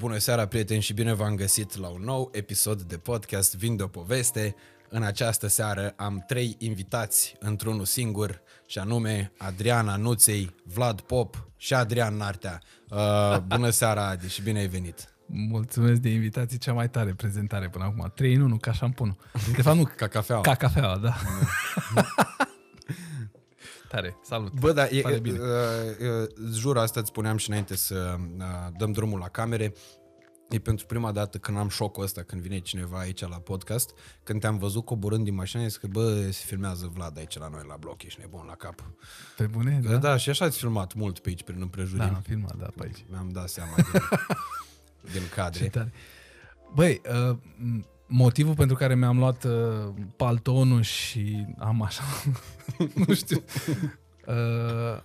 [0.00, 3.82] Bună seara, prieteni, și bine v-am găsit la un nou episod de podcast Vin de
[3.82, 4.54] o poveste.
[4.88, 11.74] În această seară am trei invitați într-unul singur, și anume Adriana Nuței, Vlad Pop și
[11.74, 12.60] Adrian Nartea.
[12.90, 15.14] Uh, bună seara, Adi, și bine ai venit!
[15.26, 18.12] Mulțumesc de invitație, cea mai tare prezentare până acum.
[18.14, 19.16] 3 în 1, ca șampunul.
[19.56, 19.90] De fapt, nu.
[19.96, 20.42] Ca cafeaua.
[20.42, 21.14] Ca cafeaua, da.
[23.90, 24.52] Tare, salut.
[24.52, 25.38] Bă, da, e, Pare uh, bine.
[25.38, 28.44] uh, jur, asta îți spuneam și înainte să uh,
[28.76, 29.72] dăm drumul la camere.
[30.50, 33.90] E pentru prima dată când am șocul ăsta, când vine cineva aici la podcast,
[34.22, 37.62] când te-am văzut coborând din mașină, zic că, bă, se filmează Vlad aici la noi
[37.68, 38.84] la bloc, ești nebun la cap.
[39.36, 39.96] Pe bune, Da, da?
[39.96, 42.08] da și așa ați filmat mult pe aici, prin Da, împrejurimi.
[42.14, 43.04] am filmat, da, pe aici.
[43.10, 43.84] Mi-am dat seama din,
[45.12, 45.68] din Ce cadre.
[45.68, 45.92] tare.
[46.74, 49.52] Băi, uh, m- motivul pentru care mi-am luat uh,
[50.16, 52.02] paltonul și am așa,
[53.06, 53.42] nu știu,
[54.26, 55.02] uh,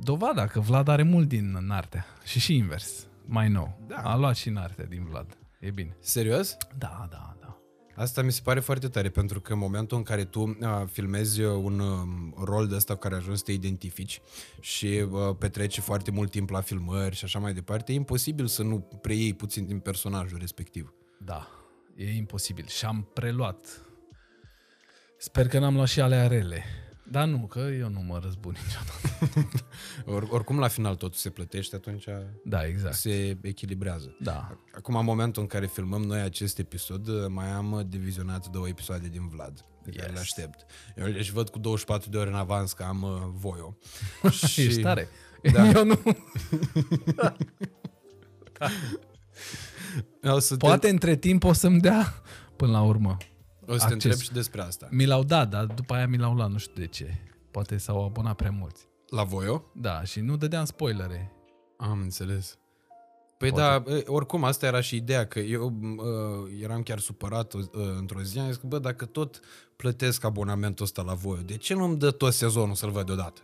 [0.00, 3.80] dovada că Vlad are mult din Nartea și și invers, mai nou.
[3.86, 3.96] Da.
[3.96, 5.38] A luat și Nartea din Vlad.
[5.60, 5.96] E bine.
[6.00, 6.56] Serios?
[6.78, 7.56] Da, da, da.
[7.96, 10.56] Asta mi se pare foarte tare, pentru că în momentul în care tu uh,
[10.90, 11.98] filmezi un uh,
[12.44, 14.20] rol de ăsta cu care ajungi să te identifici
[14.60, 18.62] și uh, petreci foarte mult timp la filmări și așa mai departe, e imposibil să
[18.62, 20.94] nu preiei puțin din personajul respectiv.
[21.24, 21.48] Da,
[22.04, 22.66] e imposibil.
[22.66, 23.80] Și am preluat.
[25.18, 26.64] Sper că n-am luat și alea rele.
[27.10, 29.64] Dar nu, că eu nu mă răzbun niciodată.
[30.14, 32.04] Or, oricum, la final totul se plătește, atunci
[32.44, 32.94] Da, exact.
[32.94, 34.16] se echilibrează.
[34.20, 34.58] Da.
[34.74, 38.68] Acum, în momentul în care filmăm noi acest episod, uh, mai am uh, divizionat două
[38.68, 40.14] episoade din Vlad, pe care Yes.
[40.14, 40.66] le aștept.
[40.96, 43.76] Eu le văd cu 24 de ore în avans că am uh, voio.
[44.46, 44.60] Și...
[44.60, 45.08] Ești tare.
[45.52, 45.66] Da.
[45.74, 46.00] Eu nu.
[50.22, 52.14] O să te, Poate între timp o să-mi dea
[52.56, 53.16] până la urmă.
[53.66, 53.92] o să te acces.
[53.92, 54.88] întreb și despre asta.
[54.90, 57.14] Mi l-au dat, dar după aia mi l-au luat, nu știu de ce.
[57.50, 58.88] Poate s-au abonat prea mulți.
[59.08, 59.64] La voio?
[59.74, 61.32] Da, și nu dădeam spoilere.
[61.76, 62.58] Am înțeles.
[63.38, 63.90] Păi Poate.
[63.90, 67.62] da, e, oricum asta era și ideea, că eu uh, eram chiar supărat uh,
[67.98, 69.40] într-o zi, am zis că bă, dacă tot
[69.76, 73.40] plătesc abonamentul ăsta la voi, de ce nu-mi dă tot sezonul să-l văd deodată?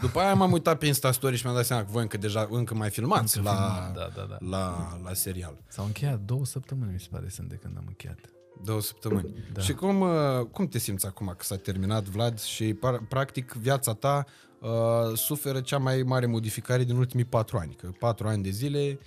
[0.00, 2.48] După aia m-am uitat pe Insta Story și mi-am dat seama că voi încă deja
[2.50, 4.36] încă mai filmați Încă la, filmam, da, da, da.
[4.48, 5.58] La, la serial.
[5.68, 8.18] S-au încheiat două săptămâni, mi se pare, sunt de când am încheiat.
[8.64, 9.34] Două săptămâni.
[9.52, 9.60] Da.
[9.60, 13.94] Și cum, uh, cum te simți acum că s-a terminat, Vlad, și par, practic viața
[13.94, 14.24] ta
[14.60, 14.68] uh,
[15.16, 17.74] suferă cea mai mare modificare din ultimii patru ani?
[17.74, 18.98] Că patru ani de zile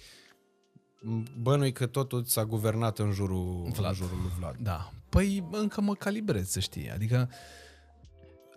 [0.99, 3.89] m, bănui că totul s-a guvernat în jurul, Vlad.
[3.89, 4.55] în jurul lui Vlad.
[4.59, 4.91] Da.
[5.09, 6.91] Păi încă mă calibrez, să știi.
[6.91, 7.29] Adică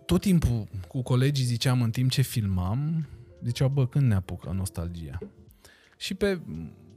[0.07, 3.07] tot timpul cu colegii ziceam în timp ce filmam,
[3.43, 5.17] ziceau, bă, când ne apucă nostalgia?
[5.97, 6.41] Și pe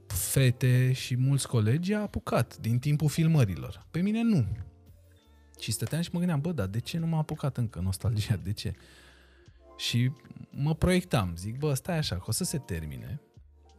[0.06, 3.86] fete și mulți colegi a apucat din timpul filmărilor.
[3.90, 4.46] Pe mine nu.
[5.60, 8.36] Și stăteam și mă gândeam, bă, dar de ce nu m-a apucat încă nostalgia?
[8.36, 8.74] De ce?
[9.76, 10.12] Și
[10.50, 13.20] mă proiectam, zic, bă, stai așa, că o să se termine,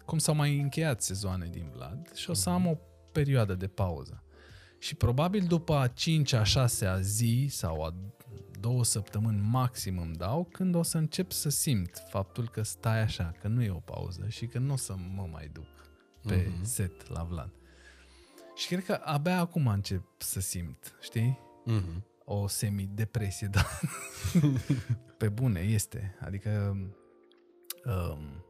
[0.05, 2.77] cum s-au mai încheiat sezoane din Vlad și o să am o
[3.11, 4.23] perioadă de pauză.
[4.79, 7.95] Și probabil după a 5-a, 6-a zi sau a
[8.61, 13.31] două săptămâni maxim îmi dau, când o să încep să simt faptul că stai așa,
[13.41, 15.65] că nu e o pauză și că nu o să mă mai duc
[16.27, 16.63] pe Mhm.
[16.63, 17.51] set la Vlad.
[18.55, 21.39] Și cred că abia acum încep să simt, știi?
[21.69, 22.01] Mm-hmm.
[22.25, 23.65] O semi-depresie, da.
[25.17, 26.15] pe bune, este.
[26.19, 26.77] Adică
[27.85, 28.45] um,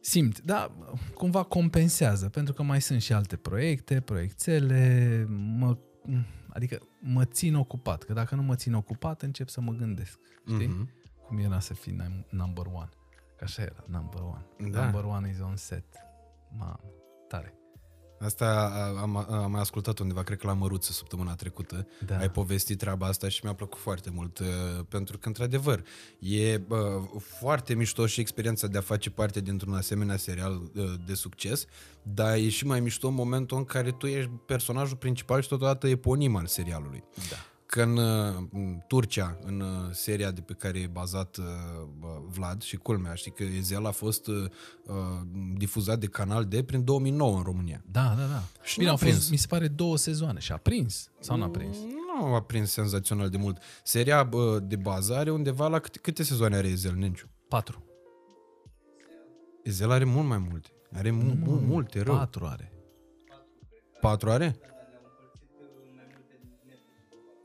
[0.00, 0.76] simt, da,
[1.14, 5.78] cumva compensează, pentru că mai sunt și alte proiecte, proiectele, mă,
[6.48, 10.66] adică mă țin ocupat, că dacă nu mă țin ocupat, încep să mă gândesc, știi?
[10.66, 10.88] Mhm.
[11.26, 12.88] Cum era să fii num- number one.
[13.36, 14.70] Că așa era, number one.
[14.70, 14.82] Da.
[14.82, 15.84] Number one is on set.
[16.56, 16.80] Mamă,
[17.28, 17.54] tare.
[18.24, 21.86] Asta a- am, am mai ascultat undeva, cred că la Măruță săptămâna trecută.
[22.06, 22.16] Da.
[22.18, 24.46] Ai povestit treaba asta și mi-a plăcut foarte mult, uh,
[24.88, 25.84] pentru că, într-adevăr,
[26.18, 26.78] e uh,
[27.38, 31.64] foarte mișto și experiența de a face parte dintr-un asemenea serial uh, de succes,
[32.02, 35.88] dar e și mai mișto în momentul în care tu ești personajul principal și totodată
[35.88, 37.04] eponim al serialului.
[37.14, 37.36] Da.
[37.70, 41.44] Că în uh, în Turcia, în uh, seria de pe care e bazat uh,
[41.98, 44.34] bă, Vlad și culmea, știi că Ezel a fost uh,
[44.86, 44.94] uh,
[45.56, 47.82] difuzat de Canal D prin 2009 în România.
[47.90, 48.42] Da, da, da.
[48.62, 49.30] Și Bine, n-a au fost, prins.
[49.30, 51.10] mi se pare, două sezoane și a prins.
[51.20, 51.76] Sau n-a prins?
[52.18, 53.58] Nu a prins senzațional de mult.
[53.84, 57.28] Seria bă, de bază are undeva la câte, câte sezoane are Ezel, Nenciu?
[57.48, 57.84] Patru.
[59.62, 60.68] Ezel are mult mai multe.
[60.92, 62.14] Are mu- mu- multe, rău.
[62.16, 62.72] Patru are.
[64.00, 64.56] Patru are?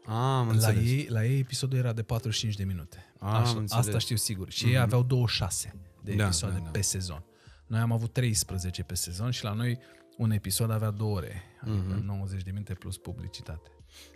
[0.07, 0.89] A, am La înțeles.
[0.89, 3.13] ei, la ei episodul era de 45 de minute.
[3.19, 3.85] Ah, am Așa, înțeles.
[3.85, 4.49] asta știu sigur.
[4.51, 6.69] Și ei aveau 26 de Da, episoade da, da.
[6.69, 7.23] pe sezon.
[7.67, 9.79] Noi am avut 13 pe sezon și la noi
[10.17, 11.41] un episod avea două ore.
[11.61, 13.69] Adică 90 de minute plus publicitate.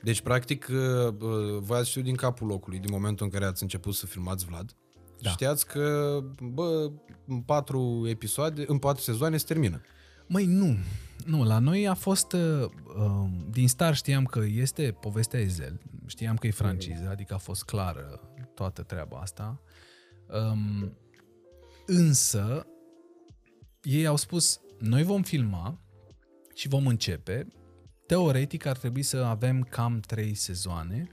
[0.03, 3.61] Deci, practic, uh, uh, voi ați știut din capul locului, din momentul în care ați
[3.63, 4.75] început să filmați Vlad,
[5.21, 5.29] Da.
[5.29, 6.19] Știați că,
[6.53, 6.91] bă,
[7.27, 9.81] în patru episoade, în patru sezoane se termină.
[10.27, 10.77] Măi, nu.
[11.25, 16.35] Nu, la noi a fost, uh, um, din start știam că este povestea Ezel, știam
[16.35, 19.61] că e franciză, adică a fost clară toată treaba asta.
[20.51, 20.97] Um,
[21.85, 22.67] însă,
[23.81, 25.79] ei au spus, noi vom filma
[26.53, 27.47] și vom începe.
[28.05, 31.09] Teoretic ar trebui să avem cam trei sezoane,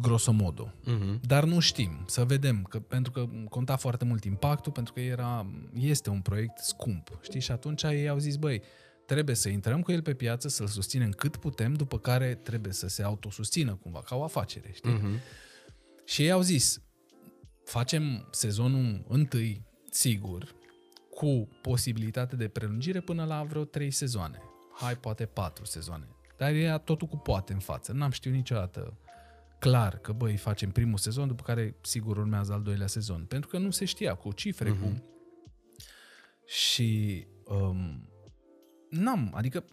[0.00, 0.74] grosomodo.
[0.86, 1.20] Uh-huh.
[1.20, 5.46] Dar nu știm, să vedem, că, pentru că conta foarte mult impactul, pentru că era,
[5.74, 7.40] este un proiect scump, știi?
[7.40, 8.62] Și atunci ei au zis, băi,
[9.06, 12.88] trebuie să intrăm cu el pe piață, să-l susținem cât putem, după care trebuie să
[12.88, 14.98] se autosustină cumva, ca o afacere, știi?
[14.98, 15.22] Uh-huh.
[16.04, 16.82] Și ei au zis,
[17.64, 20.54] facem sezonul întâi, sigur,
[21.14, 24.42] cu posibilitate de prelungire până la vreo trei sezoane.
[24.74, 26.08] Hai, poate patru sezoane.
[26.36, 27.92] Dar era totul cu poate în față.
[27.92, 28.96] N-am știut niciodată
[29.58, 33.24] clar că, băi, facem primul sezon, după care sigur urmează al doilea sezon.
[33.24, 34.80] Pentru că nu se știa cu cifre, uh-huh.
[34.80, 35.02] cu...
[36.44, 38.08] Și um,
[38.90, 39.64] n-am, adică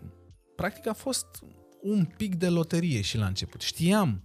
[0.56, 1.44] practic a fost
[1.82, 3.62] un pic de loterie și la început.
[3.62, 4.22] Știam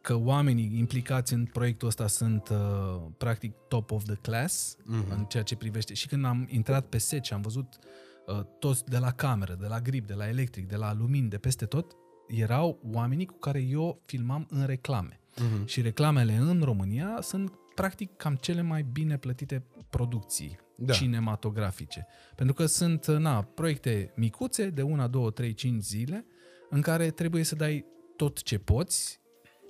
[0.00, 5.08] că oamenii implicați în proiectul ăsta sunt uh, practic top of the class uh-huh.
[5.10, 5.94] în ceea ce privește.
[5.94, 7.78] Și când am intrat pe set și am văzut
[8.26, 11.38] uh, toți de la cameră, de la grip, de la electric, de la lumini, de
[11.38, 11.96] peste tot,
[12.32, 15.20] erau oamenii cu care eu filmam în reclame.
[15.34, 15.64] Uh-huh.
[15.64, 20.92] Și reclamele în România sunt practic cam cele mai bine plătite producții da.
[20.92, 22.06] cinematografice.
[22.36, 26.26] Pentru că sunt na, proiecte micuțe de una, două, trei, cinci zile
[26.70, 27.84] în care trebuie să dai
[28.16, 29.20] tot ce poți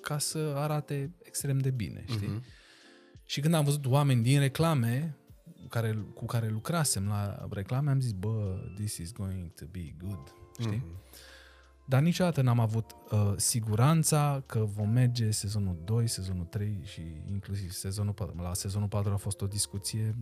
[0.00, 2.40] ca să arate extrem de bine, știi?
[2.40, 2.60] Uh-huh.
[3.24, 5.16] Și când am văzut oameni din reclame
[5.68, 10.34] care, cu care lucrasem la reclame, am zis, bă, this is going to be good,
[10.60, 10.84] știi?
[10.84, 11.10] Uh-huh.
[11.84, 17.00] Dar niciodată n-am avut uh, siguranța că vom merge sezonul 2, sezonul 3 și
[17.30, 18.42] inclusiv sezonul 4.
[18.42, 20.16] La sezonul 4 a fost o discuție,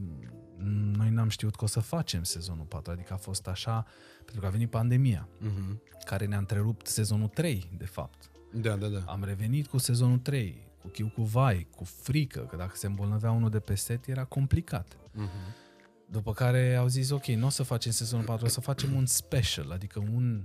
[0.97, 3.87] noi n-am știut că o să facem sezonul 4, adică a fost așa,
[4.17, 6.05] pentru că a venit pandemia, uh-huh.
[6.05, 8.31] care ne-a întrerupt sezonul 3, de fapt.
[8.53, 9.03] Da, da, da.
[9.07, 13.31] Am revenit cu sezonul 3, cu chiu cu vai, cu frică, că dacă se îmbolnăvea
[13.31, 14.97] unul de pe set era complicat.
[14.97, 15.69] Uh-huh.
[16.07, 19.07] După care au zis, ok, nu o să facem sezonul 4, o să facem un
[19.07, 20.43] special, adică un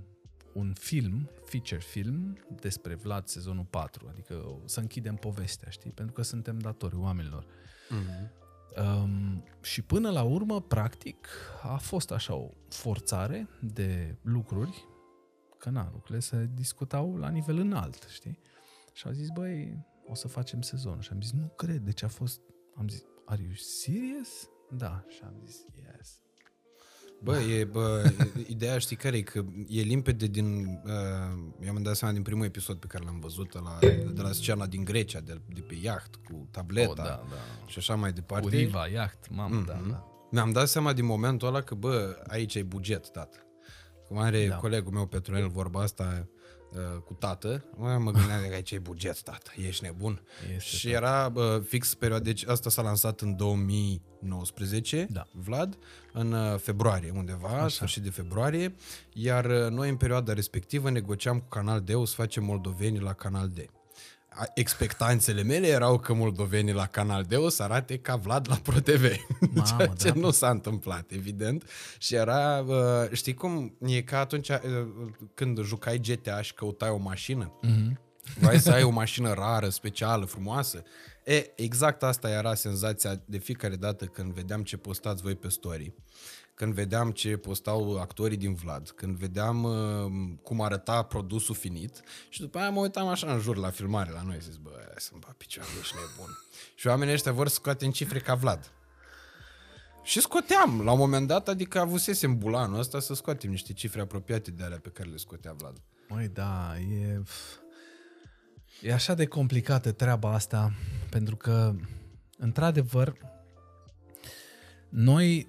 [0.55, 5.91] un film, feature film, despre Vlad sezonul 4, adică să închidem povestea, știi?
[5.91, 7.45] Pentru că suntem datori oamenilor.
[7.45, 8.43] Mm-hmm.
[8.77, 11.27] Um, și până la urmă, practic,
[11.63, 14.87] a fost așa o forțare de lucruri,
[15.57, 18.39] că na, lucrurile se discutau la nivel înalt, știi?
[18.93, 20.99] Și au zis, băi, o să facem sezon.
[20.99, 22.41] Și am zis, nu cred, deci a fost,
[22.75, 24.49] am zis, are you serious?
[24.71, 25.84] Da, și am zis, yes.
[27.23, 28.11] Bă, e, bă,
[28.47, 29.21] ideea știi care e?
[29.21, 30.65] Că e limpede din...
[30.85, 33.77] Uh, eu am dat seama din primul episod pe care l-am văzut, la,
[34.13, 37.65] de la scena din Grecia, de, de pe iaht, cu tableta oh, da, da.
[37.65, 38.47] și așa mai departe.
[38.47, 39.65] Cu riva, iaht, mamă, mm-hmm.
[39.65, 39.89] da, mhm.
[39.89, 40.07] da.
[40.31, 43.37] Mi-am dat seama din momentul ăla că, bă, aici e buget, tată.
[44.07, 44.55] Cum are da.
[44.55, 46.27] colegul meu Petronel vorba asta,
[46.75, 50.21] Uh, cu tată, mă, mă gândeam că aici e buget, tată, ești nebun.
[50.55, 50.95] Este și tată.
[50.95, 55.27] era uh, fix perioada, deci asta s-a lansat în 2019, da.
[55.31, 55.77] Vlad,
[56.13, 57.67] în uh, februarie undeva, Așa.
[57.67, 58.75] sfârșit de februarie,
[59.13, 63.49] iar uh, noi în perioada respectivă negociam cu Canal D să facem moldovenii la Canal
[63.49, 63.59] D
[64.53, 69.03] expectanțele mele erau că moldovenii la Canal D o să arate ca Vlad la ProTV,
[69.39, 70.19] Mamă, ceea ce da.
[70.19, 71.69] nu s-a întâmplat, evident.
[71.97, 74.59] Și era, uh, știi cum, e ca atunci uh,
[75.33, 77.97] când jucai GTA și căutai o mașină, mm-hmm.
[78.39, 80.83] vrei să ai o mașină rară, specială, frumoasă.
[81.23, 85.93] E, exact asta era senzația de fiecare dată când vedeam ce postați voi pe story
[86.55, 92.39] când vedeam ce postau actorii din Vlad, când vedeam uh, cum arăta produsul finit și
[92.39, 95.33] după aia mă uitam așa în jur la filmare la noi, zis, bă, sunt ba
[95.37, 96.37] picioare, ești nebun.
[96.79, 98.71] și oamenii ăștia vor să scoate în cifre ca Vlad.
[100.03, 104.51] Și scoteam, la un moment dat, adică avusesem bulanul ăsta să scoatem niște cifre apropiate
[104.51, 105.81] de alea pe care le scotea Vlad.
[106.07, 107.21] Măi, da, e...
[108.81, 110.73] E așa de complicată treaba asta,
[111.09, 111.75] pentru că,
[112.37, 113.17] într-adevăr,
[114.89, 115.47] noi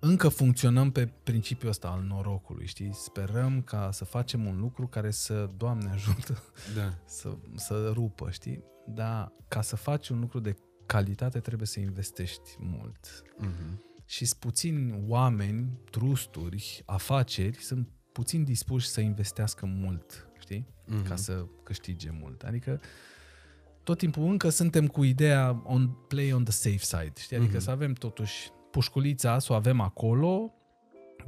[0.00, 2.90] încă funcționăm pe principiul ăsta al norocului, știi?
[2.94, 6.42] Sperăm ca să facem un lucru care să, Doamne ajută,
[6.74, 6.98] da.
[7.04, 8.64] să, să rupă, știi?
[8.86, 13.22] Dar ca să faci un lucru de calitate trebuie să investești mult.
[13.40, 13.78] Uh-huh.
[14.06, 20.66] Și puțini oameni, trusturi, afaceri sunt puțin dispuși să investească mult, știi?
[20.66, 21.08] Uh-huh.
[21.08, 22.42] Ca să câștige mult.
[22.42, 22.80] Adică
[23.82, 27.36] tot timpul încă suntem cu ideea on play on the safe side, știi?
[27.36, 27.62] Adică uh-huh.
[27.62, 30.52] să avem totuși pușculița să o avem acolo,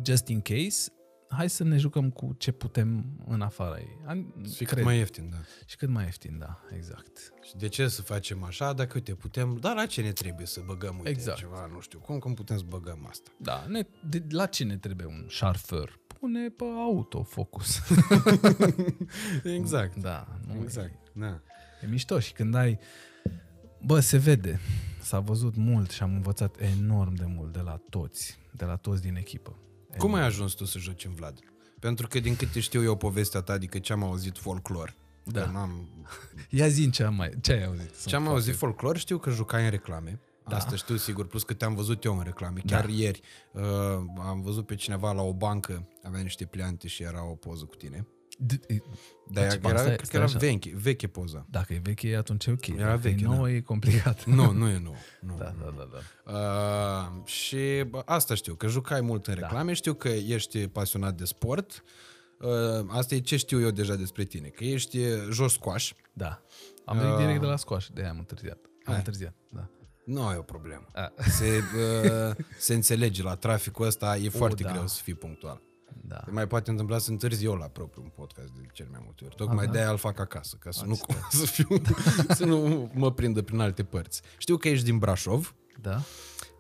[0.05, 0.93] just in case,
[1.29, 3.99] hai să ne jucăm cu ce putem în afara ei.
[4.05, 4.85] An- Și cât cred.
[4.85, 5.37] mai ieftin, da.
[5.67, 7.33] Și cât mai ieftin, da, exact.
[7.43, 10.61] Și de ce să facem așa, dacă uite, putem, dar la ce ne trebuie să
[10.67, 11.39] băgăm, uite, Exact.
[11.39, 13.31] ceva, nu știu, cum, cum putem să băgăm asta?
[13.37, 16.01] Da, ne, de, la ce ne trebuie un șarfăr?
[16.21, 17.81] Pune pe autofocus.
[19.45, 21.41] Exact, da, nu exact, da.
[21.83, 22.79] E mișto și când ai...
[23.85, 24.61] Bă, se vede.
[25.01, 29.03] S-a văzut mult și am învățat enorm de mult de la toți, de la toți
[29.03, 29.57] din echipă.
[29.99, 31.39] Cum ai ajuns tu să joci în Vlad?
[31.81, 35.41] Pentru că din câte știu eu povestea ta, adică ce am auzit folclor, Da.
[35.43, 35.89] că n-am...
[36.51, 37.95] Ia zi ce, am mai, ce ai auzit.
[37.95, 40.21] Sunt Ce am foarte- auzit folclor, știu că jucai în reclame.
[40.49, 40.57] Da.
[40.57, 42.61] Asta știu sigur, plus că te-am văzut eu în reclame.
[42.67, 42.93] Chiar Da.
[42.93, 43.21] ieri
[43.53, 43.63] uh,
[44.19, 47.75] am văzut pe cineva la o bancă, avea niște pliante și era o poză cu
[47.75, 48.07] tine.
[48.47, 48.83] D- e-
[49.31, 49.79] Dar Ce era, bancă?
[49.79, 50.39] Stai- cred că stai era așa.
[50.39, 51.47] veche, veche poza.
[51.51, 52.67] Dacă e veche, atunci e ok.
[52.67, 53.51] Era Dacă veche, e nouă, da.
[53.53, 54.25] e complicat.
[54.39, 54.97] Nu, nu e nou.
[55.21, 55.37] Nu.
[55.39, 55.89] Da, da, da.
[55.93, 56.33] da.
[56.33, 61.25] Uh, și bă, asta știu, că jucai mult în reclame, știu că ești pasionat de
[61.25, 61.83] sport.
[62.41, 62.51] Uh,
[62.89, 65.91] asta e ce știu eu deja despre tine, că ești uh, jos squash.
[66.13, 66.43] da.
[66.85, 68.59] Am venit direct de la scoaș, de aia am întârziat.
[68.65, 68.97] Am Hai.
[68.97, 69.69] întârziat, da.
[70.05, 70.87] Nu e o problemă.
[70.95, 71.13] A.
[71.29, 74.71] Se, uh, se înțelege la traficul ăsta, e foarte da.
[74.71, 75.61] greu să fii punctual.
[76.01, 76.21] Da.
[76.25, 79.35] Se mai poate întâmpla să întârzi eu la propriul podcast de cel mai multe ori.
[79.35, 80.95] Tocmai de-aia îl fac acasă, ca să nu,
[81.31, 81.67] să, fiu,
[82.29, 84.23] să nu mă prindă prin alte părți.
[84.39, 86.01] Știu că ești din Brașov, Da?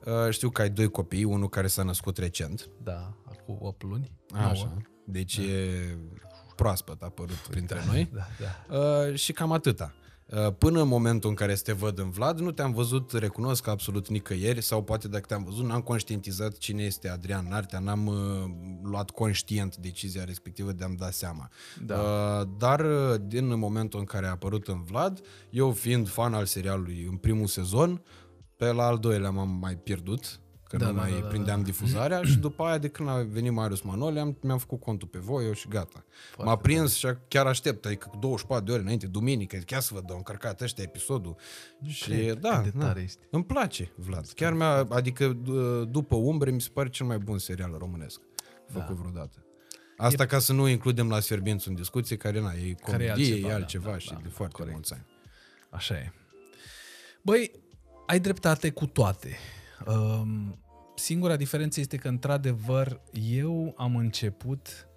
[0.04, 3.16] uh, știu că ai doi copii, unul care s-a născut recent, Da.
[3.24, 4.12] Acum 8 luni.
[4.34, 5.98] așa, deci e
[6.56, 8.10] proaspăt apărut printre noi.
[8.14, 8.22] Da,
[8.68, 8.76] da.
[8.78, 9.92] Uh, și cam atâta.
[10.32, 13.66] Uh, Până în momentul în care să te văd în Vlad, nu te-am văzut, recunosc,
[13.66, 18.14] absolut nicăieri, sau poate dacă te-am văzut, n-am conștientizat cine este Adrian Nartea, n-am uh,
[18.82, 21.48] luat conștient decizia respectivă de a-mi da seama.
[21.86, 21.94] Da.
[21.94, 25.20] Uh, dar uh, din momentul în care a apărut în Vlad,
[25.50, 28.02] eu fiind fan al serialului în primul sezon,
[28.56, 30.40] pe la al doilea m-am mai pierdut,
[30.72, 33.26] că Da, nu da, mai da, da, prindeam difuzarea și după aia de când a
[33.30, 36.04] venit Marius Manole am, mi-am făcut contul pe voi eu și gata.
[36.38, 40.10] M-a prins și chiar aștept, adică cu 24 de ore înainte, duminică, chiar să văd,
[40.10, 41.36] au încărcat ăștia episodul.
[41.86, 43.18] și cred, da, cât de da, tare ești.
[43.30, 44.26] îmi place, Vlad.
[44.34, 48.20] Chiar mi-a, adică d- după umbre mi se pare cel mai bun serial românesc
[48.68, 49.44] făcut vreodată.
[49.96, 53.10] Asta ca să nu includem la Sfierbințu în discuție, care na, e Care e comedie,
[53.10, 54.74] altceva, e da, altceva da, și da, de da, foarte corect.
[54.74, 55.06] mulți ani.
[55.70, 56.12] Așa e.
[57.22, 57.50] Băi,
[58.06, 59.36] ai dreptate cu toate.
[59.86, 60.58] Um,
[61.02, 64.88] singura diferență este că, într-adevăr, eu am început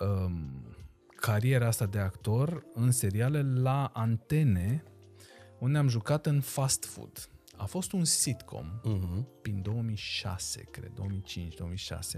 [0.00, 0.76] um,
[1.16, 4.84] cariera asta de actor în seriale la antene,
[5.58, 7.28] unde am jucat în fast food.
[7.56, 9.40] A fost un sitcom Uh-huh.
[9.42, 10.92] prin 2006, cred,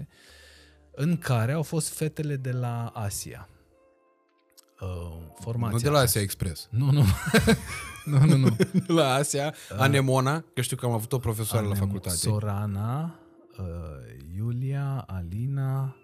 [0.02, 0.06] 2005-2006,
[0.90, 3.48] în care au fost fetele de la Asia.
[4.80, 5.76] Uh, formația.
[5.76, 6.68] Nu de la Asia Express.
[6.70, 7.02] Nu, nu.
[8.04, 8.56] nu, nu, nu.
[9.00, 12.16] la Asia, Anemona, că știu că am avut o profesoară la Anem- facultate.
[12.16, 13.18] Sorana,
[13.58, 13.64] uh,
[14.36, 15.96] Iulia, Alina,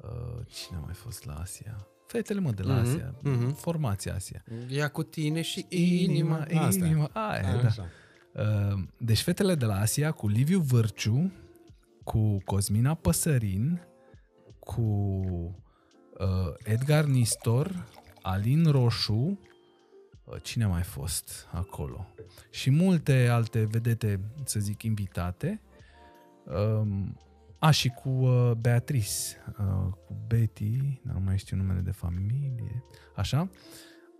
[0.00, 1.86] uh, cine a mai fost la Asia?
[2.06, 3.14] Fetele, mă, de la Asia.
[3.22, 3.54] mhm.
[3.54, 4.44] Formația Asia.
[4.68, 6.46] Ia cu tine și inima.
[6.54, 6.84] Asta.
[6.84, 7.66] inima, aia, da.
[7.68, 7.86] Așa.
[8.34, 11.32] Uh, deci fetele de la Asia cu Liviu Vârciu,
[12.04, 13.80] cu Cosmina Păsărin,
[14.58, 15.50] cu uh,
[16.64, 17.86] Edgar Nistor,
[18.22, 19.38] Alin Roșu,
[20.24, 22.06] uh, cine a mai fost acolo?
[22.50, 25.60] Și multe alte vedete, să zic, invitate.
[26.44, 27.18] Um,
[27.58, 32.84] a, și cu uh, Beatrice, uh, cu Betty, dar nu mai știu numele de familie,
[33.16, 33.50] așa.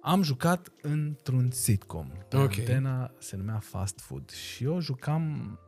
[0.03, 2.11] Am jucat într-un sitcom.
[2.29, 2.59] Pe Ok.
[2.59, 5.59] Antena se numea Fast Food și eu jucam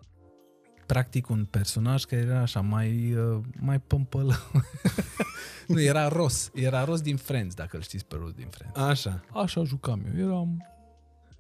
[0.93, 4.35] practic un personaj care era așa mai, uh, mai pămpălă.
[5.69, 6.51] nu, era Ross.
[6.55, 8.79] Era Ross din Friends, dacă îl știți pe Ross din Friends.
[8.79, 9.25] Așa.
[9.33, 10.25] Așa jucam eu.
[10.27, 10.67] Eram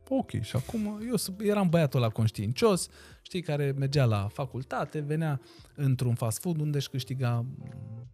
[0.09, 0.31] ok.
[0.43, 2.89] Și acum eu s- eram băiatul la conștiincios,
[3.23, 5.41] știi, care mergea la facultate, venea
[5.75, 7.45] într-un fast food unde își câștiga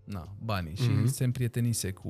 [0.04, 1.06] na, banii și Mhm.
[1.06, 2.08] se împrietenise cu,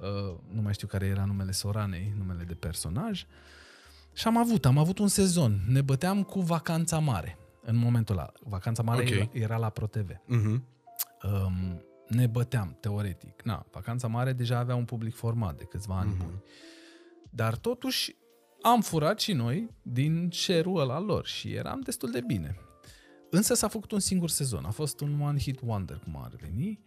[0.00, 3.24] uh, nu mai știu care era numele Soranei, numele de personaj.
[4.12, 5.60] Și am avut, am avut un sezon.
[5.68, 7.38] Ne băteam cu Vacanța Mare.
[7.62, 8.32] În momentul ăla.
[8.40, 9.10] Vacanța Mare Ok.
[9.10, 10.60] era, era la ProTV Uh-huh.
[11.46, 13.42] um, ne băteam, teoretic.
[13.42, 16.42] Na, Vacanța Mare deja avea un public format de câțiva ani buni.
[17.30, 18.16] Dar totuși
[18.62, 22.56] am furat și noi din share-ul ăla lor și eram destul de bine.
[23.30, 26.80] Însă s-a făcut un singur sezon, a fost un one hit wonder, cum ar veni,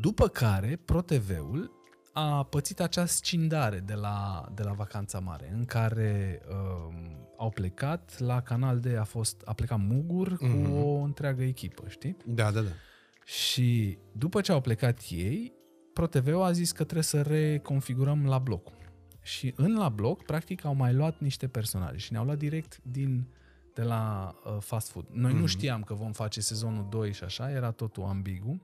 [0.00, 1.70] după care ProTV-ul
[2.12, 6.94] a pățit acea scindare de la, de la Vacanța Mare, în care um,
[7.38, 10.72] au plecat la canal de a fost a plecat Mugur cu Mhm.
[10.82, 12.16] o întreagă echipă, știi?
[12.26, 12.70] Da, da, da.
[13.24, 15.52] Și după ce au plecat ei,
[15.92, 18.68] ProTV a zis că trebuie să reconfigurăm la bloc.
[19.22, 23.26] Și în la bloc, practic, au mai luat niște personaje și ne-au luat direct din
[23.74, 25.06] de la uh, fast food.
[25.12, 25.40] Noi Mhm.
[25.40, 28.60] nu știam că vom face sezonul 2 și așa, era totul ambigu.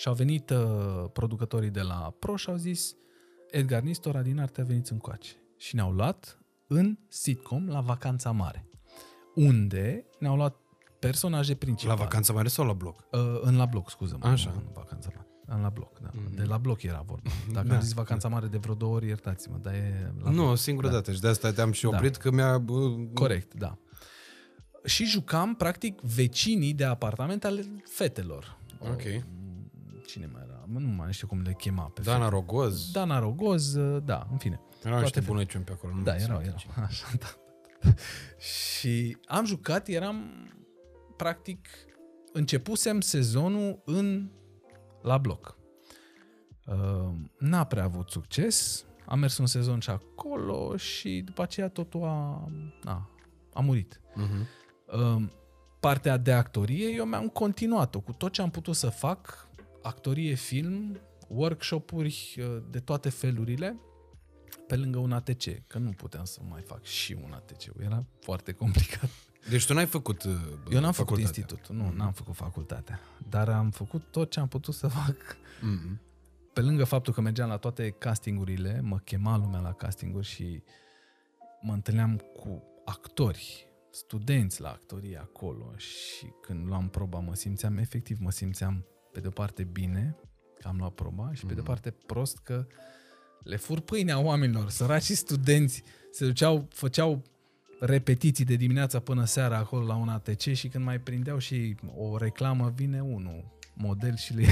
[0.00, 2.94] Și au venit uh, producătorii de la Pro și au zis
[3.50, 5.30] Edgar Nistora din Arte a venit încoace.
[5.56, 8.68] Și ne-au luat în sitcom la Vacanța Mare.
[9.34, 10.56] Unde ne-au luat
[10.98, 11.98] personaje La principale.
[11.98, 13.04] vacanța mare sau la bloc?
[13.12, 14.26] Uh, în la bloc, scuză-mă.
[14.26, 14.50] Așa.
[14.50, 15.26] Nu, în vacanța mare.
[15.46, 16.10] În la bloc, da.
[16.10, 16.34] Mm-hmm.
[16.34, 17.30] De la bloc era vorba.
[17.52, 17.74] Dacă Da.
[17.74, 20.88] am zis vacanța mare de vreo două ori, iertați-mă, dar e la Nu, o singură
[20.88, 21.88] dată și de asta te-am și Da.
[21.88, 22.58] oprit că mi-a...
[22.58, 23.78] bă, Corect, da.
[24.84, 28.58] Și jucam, practic, vecinii de apartament ale fetelor.
[28.78, 29.02] Ok.
[30.10, 30.64] Cine mai era?
[30.66, 32.90] Mă, Nu mai știu cum le chema pe Dana Rogoz.
[32.90, 34.60] Dana Rogoz, da, în fine.
[34.84, 35.94] Erau niște toate- bunăciuni pe acolo.
[35.94, 36.58] nu Da, mai erau, sunt erau.
[36.58, 36.72] cine.
[36.88, 37.26] Așa, da.
[38.38, 40.30] Și am jucat, eram,
[41.16, 41.68] practic,
[42.32, 44.30] începusem sezonul în
[45.02, 45.58] la bloc.
[46.66, 52.04] Uh, n-a prea avut succes, am mers un sezon și acolo și după aceea totul
[52.04, 52.48] a,
[52.84, 53.10] a,
[53.54, 54.00] a murit.
[54.14, 54.46] Mhm.
[55.16, 55.28] Uh,
[55.80, 59.48] partea de actorie, eu mi-am continuat-o cu tot ce am putut să fac,
[59.82, 63.80] actorie, film, workshop-uri uh, de toate felurile,
[64.66, 68.52] pe lângă un ATC, că nu puteam să mai fac și un ATC, era foarte
[68.52, 69.10] complicat.
[69.48, 70.32] Deci tu n-ai făcut uh,
[70.70, 71.22] Eu n-am făcut facultatea.
[71.22, 75.16] institutul, nu, n-am făcut facultatea, dar am făcut tot ce am putut să fac.
[75.60, 76.00] Mhm.
[76.52, 80.62] Pe lângă faptul că mergeam la toate castingurile, mă chema lumea la castinguri și
[81.60, 88.18] mă întâlneam cu actori, studenți la actorie acolo și când luam proba mă simțeam, efectiv
[88.20, 90.16] mă simțeam pe de o parte bine
[90.60, 92.66] că am luat proba și pe de o parte prost că
[93.42, 97.22] le fur pâinea oamenilor, săracii studenți se duceau, făceau
[97.80, 102.16] repetiții de dimineața până seara acolo la un ATC și când mai prindeau și o
[102.16, 104.46] reclamă, vine unul, model și le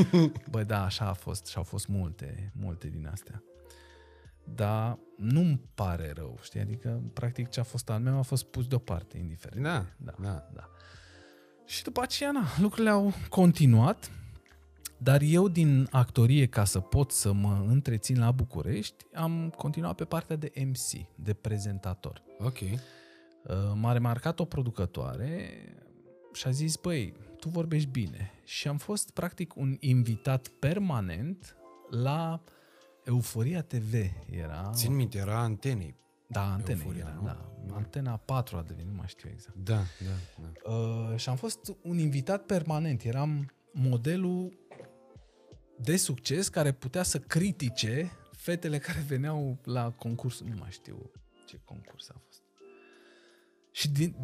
[0.50, 3.42] Bă, da, așa a fost și au fost multe, multe din astea.
[4.44, 6.60] Dar nu-mi pare rău, știi?
[6.60, 9.62] Adică, practic, ce a fost al meu a fost pus deoparte, indiferent.
[9.62, 10.48] Da, Da, da.
[10.54, 10.70] da.
[11.66, 14.10] Și după aceea, na, lucrurile au continuat,
[14.98, 20.04] dar eu din actorie, ca să pot să mă întrețin la București, am continuat pe
[20.04, 22.22] partea de MC, de prezentator.
[22.38, 22.58] Ok.
[22.60, 22.78] Uh,
[23.74, 25.50] M-a remarcat o producătoare
[26.32, 28.30] și a zis, băi, tu vorbești bine.
[28.44, 31.56] Și am fost practic un invitat permanent
[31.90, 32.42] la
[33.04, 33.94] Euforia TV.
[34.30, 34.70] Era...
[34.74, 35.94] Țin minte, era antenei.
[36.34, 37.24] Da, antena Euforia, era, nu?
[37.24, 37.74] da.
[37.74, 39.56] Antena 4 a devenit, nu mai știu exact.
[39.56, 40.70] Da, da, da.
[40.70, 43.02] Uh, și am fost un invitat permanent.
[43.02, 44.58] Eram modelul
[45.78, 50.40] de succes care putea să critique fetele care veneau la concurs.
[50.40, 51.10] Nu mai știu
[51.46, 52.42] ce concurs a fost.
[53.70, 54.16] Și din,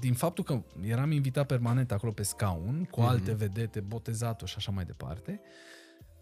[0.00, 4.70] din faptul că eram invitat permanent acolo pe scaun, cu alte vedete, botezatul și așa
[4.70, 5.40] mai departe,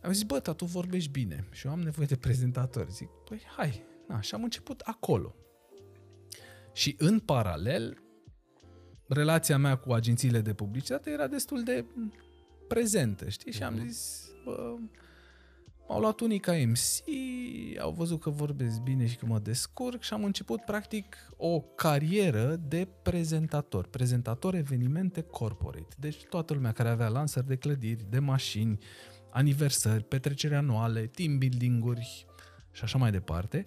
[0.02, 2.90] am zis, bă, dar tu vorbești bine și eu am nevoie de prezentatori.
[2.90, 3.82] Zic, păi hai.
[4.12, 5.34] Na, și am început acolo.
[6.72, 7.98] Și în paralel,
[9.08, 11.84] relația mea cu agențiile de publicitate era destul de
[12.68, 13.52] prezentă, știi?
[13.52, 14.76] Și am zis, bă,
[15.88, 17.08] m-au luat unii ca MC,
[17.80, 22.56] au văzut că vorbesc bine și că mă descurc și am început practic o carieră
[22.56, 25.94] de prezentator, prezentator evenimente corporate.
[25.98, 28.78] Deci toată lumea care avea lansări de clădiri, de mașini,
[29.30, 32.26] aniversări, petreceri anuale, team building-uri
[32.70, 33.66] și așa mai departe.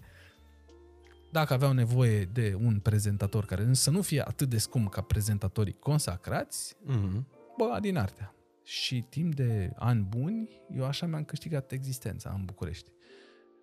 [1.35, 5.75] Dacă aveau nevoie de un prezentator care să nu fie atât de scump ca prezentatorii
[5.79, 7.27] consacrați, Mhm.
[7.57, 8.35] bă, din artea.
[8.63, 12.89] Și timp de ani buni, eu așa mi-am câștigat existența în București.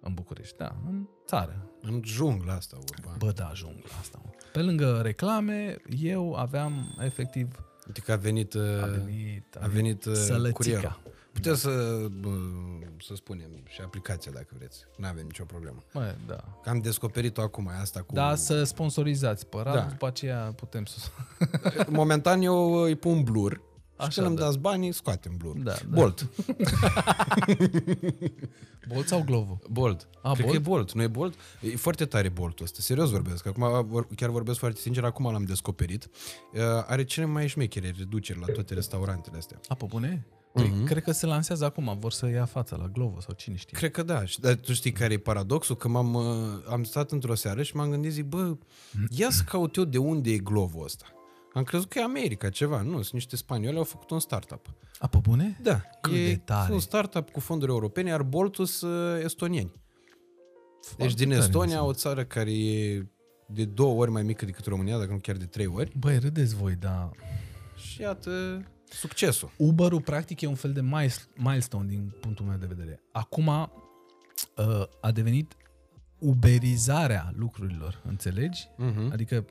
[0.00, 1.70] În București, da, în țară.
[1.80, 3.14] În jungla asta urban.
[3.18, 4.20] Bă, da, ajung la asta.
[4.24, 4.30] Mă.
[4.52, 7.48] Pe lângă reclame, eu aveam efectiv
[7.86, 10.52] Uite că a venit, uh, a venit, a venit uh, sălățica.
[10.52, 11.00] curierul.
[11.32, 12.28] Puteți să, bă,
[13.00, 14.84] să spunem și aplicația dacă vreți.
[14.96, 15.82] Nu avem nicio problemă.
[15.92, 16.58] Bă, da.
[16.62, 18.14] Că am descoperit-o acum, asta cu...
[18.14, 19.80] Da, să sponsorizați părat, Da.
[19.80, 19.86] da.
[19.86, 20.98] după aceea putem să...
[21.88, 23.52] Momentan eu îi pun blur.
[23.52, 24.42] Și Așa, când îmi da.
[24.44, 25.56] dați banii, scoatem blur.
[25.56, 25.78] Da, da.
[25.88, 26.28] Bolt.
[28.88, 29.58] Bolt sau Glovo?
[29.70, 30.08] Bolt.
[30.22, 30.50] A, Cred Bolt?
[30.50, 31.34] că e Bolt, nu e Bolt?
[31.60, 33.46] E foarte tare Boltul ăsta, serios vorbesc.
[33.46, 36.08] Acum vor- chiar vorbesc foarte sincer, acum l-am descoperit.
[36.52, 39.60] Uh, Are cele mai șmechere reduceri la toate restaurantele astea.
[39.68, 40.26] A, pe bune?
[40.52, 43.78] Păi, Cred că se lansează acum, vor să ia fața la Glovo sau cine știe.
[43.78, 44.24] Cred că da.
[44.24, 45.76] Și- Dar tu știi care e paradoxul?
[45.76, 46.24] Că m-am, uh,
[46.70, 48.56] am stat într-o seară și m-am gândit, zic, bă,
[49.10, 51.04] ia să caut eu de unde e Glovo ăsta.
[51.54, 52.82] Am crezut că e America ceva.
[52.82, 54.66] Nu, sunt niște spanioli, au făcut un startup.
[54.98, 55.58] A, pe bune?
[55.62, 56.72] Da, Cât e de tare.
[56.72, 59.72] un startup cu fonduri europene, iar Boltul sunt estonieni.
[60.82, 61.88] Deci Foarte din tare, Estonia, înseamnă.
[61.90, 63.06] o țară care e
[63.46, 65.92] de două ori mai mică decât România, dacă nu chiar de trei ori.
[65.98, 67.10] Băi, râdeți voi, dar
[67.76, 68.62] Și iată
[68.92, 69.50] succesul.
[69.56, 73.00] Uber-ul practic e un fel de miles- milestone din punctul meu de vedere.
[73.12, 73.66] Acum uh,
[75.00, 75.56] a devenit
[76.18, 78.68] uberizarea lucrurilor, înțelegi?
[78.76, 79.12] Mhm.
[79.12, 79.44] Adică,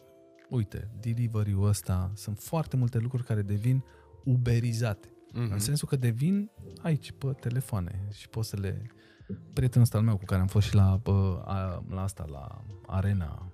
[0.49, 3.83] uite, delivery-ul ăsta, sunt foarte multe lucruri care devin
[4.23, 5.07] uberizate.
[5.07, 5.51] Mm-hmm.
[5.51, 6.51] În sensul că devin
[6.81, 8.91] aici, pe telefoane și poți să le...
[9.53, 12.63] Prietenul ăsta al meu cu care am fost și la, bă, a, la asta, la
[12.87, 13.50] arena,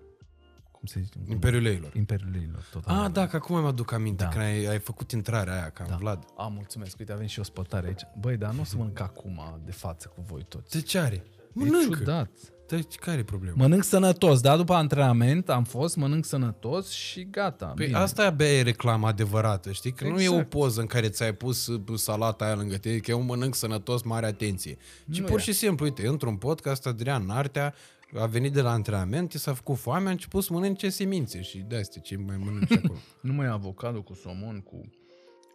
[0.78, 1.18] cum se zice?
[1.30, 1.92] Imperiul Leilor.
[1.96, 2.84] Imperiul Leilor, tot.
[2.86, 4.30] Ah, da, că acum mă aduc aminte, Da.
[4.30, 4.36] da.
[4.36, 5.96] când ai, ai făcut intrarea aia, ca da.
[5.96, 6.24] Vlad.
[6.38, 7.00] A, mulțumesc.
[7.00, 8.02] Uite, avem și o spătare aici.
[8.20, 10.72] Băi, dar nu o să mănânc acum de față cu voi toți.
[10.72, 11.16] De ce are?
[11.16, 11.96] E Mănâncă.
[11.98, 12.30] ciudat.
[12.68, 13.56] Deci, care e problema?
[13.58, 14.58] Mănânc sănătos, da?
[14.58, 17.66] După antrenament am fost, mănânc sănătos și gata.
[17.66, 17.98] Păi bine.
[17.98, 19.92] asta abia e reclama adevărată, știi?
[19.92, 20.50] Că nu e o Exact.
[20.50, 24.26] poză în care ți-ai pus uh, salata aia lângă tine, că eu mănânc sănătos, mare
[24.26, 24.78] atenție.
[25.12, 25.42] Ci Nu pur e.
[25.42, 27.74] și simplu, uite, într-un podcast, Adrian Nartea
[28.16, 31.58] a venit de la antrenament, i s-a făcut foame, a început să mănânce semințe și
[31.58, 33.00] de astea ce mai mănânci acolo.
[33.22, 34.82] Numai avocado cu somon, cu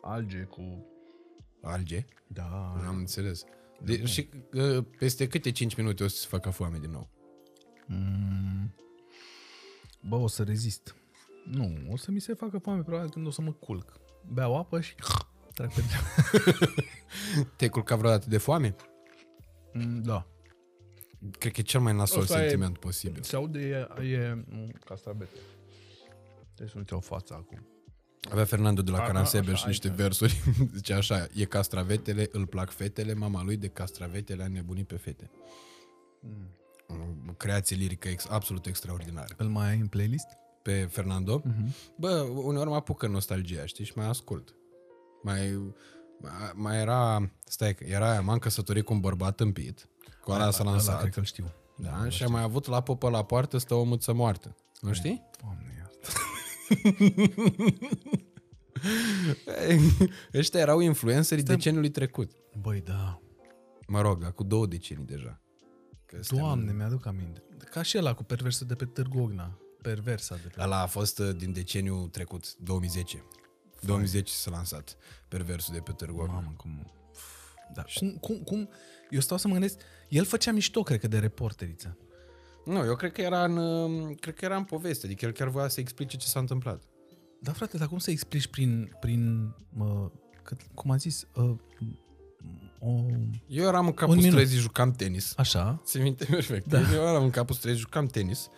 [0.03, 0.87] alge, cu...
[1.63, 2.05] Alge?
[2.27, 2.75] Da.
[2.87, 3.45] Am înțeles.
[3.85, 7.09] De, și uh, peste câte 5 minute o să-ți facă foame din nou?
[7.87, 8.75] Mm.
[10.09, 10.95] Bă, o să rezist.
[11.45, 13.93] Nu, o să mi se facă foame probabil când o să mă culc.
[14.33, 14.95] Beau apă și
[15.55, 15.83] trec pe
[17.57, 18.77] Te-ai culcat vreodată de foame?
[19.73, 20.27] Mm, Da.
[21.39, 23.23] Cred că e cel mai nasol Ăsta e- sentiment posibil.
[23.23, 25.37] Se aude, e, e mm, castravete.
[26.57, 27.67] Deci nu ți-au fața acum.
[28.31, 29.97] Avea Fernando de la A, Caransebeș așa, niște aici.
[29.97, 30.41] versuri.
[30.75, 35.31] Zice așa, e castravetele, îl plac fetele, mama lui de castravetele a nebunit pe fete.
[37.29, 39.35] O creație lirică ex, absolut extraordinară.
[39.37, 40.27] Îl mai ai în playlist?
[40.63, 41.75] Pe Fernando, Mhm.
[41.97, 44.55] bă, uneori mă apucă nostalgia, știi, și mai ascult.
[45.23, 45.73] Mai,
[46.21, 49.89] mai- mai era, stai, că era aia, m-am căsătorit cu un bărbat împit,
[50.23, 51.53] cu ăla s-a Ăla lansat, cred că-l știu.
[51.77, 54.57] da, și am mai avut la popă la poartă, stă o muță moartă.
[54.81, 55.23] Nu știi?
[55.41, 56.09] Doamne, iartă.
[60.39, 62.31] Ăștia erau influencerii deceniului trecut.
[62.61, 63.21] Băi, da.
[63.87, 65.41] Mă rog, dar cu două decenii deja.
[66.07, 67.43] Că ăstea Doamne, mi-aduc aminte.
[67.71, 69.59] Ca și ăla cu perversul de pe Târgu Ogna.
[69.83, 70.63] Perversa de pe...
[70.63, 73.25] Ăla a fost uh, din deceniul trecut, 2010.
[73.81, 74.97] 2010 s-a lansat
[75.29, 76.33] perversul de pe Târgu Ogna.
[76.33, 76.93] Mamă, cum...
[77.75, 77.85] Da.
[77.95, 78.69] Cum, cum, cum...
[79.11, 79.81] Eu stau să mă gândesc...
[80.13, 81.97] El făcea mișto, cred că, de reporteriță.
[82.65, 85.49] Nu, eu cred că era în, uh, cred că era în poveste, adică el chiar
[85.49, 86.83] voia să explice ce s-a întâmplat.
[87.41, 88.97] Da, frate, dar cum să explici prin...
[89.01, 90.11] prin uh,
[90.43, 91.27] cât, cum a zis?
[91.35, 91.55] Uh,
[92.79, 93.01] o,
[93.47, 94.33] Eu eram în capul Un minut.
[94.33, 95.33] străzii, jucam tenis.
[95.37, 95.81] așa?
[95.85, 96.67] Ți minte perfect.
[96.67, 96.79] Da.
[96.95, 98.49] Eu eram în capul străzii, jucam tenis.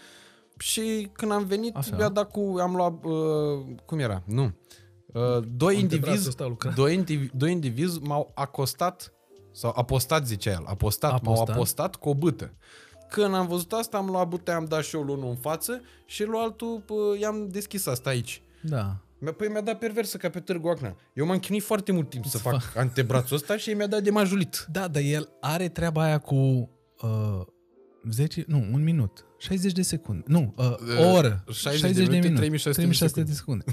[0.58, 1.96] Și când am venit, Așa.
[1.96, 2.56] mi-a dat cu...
[2.60, 3.04] Am luat...
[3.04, 4.22] Uh, cum era?
[4.26, 4.44] Nu.
[4.44, 6.70] Uh, doi Antebrațul indivizi, ăsta lucra.
[6.70, 9.12] doi, indivi, doi indivizi m-au acostat,
[9.54, 11.22] sau apostat, zicea el, apostat, apostat.
[11.26, 11.54] m-au Apostat.
[11.56, 12.54] apostat cu o bâtă.
[13.08, 16.24] Când am văzut asta, am luat bâtea, am dat și eu unul în față și
[16.24, 18.42] lui altul pă, i-am deschis asta aici.
[18.62, 18.96] Da.
[19.18, 20.96] Mi-a- Păi mi-a dat perversă ca pe Târgu Acna.
[21.14, 24.66] Eu m-am chinuit foarte mult timp să fac antebrațul ăsta și mi-a dat de majulit.
[24.72, 26.34] Da, dar el are treaba aia cu
[27.02, 27.40] uh,
[28.10, 30.22] 10, nu, un minut, 60 de secunde.
[30.26, 31.44] Nu, uh, o oră.
[31.52, 33.64] 60 de minute, 3600 de de secunde.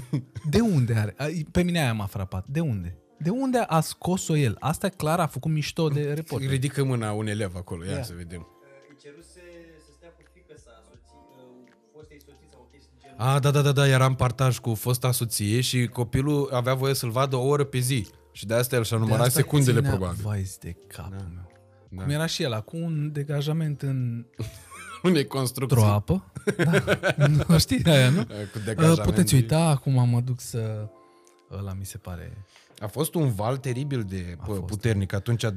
[0.50, 1.14] De unde are?
[1.18, 2.44] A, Pe mine aia m-a frapat.
[2.48, 2.96] De unde?
[3.22, 4.56] De unde a scos-o el?
[4.60, 6.48] Asta clar a făcut mișto de reporter.
[6.48, 8.02] Ridică mâna un elev acolo, ia Ia.
[8.02, 8.46] să vedem.
[8.88, 9.40] îi ceruse
[9.86, 13.34] să stea cu fică sa, soții, uh, fostei soții sau o chestie de genul.
[13.34, 16.94] A, da, da, da, da, era în partaj cu fosta soție și copilul avea voie
[16.94, 18.06] să-l vadă o oră pe zi.
[18.32, 20.22] Și de asta el și-a De numărat asta secundele, ținea probabil.
[20.22, 21.50] Vai de capul meu.
[21.88, 22.02] Da.
[22.02, 24.24] Cum era și el, cu un degajament în
[25.02, 25.78] Unei construcții.
[25.78, 26.32] o apă.
[26.56, 27.26] Da.
[27.48, 28.24] Nu știi aia, nu?
[28.24, 29.00] Cu Uh, degajament.
[29.00, 30.88] Puteți uita, acum mă duc să...
[31.52, 32.44] Ăla mi se pare...
[32.82, 34.60] A fost un val teribil de pă, fost.
[34.60, 35.12] puternic.
[35.12, 35.50] Atunci, 2009-2010,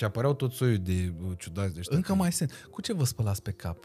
[0.00, 1.96] apăreau tot soiul de uh, ciudați de ăștia.
[1.96, 2.52] Încă mai sunt.
[2.70, 3.84] Cu ce vă spălați pe cap?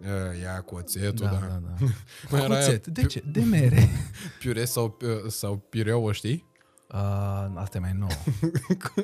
[0.00, 0.06] Uh,
[0.42, 1.38] Ia cu oțetul, Da, da.
[1.46, 1.74] da, da.
[2.30, 2.86] Mai era aia Cuțet.
[2.86, 3.22] De ce?
[3.32, 3.88] De mere.
[4.40, 6.46] Piure sau, uh, sau pireu, o știi?
[6.88, 6.96] Uh,
[7.54, 8.10] asta e mai nouă.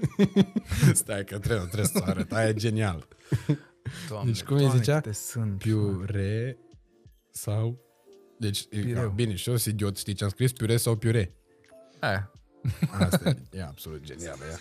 [0.92, 2.32] Stai că trebuie, trebuie să arăt.
[2.32, 3.08] Aia e genial.
[4.08, 5.00] Doamne, Deci cum îi Doamne, zicea?
[5.00, 5.58] câte sunt.
[5.58, 6.58] Piure
[7.30, 7.78] sau...
[8.38, 9.02] Deci, Pireu.
[9.02, 10.52] a, bine, și eu sunt idiot, știi ce am scris?
[10.52, 11.34] Piure sau piure?
[12.00, 12.30] Aia.
[12.90, 14.61] Asta e, e absolut genială ea.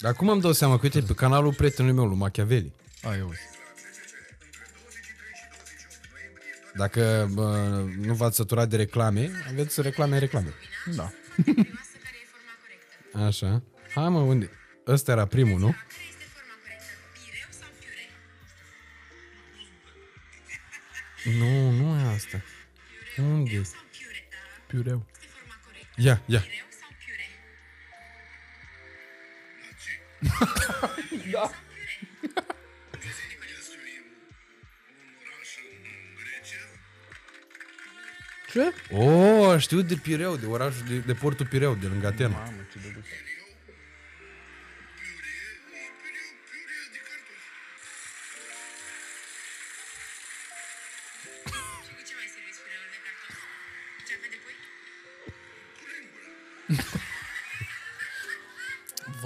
[0.00, 3.48] Dar cum îmi dau seama că, uite, pe canalul prietenului meu, lui Machiavelli, Aia, uite.
[6.74, 7.56] dacă bă,
[8.00, 10.54] nu v-ați săturat de reclame, aveți reclame, reclame.
[10.94, 11.12] Da.
[13.26, 13.62] Așa.
[13.94, 14.50] Hai mă, unde?
[14.86, 15.74] Ăsta era primul, nu?
[21.38, 22.42] Nu, nu e asta.
[23.16, 23.62] Unde?
[24.74, 25.06] Piureu.
[25.96, 26.42] Ia, ia.
[38.50, 38.72] Ce?
[38.90, 42.28] Oh, știu de Pireu, de orașul, de, de portul Pireu, de lângă Atena.
[42.28, 43.02] Mamă, ce de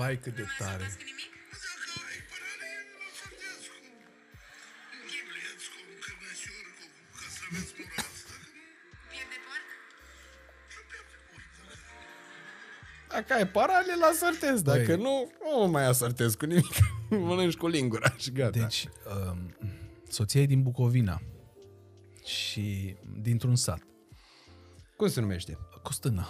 [0.08, 0.86] Vai cât de tare.
[0.88, 3.76] Dacă ai părere, mă sortez cu
[5.10, 6.86] ghibleț, cu cârnăcior, cu
[7.20, 8.20] castraveți murați.
[8.30, 8.64] Dacă nu,
[9.10, 9.66] Piep de porc?
[10.74, 11.48] să pierde porc.
[13.14, 14.56] Dacă ai parale, la sortez.
[14.72, 15.04] Dacă Băi.
[15.06, 16.74] nu, nu mai asortez cu nimic.
[17.28, 18.58] Mănânci cu lingura și gata.
[18.58, 18.80] Deci,
[19.14, 19.38] um,
[20.16, 21.16] soția e din Bucovina
[22.24, 23.82] și dintr-un sat.
[24.96, 25.52] Cum se numește?
[25.82, 26.26] Costâna.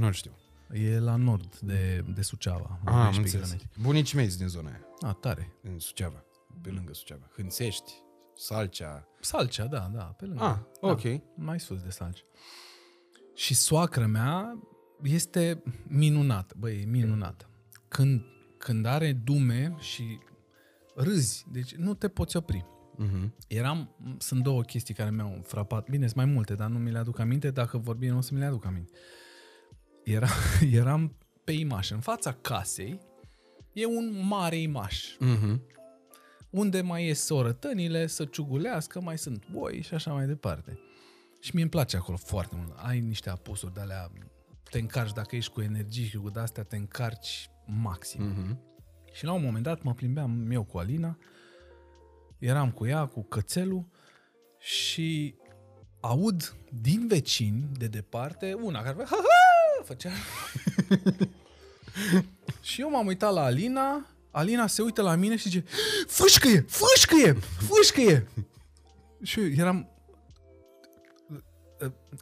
[0.00, 0.34] Nu știu.
[0.72, 2.80] E la nord de, de Suceava.
[2.84, 3.48] Ah, am 12 înțeles.
[3.50, 3.82] kilometri.
[3.82, 4.80] Bunicii mei sunt din zona aia.
[5.00, 5.52] Ah, tare.
[5.62, 6.24] În Suceava.
[6.62, 7.30] Pe lângă Suceava.
[7.36, 7.92] Hânțești,
[8.36, 9.08] Salcea.
[9.20, 10.42] Salcea, da, da, pe lângă.
[10.44, 11.02] Ah, da, ok.
[11.34, 12.22] Mai sus de Salcea.
[13.34, 14.58] Și soacră mea
[15.02, 17.50] este minunată, băi, e minunată.
[17.88, 18.22] Când,
[18.58, 20.18] când are dume și
[20.94, 22.64] râzi, deci nu te poți opri.
[22.96, 23.34] Mhm.
[23.48, 26.98] Eram, sunt două chestii care mi-au frapat, bine, sunt mai multe, dar nu mi le
[26.98, 28.92] aduc aminte, dacă vorbim nu o să mi le aduc aminte.
[30.06, 30.28] Era,
[30.80, 33.00] eram pe imaș, în fața casei
[33.72, 35.62] e un mare imaș, Mhm.
[36.50, 40.78] unde mai ies sorătănile să ciugulească, mai sunt boi și așa mai departe.
[41.40, 42.72] Și mie îmi place acolo foarte mult.
[42.76, 44.10] Ai niște apusuri de alea,
[44.70, 48.22] te încarci dacă ești cu energie și cu de-astea, te încarci maxim.
[48.24, 48.60] Mhm.
[49.12, 51.18] Și la un moment dat mă plimbeam eu cu Alina,
[52.38, 53.86] eram cu ea, cu cățelul
[54.58, 55.34] și
[56.00, 59.16] aud din vecini, de departe, una care ha, ha,
[59.86, 60.10] făcea...
[62.60, 65.64] și eu m-am uitat la Alina, Alina se uită la mine și zice
[66.06, 67.36] Fâșcăie, fâșcăie,
[67.68, 68.28] fâșcăie!
[69.22, 69.90] și eu eram...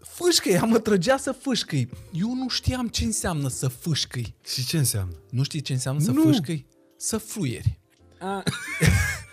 [0.02, 1.88] Fâșcăie, mă trăgea să fâșcăi.
[2.12, 4.34] Eu nu știam ce înseamnă să fâșcăi.
[4.44, 5.14] Și ce înseamnă?
[5.30, 6.22] Nu știi ce înseamnă să Nu.
[6.22, 6.66] fâșcăi?
[6.96, 7.78] Să fluieri.
[8.18, 8.42] A,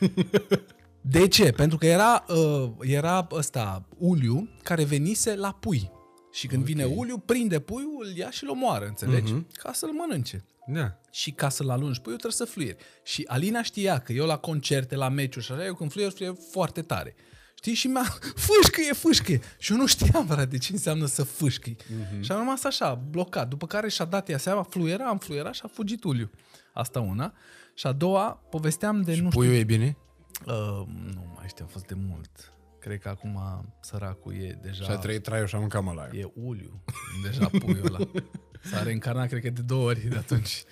[1.01, 1.51] De ce?
[1.51, 5.91] Pentru că era, uh, era ăsta, uliu, care venise la pui.
[6.31, 6.73] Și când okay.
[6.73, 9.33] vine uliu, prinde puiul, îl ia și îl omoară, înțelegi?
[9.33, 9.47] Mhm.
[9.47, 9.61] Uh-huh.
[9.61, 10.43] Ca să-l mănânce.
[10.67, 10.99] da.
[11.11, 12.77] Și ca să-l alungi puiul, trebuie să fluieri.
[13.03, 16.35] Și Alina știa că eu la concerte, la meciuri și așa, eu când fluier, fluier
[16.51, 17.15] foarte tare.
[17.55, 17.73] Știi?
[17.73, 18.03] Și mi-a
[18.47, 19.41] fâșcăie, fâșcăie.
[19.57, 21.75] Și eu nu știam, frate, ce înseamnă să fâșcăi.
[21.79, 22.19] Uh-huh.
[22.19, 23.47] Și am rămas așa, blocat.
[23.47, 26.29] După care și-a dat ea seama, fluiera, am fluierat și a fugit uliu.
[26.73, 27.33] Asta una.
[27.73, 29.97] Și a doua, povesteam de, nu știu, Puiul e bine?
[30.45, 32.53] Uh, nu mai știu, a fost de mult.
[32.81, 33.39] Cred că acum
[33.81, 34.83] săracul e deja...
[34.83, 36.15] Și a trăit traiul și a mâncat mălaiul.
[36.15, 36.83] E uliu.
[37.23, 37.99] Deja puiul ăla.
[38.71, 40.63] S-a reîncarnat, cred că de două ori de atunci.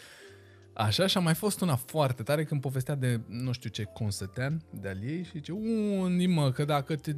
[0.73, 4.61] Așa și a mai fost una foarte tare când povestea de nu știu ce consătean
[4.69, 7.11] de al ei și zice, unde mă, că dacă te,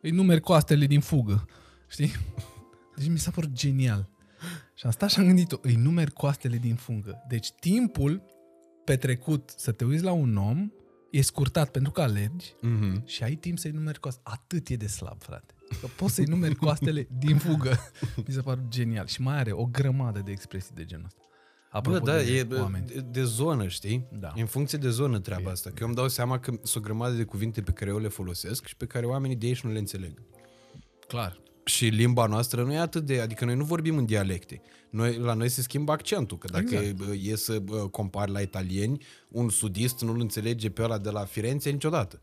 [0.00, 1.48] îi numeri coastele din fugă.
[1.88, 2.12] Știi?
[2.96, 4.08] Deci mi s-a părut genial.
[4.74, 7.24] Și am stat și am gândit-o, îi numeri coastele din fungă.
[7.28, 8.22] Deci timpul
[8.84, 10.70] petrecut să te uiți la un om
[11.16, 13.06] e scurtat pentru că alergi Mhm.
[13.06, 14.26] și ai timp să-i numeri coastele.
[14.34, 15.54] Atât e de slab, frate.
[15.80, 17.78] Că poți să-i numeri coastele din fugă.
[18.26, 19.06] Mi se pare genial.
[19.06, 21.18] Și mai are o grămadă de expresii de genul ăsta.
[21.70, 22.86] Apropo Bă, da, de e oameni.
[22.86, 24.06] de, de zonă, știi?
[24.12, 24.32] Da.
[24.36, 25.70] E în funcție de zonă treaba asta.
[25.70, 28.08] Că eu îmi dau seama că sunt o grămadă de cuvinte pe care eu le
[28.08, 30.22] folosesc și pe care oamenii de aici nu le înțeleg.
[31.08, 31.40] Clar.
[31.64, 33.20] Și limba noastră nu e atât de...
[33.20, 34.60] Adică noi nu vorbim în dialecte.
[34.90, 36.38] Noi, la noi se schimbă accentul.
[36.38, 37.00] Că dacă Exact.
[37.00, 37.18] exact.
[37.22, 41.70] e să bă, compari la italieni, un sudist nu-l înțelege pe ăla de la Firenze
[41.70, 42.20] niciodată.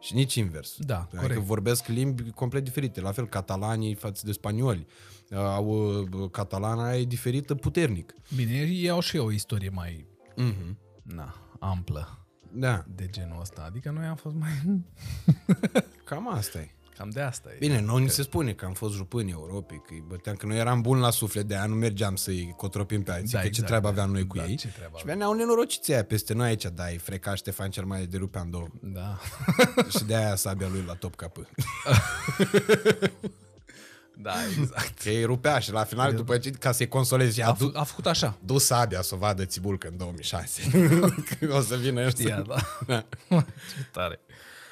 [0.00, 0.76] Și nici invers.
[0.78, 1.40] Da, adică corect.
[1.40, 3.00] vorbesc limbi complet diferite.
[3.00, 4.86] La fel, catalanii față de spanioli.
[5.34, 5.66] Au,
[6.10, 8.14] uh, catalana e diferită puternic.
[8.36, 10.78] Bine, ei au și eu o istorie mai Mhm.
[11.02, 13.62] na, amplă Da, de genul ăsta.
[13.66, 14.50] Adică noi am fost mai...
[16.04, 16.70] cam asta e.
[16.96, 17.56] Cam de asta e.
[17.58, 20.58] Bine, noi ni se spune că am fost jupânii Europei, că îi băteam, că noi
[20.58, 23.48] eram buni la suflet, de aia nu mergeam să-i cotropim pe alții, Da, că ce
[23.48, 23.92] exact, treabă da.
[23.92, 24.56] aveam noi cu Da, ei.
[24.56, 25.18] ce treabă și aveam.
[25.18, 28.66] veneau nenorociții aia peste noi aici, da, îi freca Ștefan cel mai de rupeam două.
[28.80, 29.18] Da.
[29.98, 31.48] și de aia sabia lui la top capă.
[34.16, 34.98] da, exact.
[35.02, 37.70] Că îi rupea și la final, după ce, ca să-i consolezi, A, a f- du,
[37.74, 38.36] a făcut așa.
[38.44, 40.62] du sabia să o vadă țibulcă în 2006.
[41.38, 42.54] Când o să vină Știa, ăștia.
[42.86, 43.04] da.
[43.28, 43.44] Da.
[43.76, 44.20] Ce tare.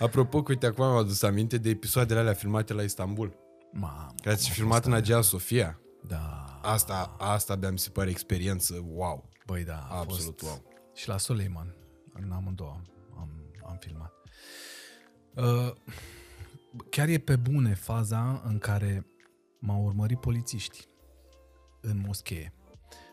[0.00, 3.36] Apropo, că uite, acum am adus aminte de episoadele alea filmate la Istanbul.
[3.72, 4.14] Mamă.
[4.16, 5.80] Care ați filmat în Agea Sofia.
[6.06, 6.60] Da.
[6.62, 9.28] Asta, asta abia mi se pare experiență wow.
[9.46, 10.50] Băi, da, a Absolut fost...
[10.50, 10.62] wow.
[10.94, 11.74] Și la Soleiman,
[12.12, 12.84] în amândouă am,
[13.18, 13.28] am,
[13.66, 14.12] am filmat.
[15.34, 15.72] Uh,
[16.90, 19.06] chiar e pe bune faza în care
[19.58, 20.88] m-au urmărit polițiști
[21.80, 22.54] în moschee.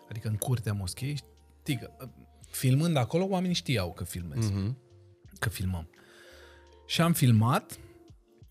[0.10, 1.16] Adică în curtea moscheei.
[1.62, 2.10] Știi că, uh,
[2.50, 4.50] filmând acolo, oamenii știau că filmez.
[4.50, 4.78] Mhm.
[5.40, 5.90] Că filmăm.
[6.88, 7.80] Și am filmat.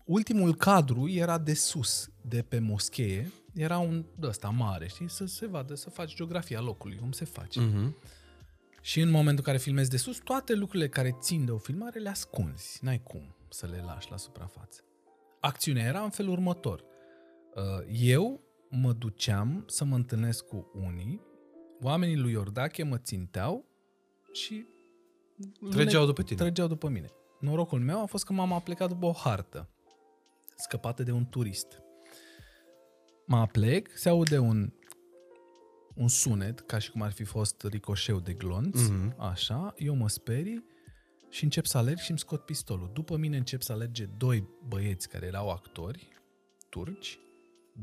[0.05, 3.31] Ultimul cadru era de sus, de pe moschee.
[3.53, 5.09] Era un ăsta mare, știi?
[5.09, 7.59] Să se vadă, să faci geografia locului, cum se face.
[7.59, 7.97] Mhm.
[8.81, 11.99] Și în momentul în care filmezi de sus, toate lucrurile care țin de o filmare
[11.99, 12.79] le ascunzi.
[12.81, 14.81] N-ai cum să le lași la suprafață.
[15.39, 16.83] Acțiunea era în felul următor.
[17.55, 17.63] Uh,
[18.01, 21.21] Eu mă duceam să mă întâlnesc cu unii,
[21.81, 23.65] oamenii lui Iordache mă ținteau
[24.31, 24.65] și
[25.69, 26.37] Trăgeau după tine.
[26.39, 27.07] Trăgeau după mine.
[27.39, 29.69] Norocul meu a fost că m-am plecat după o hartă
[30.55, 31.81] scăpată de un turist.
[33.25, 34.73] Mă plec, se aude un,
[35.95, 39.09] un sunet, ca și cum ar fi fost ricoșeu de glonț, Mhm.
[39.11, 39.15] mm-hmm.
[39.17, 40.65] așa, eu mă sperii
[41.29, 42.89] și încep să alerg și îmi scot pistolul.
[42.93, 46.07] După mine încep să alerge doi băieți care erau actori,
[46.69, 47.19] turci,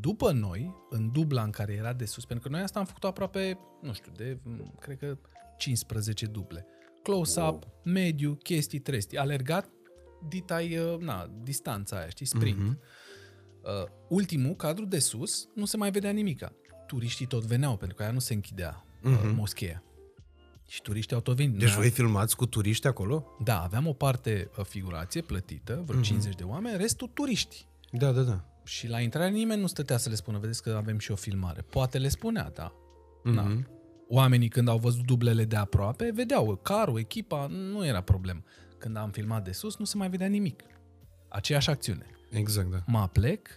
[0.00, 3.04] după noi, în dubla în care era de sus, pentru că noi asta am făcut
[3.04, 5.18] aproape, nu știu, de, m, cred că
[5.56, 6.66] 15 duble.
[7.04, 7.72] Close-up, wow.
[7.82, 9.18] mediu, chestii, trestii.
[9.18, 9.68] Alergat,
[10.28, 12.58] ditai, uh, na, distanța aia, știi, sprint.
[12.58, 12.78] Mhm.
[12.78, 13.02] Mm-hmm.
[13.62, 16.52] Uh, ultimul, cadru de sus, nu se mai vedea nimica.
[16.86, 19.24] Turiștii tot veneau, pentru că aia nu se închidea mm-hmm.
[19.24, 19.82] uh, moscheea.
[20.68, 21.58] Și turiștii au tot venit.
[21.58, 23.26] Deci Noi- voi filmați cu turiști acolo?
[23.44, 26.04] Da, aveam o parte uh, figurație plătită, vreo mm-hmm.
[26.04, 27.66] 50 de oameni, restul turiști.
[27.92, 28.44] Da, da, da.
[28.64, 31.62] Și la intrare nimeni nu stătea să le spună, vedeți că avem și o filmare.
[31.62, 32.72] Poate le spunea, da.
[33.24, 33.34] Mhm.
[33.34, 33.42] da.
[34.08, 38.42] Oamenii când au văzut dublele de aproape, vedeau carul, echipa, nu era problemă.
[38.78, 40.62] Când am filmat de sus, nu se mai vedea nimic.
[41.28, 42.06] Aceeași acțiune.
[42.30, 42.78] Exact, da.
[42.86, 43.48] Mă plec,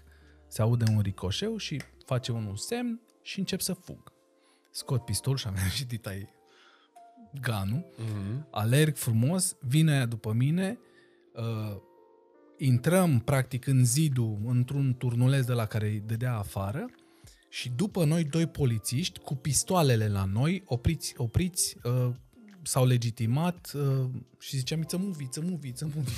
[0.47, 4.12] se aude un ricoșeu și face unul semn și încep să fug.
[4.71, 6.27] Scot pistolul și am și ditai
[7.41, 8.47] ganul, Mhm.
[8.51, 10.79] alerg frumos, vine aia după mine,
[11.36, 11.77] uh,
[12.57, 16.86] intrăm practic în zidul, într-un turnuleț de la care îi dădea afară
[17.58, 22.10] și după noi doi polițiști cu pistoalele la noi, opriți, opriți uh,
[22.62, 24.06] s-au legitimat uh,
[24.39, 26.13] și ziceam, it's a movie, it's a movie, it's a movie.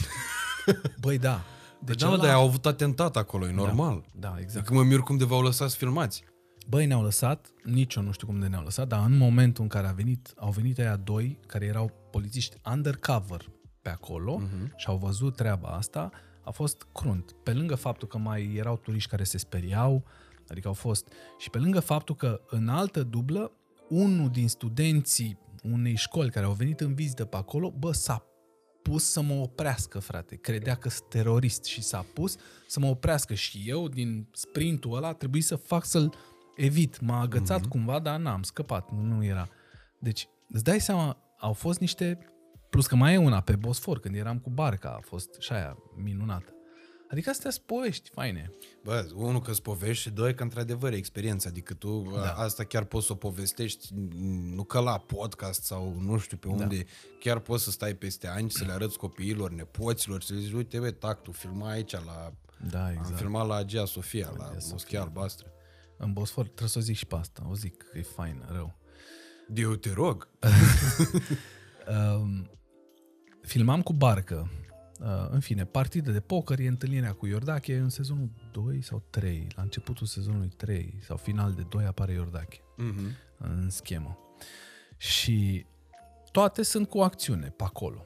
[1.01, 1.43] Băi, da.
[1.79, 4.05] Deci da, mă, dar au avut atentat acolo, e normal.
[4.19, 4.65] Da, exact.
[4.65, 6.23] Că mă mir cum de v-au lăsat să filmați.
[6.67, 9.69] Băi, ne-au lăsat, nici eu nu știu cum de ne-au lăsat, dar în momentul în
[9.69, 13.49] care a venit, au venit aia doi care erau polițiști undercover
[13.81, 14.75] pe acolo uh-huh.
[14.75, 16.09] și au văzut treaba asta,
[16.43, 17.35] a fost crunt.
[17.43, 20.03] Pe lângă faptul că mai erau turiști care se speriau,
[20.49, 21.07] adică au fost,
[21.37, 23.51] și pe lângă faptul că în altă dublă,
[23.89, 28.23] unul din studenții unei școli care au venit în vizită pe acolo, bă, s-a
[28.81, 30.35] pus să mă oprească, frate.
[30.35, 32.35] Credea că sunt terorist și s-a pus
[32.67, 36.13] să mă oprească și eu, din sprintul ăla, trebuie să fac să-l
[36.55, 36.99] evit.
[36.99, 37.69] M-a agățat mm-hmm.
[37.69, 39.49] cumva, dar n-am scăpat, nu, nu era.
[39.99, 42.17] Deci, îți dai seama, au fost niște...
[42.69, 45.77] Plus că mai e una pe Bosfor, când eram cu barca, a fost și aia
[45.95, 46.53] minunată.
[47.11, 48.51] Adică astea sunt povești faine.
[48.83, 51.47] Bă, unul că-ți povești și doi că într-adevăr e experiență.
[51.47, 52.33] Adică tu da.
[52.33, 53.93] asta chiar poți să o povestești,
[54.55, 56.83] nu că la podcast sau nu știu pe unde, da.
[57.19, 60.79] chiar poți să stai peste ani, să le arăți copiilor, nepoților, să le zici, uite,
[60.79, 62.33] bă, tactul, filma aici la...
[62.69, 63.17] Da, Am exact.
[63.17, 65.51] filmat la Agea Sofia, la Moschea Albastră.
[65.97, 67.47] În Bosfor trebuie să o zic și pe asta.
[67.49, 68.77] O zic că e fain, rău.
[69.55, 70.29] Eu te rog.
[71.87, 72.49] Um,
[73.51, 74.49] filmam cu barcă.
[75.01, 79.47] Uh, în fine, partidă de poker, e întâlnirea cu Iordache în sezonul 2 sau 3.
[79.55, 83.15] La începutul sezonului 3 sau final de 2 apare Iordache Mhm.
[83.37, 84.17] în schemă.
[84.97, 85.65] Și
[86.31, 88.05] toate sunt cu acțiune pe acolo.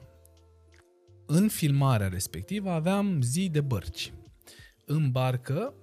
[1.26, 4.12] În filmarea respectivă aveam zi de bărci.
[4.86, 5.74] În barcă,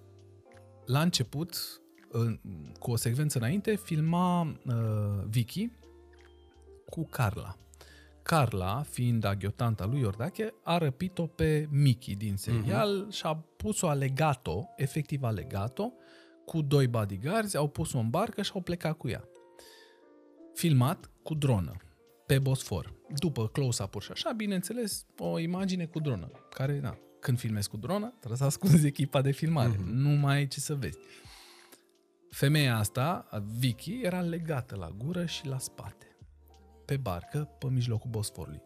[0.86, 2.40] la început, în,
[2.80, 5.72] cu o secvență înainte, filma uh, Vicky
[6.90, 7.58] cu Carla.
[8.24, 13.14] Carla, fiind aghiotanta lui Iordache, a răpit-o pe Mickey din serial uh-huh.
[13.14, 15.92] și a pus-o, a legat-o, efectiv a legat-o,
[16.46, 19.24] cu doi bodyguards, au pus-o în barcă și au plecat cu ea.
[20.54, 21.76] Filmat cu dronă,
[22.26, 22.94] pe Bosfor.
[23.16, 28.14] După close-up-uri și așa, bineînțeles, o imagine cu dronă, care, na, când filmezi cu dronă,
[28.18, 29.74] trebuie să ascunzi echipa de filmare.
[29.74, 29.92] Uh-huh.
[29.92, 30.98] Nu mai ai ce să vezi.
[32.30, 36.11] Femeia asta, Vicky, era legată la gură și la spate
[36.86, 38.62] pe barcă pe mijlocul Bosforului.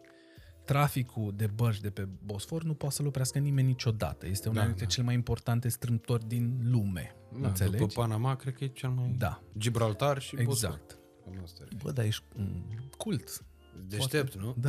[0.64, 4.26] Traficul de bărci de pe Bosfor nu poate să-l oprească nimeni niciodată.
[4.26, 4.90] Este una Da, dintre da.
[4.90, 7.16] cele mai importante strâmtori din lume.
[7.40, 7.76] Da, înțelegi?
[7.76, 9.14] după Panama, cred că e cel mai...
[9.18, 10.70] Da, Gibraltar și Bosfor.
[10.70, 10.98] exact.
[11.24, 11.84] Cam asta ar fi.
[11.84, 13.44] Bă, dar ești mm, cult.
[13.88, 14.54] Deștept, nu?
[14.58, 14.68] Da,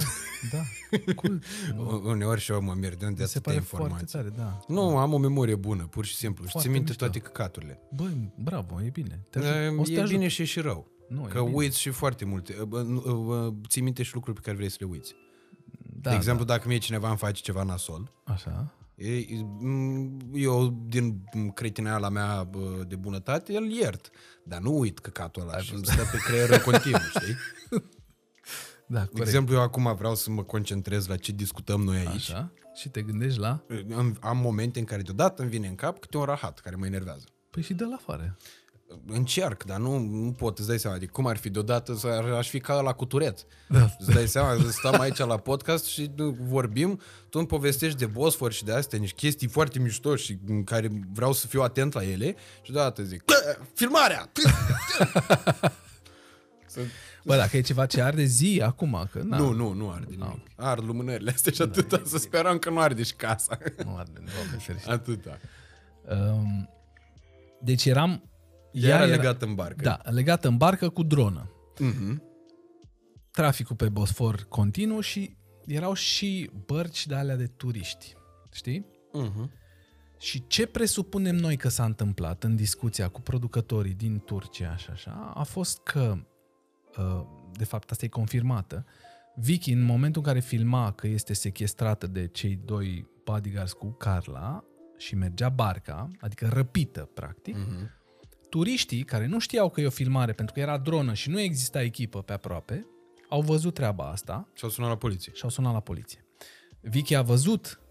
[0.52, 0.62] da,
[1.16, 1.44] cult.
[2.04, 4.18] Uneori și eu mă mir de unde Mi se atâtea pare foarte informații.
[4.18, 4.60] tare, da.
[4.74, 6.44] Nu, am o memorie bună, pur și simplu.
[6.46, 7.04] Și Foarte ți minte mișto.
[7.06, 7.80] toate căcaturile.
[7.96, 8.10] Bă,
[8.44, 9.24] bravo, e bine.
[9.30, 9.80] Te E, ajut.
[9.80, 10.16] O să te e ajut.
[10.16, 10.88] bine și e și rău.
[11.08, 11.56] Nu, e Că bine.
[11.56, 12.54] uiți și foarte multe.
[12.68, 15.16] Bă, nu, bă, Ții minte și lucruri pe care vrei să le uiți.
[16.02, 18.34] Da, de exemplu, dacă mie cineva îmi face ceva nasol, da.
[18.34, 18.74] Așa.
[18.96, 19.26] e-
[19.60, 24.10] m, eu, din cretineala mea bă, de bunătate, îl iert.
[24.44, 27.36] Dar nu uit căcatul ăla și îmi stă pe creier în continuu, știi?
[28.90, 29.28] Da, De corect.
[29.28, 32.10] exemplu, eu acum vreau să mă concentrez la ce discutăm noi aici.
[32.30, 32.52] Așa.
[32.76, 33.64] Și te gândești la...
[33.96, 36.86] Am, am momente în care deodată îmi vine în cap câte un rahat care mă
[36.86, 37.26] enervează.
[37.50, 38.38] Păi și dă la afară.
[39.08, 40.96] Încerc, dar nu, nu pot, îți dai seama.
[40.96, 42.08] Adică cum ar fi deodată să
[42.38, 43.46] aș fi ca la cu turet.
[43.68, 43.90] Da.
[44.00, 48.52] Îți dai seama, stăm aici la podcast și nu, vorbim, tu îmi povestești de Bosfor
[48.52, 52.04] și de astea, niște chestii foarte mișto și în care vreau să fiu atent la
[52.04, 54.32] ele și deodată zic, "Bă, filmarea!
[56.66, 56.80] Să-
[57.24, 60.48] Bă, dacă e ceva ce arde, zi acum, că na, Nu, nu, nu arde nimic.
[60.56, 63.58] Ard lumânările astea și atâta, să sperăm că nu arde și casa.
[63.86, 64.90] nu arde, doamne ferește.
[64.92, 65.38] Atâta.
[66.10, 66.70] Um,
[67.62, 68.30] deci eram...
[68.86, 69.84] Ea era legat în barcă.
[69.84, 71.52] Da, legat în barcă cu dronă.
[71.80, 72.22] Mhm.
[73.32, 78.16] Traficul pe Bosfor continuu și erau și bărci de alea de turiști.
[78.52, 78.86] Știi?
[79.14, 79.52] Mhm.
[80.20, 85.32] Și ce presupunem noi că s-a întâmplat în discuția cu producătorii din Turcia și așa,
[85.36, 86.18] a fost că,
[86.98, 87.24] uh,
[87.54, 88.86] de fapt asta e confirmată,
[89.36, 94.64] Vicky în momentul în care filma că este sequestrată de cei doi bodyguards cu Carla
[94.98, 97.92] și mergea barca, adică răpită practic, Mhm.
[98.50, 101.82] Turiștii care nu știau că e o filmare pentru că era dronă și nu exista
[101.82, 102.86] echipă pe aproape,
[103.30, 105.32] au văzut treaba asta Și-au sunat la poliție.
[105.36, 106.26] și au sunat la poliție.
[106.82, 107.82] Vicky a văzut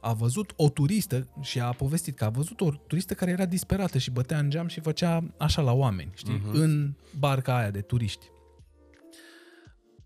[0.00, 3.98] a văzut o turistă și a povestit că a văzut o turistă care era disperată
[3.98, 6.52] și bătea în geam și făcea așa la oameni, știi, uh-huh.
[6.52, 8.26] în barca aia de turiști.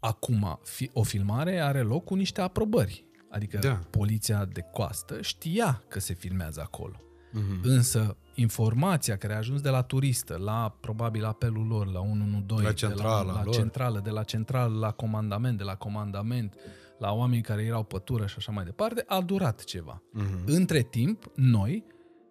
[0.01, 3.05] Acum, fi, o filmare are loc cu niște aprobări.
[3.31, 3.81] Adică Da.
[3.91, 7.01] poliția de coastă știa că se filmează acolo.
[7.39, 7.61] Mhm.
[7.63, 12.73] Însă informația care a ajuns de la turistă la probabil apelul lor la 112, La
[12.73, 13.55] centrala de la, la lor.
[13.55, 16.55] centrală, de la centrală la comandament, de la comandament
[16.99, 20.03] la oameni care erau pe tură și așa mai departe, a durat ceva.
[20.13, 20.43] Mhm.
[20.47, 21.85] Între timp, noi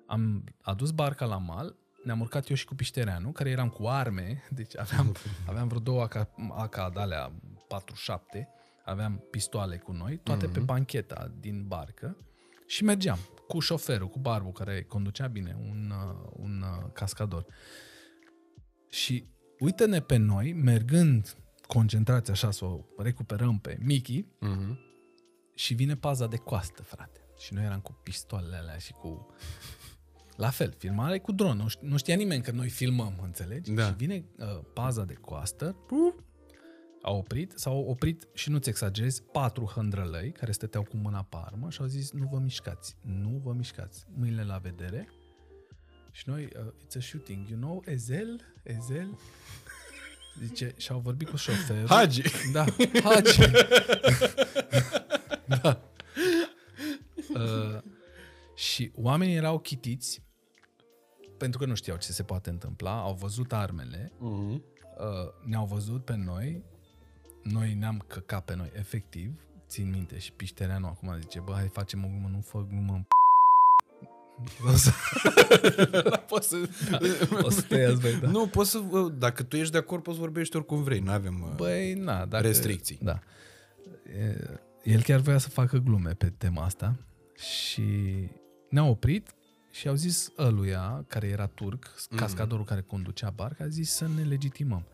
[0.08, 4.44] am adus barca la mal, ne-am urcat eu și cu Piștereanu, care eram cu arme,
[4.50, 5.16] deci aveam,
[5.50, 6.16] aveam vreo două AK,
[6.56, 7.32] AK de alea
[7.68, 8.50] 47,
[8.86, 12.18] aveam pistoale cu noi, toate pe bancheta din barcă
[12.66, 17.46] și mergeam cu șoferul, cu barbu care conducea bine, un, uh, un uh, cascador.
[18.90, 19.28] Și
[19.60, 21.36] uită-ne pe noi, mergând
[21.68, 24.80] concentrați așa să o recuperăm pe Mickey Mhm.
[25.56, 27.20] și vine paza de coastă, frate.
[27.40, 29.28] Și noi eram cu pistoalele alea și cu...
[30.36, 31.58] La fel, filmare cu dron.
[31.58, 33.72] Nu, ș- nu știa nimeni că noi filmăm, înțelegi?
[33.72, 33.86] Da.
[33.88, 35.72] Și vine uh, paza de coastă,
[37.08, 41.70] a oprit, s-au oprit, și nu-ți exagerezi, patru hândrălăi care stăteau cu mâna pe armă
[41.70, 45.10] și au zis, nu vă mișcați, nu vă mișcați, mâinile la vedere.
[46.12, 49.18] Și noi, uh, it's a shooting, you know, Ezel, Ezel.
[50.44, 51.88] Zice, și au vorbit cu șoferul.
[51.88, 52.22] Hagi!
[52.52, 52.66] Da,
[53.10, 53.40] Hagi.
[55.62, 55.82] da.
[57.34, 57.82] Uh,
[58.56, 60.24] și oamenii erau chitiți
[61.38, 64.52] pentru că nu știau ce se poate întâmpla, au văzut armele, Mhm.
[64.52, 64.62] uh,
[65.46, 66.64] ne-au văzut pe noi,
[67.52, 69.32] noi ne-am căcat pe noi, efectiv,
[69.68, 73.02] țin minte și Piștereanu acum zice, bă, hai facem o glumă, nu fă glumă în
[73.04, 73.14] p-
[74.72, 74.92] o să,
[76.28, 76.70] Poți să...
[77.42, 78.28] o să te iați, băi, da.
[78.30, 78.80] Nu, poți să...
[79.18, 81.00] Dacă tu ești de acord, poți să vorbești oricum vrei.
[81.00, 81.54] Nu avem...
[81.56, 82.98] Băi, na, dacă, Restricții.
[83.02, 83.20] Da.
[84.20, 86.96] E, El chiar voia să facă glume pe tema asta
[87.36, 87.84] și
[88.70, 89.36] ne-a oprit
[89.72, 92.18] și au zis ăluia, care era turc, Mm.
[92.18, 94.86] cascadorul care conducea barca, a zis să ne legitimăm.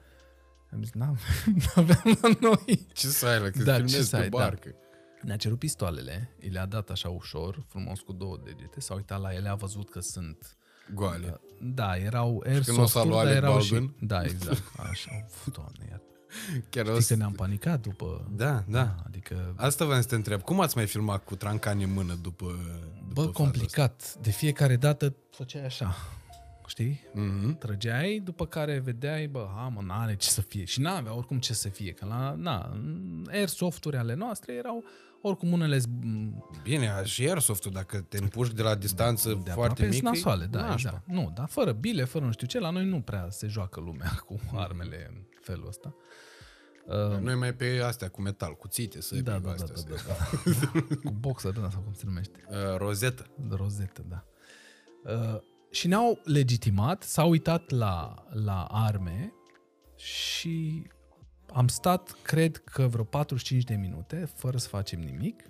[0.73, 1.17] Am zis, n-am,
[1.75, 2.87] n-aveam la noi.
[2.93, 4.37] Ce să ai, la că Da, da, ce filmezi să pe ai, da.
[4.37, 4.75] barcă.
[5.21, 9.33] Ne-a cerut pistoalele, i le-a dat așa ușor, frumos cu două degete, s-a uitat la
[9.33, 10.57] ele, a văzut că sunt
[10.93, 11.39] Goale.
[11.61, 13.71] da, erau când o să airsoft-uri, lua dar Alec erau și...
[13.71, 13.95] Baldwin?
[13.99, 14.63] Da, exact.
[14.77, 16.03] Așa, uf, doamne, iată.
[16.69, 17.15] Chiar o Știi că să...
[17.15, 18.27] ne-am panicat după...
[18.35, 18.95] Da, da.
[19.05, 20.41] Adică Asta vreau să te întreb.
[20.41, 22.45] Cum ați mai filmat cu trancani în mână după...
[23.07, 24.15] după Bă, faza complicat.
[24.21, 25.95] De fiecare dată făceai așa.
[26.71, 27.01] Știi?
[27.07, 27.19] asta?
[27.21, 27.57] Mhm.
[27.57, 30.63] Trăgeai, după care vedeai, bă, ha, mă, n-are ce să fie.
[30.65, 31.91] Și n-avea oricum ce să fie.
[31.91, 32.77] Că la, na,
[33.29, 34.83] airsoft-uri ale noastre erau
[35.21, 35.89] oricum unele z-
[36.63, 40.47] Bine, și airsoft-ul, dacă te împușci de la distanță de foarte aproape mică, nasoale, e
[40.47, 40.73] da, nașpa.
[40.73, 41.07] exact.
[41.07, 44.11] Nu, dar fără bile, fără nu știu ce, la noi nu prea se joacă lumea
[44.27, 45.95] cu armele în felul ăsta.
[46.85, 50.05] Uh, Noi mai pe astea cu metal, cuțite, să da, da, da, astea, da, să-
[50.07, 50.13] da,
[50.73, 50.95] da.
[51.09, 52.43] cu boxer, da, sau cum se numește.
[52.49, 53.25] Uh, rozetă.
[53.49, 54.25] De rozetă, da.
[55.05, 55.39] Uh,
[55.71, 59.33] și ne-au legitimat, s-au uitat la, la arme
[59.95, 60.87] și
[61.53, 65.43] am stat, cred că vreo 45 de minute, fără să facem nimic.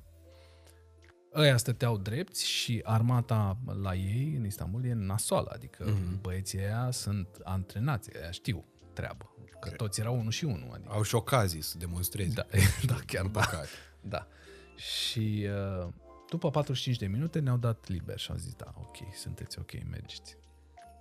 [1.36, 6.22] Ăia stăteau drepți și armata la ei în Istanbul e nasoală, adică mm-hmm.
[6.22, 9.36] băieții ăia sunt antrenați, ăia știu treabă.
[9.60, 10.70] Că toți erau unul și unul.
[10.74, 10.94] Adică.
[10.94, 12.34] Au și ocazii să demonstreze.
[12.34, 12.46] Da,
[12.94, 13.40] da, chiar da.
[13.40, 13.68] Păcat.
[14.02, 14.28] Da.
[14.76, 15.48] Și
[15.82, 15.88] uh,
[16.32, 20.38] după 45 de minute ne-au dat liber și au zis, da, ok, sunteți ok, mergeți.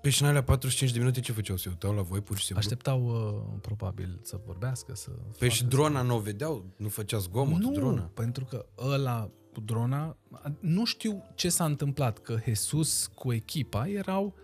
[0.00, 1.56] Păi și în alea 45 de minute ce făceau?
[1.56, 2.64] Se uitau la voi pur și simplu?
[2.64, 6.64] Așteptau uh, probabil să vorbească, să Păi facă, și drona nu o vedeau?
[6.76, 8.10] Nu făcea zgomot nu, drona?
[8.14, 10.16] pentru că ăla cu drona,
[10.60, 14.34] nu știu ce s-a întâmplat, că Jesus cu echipa erau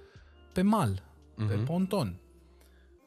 [0.53, 1.03] pe mal.
[1.35, 2.21] pe ponton.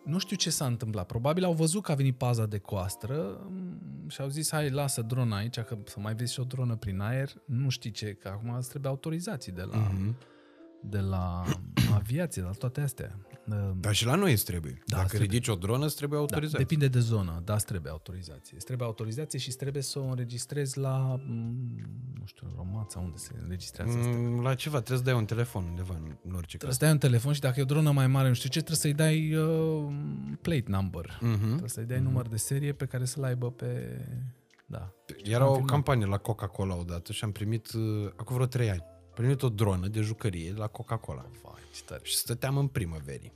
[0.04, 1.06] Nu știu ce s-a întâmplat.
[1.06, 5.02] Probabil au văzut că a venit paza de coastră mm, și au zis, hai, lasă
[5.02, 7.30] drona aici, că să mai vezi și o dronă prin aer.
[7.46, 9.92] Nu știi ce, că acum îți trebuie autorizații de la,
[10.82, 11.44] de la
[11.96, 13.16] aviație, de la toate astea.
[13.52, 14.72] Uh, Dar și la noi îți trebuie.
[14.74, 15.30] Da, Dacă îți trebuie.
[15.38, 16.58] ridici o dronă, îți trebuie Da, autorizație.
[16.66, 18.56] depinde de zonă, da, îți trebuie autorizație.
[18.56, 21.80] Îți trebuie autorizație și îți trebuie să o înregistrezi la, mm,
[22.20, 24.10] nu știu, Romața, unde se înregistrează asta.
[24.12, 26.78] Mm, La ceva, trebuie să dai un telefon undeva în, în orice Trebuie caz.
[26.78, 28.78] să dai un telefon și dacă e o dronă mai mare, nu știu ce, trebuie
[28.78, 29.94] să-i dai uh,
[30.42, 31.18] plate number.
[31.22, 31.46] Mhm.
[31.48, 33.98] Trebuie să-i dai număr de serie pe care să-l aibă pe...
[34.66, 34.94] Da.
[35.24, 35.70] Era Am o filmat.
[35.72, 39.50] campanie la Coca-Cola odată și am primit, uh, acum vreo trei ani, am primit o
[39.50, 41.26] dronă de jucărie la Coca-Cola.
[41.44, 42.00] Vai, ce tare.
[42.04, 43.32] Și stăteam în primăverii,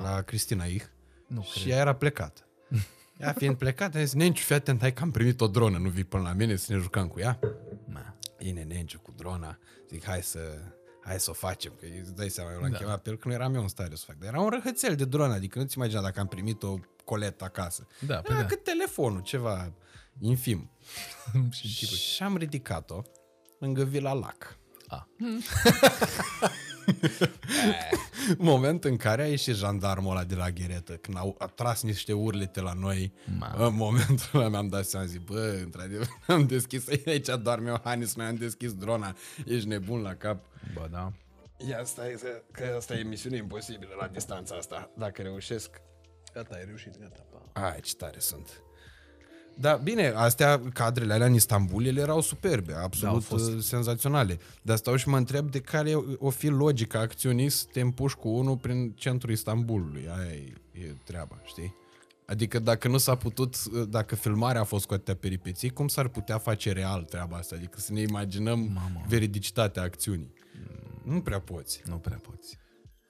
[0.00, 0.84] la Cristina Ich,
[1.26, 1.72] Nu și cred.
[1.72, 2.40] ea era plecată.
[3.20, 5.88] Ea fiind plecată, a zis, Nenciu, fii atent, hai că am primit o dronă, nu
[5.88, 7.38] vii până la mine să ne jucăm cu ea?
[7.84, 8.14] Na.
[8.36, 10.38] Bine, Nenciu, cu drona, zic, hai să,
[11.04, 12.76] hai să o facem, că îți dai seama, eu l-am da.
[12.78, 14.16] chemat pe el, că nu eram eu în stare să fac.
[14.18, 17.86] Dar era un răhățel de dronă, adică nu-ți imagina dacă am primit o coletă acasă.
[18.06, 18.46] Da, pe Era da.
[18.46, 19.72] cât telefonul, ceva
[20.20, 20.70] infim.
[21.50, 21.96] și închipui.
[21.96, 23.02] Și am ridicat-o
[23.58, 24.56] lângă Vila Lac.
[24.86, 25.08] A.
[28.38, 32.12] Moment în care a ieșit jandarmul ăla de la gheretă, când au a tras niște
[32.12, 33.54] urlete la noi, Ma.
[33.66, 38.26] în momentul ăla mi-am dat seama, zic, bă, într-adevăr, am deschis, aici doarme Iohannis, noi
[38.26, 39.16] am deschis drona,
[39.46, 40.44] ești nebun la cap.
[40.74, 41.12] Bă, da.
[41.68, 45.80] Ia stai, să- că asta e misiune imposibilă la distanța asta, dacă reușesc.
[46.34, 47.24] Gata, ai reușit, gata.
[47.52, 47.68] Pa.
[47.70, 48.62] Ai, ce tare sunt.
[49.56, 53.50] Da, bine, astea, cadrele alea în Istanbul, ele erau superbe, Da, au absolut fost.
[53.54, 54.38] da, senzaționale.
[54.62, 58.28] Dar stau și mă întreb de care o fi logica acțiunii să te împuși cu
[58.28, 60.08] unul prin centrul Istanbulului.
[60.18, 61.74] Aia e, e treaba, știi?
[62.26, 66.38] Adică dacă nu s-a putut, dacă filmarea a fost cu atâtea peripeții, cum s-ar putea
[66.38, 67.54] face real treaba asta?
[67.54, 69.04] Adică să ne imaginăm Mamă.
[69.08, 70.32] veridicitatea acțiunii.
[71.04, 71.82] Nu prea poți.
[71.86, 72.58] Nu prea poți.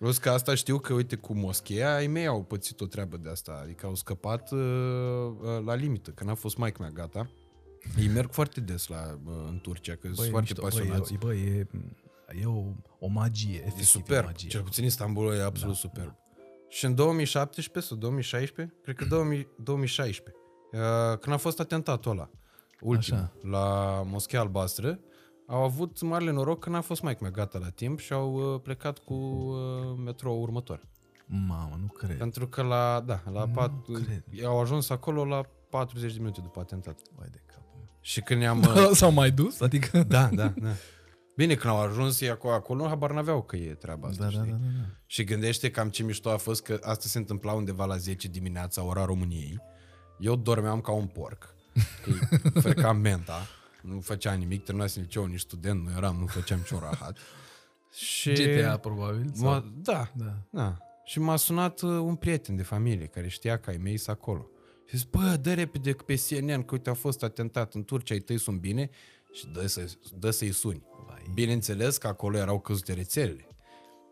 [0.04, 3.28] Plus că asta știu că, uite, cu moscheea, ai mei au pățit o treabă de
[3.28, 3.60] asta.
[3.62, 7.30] Adică au scăpat uh, uh, la limită, că n-a fost maică mea gata.
[7.98, 10.62] Ei merg foarte des la, uh, în Turcia, că sunt e foarte mișto.
[10.62, 11.14] pasionați.
[11.14, 12.64] Bă, e, bă, e, e o,
[12.98, 13.80] o magie, efectiv.
[13.80, 14.24] E superb.
[14.24, 14.48] magie.
[14.48, 16.14] Cel puțin Istanbulul e absolut da, superb.
[16.68, 20.42] Și în 2017 sau 2016, cred că 2000, 2016,
[20.72, 22.30] uh, când a fost atentatul ăla,
[22.80, 23.48] ultimul, Așa.
[23.50, 25.00] la Moschea Albastră,
[25.46, 28.60] au avut marele noroc că n-a fost mai mea gata la timp și au uh,
[28.62, 30.80] plecat cu uh, metrou următor.
[31.26, 32.16] Mamă, nu cred.
[32.16, 34.44] Pentru că la, da, la pat, cred.
[34.44, 35.40] au ajuns acolo la
[35.70, 36.98] 40 de minute după atentat.
[37.16, 37.88] Vai de capul meu.
[38.00, 38.58] Și când ne-am...
[38.76, 39.60] uh, S-au mai dus?
[39.60, 40.02] Adică...
[40.02, 40.70] da, da, da.
[41.36, 44.36] Bine, când au ajuns ei acolo, acolo habar n-aveau că e treaba asta, Da, da,
[44.36, 44.50] știi?
[44.50, 44.86] da, da, da.
[45.06, 48.84] Și gândește cam ce mișto a fost că asta se întâmpla undeva la 10 dimineața,
[48.84, 49.60] ora României.
[50.18, 51.54] Eu dormeam ca un porc.
[52.02, 53.46] Că frecam menta,
[53.86, 57.18] nu făcea nimic, terminasem liceul, nici student, nu eram, nu făceam niciun rahat.
[57.94, 58.32] Și...
[58.32, 59.30] GTA, probabil.
[59.34, 59.48] Sau...
[59.48, 60.34] M-a, da, Da.
[60.50, 60.76] da.
[61.04, 64.48] Și m-a sunat uh, un prieten de familie care știa că ai mei sunt acolo.
[64.86, 68.20] Și zis, bă, dă repede pe CNN că uite a fost atentat în Turcia, ai
[68.20, 68.90] tăi sunt bine
[69.32, 70.82] și dă, să, dă să-i suni.
[71.06, 71.30] Vai.
[71.34, 73.48] Bineînțeles că acolo erau căzute rețelele.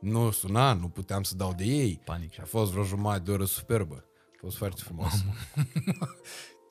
[0.01, 2.01] Nu suna, nu puteam să dau de ei.
[2.05, 2.33] Panică.
[2.33, 4.05] Și a fost vreo jumătate de oră superbă.
[4.35, 5.13] A fost foarte frumos.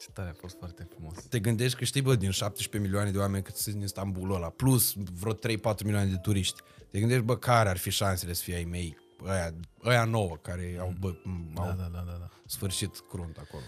[0.01, 1.13] Ce tare a fost foarte frumos.
[1.29, 4.49] Te gândești că știi, bă, din 17 milioane de oameni cât sunt în Istanbulul ăla,
[4.49, 5.37] plus vreo 3-4
[5.83, 6.61] milioane de turiști.
[6.91, 9.53] Te gândești, bă, care ar fi șansele să fie ai mei, ăia,
[9.85, 12.29] ăia nouă, care au, bă, m- au Da, da, da, da, da.
[12.45, 13.63] sfârșit crunt acolo.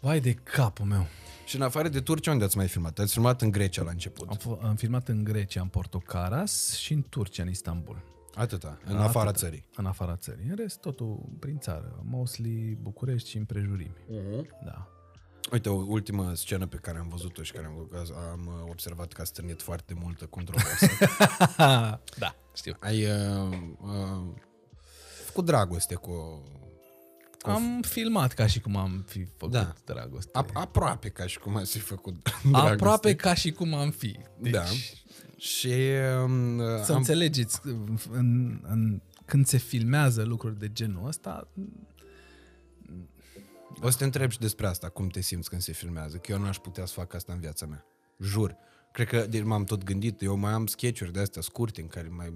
[0.00, 1.06] Vai de capul meu.
[1.46, 2.98] Și în afară de Turcia, unde ați mai filmat?
[2.98, 4.28] Ați filmat în Grecia la început.
[4.28, 8.02] Am, f- am filmat în Grecia, în Portocaras și în Turcia, în Istanbul.
[8.34, 9.04] Atâta, în Atâta.
[9.04, 9.64] afara țării.
[9.76, 10.46] În afara țării.
[10.48, 12.00] În rest, totul prin țară.
[12.04, 13.94] Mostly București și împrejurimi.
[14.08, 14.48] Mhm.
[14.64, 14.88] Da.
[15.52, 17.88] Uite, o ultimă scenă pe care am văzut-o și care am,
[18.32, 20.86] am uh, observat că a stârnit foarte multă controversă.
[22.18, 22.76] da, știu.
[22.80, 24.34] Ai uh, uh,
[25.24, 26.42] făcut dragoste cu...
[27.42, 29.72] Am filmat ca și cum am fi făcut Da.
[29.84, 30.30] dragoste.
[30.32, 32.14] A, aproape ca și cum ați fi făcut
[32.50, 32.72] dragoste.
[32.72, 34.18] Aproape ca și cum am fi.
[34.38, 34.64] Deci, Da.
[35.36, 35.72] Și
[36.24, 37.60] um, Să am, înțelegeți,
[38.10, 41.48] în, în, când se filmează lucruri de genul ăsta,
[43.82, 46.38] o să te întreb și despre asta, cum te simți când se filmează, că eu
[46.38, 47.84] n-aș putea să fac asta în viața mea.
[48.18, 48.56] Jur.
[48.92, 52.08] Cred că de, m-am tot gândit, eu mai am sketch-uri de astea scurte în care
[52.08, 52.32] mai,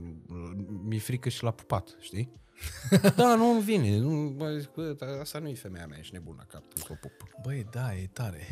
[0.84, 2.32] mi-e frică și la pupat, știi?
[3.16, 3.99] da, nu îmi vine.
[3.99, 6.84] Nu, bă, zic, bă, dar asta nu e femeia mea, ești nebun la cap, să
[6.88, 7.12] o pup.
[7.42, 8.47] băi, da, e tare.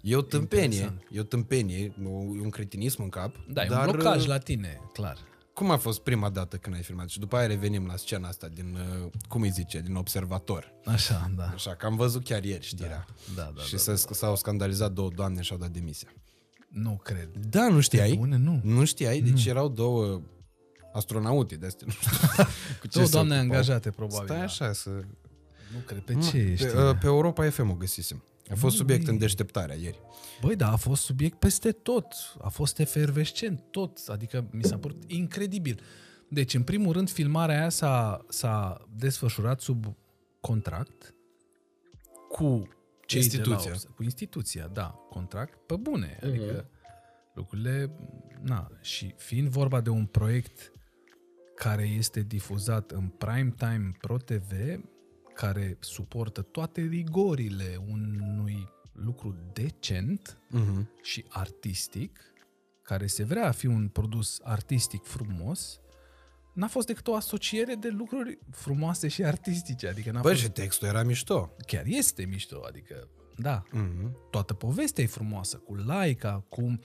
[0.00, 1.06] E o tâmpenie, Interesant.
[1.10, 3.36] e o tâmpenie, e un cretinism în cap.
[3.48, 5.18] Da, e dar, un blocaj uh, la tine, clar.
[5.54, 7.08] Cum a fost prima dată când ai filmat?
[7.08, 10.72] Și după aia revenim la scena asta din, uh, cum îi zice, din observator.
[10.84, 11.44] Așa, da.
[11.44, 13.04] Așa, că am văzut chiar ieri știrea.
[13.34, 16.08] Da, da, și da, s- s-au scandalizat două doamne și au dat demisia.
[16.68, 17.28] Nu cred.
[17.48, 18.16] Da, nu știai?
[18.16, 18.60] Bune, nu.
[18.62, 19.20] Nu știai?
[19.20, 20.20] Deci erau două
[20.92, 22.10] Astronaute de astea, nu știu.
[22.80, 23.50] cu Două se doamne ocupau.
[23.56, 24.24] angajate, probabil.
[24.26, 24.42] Stai da.
[24.44, 24.90] așa să...
[25.72, 26.00] Nu cred.
[26.00, 26.66] Pe ce ești?
[26.66, 28.24] Pe, uh, pe Europa FM o găsisem.
[28.50, 30.00] A fost subiect în deșteptarea ieri.
[30.40, 32.14] Băi, da, a fost subiect peste tot.
[32.42, 33.98] A fost efervescent tot.
[34.06, 35.80] Adică mi s-a părut incredibil.
[36.28, 39.96] Deci, în primul rând, filmarea aia s-a, s-a desfășurat sub
[40.40, 41.14] contract
[42.28, 42.68] cu
[43.06, 43.70] cei Instituția.
[43.70, 46.18] De la, cu instituția, da, contract pe bune.
[46.22, 46.68] Adică
[47.34, 47.90] lucrurile,
[48.42, 50.72] na, și fiind vorba de un proiect
[51.54, 54.52] care este difuzat în prime time Pro TV,
[55.34, 61.02] care suportă toate rigorile unui lucru decent Uh-huh.
[61.02, 62.20] și artistic,
[62.82, 65.80] care se vrea a fi un produs artistic frumos,
[66.54, 69.88] n-a fost decât o asociere de lucruri frumoase și artistice.
[69.88, 70.40] Adică n-a Bă, fost...
[70.40, 71.50] și textul era mișto.
[71.66, 74.10] Chiar este mișto, adică, da, Uh-huh.
[74.30, 76.78] toată povestea e frumoasă, cu Laica, cu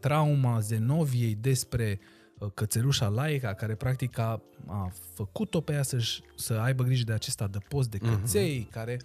[0.00, 5.98] trauma Zenoviei despre uh, cățelușa Laica, care practic a, a făcut-o pe ea să
[6.36, 8.72] să aibă grijă de acest adăpost de căței, uh-huh.
[8.72, 9.00] care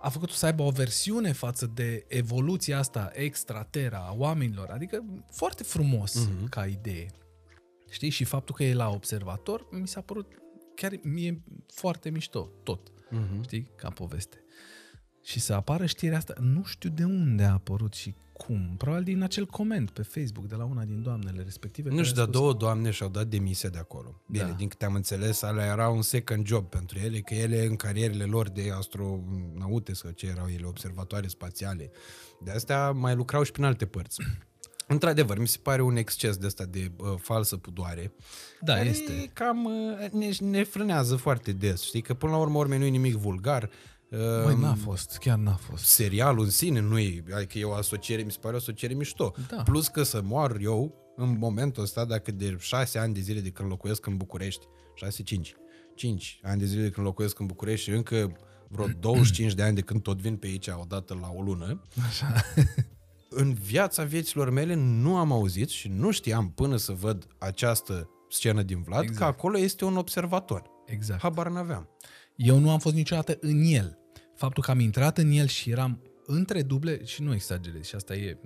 [0.00, 4.68] a făcut-o să aibă o versiune față de evoluția asta extraterra a oamenilor.
[4.70, 6.48] Adică foarte frumos uh-huh.
[6.48, 7.10] ca idee.
[7.90, 8.10] Știi?
[8.10, 10.26] Și faptul că e la observator, mi s-a părut
[10.74, 12.90] chiar mie foarte mișto, tot.
[12.90, 13.42] Uh-huh.
[13.42, 13.70] Știi?
[13.76, 14.42] Ca poveste.
[15.24, 18.14] Și să apară știrea asta, nu știu de unde a apărut și
[18.46, 18.74] cum.
[18.76, 21.88] Probabil din acel coment pe Facebook de la una din doamnele respective.
[21.88, 24.22] Nu care știu, a dar spus- două doamne și-au dat demisia de acolo.
[24.26, 24.50] Bine, Da.
[24.52, 28.24] din câte am înțeles, alea era un second job pentru ele, că ele în carierele
[28.24, 31.90] lor de astronaute sau ce erau ele, observatoare spațiale,
[32.44, 34.22] de astea mai lucrau și prin alte părți.
[34.90, 38.12] Într-adevăr, mi se pare un exces de ăsta de uh, falsă pudoare.
[38.60, 39.30] Da, care este.
[39.32, 42.00] cam uh, ne, ne frânează foarte des, știi?
[42.02, 43.70] Că până la urmă, urme nu e nimic vulgar.
[44.10, 45.84] Uh, Băi, n-a fost, chiar n-a fost.
[45.84, 49.34] serialul în sine nu e, adică e o asociere, mi se pare o asociere mișto.
[49.48, 49.62] Da.
[49.62, 53.48] Plus că să moar eu în momentul ăsta, dacă de șase ani de zile de
[53.50, 55.54] când locuiesc în București, șase, cinci,
[55.94, 58.36] cinci ani de zile de când locuiesc în București și încă
[58.68, 62.34] vreo 25 de ani de când tot vin pe aici odată la o lună, Așa.
[63.30, 68.62] în viața vieților mele nu am auzit și nu știam până să văd această scenă
[68.62, 69.18] din Vlad, Exact.
[69.18, 70.62] că acolo este un observator.
[70.86, 71.20] Exact.
[71.20, 71.88] Habar n-aveam.
[72.38, 73.98] Eu nu am fost niciodată în el.
[74.34, 78.14] Faptul că am intrat în el și eram între duble, și nu exagerez, și asta
[78.14, 78.38] e,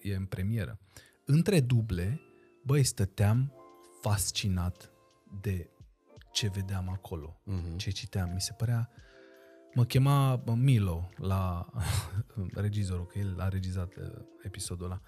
[0.00, 0.78] e, e în premieră,
[1.24, 2.20] între duble,
[2.64, 3.52] băi, stăteam
[4.00, 4.90] fascinat
[5.40, 5.70] de
[6.32, 7.76] ce vedeam acolo, Mhm.
[7.76, 8.30] ce citeam.
[8.32, 8.90] Mi se părea...
[9.74, 11.66] Mă chema bă, Milo la
[12.54, 14.04] regizorul, că el a regizat uh,
[14.42, 15.00] episodul ăla.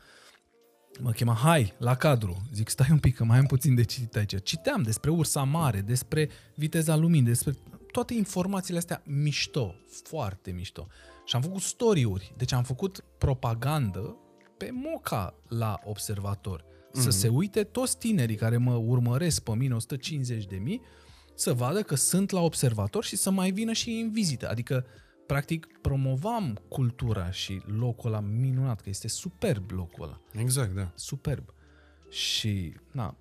[1.00, 2.48] Mă chema, hai, la cadru.
[2.52, 4.42] Zic, stai un pic, că mai am puțin de citit aici.
[4.42, 7.54] Citeam despre ursa mare, despre viteza luminii, despre
[7.94, 10.86] toate informațiile astea mișto, foarte mișto.
[11.24, 14.16] Și am făcut story-uri, deci am făcut propagandă
[14.56, 16.64] pe moca la observator.
[16.92, 20.80] Să se uite toți tinerii care mă urmăresc pe mine, 150 de mii,
[21.34, 24.48] să vadă că sunt la observator și să mai vină și în vizită.
[24.48, 24.86] Adică,
[25.26, 30.92] practic, promovam cultura și locul ăla minunat, că este superb locul ăla Exact, da.
[30.94, 31.54] superb.
[32.10, 33.16] Și, na,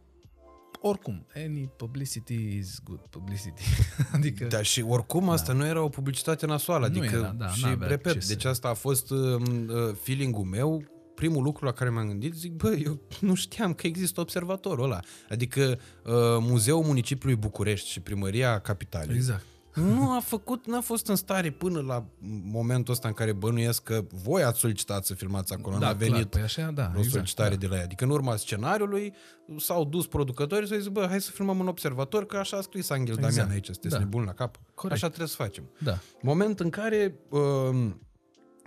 [0.86, 3.62] oricum, any publicity is good publicity.
[4.16, 7.64] adică, Da, și oricum asta nu era o publicitate nasoală, Nu adică era, da, și
[7.64, 10.84] n-avea ce repet, să- deci asta a fost uh, uh, feeling-ul meu,
[11.16, 15.00] primul lucru la care m-am gândit, zic, bă, eu nu știam că există observatorul ăla.
[15.30, 15.62] Adică
[16.04, 19.46] uh, Muzeul Municipiului București și Primăria Capitalei exact.
[19.74, 22.06] Nu a făcut, n-a fost în stare până la
[22.44, 26.14] momentul ăsta în care bănuiesc că voi ați solicitat să filmați acolo, Da, n-a venit
[26.14, 27.56] clar, păi așa, da, o exact, solicitare da.
[27.56, 27.84] de la ea.
[27.84, 29.14] Adică în urma scenariului
[29.58, 32.90] s-au dus producătorii să zic, bă, hai să filmăm un observator, că așa a scris
[32.90, 33.34] Angel Exact.
[33.36, 34.00] Damian aici, sunteți Da.
[34.00, 34.60] nebuni la cap.
[34.74, 34.96] Corect.
[34.98, 35.64] Așa trebuie să facem.
[35.80, 35.98] Da.
[36.22, 37.90] Moment în care uh,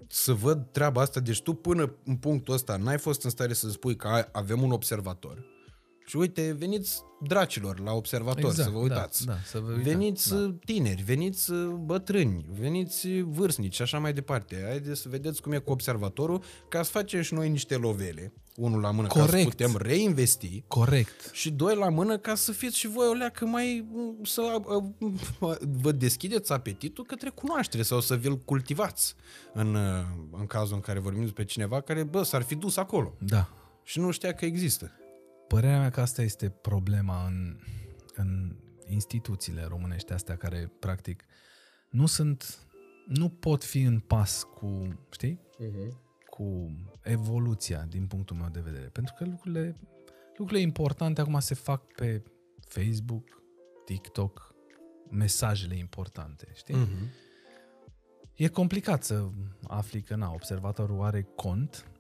[0.09, 3.71] să văd treaba asta, deci tu până în punctul ăsta n-ai fost în stare să
[3.71, 5.45] spui că ai- avem un observator.
[6.07, 9.27] Și uite, veniți dracilor la observator Exact, să vă uitați.
[9.27, 10.37] da, da, să vă uitați, veniți da.
[10.37, 14.63] uh, tineri, veniți uh, bătrâni, veniți uh, vârstnici și așa mai departe.
[14.67, 18.33] Haideți să vedeți cum e cu observatorul, ca să facem și noi niște lovele.
[18.57, 19.49] Unul la mână, ca să Corect.
[19.49, 21.31] putem reinvesti Corect.
[21.33, 23.87] și doi la mână ca să fiți și voi o leacă mai
[24.23, 29.15] să uh, vă deschideți apetitul către cunoaștere sau să vi-l cultivați
[29.53, 30.05] în, uh,
[30.39, 33.49] în cazul în care vorbim despre cineva care, bă, s-ar fi dus acolo Da.
[33.83, 34.91] și nu știa că există.
[35.49, 37.59] Părerea mea că asta este problema în,
[38.15, 41.25] în instituțiile românești astea care, practic,
[41.91, 42.59] nu sunt,
[43.07, 45.41] nu pot fi în pas cu, știi?
[46.31, 46.71] Cu
[47.03, 48.87] evoluția din punctul meu de vedere.
[48.87, 49.77] Pentru că lucrurile,
[50.29, 52.23] lucrurile importante acum se fac pe
[52.69, 53.43] Facebook,
[53.85, 54.55] TikTok,
[55.11, 56.75] mesajele importante, știi?
[56.75, 57.11] Mhm.
[58.35, 59.29] E complicat să
[59.67, 61.91] afli că, na, observatorul are cont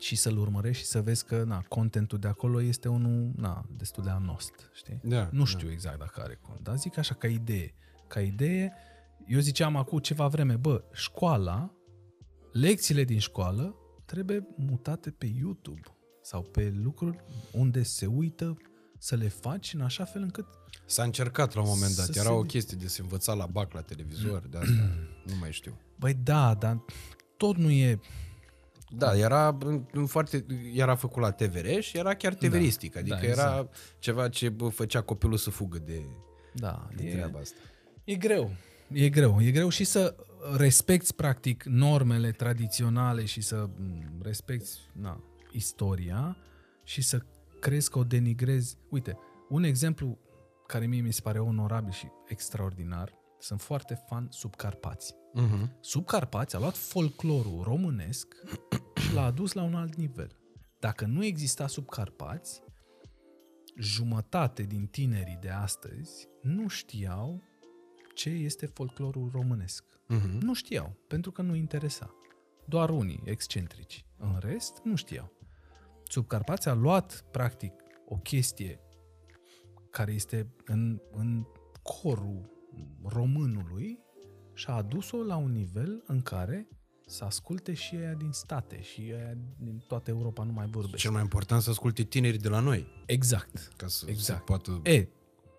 [0.00, 4.02] și să-l urmărești și să vezi că na, contentul de acolo este unul na, destul
[4.04, 5.00] de anost, știi?
[5.02, 7.74] Da, nu știu exact dacă are cont, dar zic așa ca idee.
[8.06, 8.72] Ca idee,
[9.26, 11.74] eu ziceam acum ceva vreme, bă, școala,
[12.52, 13.74] lecțiile din școală
[14.04, 15.80] trebuie mutate pe YouTube
[16.22, 17.16] sau pe lucruri
[17.52, 18.56] unde se uită
[18.98, 20.46] să le faci în așa fel încât
[20.86, 22.04] S-a încercat la un moment dat.
[22.06, 24.72] Să Era se- o chestie de se învăța la bac, la televizor, de asta.
[25.26, 25.80] nu mai știu.
[25.98, 26.84] Băi, da, dar
[27.36, 28.00] tot nu e...
[28.96, 33.26] Da, era în- în foarte, era făcut la TVR și era chiar TVRistic, adică da,
[33.26, 33.68] era
[33.98, 36.02] ceva ce bă, făcea copilul să fugă de,
[36.54, 37.56] Da, de e, treaba asta.
[38.04, 38.50] e greu.
[38.92, 39.40] E greu.
[39.40, 40.16] E greu și să
[40.56, 46.36] respecti, practic, normele tradiționale și să m, respecti na, istoria
[46.84, 47.20] și să
[47.60, 48.76] crezi că o denigrezi.
[48.88, 49.16] Uite,
[49.48, 50.18] un exemplu
[50.66, 55.14] care mie mi se pare onorabil și extraordinar, sunt foarte fan subcarpați.
[55.34, 55.80] Uh-huh.
[55.80, 58.34] Subcarpați a luat folclorul românesc
[58.94, 60.38] și l-a adus la un alt nivel.
[60.78, 62.62] Dacă nu exista subcarpați,
[63.78, 67.42] jumătate din tinerii de astăzi nu știau
[68.14, 69.84] ce este folclorul românesc.
[69.84, 70.40] Uh-huh.
[70.40, 72.14] Nu știau, pentru că nu interesa.
[72.64, 74.04] Doar unii excentrici.
[74.18, 75.32] În rest, nu știau.
[76.02, 77.72] Subcarpați a luat, practic,
[78.06, 78.80] o chestie
[79.90, 81.46] care este în, în
[81.82, 82.50] corul
[83.04, 83.98] românului
[84.52, 86.68] și a adus-o la un nivel în care
[87.06, 90.96] să asculte și aia din state și aia din toată Europa nu mai vorbește.
[90.96, 93.72] Cel mai important să asculte tinerii de la noi, Exact.
[93.76, 94.38] ca să Exact.
[94.38, 94.80] se poată...
[94.82, 95.08] E,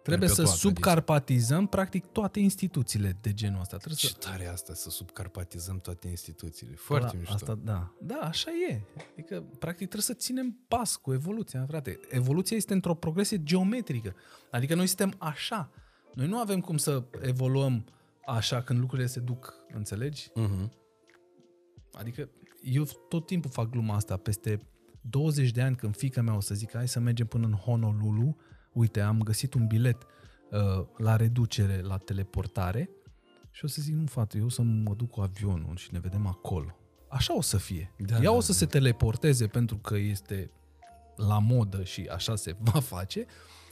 [0.03, 3.77] trebuie să Perpetua subcarpatizăm practic toate instituțiile de genul ăsta.
[3.77, 6.75] Trebuie Ce să tare e asta, să subcarpatizăm toate instituțiile.
[6.75, 7.33] Foarte da, mișto.
[7.33, 7.93] Asta, da.
[8.01, 8.81] da, așa e.
[9.11, 11.99] Adică, practic, trebuie să ținem pas cu evoluția, frate.
[12.09, 14.15] Evoluția este într-o progresie geometrică.
[14.51, 15.71] Adică noi suntem așa.
[16.13, 17.85] Noi nu avem cum să evoluăm
[18.25, 20.29] așa când lucrurile se duc, înțelegi?
[20.29, 20.69] Uh-huh.
[21.91, 22.29] Adică
[22.63, 24.17] eu tot timpul fac gluma asta.
[24.17, 24.59] Peste
[25.01, 28.37] 20 de ani, când fica mea o să zică hai să mergem până în Honolulu,
[28.73, 30.05] uite, am găsit un bilet
[30.51, 32.89] uh, la reducere, la teleportare
[33.51, 35.99] și o să zic, nu, fată, eu o să mă duc cu avionul și ne
[35.99, 36.75] vedem acolo.
[37.09, 37.93] Așa o să fie.
[37.97, 40.51] Da, Ea da, o să se teleporteze pentru că este
[41.15, 43.25] la modă și așa se va face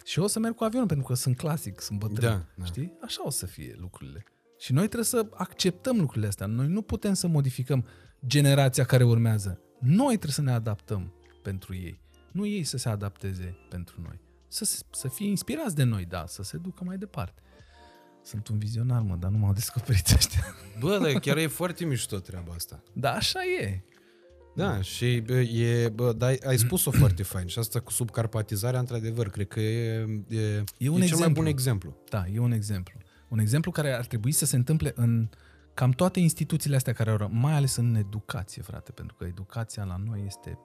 [0.06, 2.30] și eu o să merg cu avionul pentru că sunt clasic, sunt bătrân.
[2.30, 2.66] Da, da.
[2.66, 2.94] Știi?
[3.02, 4.24] Așa o să fie lucrurile.
[4.60, 6.46] Și noi trebuie să acceptăm lucrurile astea.
[6.46, 7.86] Noi nu putem să modificăm
[8.28, 9.62] generația care urmează.
[9.80, 12.00] Noi trebuie să ne adaptăm pentru ei.
[12.32, 14.20] Nu ei să se adapteze pentru noi.
[14.48, 17.42] Să, se- să fie inspirați de noi, da, să se ducă mai departe.
[18.24, 20.56] Sunt un vizionar, mă, dar nu m-au descoperit ăștia.
[20.80, 22.84] Bă, dar chiar e foarte mișto treaba asta.
[22.94, 23.84] Da, așa e.
[24.56, 29.30] Da, și bă, e, bă, da, ai spus-o foarte fain și asta cu subcarpatizarea, într-adevăr,
[29.30, 31.34] cred că e, e, E un e cel mai exemplu.
[31.34, 31.98] bun exemplu.
[32.10, 32.98] Da, e un exemplu.
[33.30, 35.30] Un exemplu care ar trebui să se întâmple în
[35.74, 39.84] cam toate instituțiile astea care au, ră- mai ales în educație, frate, pentru că educația
[39.84, 40.60] la noi este...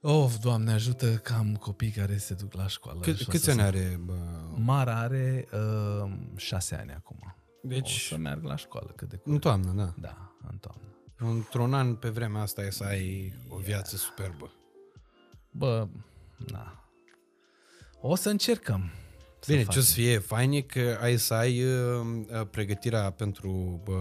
[0.00, 3.00] Of, Doamne, ajută că am copii care se duc la școală.
[3.00, 4.00] Cât, și o câți să ani se- are?
[4.04, 4.14] Bă?
[4.56, 7.18] Mara are uh, șase ani acum.
[7.62, 9.40] O Deci, să meargă la școală cât de în curând.
[9.40, 9.94] toamnă, da.
[10.00, 10.82] Da, în toamnă.
[11.16, 14.52] Într-un an pe vremea asta e să ai o viață superbă.
[15.50, 15.88] Bă,
[16.36, 16.88] na.
[18.00, 18.90] O să încercăm.
[19.44, 19.80] Să Bine, ce facem.
[19.80, 22.06] o să fie fain e că ai să ai uh,
[22.40, 24.00] uh, pregătirea pentru bă,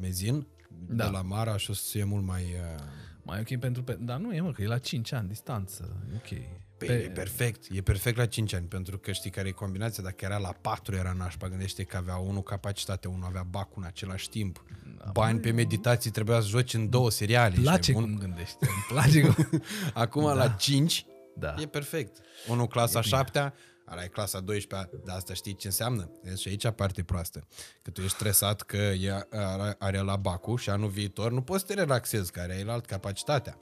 [0.00, 0.94] mezin da.
[0.94, 1.04] Da.
[1.04, 2.42] de la Mara și o să fie mult mai...
[2.42, 2.82] Uh,
[3.22, 3.82] Mai ok pentru...
[3.82, 3.96] Pe...
[4.00, 5.96] Dar nu e, mă, că e la 5 ani distanță.
[6.12, 6.40] E ok.
[6.78, 6.92] Pe...
[6.92, 10.38] E perfect, e perfect la 5 ani, pentru că știi care e combinația, dacă era
[10.38, 14.64] la 4 era nașpa, gândește că avea unul capacitate, unul avea bacul în același timp,
[15.12, 17.54] bani pe meditații, trebuia să joci în două seriale.
[17.54, 18.16] Îmi place ești nebun?
[18.16, 18.56] cum gândești.
[18.60, 19.62] Îmi place cum...
[19.94, 20.32] Acum da.
[20.32, 21.54] la 5 Da.
[21.58, 22.16] e perfect.
[22.48, 23.52] Unul clasa 7
[23.86, 26.10] Ala e clasa 12 dar asta știi ce înseamnă?
[26.22, 27.46] E și aici partea proastă.
[27.82, 31.60] Că tu ești stresat că ea are, are la bacul și anul viitor nu poți
[31.60, 33.58] să te relaxezi, care ai la alt capacitatea.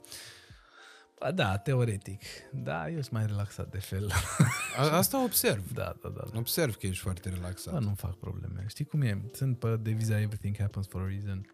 [1.19, 2.21] Ba da, teoretic.
[2.51, 4.11] Da, eu sunt mai relaxat de fel.
[4.77, 5.71] A, asta observ.
[5.73, 6.23] da, da, da.
[6.31, 6.37] da.
[6.37, 7.73] Observ că ești foarte relaxat.
[7.73, 8.65] Dar nu fac probleme.
[8.67, 9.25] Știi cum e?
[9.33, 11.45] Sunt pe deviza Everything happens for a reason.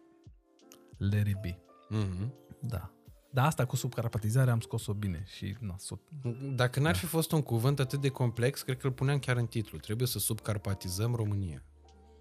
[0.96, 1.58] Let it be.
[1.90, 2.30] Mm-hmm.
[2.60, 2.92] Da.
[3.32, 6.00] Dar asta cu subcarpatizarea am scos-o bine și na, sub...
[6.54, 9.46] Dacă n-ar fi fost un cuvânt atât de complex, cred că îl puneam chiar în
[9.46, 9.78] titlu.
[9.78, 11.62] Trebuie să subcarpatizăm România.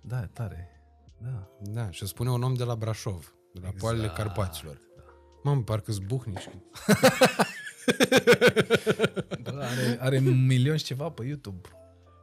[0.02, 0.82] Da, e tare.
[1.18, 1.48] Da.
[1.60, 3.78] Da, și spune un om de la Brașov, de la exact.
[3.78, 4.80] poalele Carpaților.
[5.44, 6.50] Mamă, parcă zbuhnici.
[9.44, 11.70] Bă, are, are un milion și ceva pe YouTube.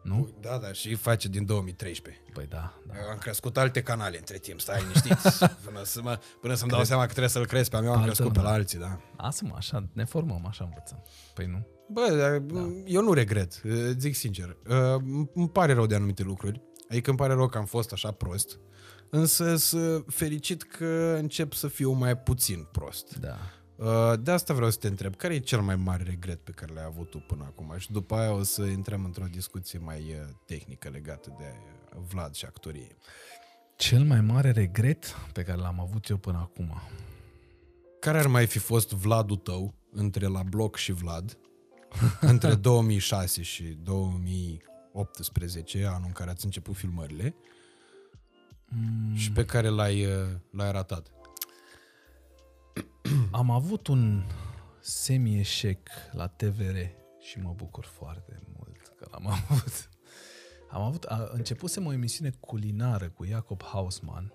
[0.08, 0.28] Nu?
[0.40, 2.22] Da, da, și face din 2013.
[2.32, 2.94] Păi da, da.
[3.02, 5.44] Eu am crescut alte canale între timp, stai liniștiți.
[5.64, 7.96] Până, să mă, până să-mi dau seama că trebuie să-l cresc pe a meu, am
[7.96, 8.50] Altă crescut pe lume.
[8.50, 9.00] la alții, da.
[9.16, 11.02] Lasă-mă, așa, ne formăm, așa învățăm.
[11.34, 11.66] Păi nu?
[11.90, 12.42] Bă, dar
[12.84, 13.62] eu nu regret,
[13.98, 14.56] zic sincer.
[14.68, 15.00] Uh,
[15.34, 16.62] Îmi pare rău de anumite lucruri.
[16.90, 18.58] Adică îmi pare rău că am fost așa prost.
[19.10, 23.16] Însă sunt fericit că încep să fiu mai puțin prost.
[23.16, 23.36] Da.
[23.78, 26.72] Uh, De asta vreau să te întreb, care e cel mai mare regret pe care
[26.72, 27.74] l-ai avut tu până acum?
[27.78, 32.34] Și după aia o să intrăm într-o discuție mai uh, tehnică legată de uh, Vlad
[32.34, 32.96] și actorie.
[33.76, 36.80] Cel mai mare regret pe care l-am avut eu până acum.
[38.00, 41.38] Care ar mai fi fost Vladul tău între la bloc și Vlad
[42.20, 47.34] între 2006 și 2018, anul în care ați început filmările
[48.70, 51.10] Mm, și pe care l-ai, uh, l-ai ratat?
[53.30, 54.22] Am avut un
[54.80, 56.76] semi-eșec la TVR
[57.20, 59.88] și mă bucur foarte mult că l-am avut.
[60.70, 64.32] Am avut, a, începusem o emisiune culinară cu Jacob Hausmann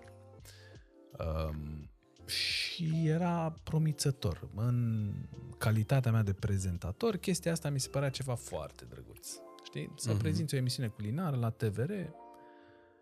[1.18, 1.90] um,
[2.26, 4.48] și era promițător.
[4.54, 5.10] În
[5.58, 9.28] calitatea mea de prezentator, chestia asta mi se părea ceva foarte drăguț.
[9.64, 9.92] Știi?
[9.96, 10.18] Să uh-huh.
[10.18, 11.92] prezinți o emisiune culinară la TVR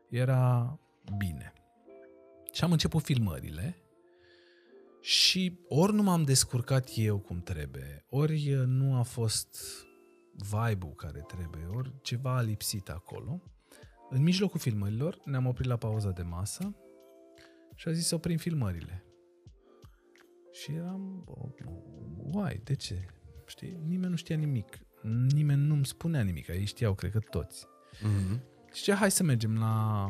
[0.08, 0.78] era
[1.16, 1.52] bine.
[2.52, 3.81] Și am început filmările
[5.02, 9.56] și ori nu m-am descurcat eu cum trebuie, ori uh, nu a fost
[10.34, 13.42] vibe-ul care trebuie, ori ceva a lipsit acolo.
[14.10, 16.76] În mijlocul filmărilor ne-am oprit la pauza de masă
[17.74, 19.04] și a zis să oprim filmările.
[20.52, 21.24] Și eram,
[22.32, 23.06] uai, de ce?
[23.46, 23.80] Știi?
[23.86, 24.78] Nimeni nu știa nimic.
[25.32, 26.48] Nimeni nu-mi spunea nimic.
[26.48, 27.66] Ei știau, cred că toți.
[27.96, 28.40] Mm-hmm.
[28.72, 30.08] Și ce, hai să mergem la...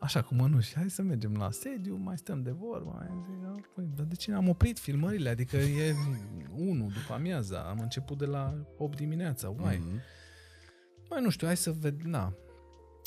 [0.00, 3.54] Așa cum mănuși, hai să mergem la sediu, mai stăm de vorbă, mai zic, "Da,
[3.74, 5.28] păi, dar de ce am oprit filmările?
[5.28, 5.94] Adică e
[6.56, 9.76] 1 după amiaza, am început de la 8 dimineața, uai.
[9.76, 10.02] Mm-hmm.
[11.10, 12.34] Mai nu știu, hai să vedem, na,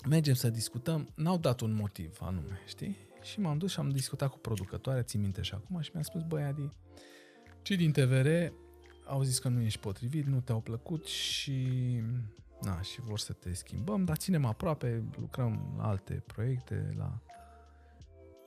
[0.10, 2.98] mergem să discutăm, n-au dat un motiv anume, știi?
[3.22, 6.22] Și m-am dus și am discutat cu producătoarea, țin minte și acum, și mi-a spus,
[6.24, 6.70] băi, Adi,
[7.62, 8.28] cei din TVR
[9.06, 11.68] au zis că nu ești potrivit, nu te-au plăcut și
[12.62, 17.20] na, și vor să te schimbăm, dar ținem aproape, lucrăm la alte proiecte, la...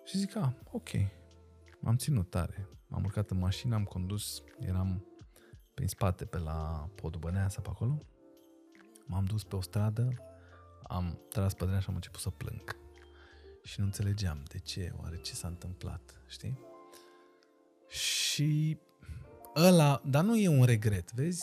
[0.05, 0.89] Și zic, a, ok,
[1.81, 2.69] m-am ținut tare.
[2.87, 5.07] M-am urcat în mașină, am condus, eram
[5.75, 7.99] prin spate pe la podul Băneasa pe acolo.
[9.07, 10.09] M-am dus pe o stradă,
[10.83, 12.77] am tras pe dreapta și am început să plâng.
[13.63, 16.59] Și nu înțelegeam de ce, oare ce s-a întâmplat, știi?
[17.89, 18.79] Și
[19.57, 21.43] ăla, dar nu e un regret, vezi?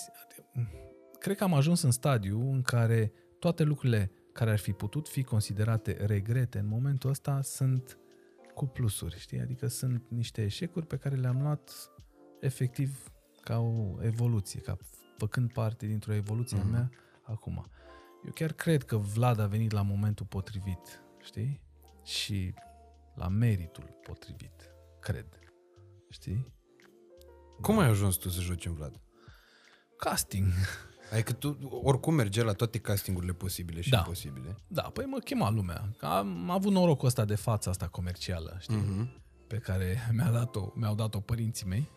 [1.21, 5.23] Cred că am ajuns în stadiu în care toate lucrurile care ar fi putut fi
[5.23, 7.97] considerate regrete în momentul ăsta sunt
[8.53, 9.39] cu plusuri, știi?
[9.39, 11.91] Adică sunt niște eșecuri pe care le-am luat
[12.39, 13.11] efectiv
[13.41, 14.77] ca o evoluție, ca
[15.17, 16.65] făcând parte dintr-o evoluție mm-hmm.
[16.65, 16.89] a mea
[17.23, 17.65] acum.
[18.25, 21.61] Eu chiar cred că Vlad a venit la momentul potrivit, știi?
[22.03, 22.53] Și
[23.15, 25.39] la meritul potrivit, cred.
[26.09, 26.53] Știi?
[27.61, 29.01] Cum ai ajuns tu să joci în Vlad?
[29.97, 30.47] Casting.
[31.11, 33.97] Adică tu oricum mergeai la toate castingurile posibile și Da.
[33.97, 34.55] imposibile.
[34.67, 35.89] Da, păi mă chema lumea.
[35.99, 38.75] Am avut norocul ăsta de fața asta comercială, știi?
[38.75, 39.09] Mhm.
[39.47, 41.89] pe care mi-a dat-o, mi-au dat-o părinții mei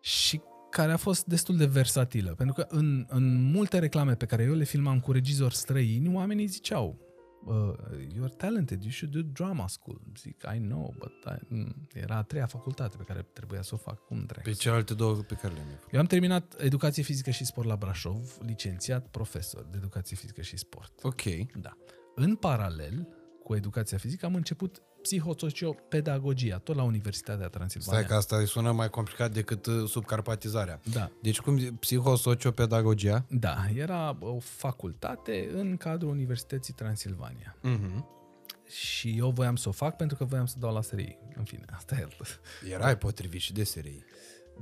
[0.00, 0.40] și
[0.70, 2.30] care a fost destul de versatilă.
[2.34, 6.46] Pentru că în, în multe reclame pe care eu le filmam cu regizori străini, oamenii
[6.46, 6.98] ziceau
[7.44, 7.74] uh,
[8.14, 10.00] you're talented, you should do drama school.
[10.18, 13.76] Zic, I know, but I, mm, era a treia facultate pe care trebuia să o
[13.76, 14.04] fac.
[14.04, 14.48] Cum dracu?
[14.48, 15.92] Pe cealaltă două pe care le-am făcut.
[15.92, 20.56] Eu am terminat educație fizică și sport la Brașov, licențiat profesor de educație fizică și
[20.56, 20.92] sport.
[21.02, 21.22] Ok.
[21.54, 21.76] Da.
[22.14, 23.08] În paralel
[23.42, 27.98] cu educația fizică am început psihosociopedagogia, tot la Universitatea Transilvania.
[28.00, 30.80] Stai că asta îi sună mai complicat decât uh, subcarpatizarea.
[30.92, 31.10] Da.
[31.22, 33.24] Deci cum zi- psihosociopedagogia?
[33.28, 37.56] Da, era o facultate în cadrul Universității Transilvania.
[37.60, 38.06] Mhm.
[38.68, 41.18] Și eu voiam să o fac pentru că voiam să dau la serii.
[41.36, 42.08] În fine, asta e.
[42.72, 44.04] Erai potrivit și de serii.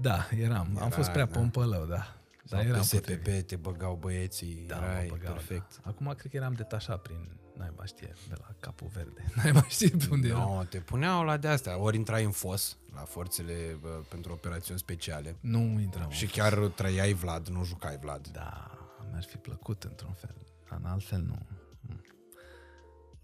[0.01, 0.66] Da, eram.
[0.70, 1.38] Am Era, fost prea da.
[1.38, 2.14] pompălău, da.
[2.45, 3.47] Sau Dar pe eram SPP potrivit.
[3.47, 5.80] te băgau băieții, Da, erai mă băgau, perfect.
[5.84, 5.91] Da.
[5.91, 9.25] Acum cred că eram detașat prin, naiba știe, de la capul verde.
[9.43, 10.53] Naiba știe pe unde Nu, eram.
[10.55, 11.79] no, te puneau la de-astea.
[11.79, 15.37] Ori intrai în fos, la forțele bă, pentru operațiuni speciale.
[15.41, 16.11] Nu intram.
[16.11, 18.29] Și chiar trăiai Vlad, nu jucai Vlad.
[18.29, 18.71] Da,
[19.11, 20.35] mi-ar fi plăcut într-un fel,
[20.69, 21.39] dar în altfel nu.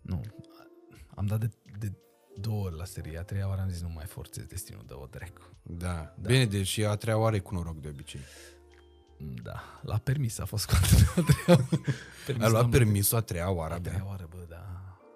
[0.01, 0.21] Nu.
[1.15, 1.93] Am dat de, de
[2.35, 5.07] două ori la serie, a treia oară am zis nu mai forțez destinul, dă o
[5.11, 5.43] dracu.
[5.63, 6.15] Da.
[6.17, 6.29] da.
[6.29, 8.21] Bine, deci și a treia oară e cu noroc de obicei.
[9.43, 11.67] Da, la permis a fost cu a treia
[12.27, 13.91] permis Ai luat n-am permisul a treia oară A abia.
[13.91, 14.61] treia oară, bă, da.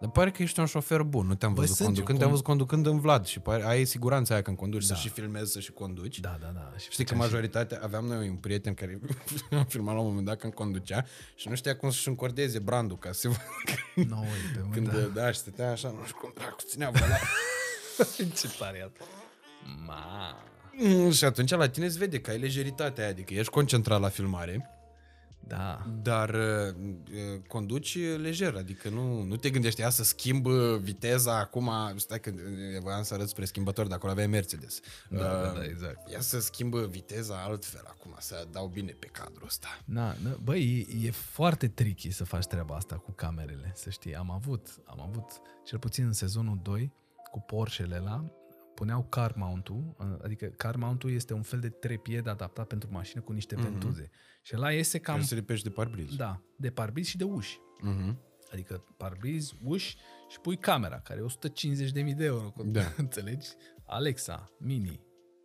[0.01, 2.29] Dar pare că ești un șofer bun, nu te-am Bă, văzut sunt, conducând, eu te-am
[2.29, 4.95] con- văzut conducând în Vlad și pare, ai siguranța aia când conduci, Da.
[4.95, 6.21] să și filmezi, să și conduci.
[6.21, 6.73] Da, da, da.
[6.79, 8.99] Și Știi că făceam și- majoritatea, aveam noi un prieten care
[9.51, 12.99] am filmat la un moment dat când conducea și nu știa cum să-și încordeze brandul
[12.99, 13.43] ca să se vadă
[14.15, 14.99] Nu, uite, mă, când, da.
[14.99, 15.07] da.
[15.23, 17.17] da, și stătea așa, nu știu cum dracu, ținea vola.
[18.17, 19.05] Ce tare e asta.
[19.87, 20.43] Ma.
[20.83, 24.09] Mm, și atunci la tine îți vede că ai lejeritatea aia, adică ești concentrat la
[24.09, 24.71] filmare,
[25.47, 25.87] Da.
[26.03, 31.39] Dar uh, uh, conduci lejer, adică nu, nu te gândești ia să schimb uh, viteza
[31.39, 34.81] acum, stai că uh, voiam să arăt spre schimbător, de acolo aveai Mercedes.
[35.09, 36.11] Da, da, da, exact.
[36.11, 39.69] Ia să schimb viteza altfel acum, să dau bine pe cadrul ăsta.
[39.85, 44.15] Na, na, băi, e, e foarte tricky să faci treaba asta cu camerele, să știi.
[44.15, 45.31] Am avut, am avut,
[45.65, 46.93] cel puțin în sezonul 2,
[47.31, 48.40] cu Porsche-le la,
[48.81, 53.33] puneau car mount-ul, adică car mount-ul este un fel de trepied adaptat pentru mașină cu
[53.33, 54.11] niște ventuze.
[54.43, 55.25] Și la iese cam, Cam...
[55.25, 56.15] să lipești de parbriz.
[56.17, 57.59] da, de parbriz și de uși.
[57.81, 58.21] Mhm.
[58.53, 59.97] Adică parbriz, uși
[60.29, 62.53] și pui camera, care e 150.000 de euro.
[62.65, 62.81] Da.
[62.97, 63.49] Înțelegi?
[63.85, 65.01] Alexa, Mini,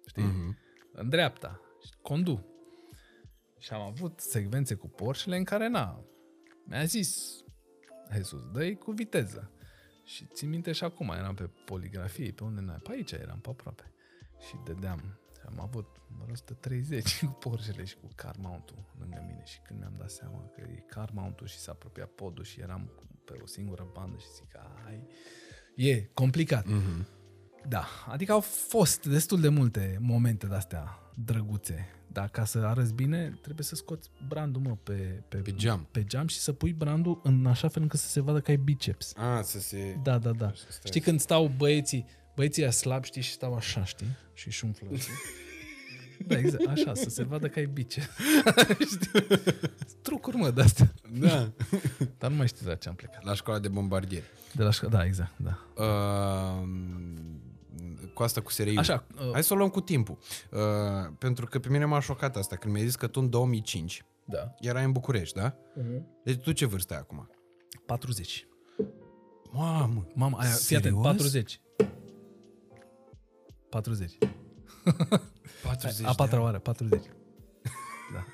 [0.08, 0.24] știi?
[0.24, 0.58] Mhm.
[0.92, 1.60] În dreapta.
[1.86, 2.46] Și Condu.
[3.60, 6.06] Și am avut secvențe cu Porsche în care, na,
[6.66, 7.44] mi-a zis
[8.14, 9.52] Jesus, dă cu viteză.
[10.06, 13.50] Și țin minte și acum, eram pe poligrafie, pe unde n-ai, pe aici eram, pe
[13.50, 13.92] aproape.
[14.48, 15.00] Și dădeam,
[15.34, 15.88] și am avut
[16.20, 20.52] vreo 130 cu Porsche și cu car mount-ul lângă mine și când mi-am dat seama
[20.56, 22.92] că e car mount-ul și s-a apropiat podul și eram
[23.26, 25.08] pe o singură bandă și zic, ai,
[25.76, 26.66] e complicat.
[26.66, 27.08] Mhm.
[27.68, 31.90] Da, adică au fost destul de multe momente de-astea drăguțe.
[32.08, 35.88] Dar ca să arăți bine, trebuie să scoți brandul, mă, pe, pe, Pe geam.
[35.92, 38.58] pe geam și să pui brandul în așa fel încât să se vadă că ai
[38.58, 39.14] biceps.
[39.18, 39.98] A, să se...
[40.04, 40.52] Da, da, da.
[40.56, 40.80] stai.
[40.84, 42.06] Știi când stau băieții,
[42.36, 44.08] băieții ăia slabi, știi, și stau așa, știi?
[44.34, 44.88] Și își umflă.
[44.96, 45.14] știi?
[46.28, 48.08] Da, exact, așa, să se vadă că ai biceps.
[48.92, 49.28] știi?
[50.02, 50.94] Trucuri, mă, de-astea.
[51.12, 51.52] Da.
[52.20, 53.24] Dar nu mai știu de la ce am plecat.
[53.24, 54.26] La școala de bombardieri.
[54.52, 55.60] De la școală, da, exact, da.
[55.84, 56.68] Uh,
[58.14, 58.78] cu asta cu SRI.
[58.78, 60.18] Așa, uh, Hai să o luăm cu timpul.
[60.52, 60.60] Uh,
[61.18, 64.54] pentru că pe mine m-a șocat asta când mi-ai zis că tu în 2005 Da.
[64.60, 65.56] erai în București, da?
[66.24, 67.30] Deci tu ce vârstă ai acum?
[67.86, 68.48] 40.
[69.52, 70.08] Mamă!
[70.16, 71.04] Mama, aia, fii atent, Serios?
[71.04, 71.62] 40.
[73.70, 74.18] 40.
[75.64, 77.04] 40 A patra oară, 40.
[78.14, 78.26] Da.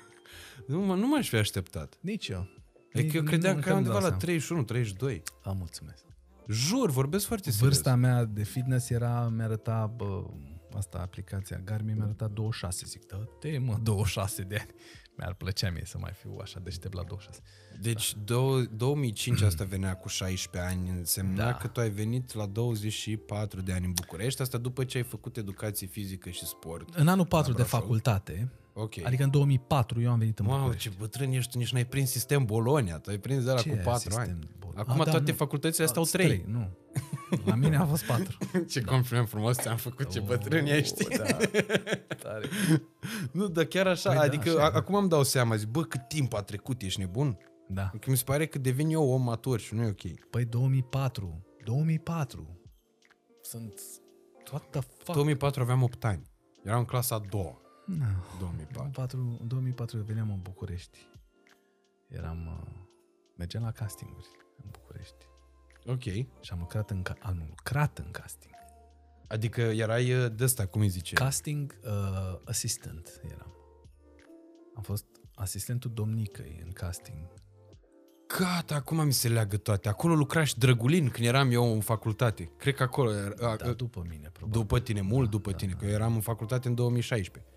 [0.66, 1.98] Nu, mă, nu m-aș fi așteptat.
[2.00, 2.48] Nici eu.
[2.94, 4.16] Adică eu Nici- credeam nu- că încă ai nu-mi undeva dau la seama.
[4.16, 5.22] 31, 32.
[5.42, 6.04] A, mulțumesc.
[6.48, 7.68] Jur, vorbesc foarte serios.
[7.68, 10.24] Vârsta mea de fitness era, mi-arăta, bă,
[10.76, 12.84] asta, aplicația Garmin mi-a arătat 26.
[12.86, 14.70] Zic, da, te mă, 26 de ani.
[15.16, 17.42] Mi-ar plăcea mie să mai fiu așa deștept la 26.
[17.80, 21.54] Deci dou- 2005 asta venea cu 16 ani, însemna Da.
[21.54, 25.36] că tu ai venit la 24 de ani în București, asta după ce ai făcut
[25.36, 26.94] educație fizică și sport.
[26.94, 27.80] În anul 4 de Brașov.
[27.80, 28.92] facultate, Ok.
[29.04, 30.88] adică în 2004 eu am venit în Wow, București.
[30.88, 33.68] ce bătrân ești, tu nici n-ai prins sistem Bolonia, tu ai prins de la Ce
[33.70, 34.26] cu e 4 ani.
[34.28, 34.72] sistem bun?
[34.76, 35.36] Acum A, da, toate nu.
[35.36, 36.44] facultățile astea au Sunt 3.
[36.48, 36.68] Nu.
[37.44, 38.38] La mine a fost 4.
[38.70, 41.04] Ce compliment frumos ți-am făcut, ce bătrân ești.
[41.16, 41.24] Da,
[42.22, 42.48] tare.
[43.32, 44.76] Nu, dar chiar așa, Păi da, adică așa e, a- da.
[44.78, 47.38] acum îmi dau seama, zic, bă, cât timp a trecut, ești nebun?
[47.68, 47.90] Da.
[48.00, 50.28] Că mi se pare că devin eu om matur și nu e ok.
[50.30, 51.42] Păi 2004.
[51.64, 52.58] 2004.
[53.42, 53.80] Sunt...
[54.50, 55.12] What the fuck?
[55.12, 56.22] 2004 aveam 8 ani.
[56.64, 57.60] Eram în clasa a doua.
[57.86, 58.04] No.
[58.38, 58.90] 2004.
[58.90, 60.98] 2004, în 2004 eu veneam în București.
[62.08, 62.46] Eram...
[62.46, 62.80] Uh,
[63.36, 64.26] mergeam la castinguri
[64.62, 65.26] în București.
[65.86, 66.02] Ok.
[66.40, 68.54] Și am lucrat în, ca- am lucrat în casting.
[69.28, 71.14] Adică erai uh, de ăsta, cum îi zice?
[71.14, 73.52] Casting uh, assistant eram.
[74.76, 75.04] Am fost
[75.34, 77.32] asistentul domnicăi în casting.
[78.38, 79.88] Gata, acum mi se leagă toate.
[79.88, 82.50] Acolo lucra și Drăgulin când eram eu în facultate.
[82.56, 84.60] Cred că acolo era, Da, după mine, probabil.
[84.60, 87.51] după tine, mult după tine, că eu eram în facultate în 2016.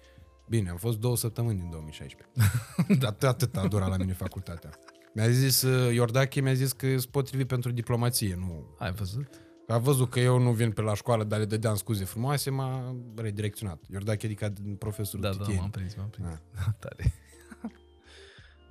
[0.49, 2.29] Bine, am fost două săptămâni din 2016.
[2.99, 3.07] da.
[3.07, 4.69] Atât, atât a durat la mine facultatea.
[5.13, 8.35] Mi-a zis, uh, Iordache mi-a zis că sunt potrivit pentru diplomație.
[8.39, 8.75] Nu.
[8.79, 9.27] Ai văzut?
[9.67, 12.95] A văzut că eu nu vin pe la școală, dar le dădeam scuze frumoase, m-a
[13.15, 13.83] redirecționat.
[13.91, 15.59] Iordache, adică profesorul Da, da, Titieni.
[15.59, 16.27] m-am prins, m-am prins.
[16.27, 16.39] Da.
[16.53, 16.71] Da.
[16.89, 17.13] Tare.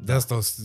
[0.05, 0.63] De asta o să,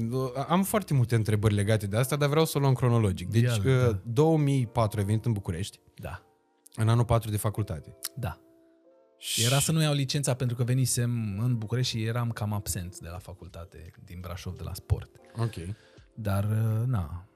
[0.48, 3.30] am foarte multe întrebări legate de asta, dar vreau să o luăm cronologic.
[3.30, 4.00] Deci, Ia-le, uh, da.
[4.04, 6.22] 2004 ai venit în București, Da.
[6.76, 7.98] în anul 4 de facultate.
[8.16, 8.40] Da.
[9.46, 13.08] Era să nu iau licența pentru că venisem în București și eram cam absent de
[13.10, 15.10] la facultate din Brașov, de la sport.
[15.38, 15.54] Ok.
[16.14, 17.28] Dar, uh, na,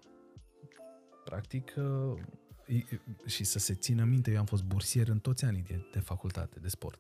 [1.25, 2.19] practic, uh,
[2.67, 5.88] i- i- și să se țină minte, eu am fost bursier în toți anii de,
[5.91, 6.99] de facultate, de sport.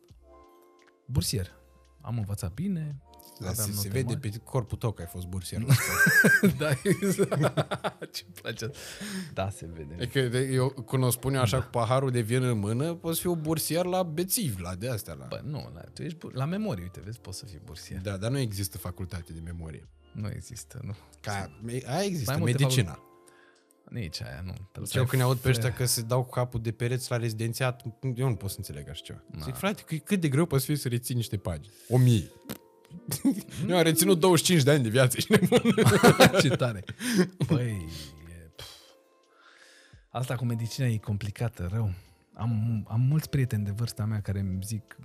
[1.05, 1.51] Bursier.
[2.01, 3.01] Am învățat bine,
[3.39, 4.29] Da, aveam se, se note vede mari.
[4.29, 5.61] pe corpul tău că ai fost bursier.
[6.57, 7.65] da, exact.
[8.15, 8.69] Ce place.
[9.33, 9.95] Da, se vede.
[9.99, 12.93] e că de- eu, când o spun eu așa cu paharul de vin în mână,
[12.93, 15.13] poți fi o bursier la bețiv, la de astea.
[15.13, 15.25] La...
[15.25, 18.01] Bă, nu, la, tu ești bur- la memorie, uite, vezi, poți să fii bursier.
[18.01, 19.87] Da, dar nu există facultate de memorie.
[20.11, 20.95] Nu există, nu.
[21.21, 22.99] Ca, aia există, Mai multe medicina.
[23.89, 24.51] Nici aia, nu.
[24.51, 26.61] Trebuie Deci să eu ai când aud pe fe- ăștia că se dau cu capul
[26.61, 27.81] de pereți la rezidențiat,
[28.15, 29.23] eu nu pot să înțeleg așa ceva.
[29.43, 31.73] Zic, frate, că cât de greu poți fi să reții niște pagini?
[31.89, 32.29] O mie.
[33.67, 35.73] eu am reținut 25 de ani de viață, ești nebun.
[36.41, 36.83] Ce tare.
[37.47, 37.87] Păi,
[38.29, 38.65] e, pf.
[40.09, 41.93] asta cu medicina e complicată, rău.
[42.33, 44.97] Am, am mulți prieteni de vârsta mea care îmi zic,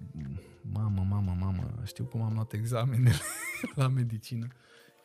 [0.72, 3.16] mamă, mamă, mamă, știu cum am luat examenele
[3.74, 4.47] la medicină.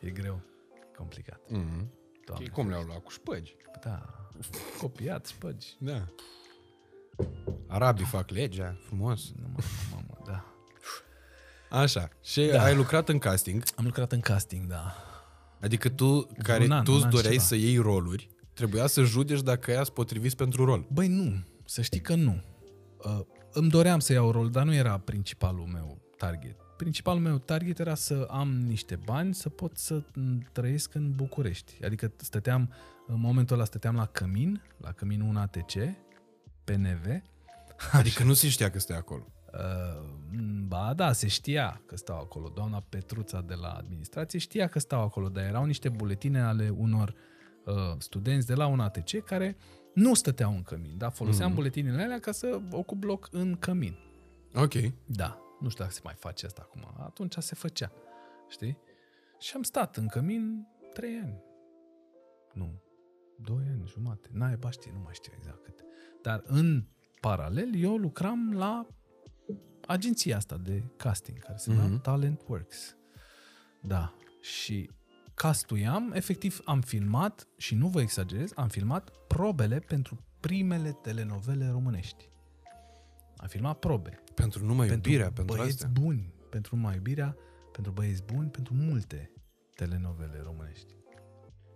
[0.00, 0.40] E greu.
[0.74, 1.40] E complicat.
[1.40, 1.86] Mm-hmm.
[2.24, 2.48] Doamne.
[2.48, 3.02] Cum le-au luat?
[3.02, 3.56] Cu șpăgi.
[3.80, 4.28] Da.
[4.78, 5.76] Copiat, spăgi.
[5.78, 6.06] Da.
[7.66, 9.32] Arabii fac legea, frumos.
[9.36, 10.03] Nu mă, mamă, da.
[11.74, 12.08] Așa.
[12.22, 12.62] Și Da.
[12.62, 14.94] ai lucrat în casting, Am lucrat în casting, da.
[15.60, 17.44] adică tu, care un an, tu un îți an doreai ceva.
[17.44, 20.86] să iei roluri, trebuia să judeci dacă ea sunt potriviți pentru rol.
[20.92, 21.42] Băi, nu.
[21.64, 22.42] Să știi că nu.
[23.04, 23.20] Uh,
[23.52, 26.56] îmi doream să iau rol, dar nu era principalul meu target.
[26.76, 31.84] Principalul meu target era să am niște bani, să pot să m, trăiesc în București.
[31.84, 32.72] Adică stăteam,
[33.06, 35.72] în momentul ăla stăteam la Cămin, la Cămin 1 ATC,
[36.64, 37.06] PNV.
[37.92, 39.26] Adică nu se știa că stai acolo.
[39.58, 40.12] Uh,
[40.66, 42.48] ba da, se știa că stau acolo.
[42.48, 47.14] Doamna Petruța de la administrație știa că stau acolo, dar erau niște buletine ale unor
[47.64, 49.56] uh, studenți de la un ATC care
[49.94, 51.54] nu stăteau în cămin, dar foloseam mm.
[51.54, 53.96] buletinele alea ca să ocup loc în cămin.
[54.54, 54.74] Ok.
[55.06, 57.04] Da, nu știu dacă se mai face asta acum.
[57.04, 57.92] Atunci se făcea,
[58.48, 58.78] știi?
[59.38, 61.42] Și am stat în cămin trei ani.
[62.52, 62.82] Nu,
[63.36, 64.28] doi ani, jumate.
[64.32, 65.84] N-ai știi, nu mai știu exact cât.
[66.22, 66.84] Dar în
[67.20, 68.86] paralel, eu lucram la
[69.86, 72.00] agenția asta de casting, care se numea Mhm.
[72.00, 72.96] Talent Works.
[73.80, 74.90] Da, și
[75.34, 82.28] castuiam, efectiv am filmat, și nu vă exagerez, am filmat probele pentru primele telenovele românești.
[83.36, 86.00] Am filmat probe Pentru numai iubirea, pentru băieți astea.
[86.02, 87.36] buni, pentru mai iubirea,
[87.72, 89.30] pentru băieți buni, pentru multe
[89.74, 90.94] telenovele românești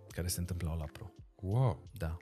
[0.07, 1.11] care se întâmplau la pro.
[1.35, 1.89] Wow.
[1.91, 2.17] Da,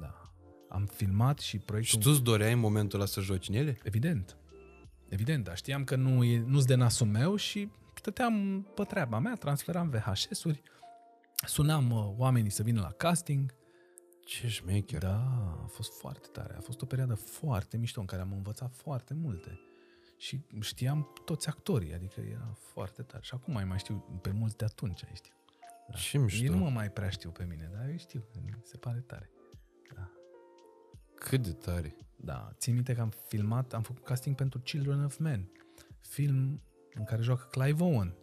[0.00, 0.32] da.
[0.68, 2.00] Am filmat și Și proiectul...
[2.00, 3.78] tu îți doreai în momentul ăla să joci în ele?
[3.82, 4.36] Evident.
[5.12, 9.34] Evident, dar știam că nu e, nu-s de nasul meu și stăteam pe treaba mea,
[9.34, 10.62] transferam VHS-uri,
[11.46, 13.54] sunam uh, oamenii să vină la casting.
[14.24, 15.00] Ce șmecher.
[15.00, 15.16] Da,
[15.62, 16.54] a fost foarte tare.
[16.56, 19.60] A fost o perioadă foarte mișto în care am învățat foarte multe.
[20.18, 23.22] Și știam toți actorii, adică era foarte tare.
[23.22, 25.32] Și acum mai mai știu pe mulți de atunci, ai știu.
[25.88, 25.98] Da.
[25.98, 26.44] Ce mișto.
[26.44, 29.30] Ei nu mă mai prea știu pe mine, dar eu știu, mi se pare tare.
[29.94, 30.10] Da.
[31.28, 31.96] Cât de tare.
[32.16, 35.50] Da, țin minte că am filmat, am făcut casting pentru Children of Men,
[36.00, 36.60] film
[36.94, 38.14] în care joacă Clive Owen,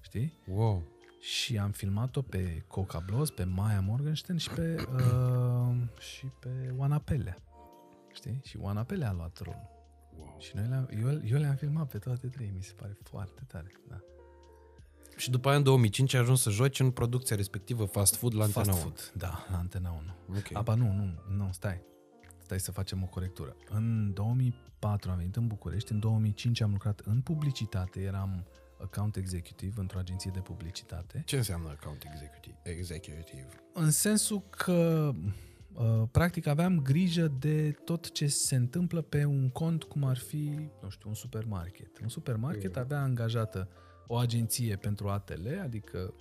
[0.00, 0.38] știi?
[0.46, 0.82] Wow.
[1.20, 5.76] Și am filmat-o pe Coca Blos, pe Maya Morgenstern și pe, uh,
[6.10, 7.36] și pe Oana Pelea.
[8.12, 8.40] Știi?
[8.44, 9.68] Și Oana Pelea a luat rolul.
[10.18, 10.36] wow.
[10.38, 13.72] Și noi le-am, eu, eu le-am filmat pe toate trei, mi se pare foarte tare.
[13.88, 14.00] Da.
[15.16, 18.44] Și după aia în 2005 ai ajuns să joci în producția respectivă fast food la
[18.44, 18.88] Antena Fast 1.
[18.88, 19.90] food, da, la Antena
[20.28, 20.36] 1.
[20.38, 20.46] Ok.
[20.52, 21.86] Aba nu, nu, nu, stai.
[22.48, 23.56] Stai să facem o corectură.
[23.68, 28.46] În 2004 am venit în București, în 2005 am lucrat în publicitate, eram
[28.80, 31.22] account executive într-o agenție de publicitate.
[31.26, 32.56] Ce înseamnă account executive?
[32.62, 33.48] executive?
[33.72, 35.10] În sensul că
[35.72, 40.70] uh, practic aveam grijă de tot ce se întâmplă pe un cont cum ar fi,
[40.82, 41.98] nu știu, un supermarket.
[42.02, 43.68] Un supermarket avea angajată
[44.06, 46.14] o agenție pentru ATL, adică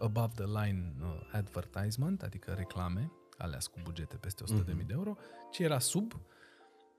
[0.00, 5.16] above the line uh, advertisement, adică reclame, alea cu bugete peste 100.000 de euro,
[5.50, 6.20] ce era sub,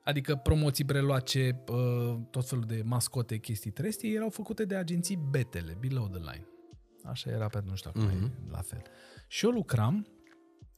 [0.03, 5.77] adică promoții breloace, uh, tot felul de mascote, chestii trestii, erau făcute de agenții betele,
[5.79, 6.47] below the line.
[7.03, 8.23] Așa era pe nu știu acum Mhm.
[8.25, 8.81] e la fel.
[9.27, 10.07] Și eu lucram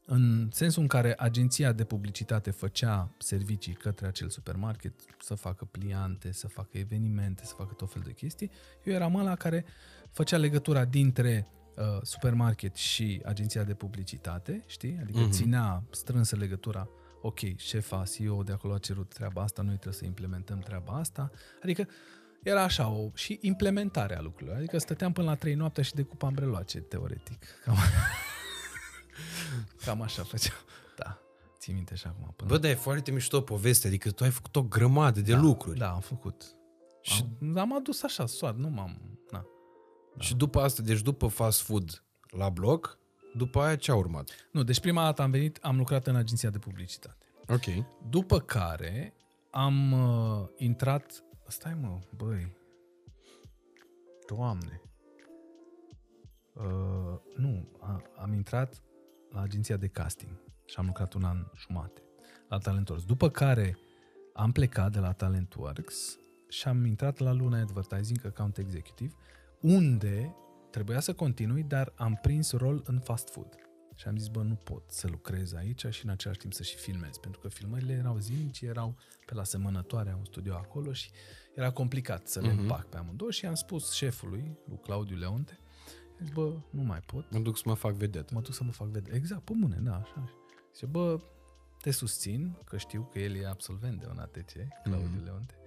[0.06, 6.32] în sensul în care agenția de publicitate făcea servicii către acel supermarket, să facă pliante,
[6.32, 8.52] să facă evenimente, să facă tot fel de chestii,
[8.84, 9.66] eu eram ăla care
[10.12, 11.48] făcea legătura dintre
[11.80, 14.98] uh, supermarket și agenția de publicitate, știi?
[15.02, 15.30] Adică Mhm.
[15.30, 16.90] ținea strânsă legătura
[17.22, 21.32] ok, șefa, CEO de acolo a cerut treaba asta, noi trebuie să implementăm treaba asta.
[21.64, 21.88] Adică
[22.44, 24.58] era așa, o, și implementarea lucrurilor.
[24.58, 27.46] Adică stăteam până la 3 noaptea și decupam breloace, teoretic.
[27.66, 27.76] Cam,
[29.86, 30.56] cam așa făceam.
[30.98, 31.20] Da,
[31.60, 32.34] ții minte și acum.
[32.36, 35.78] Până Bă, dar e foarte mișto poveste, adică tu ai făcut o grămadă de lucruri.
[35.78, 36.44] Da, am făcut.
[37.02, 37.26] Și- Și...
[37.42, 39.20] Am, am adus așa, soar, nu m-am...
[39.32, 39.46] Na.
[40.18, 42.98] Și după asta, deci după fast food la bloc,
[43.34, 44.30] după aia ce a urmat?
[44.52, 47.26] Nu, deci prima dată am venit, am lucrat în agenția de publicitate.
[47.48, 47.86] Ok.
[48.10, 49.14] După care
[49.52, 51.24] am uh, intrat...
[51.48, 52.56] Stai mă, băi.
[54.28, 54.82] Doamne.
[56.54, 58.84] Uh, nu, a, am intrat
[59.30, 62.02] la agenția de casting și am lucrat un an jumate
[62.48, 63.06] la Talentworks.
[63.06, 63.78] După care
[64.34, 66.18] am plecat de la Talentworks
[66.50, 69.14] și am intrat la Luna Advertising Account Executive,
[69.62, 70.36] unde
[70.72, 73.56] trebuia să continui, dar am prins rol în fast food.
[73.96, 76.76] Și am zis, bă, nu pot să lucrez aici și în același timp să și
[76.76, 78.96] filmez, pentru că filmările erau zilnice, erau
[79.26, 81.12] pe la semănătoare, un studio acolo și
[81.56, 85.60] era complicat să le împac pe amândouă și am spus șefului, lui Claudiu Leonte,
[86.20, 88.34] am zis, bă, nu mai pot, Mă duc să mă fac vedetă.
[88.34, 89.16] mă duc să mă fac vedere.
[89.16, 90.34] Exact, pe bune, da, așa.
[90.74, 91.20] Zice, bă,
[91.82, 94.52] te susțin, că știu că el e absolvent de un ATC,
[94.84, 95.24] Claudiu mm-hmm.
[95.24, 95.59] Leonte.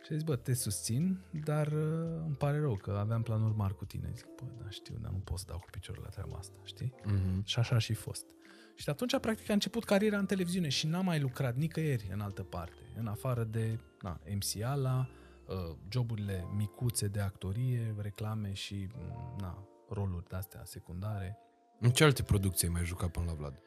[0.00, 3.56] Și Și a zis, bă, te susțin, dar uh, îmi pare rău că aveam planuri
[3.56, 4.10] mari cu tine.
[4.14, 6.94] Zic, bă, da, știu, dar nu pot să dau cu piciorul la treaba asta, știi?
[7.04, 7.44] Mhm.
[7.44, 8.26] Și așa a și fost.
[8.74, 12.20] Și de atunci, practic, a început cariera în televiziune și n-am mai lucrat nicăieri în
[12.20, 15.08] altă parte, în afară de na, MCA-la,
[15.46, 21.38] uh, joburile micuțe de actorie, reclame și mm, na, roluri de-astea secundare.
[21.80, 23.58] În ce alte producții ai mai jucat până la Vlad?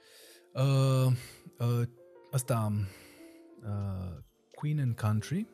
[0.54, 1.14] Uh,
[1.60, 1.88] uh,
[2.32, 2.72] asta,
[3.64, 4.24] uh,
[4.56, 5.48] Queen and Country,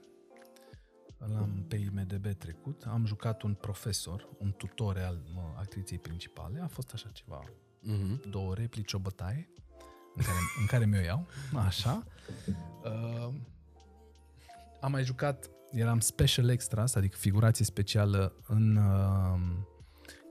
[1.28, 6.68] l-am pe IMDB trecut, am jucat un profesor, un tutore al mă, actriței principale, a
[6.68, 7.44] fost așa ceva,
[7.82, 8.30] Mhm.
[8.30, 9.50] două replici, o bătaie,
[10.16, 12.04] în care, în care mi-o iau, așa.
[12.84, 13.34] Uh,
[14.82, 19.40] am mai jucat, eram special extras, adică figurație specială în uh,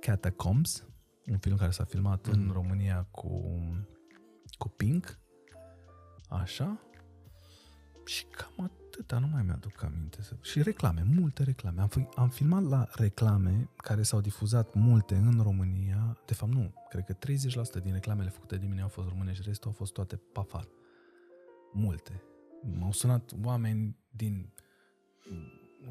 [0.01, 0.85] Catacombs,
[1.27, 2.33] un film care s-a filmat mm.
[2.33, 3.53] în România cu,
[4.59, 5.19] cu Pink,
[6.29, 6.81] așa.
[8.05, 10.23] Și cam atâta, nu mai mi-aduc aminte.
[10.23, 11.81] să- Și reclame, multe reclame.
[11.81, 16.19] Am, fi, am filmat la reclame care s-au difuzat multe în România.
[16.27, 16.73] De fapt, nu.
[16.89, 20.17] Cred că 30% din reclamele făcute de mine au fost românești, restul au fost toate
[20.17, 20.69] pe afară.
[21.73, 22.23] Multe.
[22.79, 24.53] M-au sunat oameni din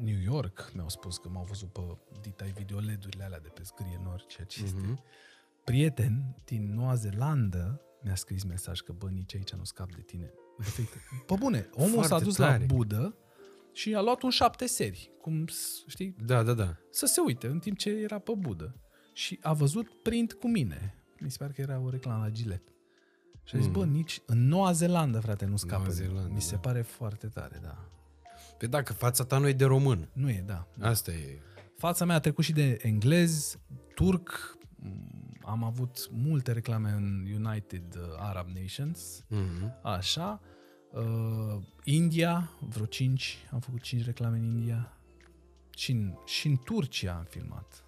[0.00, 1.80] New York, mi-au spus că m-au văzut pe
[2.20, 4.80] ditai videoledurile alea de pe scrie nori, ceea ce este.
[4.80, 5.00] Mhm.
[5.64, 10.30] Prieten din Noua Zeelandă mi-a scris mesaj că, bă, nici aici nu scap de tine.
[10.60, 10.88] Efect.
[11.26, 12.58] Pe bune, omul Foarte s-a dus tare.
[12.68, 13.14] la Budă
[13.72, 16.76] și a luat un șapte seri, cum, s- știi, Da, da, da.
[16.90, 18.74] să se uite în timp ce era pe Budă.
[19.12, 20.94] Și a văzut print cu mine.
[21.20, 22.72] Mi se pare că era o reclamă la Gillette.
[23.44, 23.72] Și a zis, Mm.
[23.72, 25.76] bă, nici în Noua Zeelandă, frate, nu scapă.
[25.82, 26.58] Noua de- Zeelandă, Mi se da.
[26.60, 27.88] pare foarte tare, da.
[28.58, 30.08] Pe dacă fața ta nu e de român.
[30.12, 30.66] Nu e, da.
[30.80, 31.38] Asta e.
[31.76, 33.58] Fața mea a trecut și de englez,
[33.94, 34.88] turc, m,
[35.48, 39.72] am avut multe reclame în United uh, Arab Nations, Mhm.
[39.82, 40.40] așa.
[40.92, 44.92] Uh, India, vreo 5, am făcut 5 reclame în India.
[45.76, 47.82] Și în, și în Turcia am filmat.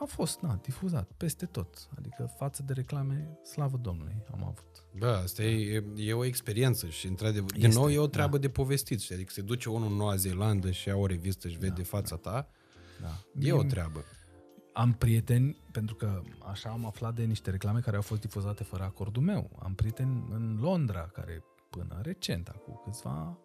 [0.00, 1.88] A fost, na, difuzat peste tot.
[1.98, 4.84] Adică față de reclame, slavă Domnului, am avut.
[4.98, 8.10] Bă, asta e, e o experiență și, într-adevăr, din Este, nou e o da.
[8.10, 9.00] treabă de povestit.
[9.00, 9.14] știi?
[9.14, 12.48] Adică se duce unul în Noua Zeelandă și ia o revistă și vede fața ta,
[13.00, 13.24] Da.
[13.40, 14.04] e o treabă.
[14.76, 18.82] Am prieteni, pentru că așa am aflat de niște reclame care au fost difuzate fără
[18.82, 19.50] acordul meu.
[19.62, 23.38] Am prieteni în Londra care până recent, acum câțiva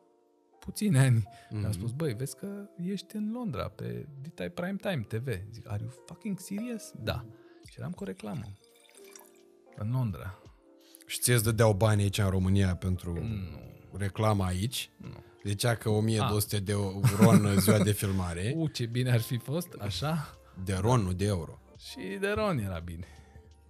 [0.60, 1.50] puțini ani, mm-hmm.
[1.60, 2.48] mi-au spus, băi, vezi că
[2.78, 5.28] ești în Londra pe Ditai Prime Time TV.
[5.52, 6.92] Zic, are you fucking serious?
[7.04, 7.26] Da.
[7.70, 8.44] Și eram cu o reclamă.
[9.76, 10.42] În Londra.
[11.06, 13.20] Și ție îți dădeau bani aici în România pentru
[13.98, 14.90] reclama aici.
[15.44, 16.74] Zicea că 1200 de
[17.20, 18.54] ron ziua de filmare.
[18.58, 20.41] U, ce bine ar fi fost, așa.
[20.64, 21.60] De ron, nu de euro.
[21.78, 23.06] Și de Ron era bine.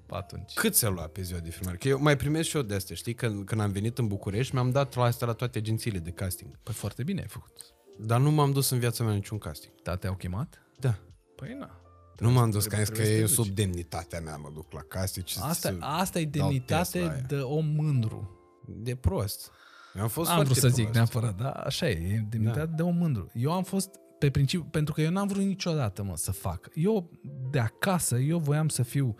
[0.05, 0.53] Pe atunci.
[0.53, 1.77] Cât se lua pe ziua de filmare?
[1.77, 3.13] Că eu mai primesc și eu de astea, știi?
[3.13, 6.57] Când, când am venit în București, mi-am dat la asta la toate agențiile de casting.
[6.63, 7.51] Păi foarte bine ai făcut.
[7.99, 9.73] Dar nu m-am dus în viața mea niciun casting.
[9.83, 10.61] Da, te-au chemat?
[10.79, 10.95] Da.
[11.35, 11.69] Păi na.
[12.17, 13.45] Nu m-am dus, că am zis că trebuie să e te duci.
[13.45, 16.47] sub demnitatea mea, mă duc la casting și Asta, să asta e dau test la
[16.49, 17.21] demnitate aia.
[17.27, 18.39] de om mândru.
[18.67, 19.51] De prost.
[19.95, 21.11] Eu am fost Am foarte vrut să zic prost.
[21.13, 22.75] neapărat, da, așa e, e demnitate Da.
[22.75, 23.31] de om mândru.
[23.33, 23.89] Eu am fost
[24.21, 26.69] pe principiu, pentru că eu n-am vrut niciodată, mă, să fac.
[26.73, 27.09] Eu,
[27.51, 29.15] de acasă, eu voiam să fiu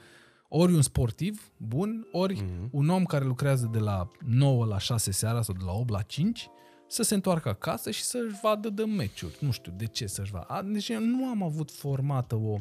[0.47, 2.43] ori un sportiv bun, ori Mhm.
[2.45, 2.69] mm-hmm.
[2.71, 6.01] un om care lucrează de la 9 la 6 seara sau de la 8 la
[6.01, 6.47] 5
[6.87, 9.37] să se întoarcă acasă și să-și vadă de meciuri.
[9.39, 10.45] Nu știu de ce să-și vadă.
[10.47, 12.57] A, Deci eu nu am avut formată o,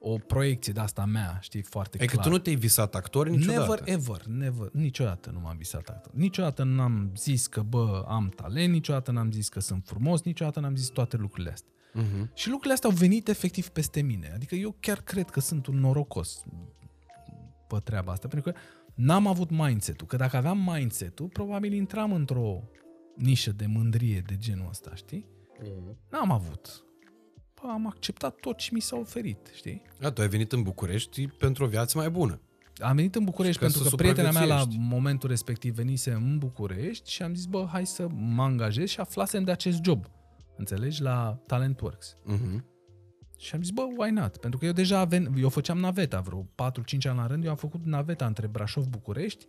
[0.00, 2.26] o proiecție de asta mea, știi, foarte Adică clar.
[2.26, 3.60] tu nu te-ai visat actor niciodată.
[3.60, 6.12] Never ever, never, niciodată nu m-am visat actor.
[6.14, 10.76] Niciodată n-am zis că, bă, am talent, niciodată n-am zis că sunt frumos, niciodată n-am
[10.76, 11.72] zis toate lucrurile astea.
[11.92, 12.30] Mhm.
[12.34, 14.30] Și lucrurile astea au venit efectiv peste mine.
[14.34, 16.44] Adică eu chiar cred că sunt un norocos
[17.66, 18.58] pe treaba asta, pentru că
[18.94, 20.06] n-am avut mindset-ul.
[20.06, 22.62] Că dacă aveam mindset-ul, probabil intram într-o
[23.16, 25.26] nișă de mândrie de genul ăsta, știi?
[26.10, 26.84] N-am avut.
[27.62, 29.82] Bă, am acceptat tot ce mi s-a oferit, știi?
[29.98, 32.40] Da, tu ai venit în București pentru o viață mai bună.
[32.80, 34.94] Am venit în București Și ca pentru să că prietena mea la supraviețuiești.
[34.94, 39.44] momentul respectiv venise în București și am zis, bă, hai să mă angajez și aflasem
[39.44, 40.06] de acest job.
[40.56, 41.02] Înțelegi?
[41.02, 42.16] La Talentworks.
[42.24, 42.64] Mhm.
[43.38, 44.36] Și am zis, bă, why not?
[44.36, 47.56] Pentru că eu deja ven, eu făceam naveta vreo 4-5 ani la rând, eu am
[47.56, 49.46] făcut naveta între Brașov-București,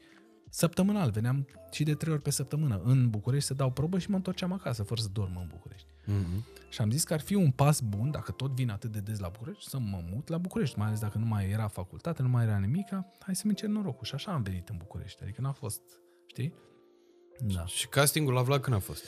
[0.50, 4.16] săptămânal, veneam și de trei ori pe săptămână în București să dau probă și mă
[4.16, 5.88] întorceam acasă, fără să dorm în București.
[6.10, 6.46] Mhm.
[6.70, 9.20] Și am zis că ar fi un pas bun, dacă tot vin atât de des
[9.20, 12.28] la București, să mă mut la București, mai ales dacă nu mai era facultate, nu
[12.30, 14.06] mai era nimica, hai să-mi încerc norocul.
[14.06, 15.82] Și așa am venit în București, adică n-a fost,
[16.26, 16.54] știi?
[17.40, 17.66] Da.
[17.66, 19.04] Și castingul la Vlad când a fost?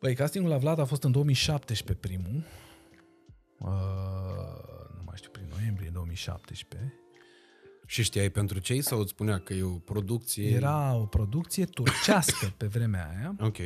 [0.00, 2.44] Băi, castingul la Vlad a fost în 2017 primul.
[3.58, 3.68] Uh,
[4.96, 6.94] nu mai știu, prin noiembrie 2017.
[7.86, 10.48] Și știai pentru ce sau îți spunea că e o producție?
[10.50, 13.34] Era o producție turcească pe vremea aia.
[13.40, 13.58] Ok.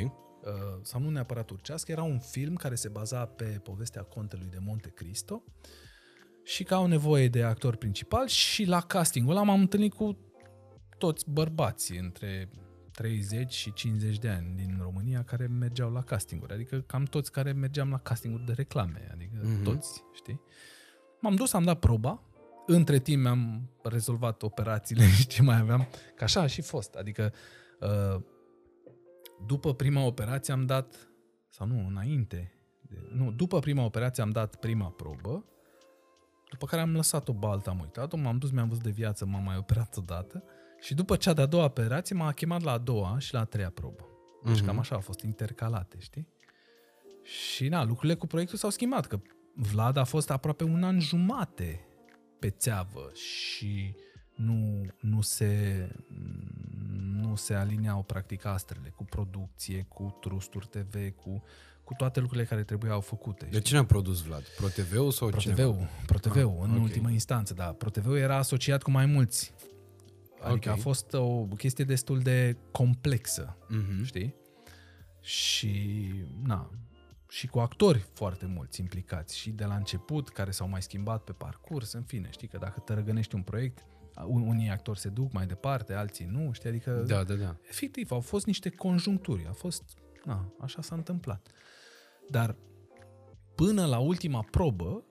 [0.47, 4.47] Uh, uh, sau nu neapărat turcească, era un film care se baza pe povestea contelui
[4.51, 5.43] de Monte Cristo
[6.45, 10.19] și că au nevoie de actor principal și la castingul ăla m-am întâlnit cu
[10.99, 12.51] toți bărbații între
[12.93, 17.53] 30 și 50 de ani din România care mergeau la castinguri, adică cam toți care
[17.53, 19.61] mergeam la castinguri de reclame, adică Mhm.
[19.61, 19.65] mm-hmm.
[19.65, 20.41] toți, știi?
[21.21, 22.23] M-am dus, am dat proba,
[22.67, 27.33] între timp mi-am rezolvat operațiile și ce mai aveam, că așa a și fost, adică
[27.81, 28.21] uh,
[29.47, 31.09] după prima operație am dat,
[31.49, 32.53] sau nu, înainte,
[32.89, 35.45] de, nu, după prima operație am dat prima probă,
[36.51, 39.57] după care am lăsat-o baltă, am uitat-o, m-am dus, mi-am văzut de viață, m-am mai
[39.57, 40.43] operat odată
[40.81, 43.71] și după cea de-a doua operație m-a chemat la a doua și la a treia
[43.71, 44.09] probă.
[44.45, 44.67] Deci Mhm.
[44.67, 46.29] cam așa au fost intercalate, știi?
[47.23, 49.21] Și na, lucrurile cu proiectul s-au schimbat, că
[49.55, 51.87] Vlad a fost aproape un an jumate
[52.39, 53.95] pe țeavă și
[54.35, 56.66] nu, nu se nu
[57.37, 61.43] se alineau practic astrele cu producție, cu trusturi TV, cu,
[61.85, 63.45] cu toate lucrurile care trebuiau făcute.
[63.51, 64.43] De cine a produs Vlad?
[64.57, 65.63] ProTV-ul sau cineva?
[65.63, 66.83] ProTV-ul, ProTV-ul Ah, în ok.
[66.83, 67.65] ultima instanță, da.
[67.65, 69.53] ProTV-ul era asociat cu mai mulți.
[70.41, 70.77] Adică Ok.
[70.77, 74.05] a fost o chestie destul de complexă, Mhm.
[74.05, 74.35] știi?
[75.21, 76.01] Și,
[76.43, 76.71] na,
[77.29, 81.33] și cu actori foarte mulți implicați și de la început, care s-au mai schimbat pe
[81.33, 85.47] parcurs, în fine, știi că dacă tărăgănești un proiect, un- unii actori se duc mai
[85.47, 87.57] departe, alții nu, știi, adică Da, da, da.
[87.69, 89.83] efectiv, au fost niște conjuncturi, a fost,
[90.25, 91.49] na, așa s-a întâmplat.
[92.31, 92.57] Dar
[93.55, 95.05] până la ultima probă,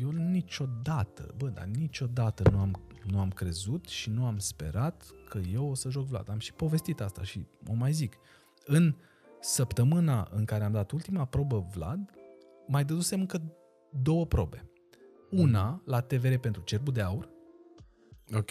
[0.00, 5.38] eu niciodată, bă, dar niciodată nu am, nu am crezut și nu am sperat că
[5.52, 6.30] eu o să joc Vlad.
[6.30, 8.16] Am și povestit asta și o mai zic.
[8.64, 8.94] În
[9.40, 12.10] săptămâna în care am dat ultima probă Vlad,
[12.66, 13.42] mai dădusem încă
[14.02, 14.70] două probe.
[15.30, 17.28] Una la TVR pentru Cerbul de Aur,
[18.34, 18.50] Ok.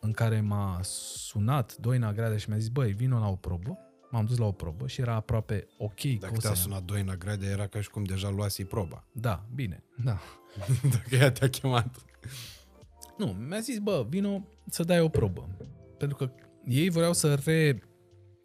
[0.00, 3.78] în care m-a sunat Doina Gradea și mi-a zis, băi, vino la o probă.
[4.10, 5.94] M-am dus la o probă și era aproape ok.
[6.00, 6.58] că Dacă o să te-a iau.
[6.58, 9.04] sunat Doina Gradea, era ca și cum deja luasi proba.
[9.12, 10.18] Da, bine, da.
[10.94, 11.96] Dacă ea te-a chemat.
[13.18, 15.48] Nu, mi-a zis, bă, vino să dai o probă.
[15.98, 16.30] Pentru că
[16.64, 17.78] ei vreau să, re,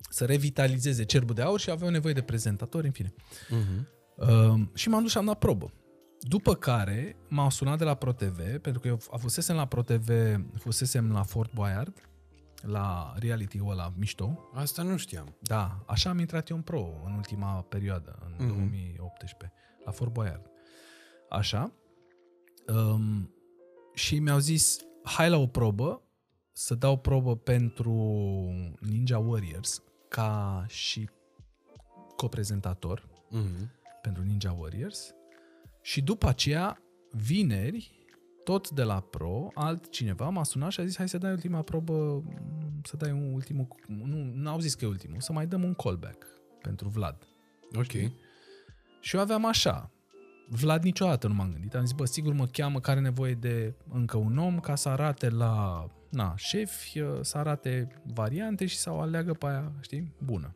[0.10, 3.14] să revitalizeze cerbul de aur și aveau nevoie de prezentatori, în fine.
[3.49, 3.88] Mhm.
[4.15, 5.72] Uh, și m-am dus și am dat probă.
[6.19, 10.09] După care m-au sunat de la ProTV, pentru că eu fusesem la ProTV,
[10.57, 12.09] fusesem la Fort Boyard,
[12.61, 14.49] la reality-ul ăla mișto.
[14.53, 15.35] Asta nu știam.
[15.39, 18.55] Da, așa am intrat eu în pro în ultima perioadă, în Mhm.
[18.55, 19.53] 2018,
[19.85, 20.49] la Fort Boyard.
[21.29, 21.71] Așa.
[22.67, 23.29] Um,
[23.93, 26.01] și mi-au zis, hai la o probă,
[26.51, 27.91] să dau probă pentru
[28.79, 31.09] Ninja Warriors ca și
[32.15, 33.71] coprezentator Mhm.
[34.01, 35.13] pentru Ninja Warriors
[35.86, 37.91] și după aceea, vineri,
[38.44, 42.24] tot de la Pro, altcineva m-a sunat și a zis hai să dai ultima probă,
[42.84, 45.74] să dai un ultimul, nu, nu au zis că e ultimul, să mai dăm un
[45.74, 46.26] callback
[46.62, 47.28] pentru Vlad.
[47.76, 47.91] Ok.
[48.99, 49.91] Și eu aveam așa,
[50.49, 53.74] Vlad niciodată nu m-am gândit, am zis, bă, sigur mă cheamă care are nevoie de
[53.91, 58.99] încă un om ca să arate la, na, șefi, să arate variante și să o
[58.99, 60.56] aleagă pe aia, știi, bună.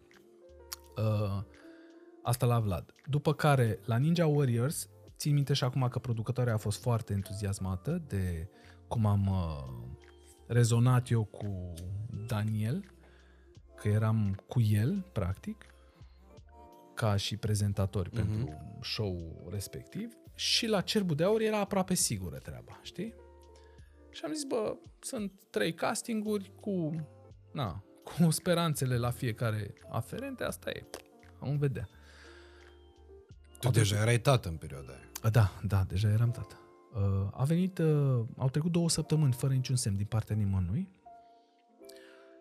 [0.98, 1.44] Uh,
[2.24, 2.94] asta la Vlad.
[3.06, 4.90] După care, la Ninja Warriors,
[5.20, 8.50] țin minte și acum că producătoarea a fost foarte entuziasmată de
[8.88, 9.98] cum am uh,
[10.48, 11.74] rezonat eu cu
[12.28, 12.92] Daniel,
[13.76, 15.66] că eram cu el, practic,
[16.94, 18.14] ca și prezentatori mm-hmm.
[18.14, 20.14] pentru show respectiv.
[20.36, 23.14] Și la Cerbul de Aur era aproape sigură treaba, știi?
[24.10, 26.92] Și am zis, bă, sunt trei castinguri cu,
[27.52, 30.86] na, cu speranțele la fiecare aferente, asta e.
[31.40, 31.90] Am vedea.
[33.60, 35.09] Tu deja erai tată în perioada aia.
[35.32, 36.56] Da, da, deja eram tată.
[36.96, 40.90] Uh, A venit, uh, au trecut două săptămâni fără niciun semn din partea nimănui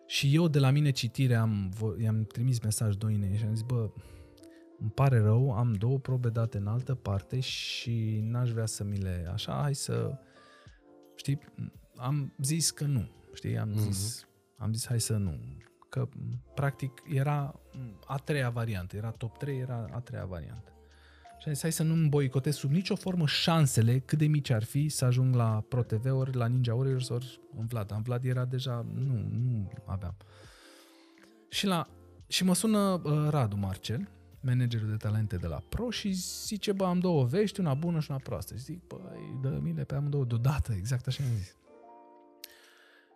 [0.07, 3.63] și eu de la mine citire am, vo- i-am trimis mesaj doinei și am zis,
[3.63, 3.89] bă,
[4.79, 8.97] îmi pare rău, am două probe date în altă parte și n-aș vrea să mi
[8.97, 10.17] le așa, hai să,
[11.15, 11.39] știi,
[11.95, 14.27] am zis că nu, știi, am zis,
[14.57, 15.39] am zis hai să nu,
[15.89, 16.09] că
[16.53, 17.59] practic era
[18.05, 20.71] a treia variantă, era top 3, era a treia variantă.
[21.39, 24.63] Și am zis, hai să nu-mi boicotez sub nicio formă șansele, cât de mici ar
[24.63, 27.91] fi, să ajung la ProTV ori la Ninja Warriors ori în Vlad.
[27.91, 30.15] În Vlad era deja, nu, nu aveam.
[31.49, 31.87] Și, la,
[32.27, 34.09] și mă sună uh, Radu Marcel,
[34.41, 36.11] managerul de talente de la Pro și
[36.45, 38.55] zice, bă, am două vești, una bună și una proastă.
[38.55, 41.55] Și zic, băi, dă mile pe amândouă deodată, exact așa am zis.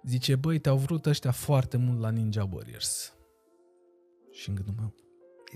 [0.03, 3.13] Zice, băi, te-au vrut ăștia foarte mult la Ninja Warriors.
[4.31, 4.93] Și în gândul meu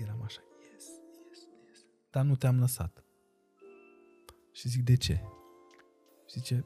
[0.02, 0.47] eram așa, yes, yes, yes.
[2.18, 3.04] Dar nu te-am lăsat.
[4.52, 5.22] Și zic, de ce?
[6.26, 6.64] Și zice,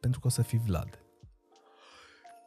[0.00, 1.04] pentru că o să fii Vlad.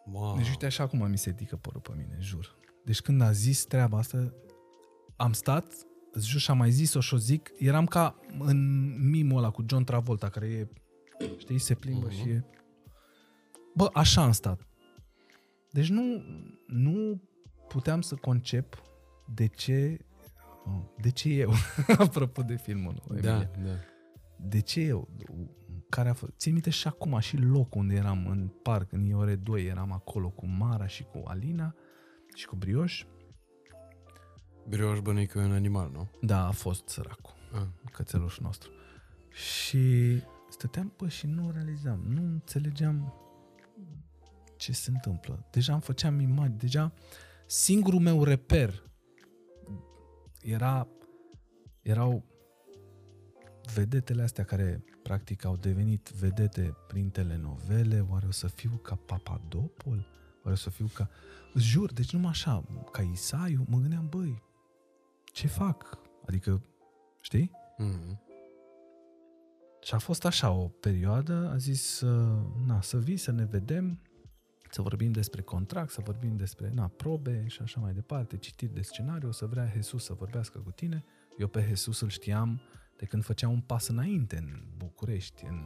[0.06, 0.36] Wow.
[0.38, 2.56] Deci uite așa cum mi se ridică părul pe mine, jur.
[2.86, 4.34] Deci când a zis treaba asta,
[5.16, 5.74] am stat,
[6.12, 9.66] îți jur și am mai zis-o și o zic, eram ca în mimul ăla cu
[9.68, 10.68] John Travolta, care e,
[11.38, 12.22] știi, se plimbă uh-huh.
[12.22, 12.44] și e...
[13.76, 14.68] Bă, așa am stat.
[15.72, 16.24] Deci nu,
[16.68, 17.22] nu
[17.68, 18.82] puteam să concep
[19.34, 19.98] de ce,
[21.02, 21.52] de ce eu,
[21.98, 23.50] apropo de filmul nou, Da, Emilia.
[23.64, 23.80] da.
[24.38, 25.10] De ce eu?
[25.90, 26.32] Care a fost?
[26.38, 30.30] Țin minte și acum, și locul unde eram în parc, în Iore 2, eram acolo
[30.30, 31.76] cu Mara și cu Alina
[32.36, 33.06] și cu Brioș.
[34.68, 36.10] Brioș bănuic că e un animal, nu?
[36.22, 37.62] Da, a fost săracul, Ah.
[37.92, 38.70] cățelușul nostru.
[39.30, 43.14] Și stăteam, bă, și nu realizam, nu înțelegeam
[44.58, 45.48] ce se întâmplă.
[45.52, 46.94] Deja îmi făceam imagini, deja
[47.46, 48.84] singurul meu reper
[50.44, 50.88] era,
[51.82, 52.24] erau
[53.74, 60.08] vedetele astea care practic au devenit vedete prin telenovele, oare o să fiu ca Papadopol?
[60.44, 61.10] Oare o să fiu ca...
[61.54, 64.44] Îți jur, deci numai așa, ca Isaiu, mă gândeam, băi,
[65.26, 65.98] ce fac?
[66.26, 66.64] Adică,
[67.22, 67.52] știi?
[67.80, 68.18] Mm-hmm.
[69.82, 74.00] Și a fost așa o perioadă, a zis, uh, na, să vii, să ne vedem,
[74.74, 78.82] să vorbim despre contract, să vorbim despre na, probe și așa mai departe, citiri de
[78.82, 81.04] scenariu, o să vrea Jesus să vorbească cu tine.
[81.38, 82.62] Eu pe Jesus îl știam
[82.98, 85.62] de când făcea un pas înainte în București, în,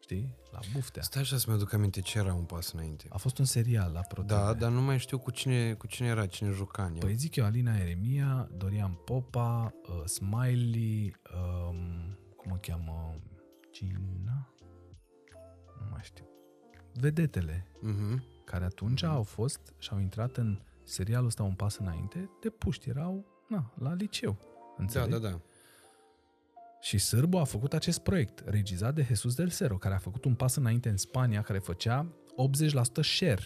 [0.00, 1.02] știi, la Buftea.
[1.02, 3.06] Stai așa să-mi aduc aminte ce era un pas înainte.
[3.08, 4.28] A fost un serial la ProTV.
[4.28, 6.98] Da, dar nu mai știu cu cine, cu cine era, cine juca în el.
[6.98, 11.16] Păi zic eu, Alina Eremia, Dorian Popa, uh, Smiley,
[11.68, 13.14] um, cum o cheamă,
[13.72, 14.54] Gina?
[15.80, 16.24] Nu mai știu.
[16.94, 18.22] Vedetele, Mhm.
[18.50, 22.88] Care atunci au fost și au intrat în serialul ăsta un pas înainte, de puști,
[22.88, 24.36] erau na, la liceu.
[24.40, 25.10] Da, Înțelegi?
[25.10, 25.40] da, da.
[26.80, 30.34] Și Sârbu a făcut acest proiect, regizat de Jesus del Cerro, care a făcut un
[30.34, 32.12] pas înainte în Spania, care făcea
[33.00, 33.42] 80% share.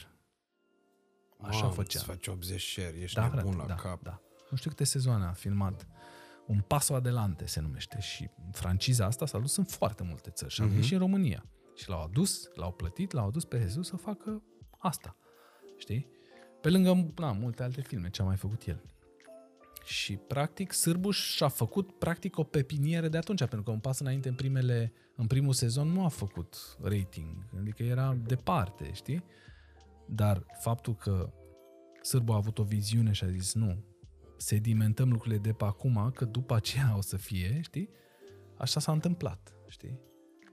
[1.40, 1.98] Așa Mamă, făcea.
[1.98, 4.02] Îți faci 80 share, ești Da, nebun frate, la da, cap.
[4.02, 4.20] da.
[4.50, 5.86] Nu știu câte sezoane a filmat.
[6.46, 10.62] Un paso adelante se numește și franciza asta s-a dus în foarte multe țări și
[10.62, 11.44] a venit și în România.
[11.74, 14.42] Și l-au adus, l-au plătit, l-au adus pe Jesus să facă
[14.82, 15.16] asta.
[15.76, 16.06] Știi?
[16.60, 18.82] Pe lângă na, multe alte filme ce a mai făcut el.
[19.84, 24.28] Și practic Sârbuș și-a făcut practic o pepinieră de atunci, pentru că un pas înainte
[24.28, 29.24] în primele, în primul sezon nu a făcut rating, adică era departe, știi?
[30.06, 31.32] Dar faptul că
[32.02, 33.84] Sârbu a avut o viziune și a zis nu,
[34.36, 37.88] sedimentăm lucrurile de pe acum, că după aceea o să fie, știi?
[38.56, 39.98] Așa s-a întâmplat, știi?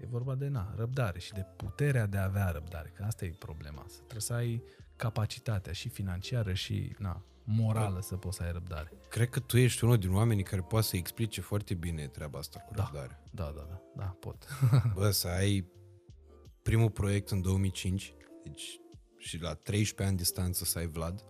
[0.01, 3.29] E vorba de na, răbdare și de puterea de a avea răbdare, că asta e
[3.29, 3.85] problema.
[3.87, 4.63] Să trebuie să ai
[4.95, 8.91] capacitatea și financiară și na, morală să poți să ai răbdare.
[9.09, 12.59] Cred că tu ești unul din oamenii care poate să explice foarte bine treaba asta
[12.59, 12.83] cu Da.
[12.83, 13.21] răbdare.
[13.31, 14.47] Da, da, da, da, pot.
[14.95, 15.65] Bă, să ai
[16.61, 18.13] primul proiect în 2005,
[18.43, 18.79] deci
[19.17, 21.25] și la 13 ani distanță să ai Vlad.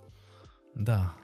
[0.73, 1.15] Da.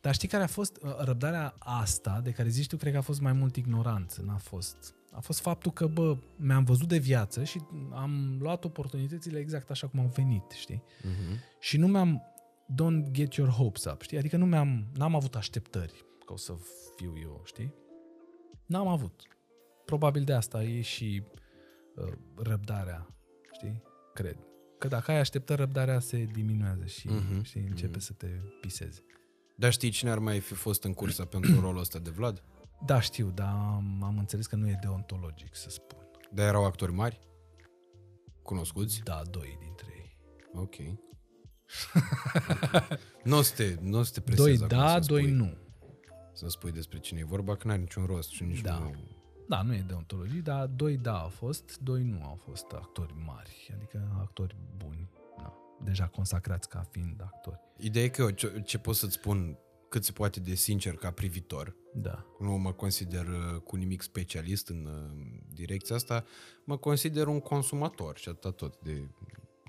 [0.00, 3.02] Dar știi care a fost uh, răbdarea asta, de care zici tu, cred că a
[3.02, 4.94] fost mai mult ignoranță, n-a fost.
[5.10, 7.60] A fost faptul că, bă, mi-am văzut de viață și
[7.92, 10.82] am luat oportunitățile exact așa cum au venit, știi?
[11.00, 11.38] Uh-huh.
[11.60, 12.22] Și nu mi-am,
[12.72, 14.18] don't get your hopes up, știi?
[14.18, 16.52] Adică nu mi-am, n-am avut așteptări că o să
[16.96, 17.74] fiu eu, știi?
[18.66, 19.22] N-am avut.
[19.84, 21.22] Probabil de asta e și
[21.96, 23.06] uh, răbdarea,
[23.52, 23.82] știi?
[24.14, 24.36] Cred.
[24.78, 28.26] Că dacă ai așteptări, răbdarea se diminuează și, Mhm, știi, începe să te
[28.60, 29.04] piseze.
[29.56, 32.42] Dar știi cine ar mai fi fost în cursa pentru rolul ăsta de Vlad?
[32.84, 35.98] Da, știu, dar am, am înțeles că nu e deontologic, să spun.
[36.32, 37.20] Dar erau actori mari?
[38.42, 39.00] Cunoscuți?
[39.04, 40.16] Da, doi dintre ei.
[40.54, 40.74] Ok.
[43.24, 45.32] nu o să te, nu o să te Doi presezi acum da, să doi spui,
[45.32, 45.56] nu.
[46.32, 48.78] Să spui despre cine e vorba, că n-are niciun rost și nici Da.
[48.78, 48.94] nu...
[49.48, 53.70] Da, nu e deontologie, dar doi da au fost, doi nu au fost actori mari,
[53.76, 55.54] adică actori buni, da,
[55.84, 57.60] deja consacrați ca fiind actori.
[57.76, 59.58] Ideea e că eu ce, ce pot să-ți spun
[59.90, 64.68] cât se poate de sincer ca privitor, Da, nu mă consider uh, cu nimic specialist
[64.68, 66.24] în uh, direcția asta,
[66.64, 69.08] mă consider un consumator și atât tot de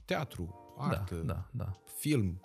[0.05, 1.81] teatru, artă, da, da, da.
[1.97, 2.39] film.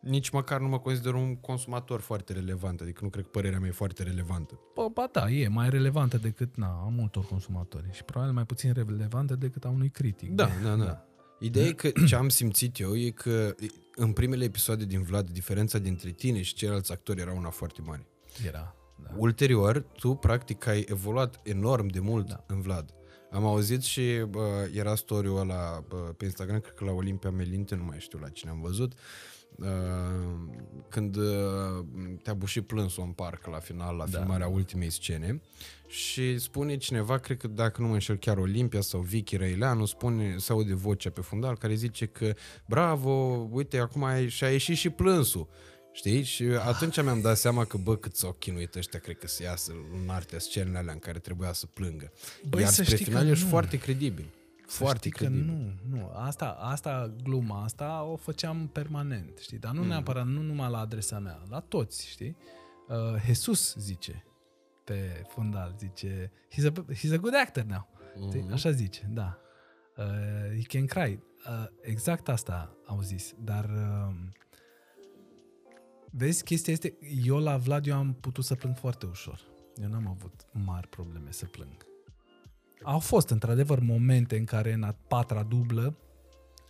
[0.00, 3.68] Nici măcar nu mă consider un consumator foarte relevant, adică nu cred că părerea mea
[3.68, 4.60] e foarte relevantă.
[4.74, 8.72] Bă, ba da, e mai relevantă decât na, a multor consumatori și probabil mai puțin
[8.72, 10.30] relevantă decât a unui critic.
[10.30, 11.06] Da, da, da.
[11.38, 13.54] Ideea e că ce am simțit eu e că
[13.94, 18.06] în primele episoade din Vlad, diferența dintre tine și ceilalți actori era una foarte mare.
[18.46, 19.14] Era, da.
[19.16, 22.44] Ulterior, tu practic ai evoluat enorm de mult da.
[22.46, 22.90] în Vlad.
[23.30, 27.74] Am auzit și bă, era story-ul ăla bă, pe Instagram, cred că la Olimpia Melinte,
[27.74, 28.98] nu mai știu la cine am văzut, uh,
[30.88, 31.84] când uh,
[32.22, 34.18] te-a bușit plânsul în parc la final, la da.
[34.18, 35.40] filmarea ultimei scene
[35.86, 40.34] și spune cineva, cred că dacă nu mă înșel chiar Olimpia sau Vicky Răileanu, spune,
[40.38, 42.34] se aude vocea pe fundal care zice că
[42.66, 43.10] bravo,
[43.50, 45.48] uite, acum ai, și-a ieșit și plânsul.
[45.92, 46.22] Știi?
[46.22, 49.72] Și atunci mi-am dat seama că, bă, cât s-au chinuit ăștia, cred că să iasă
[50.02, 52.12] în artea scenele alea în care trebuia să plângă.
[52.48, 53.50] Băi, Iar să spre știi că final ești nu.
[53.50, 54.30] foarte credibil.
[54.66, 55.44] Să Foarte știi că credibil.
[55.88, 56.10] nu, nu.
[56.14, 59.58] Asta, asta, gluma asta o făceam permanent, știi?
[59.58, 59.86] Dar nu Mm.
[59.88, 62.36] neapărat, nu numai la adresa mea, la toți, știi?
[62.88, 64.24] Uh, Jesus zice
[64.84, 67.88] pe fundal, zice, he's a, he's a good actor now.
[68.16, 68.48] Mhm.
[68.48, 68.52] Mm-hmm.
[68.52, 69.38] Așa zice, da.
[69.96, 70.04] Uh,
[70.56, 71.12] he can cry.
[71.48, 74.14] Uh, exact asta au zis, dar uh,
[76.10, 79.40] vezi, chestia este, eu la Vlad eu am putut să plâng foarte ușor.
[79.82, 81.86] Eu n-am avut mari probleme să plâng.
[82.82, 85.96] Au fost, într-adevăr, momente în care în a patra dublă,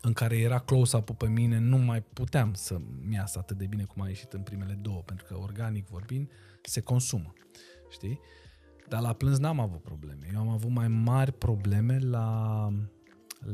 [0.00, 4.02] în care era close-up pe mine, nu mai puteam să-mi iasă atât de bine cum
[4.02, 6.30] a ieșit în primele două, pentru că organic vorbind,
[6.62, 7.32] se consumă.
[7.90, 8.20] Știi?
[8.88, 10.30] Dar la plâns n-am avut probleme.
[10.34, 12.68] Eu am avut mai mari probleme la,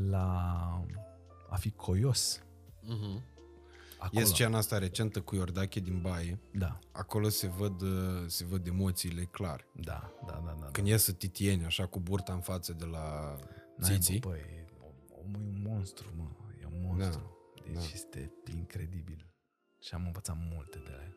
[0.08, 0.84] la
[1.48, 2.42] a fi coios.
[2.82, 3.22] Mhm.
[4.04, 4.20] Acolo.
[4.20, 6.38] E scena asta recentă cu Iordache din baie.
[6.52, 9.66] Da, Acolo se văd, uh, se văd emoțiile clar.
[9.72, 10.56] da, da, da.
[10.60, 10.66] da.
[10.66, 13.36] Când iese titieni, așa, cu burta în față de la
[13.76, 14.18] N-ai, țiții.
[14.18, 14.64] Bă, băi,
[15.24, 16.24] omul e un monstru, mă.
[16.60, 17.36] E un monstru.
[17.54, 17.80] Da, deci da.
[17.80, 17.86] da.
[17.92, 19.26] este incredibil.
[19.80, 21.16] Și am învățat multe de la el.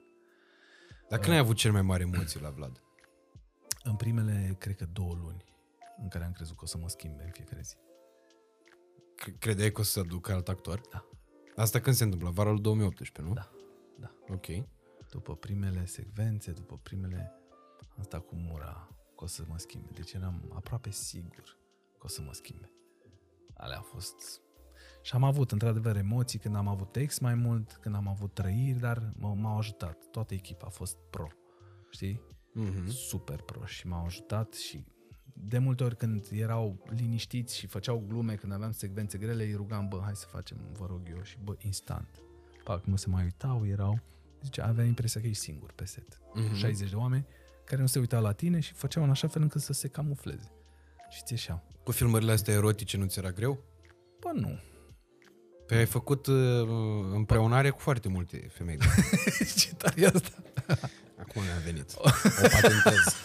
[1.10, 2.84] Dar când ai avut cel mai mari emoții la Vlad?
[3.84, 5.44] În primele, cred că două luni,
[6.02, 7.76] în care am crezut că o să mă schimbe în fiecare zi.
[9.16, 10.82] Cre- Credeai că o să se aducă alt actor?
[10.91, 11.06] Da.
[11.56, 12.30] Asta când se întâmplă?
[12.30, 13.34] Vara lui 2018, nu?
[13.34, 13.52] Da,
[13.99, 14.11] da.
[14.34, 14.45] Ok.
[15.10, 17.32] După primele secvențe, după primele...
[17.98, 18.88] Am stat cu mura
[19.18, 19.90] că o să mă schimbe.
[19.94, 21.57] Deci eram aproape sigur
[21.98, 22.72] că o să mă schimbe.
[23.53, 24.41] Alea au fost...
[25.02, 28.80] Și am avut, într-adevăr, emoții când am avut text mai mult, când am avut trăiri,
[28.80, 30.10] dar m- m-au ajutat.
[30.11, 31.27] Toată echipa a fost pro.
[31.90, 32.22] Știi?
[32.53, 32.88] Mhm.
[32.90, 34.86] super pro și m-au ajutat și
[35.38, 39.88] de multe ori când erau liniștiți și făceau glume când aveam secvențe grele, îi rugam,
[39.88, 42.07] bă, hai să facem, vă rog eu, și bă, instant.
[42.64, 43.99] Pac, nu se mai uitau, erau,
[44.41, 46.20] zice, avea impresia că ești singur pe set.
[46.34, 46.56] Mhm.
[46.56, 47.26] 60 de oameni
[47.64, 50.52] care nu se uitau la tine și făceau în așa fel încât să se camufleze.
[51.10, 51.64] Și ți ieșeau.
[51.84, 53.64] Cu filmările astea erotice nu ți era greu?
[54.20, 54.60] Bă, nu.
[55.66, 56.68] Păi ai făcut uh,
[57.14, 58.78] împreunare cu foarte multe femei.
[59.57, 60.44] Ce tare e asta?
[61.19, 61.93] Acum mi-a venit.
[61.97, 62.09] O
[62.41, 63.15] patentez.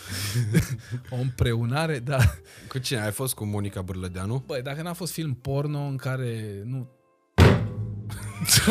[1.10, 2.18] O împreunare, da.
[2.68, 3.00] Cu cine?
[3.00, 4.42] Ai fost cu Monica Bârlădeanu?
[4.46, 6.88] Băi, dacă n-a fost film porno în care nu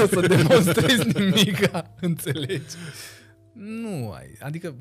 [0.01, 2.75] o să demonstrezi nimica, înțelegi?
[3.53, 4.35] Nu ai.
[4.39, 4.75] Adică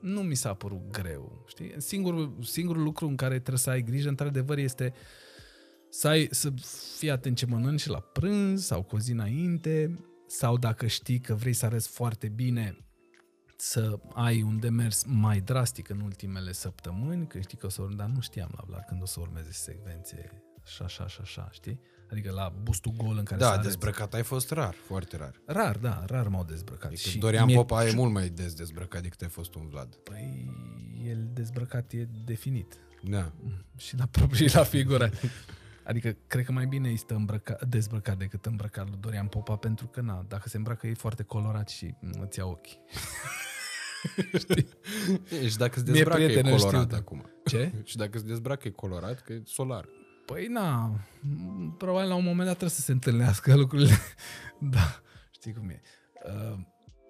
[0.00, 1.44] nu mi s-a părut greu.
[1.48, 1.74] Știi?
[1.76, 4.92] Singurul, singurul lucru în care trebuie să ai grijă, într-adevăr, este
[5.90, 6.52] să, ai, să
[6.98, 11.34] fii atent ce mănânci la prânz sau cu o zi înainte sau dacă știi că
[11.34, 12.76] vrei să arăți foarte bine,
[13.56, 18.00] să ai un demers mai drastic în ultimele săptămâni, că știi că o să urmeze,
[18.00, 21.80] dar nu știam la Vlad când o să urmeze secvențe și așa și așa, știi?
[22.10, 23.66] Adică la bustul gol în care să Da, arăți.
[23.66, 25.40] dezbrăcat ai fost rar, foarte rar.
[25.46, 26.84] Rar, da, rar m-au dezbrăcat.
[26.90, 29.94] Adică și Dorian mie- Popa e mult mai des dezbrăcat decât ai fost un Vlad.
[29.94, 30.50] Păi,
[31.06, 32.74] el dezbrăcat e definit.
[33.02, 33.32] Da.
[33.76, 35.10] Și la propriu și la figură.
[35.86, 40.00] Adică, cred că mai bine este îmbrăca, dezbrăcat decât îmbrăcat lui Dorian Popa, pentru că,
[40.00, 42.78] na, dacă se îmbracă e foarte colorat și mm, îți ia ochii.
[45.48, 46.96] Și dacă se Mie dezbracă e prietene știu, colorat da.
[46.96, 47.30] acum.
[47.44, 47.72] Ce?
[47.84, 49.88] Și dacă se dezbracă e colorat, că e solar.
[50.24, 50.86] Păi, na,
[51.20, 53.94] m, probabil la un moment dat trebuie să se întâlnească lucrurile.
[54.74, 55.80] da, știi cum e.
[56.24, 56.58] Uh,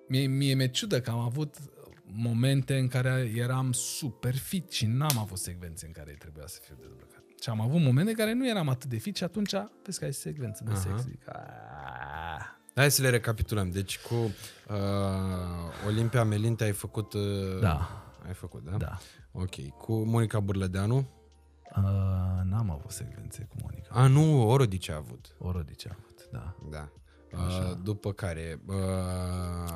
[0.08, 1.56] mie, mie mi-e ciudă că am avut
[2.04, 6.76] momente în care eram super fit și n-am avut secvențe în care trebuia să fiu
[6.80, 7.15] dezbrăcat.
[7.40, 9.52] Și am avut momente în care nu eram atât de fit și atunci,
[9.84, 10.80] vezi că ai secvență de Aha.
[10.80, 11.00] sex.
[11.02, 13.70] Zic, "Aaa." Hai să le recapitulăm.
[13.70, 14.32] Deci cu uh,
[15.86, 17.12] Olimpia Melinte ai făcut...
[17.12, 18.04] Uh, Da.
[18.26, 18.76] Ai făcut, da?
[18.76, 18.98] Da.
[19.32, 19.68] Ok.
[19.78, 20.96] Cu Monica Burlădeanu?
[20.96, 21.82] Uh,
[22.44, 23.88] n-am avut secvențe cu Monica.
[23.94, 25.34] A, nu, Orodice a avut.
[25.38, 26.54] O rodice a avut, da.
[26.70, 26.88] Da.
[27.32, 28.74] Uh, după care uh,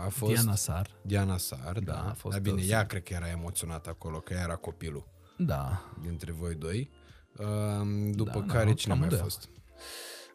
[0.04, 0.86] a fost Diana Sar.
[1.02, 1.92] Diana Sar, da.
[1.92, 4.54] Da, a fost Dar bine, o- ea cred că era emoționată acolo, că ea era
[4.56, 5.06] copilul
[5.38, 5.82] Da.
[6.02, 6.90] dintre voi doi.
[7.40, 9.28] Uh, după Da, da, care cine mai a amândoi.
[9.28, 9.48] fost?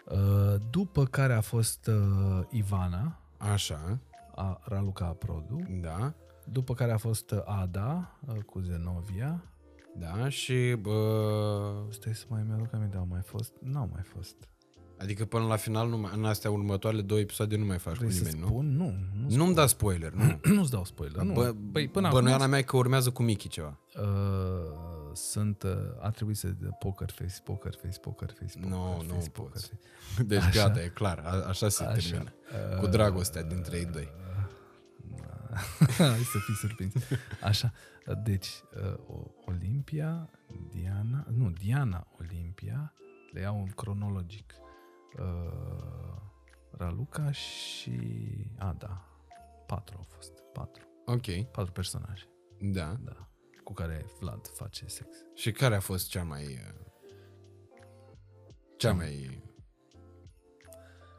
[0.05, 3.99] Uh, după care a fost uh, Ivana, Așa,
[4.35, 5.61] a Raluca Produ.
[5.81, 6.13] da.
[6.51, 9.43] După care a fost uh, Ada uh, cu Zenovia.
[9.97, 10.93] Da, și uh,
[11.89, 13.51] Stai să mai mi-aduc aminte, au mai fost?
[13.61, 14.35] N-au mai fost.
[14.99, 18.07] adică până la final, nu mai, în astea următoarele două episoade nu mai faci Vrei
[18.09, 18.47] cu să nimeni, nu?
[18.47, 18.75] spun?
[18.75, 18.93] Nu.
[19.27, 20.39] Nu, Nu-mi da spoiler, nu.
[20.55, 21.21] nu-ți dau spoiler.
[21.23, 21.33] Nu.
[21.33, 23.79] Bă, păi, până bănuiala acum mea e că urmează cu Mickey ceva.
[24.01, 24.03] uh,
[25.15, 29.05] sunt, uh, a trebuit să de poker face, poker face, poker face, poker Nu, face,
[29.07, 29.67] nu poker poți.
[29.69, 29.79] face.
[30.29, 30.67] Deci Așa.
[30.67, 32.09] gata, e clar, a, așa se Așa.
[32.09, 32.33] termină.
[32.79, 34.09] Cu dragostea dintre ei doi.
[35.97, 36.93] Hai să fii surprins.
[37.43, 37.71] Așa,
[38.23, 38.47] deci
[38.83, 40.29] uh, O- Olimpia,
[40.69, 42.93] Diana, nu, Diana Olimpia,
[43.31, 44.53] le iau în cronologic.
[45.19, 46.21] Uh,
[46.77, 47.99] Raluca și
[48.57, 49.05] Ada.
[49.67, 50.31] Patru au fost.
[50.53, 50.83] Patru.
[51.05, 52.23] Ok, Patru personaje.
[52.59, 52.95] da.
[53.03, 53.29] Da.
[53.65, 55.07] Cu care Vlad face sex.
[55.35, 56.43] Și care a fost cea mai...
[56.43, 56.83] uh,
[58.77, 59.43] Cea mai...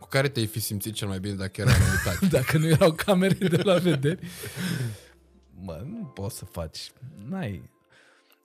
[0.01, 2.27] Cu care te-ai fi simțit cel mai bine dacă era în realitate?
[2.41, 4.27] Dacă nu erau camere de la vederi.
[5.51, 6.93] Mă, nu poți să faci.
[7.29, 7.71] N-ai.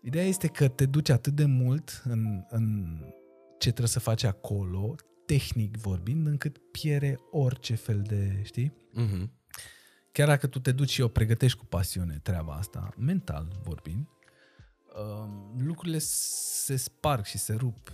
[0.02, 2.98] Ideea este că te duci atât de mult în, în
[3.58, 4.96] ce trebuie să faci acolo,
[5.26, 8.74] tehnic vorbind, încât piere orice fel de, știi?
[8.92, 9.32] Mhm.
[10.12, 14.08] Chiar dacă tu te duci și o pregătești cu pasiune treaba asta, mental vorbind,
[14.96, 17.92] um, lucrurile se sparg și se rup.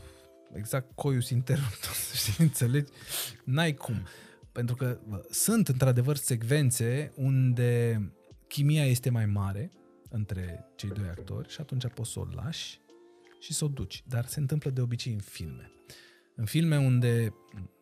[0.53, 2.91] Exact coius interruptus, știi, înțelegi?
[3.43, 4.05] N-ai cum.
[4.51, 8.01] Pentru că bă, sunt într-adevăr secvențe unde
[8.47, 9.71] chimia este mai mare
[10.09, 12.79] între cei doi actori și atunci poți să o lași
[13.39, 14.03] și să o duci.
[14.07, 15.71] Dar se întâmplă de obicei în filme.
[16.39, 17.33] În filme unde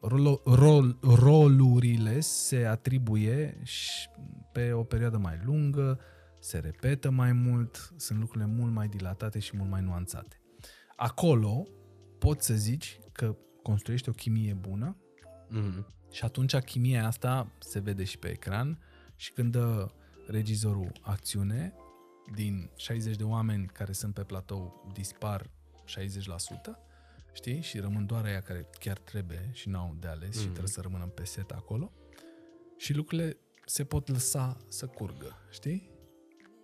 [0.02, 4.10] rolo, rol, rolurile se atribuie și
[4.52, 6.00] pe o perioadă mai lungă,
[6.40, 10.40] se repetă mai mult, sunt lucrurile mult mai dilatate și mult mai nuanțate.
[10.96, 11.68] Acolo
[12.20, 14.98] poți să zici că construiești o chimie bună
[15.50, 15.88] Mhm.
[16.12, 18.80] și atunci chimia asta se vede și pe ecran
[19.16, 19.92] și când dă
[20.28, 21.74] regizorul acțiune,
[22.34, 25.50] din 60 de oameni care sunt pe platou dispar
[25.86, 26.80] 60%,
[27.36, 27.62] știi?
[27.62, 30.42] Și rămân doar aia care chiar trebuie și n-au de ales mm.
[30.42, 31.92] și trebuie să rămână pe set acolo.
[32.78, 35.94] Și lucrurile se pot lăsa să curgă, știi?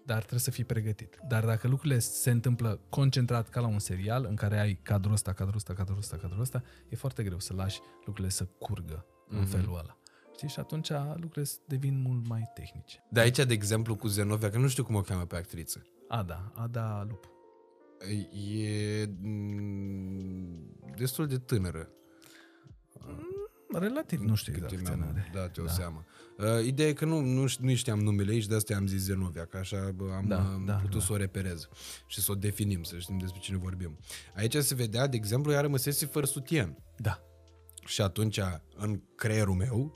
[0.06, 1.20] Dar trebuie să fii pregătit.
[1.28, 5.34] Dar dacă lucrurile se întâmplă concentrat ca la un serial în care ai cadrul ăsta,
[5.34, 9.38] cadrul ăsta, cadrul ăsta, cadrul ăsta, e foarte greu să lași lucrurile să curgă mm-hmm.
[9.38, 9.98] în felul ăla.
[10.34, 10.48] Știi?
[10.48, 13.04] Și atunci lucrurile devin mult mai tehnice.
[13.10, 15.86] De aici, de exemplu, cu Zenovia, că nu știu cum o cheamă pe actriță.
[16.08, 17.30] Ada, Ada Lup.
[18.52, 21.90] E mm, destul de tânără.
[23.74, 24.82] Relativ, nu știu Cât exact.
[24.84, 25.32] mi-am câți ani are.
[25.34, 25.72] dat eu da.
[25.72, 26.06] seama.
[26.38, 28.88] Uh, ideea e că nu, nu, ș- nu știam numele ei și de asta am
[28.88, 31.06] zis Zenovia, că așa bă, am Da, da, da, putut da.
[31.06, 31.68] să o reperez
[32.08, 33.98] și să o definim, să știm despre cine vorbim.
[34.36, 36.78] Aici se vedea, de exemplu, ea rămăsese fără sutien.
[36.98, 37.20] Da.
[37.86, 38.40] Și atunci,
[38.76, 39.94] în creierul meu,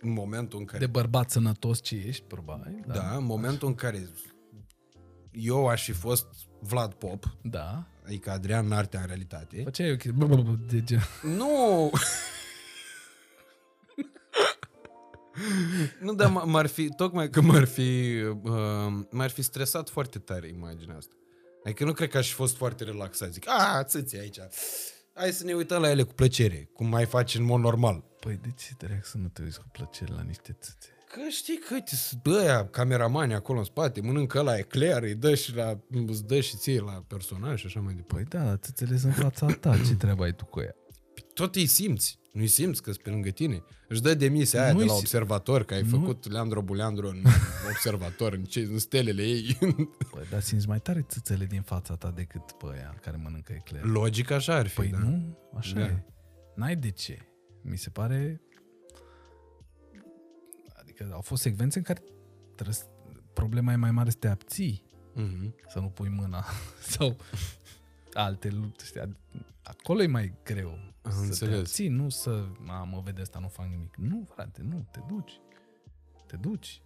[0.00, 0.78] în momentul în care...
[0.78, 2.84] De bărbat sănătos ce ești, probabil.
[2.86, 4.08] da, în momentul în care
[5.30, 6.26] eu aș fi fost
[6.66, 7.86] Vlad Pop, Da.
[8.04, 11.00] adică Adrian Nartea în realitate, Făceai o chestie bă, bă, bă, de gen.
[11.22, 11.90] Nu!
[16.00, 20.48] nu, dar m- m-ar fi, tocmai că m-ar fi, uh, m-ar fi stresat foarte tare
[20.48, 21.14] imaginea asta.
[21.64, 23.32] Adică nu cred că aș fi fost foarte relaxat.
[23.32, 24.38] Zic, a, țâți aici.
[25.14, 28.04] Hai să ne uităm la ele cu plăcere, cum mai faci în mod normal.
[28.20, 30.88] Păi de ce trebuie să nu te uiți cu plăcere la niște țâțe?
[31.16, 35.34] Că știi că uite, sunt ăia, cameramani acolo în spate, mănâncă la ecler, îi dă
[35.34, 38.28] și, la, îți dă și ție la personaj și așa mai departe.
[38.28, 40.74] Păi da, dar țâțele sunt în fața ta, ce treabă ai tu cu ea?
[41.34, 42.18] tot îi simți.
[42.32, 43.62] Nu-i simți că pe lângă tine.
[43.88, 45.88] Își dă demisia aia Nu-i de la sim- observator, că ai Nu.
[45.88, 47.22] făcut Leandro Buleandro în
[47.70, 49.56] observator, în, ce, în stelele ei.
[50.10, 53.84] Păi, dar simți mai tare țâțele din fața ta decât pe aia care mănâncă ecler.
[53.84, 54.98] Logic așa ar fi, Păi da.
[54.98, 55.84] nu, așa Da.
[55.84, 56.04] e.
[56.56, 57.18] N-ai de ce.
[57.62, 58.40] Mi se pare...
[61.00, 62.02] Adică au fost secvențe în care
[62.54, 62.84] trebuie să...
[63.32, 64.82] problema e mai mare să te abții,
[65.16, 65.54] Mhm.
[65.68, 66.44] să nu pui mâna
[66.94, 67.16] sau
[68.12, 68.84] alte lucruri.
[68.84, 69.16] știi,
[69.62, 70.78] Acolo e mai greu.
[71.02, 71.58] Am să te înțeles.
[71.58, 73.96] abții, nu să, a, mă vede asta, nu fac nimic.
[73.96, 75.40] Nu, frate, nu, te duci.
[76.26, 76.80] Te duci.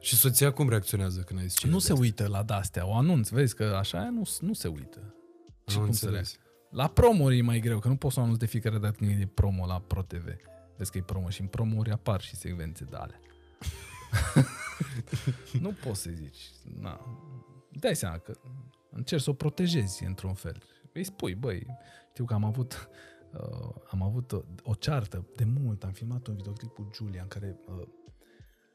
[0.00, 3.54] Și soția cum reacționează când ai zis nu se uită la de-astea, o anunț, vezi
[3.54, 5.14] că așa e, nu, nu se uită.
[5.66, 6.32] Și Am cum să înțeles.
[6.34, 6.40] le...
[6.70, 9.20] La promuri e mai greu, că nu poți să o anunți de fiecare dată când
[9.20, 10.26] e promo la ProTV.
[10.76, 13.20] Vezi că e promo și în promuri apar și secvențe de alea.
[15.60, 16.50] nu poți să zici.
[16.80, 17.00] Na.
[17.70, 18.32] Dai seama că
[18.90, 20.62] încerci să o protejezi într-un fel.
[20.92, 21.66] Îi spui, băi,
[22.10, 22.88] știu că am avut
[23.32, 27.28] uh, am avut o, o ceartă de mult, am filmat un videoclip cu Giulia în
[27.28, 27.86] care uh,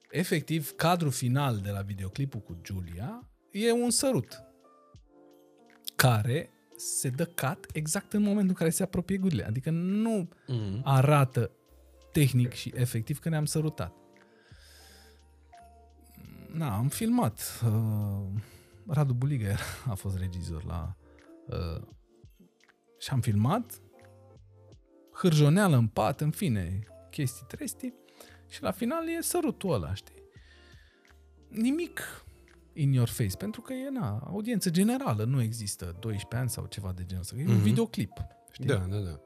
[0.09, 4.43] efectiv cadrul final de la videoclipul cu Giulia e un sărut
[5.95, 9.45] care se dă cat exact în momentul în care se apropie gurile.
[9.45, 10.81] Adică nu Mhm.
[10.83, 11.51] arată
[12.11, 13.93] tehnic și efectiv că ne-am sărutat.
[16.53, 17.61] Na, am filmat.
[17.65, 18.27] Uh,
[18.87, 20.95] Radu Buliga era, a fost regizor la...
[21.47, 21.81] Uh,
[22.99, 23.81] și am filmat
[25.13, 27.93] hârjoneală în pat, în fine, chestii tresti
[28.47, 30.15] și la final e sărutul ăla, știi?
[31.49, 31.99] Nimic
[32.73, 36.91] in your face, pentru că e, na, audiență generală, nu există 12 ani sau ceva
[36.91, 37.61] de genul ăsta, e un Mhm.
[37.63, 38.11] videoclip,
[38.51, 38.65] știi?
[38.65, 39.19] Da, da, da.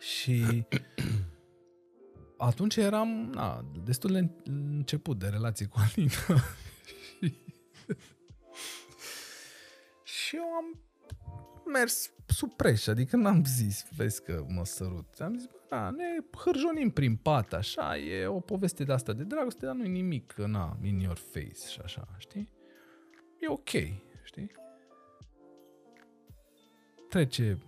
[0.00, 0.64] Și
[2.40, 6.12] atunci eram na, destul de început de relație cu Alina.
[7.24, 7.34] și,
[10.04, 10.80] și eu am
[11.72, 15.20] mers sub preș, adică n-am zis, vezi că mă sărut.
[15.20, 16.04] Am zis, bă, na, ne
[16.36, 20.32] hârjonim prin pat, așa, e o poveste de asta de dragoste, dar nu e nimic,
[20.32, 22.48] na, in your face și așa, știi?
[23.40, 23.70] E ok,
[24.22, 24.50] știi?
[27.08, 27.58] Trece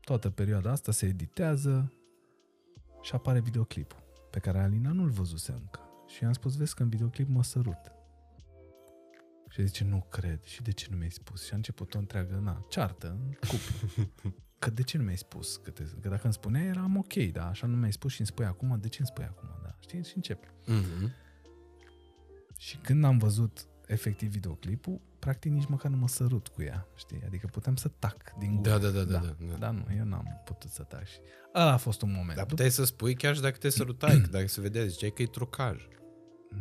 [0.00, 1.92] toată perioada asta, se editează
[3.02, 3.97] și apare videoclipul
[4.30, 5.80] pe care Alina nu-l văzuse încă.
[6.06, 7.92] Și i-am spus, vezi că în videoclip mă sărut.
[9.48, 10.44] Și zice, nu cred.
[10.44, 11.44] Și de ce nu mi-ai spus?
[11.44, 14.12] Și a început o întreagă, na, ceartă în cuplu.
[14.58, 15.56] Că de ce nu mi-ai spus?
[15.56, 18.28] Că, te, că dacă îmi spuneai, eram ok, da, așa nu mi-ai spus și îmi
[18.28, 19.74] spui acum, de ce îmi spui acum, da?
[19.80, 20.04] Știi?
[20.04, 20.48] Și începe.
[20.66, 21.12] Mhm.
[22.58, 27.22] Și când am văzut efectiv videoclipul, practic nici măcar nu mă sărut cu ea, știi?
[27.26, 28.70] Adică puteam să tac din gură.
[28.70, 29.56] Da, da, da, da, da, da.
[29.58, 31.06] Dar nu, eu n-am putut să tac.
[31.06, 31.18] Și
[31.54, 32.36] ăla a fost un moment.
[32.36, 35.22] Dar puteai să spui chiar și dacă te sărutai, că dacă se vedea, ziceai că
[35.22, 35.88] e trucaj,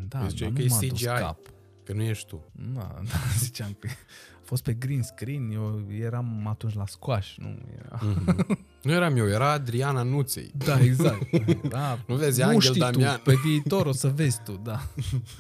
[0.08, 1.06] da, ziceai dar că nu e m-a dus CGI.
[1.06, 1.40] cap.
[1.84, 2.52] că nu ești tu.
[2.74, 2.82] Da,
[3.12, 3.88] da, ziceam că
[4.36, 8.00] a fost pe green screen, eu eram atunci la squash, nu era...
[8.02, 8.58] Mhm.
[8.84, 10.52] Nu eram eu, era Adriana Nuței.
[10.66, 11.22] Da, exact.
[11.70, 13.16] Da, Nu vezi, nu Angel știi Damian.
[13.16, 14.80] tu, pe viitor o să vezi tu, da.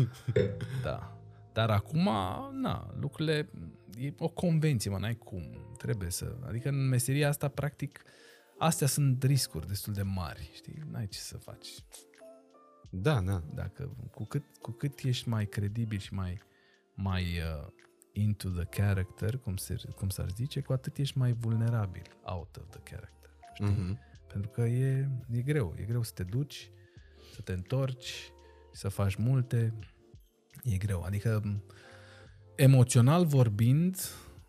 [0.83, 1.16] da.
[1.57, 2.09] Dar acum,
[2.51, 3.49] na, lucrurile,
[3.99, 5.73] e o convenție, mă, n-ai cum.
[5.77, 8.03] Trebuie să, adică în meseria asta, practic,
[8.57, 10.81] astea sunt riscuri destul de mari, știi?
[10.91, 11.67] N-ai ce să faci.
[12.89, 13.43] Da, da.
[13.53, 16.41] Dacă, cu cât, cu cât ești mai credibil și mai,
[16.93, 17.67] mai uh,
[18.11, 22.69] into the character, cum, se, cum s-ar zice, cu atât ești mai vulnerabil out of
[22.69, 23.29] the character.
[23.53, 23.65] Știi?
[23.65, 23.99] Mhm.
[24.27, 25.75] Pentru că e, e greu.
[25.77, 26.71] E greu să te duci,
[27.33, 28.31] să te întorci,
[28.71, 29.73] să faci multe.
[30.63, 31.01] E greu.
[31.01, 31.63] Adică, m,
[32.55, 33.97] emoțional vorbind,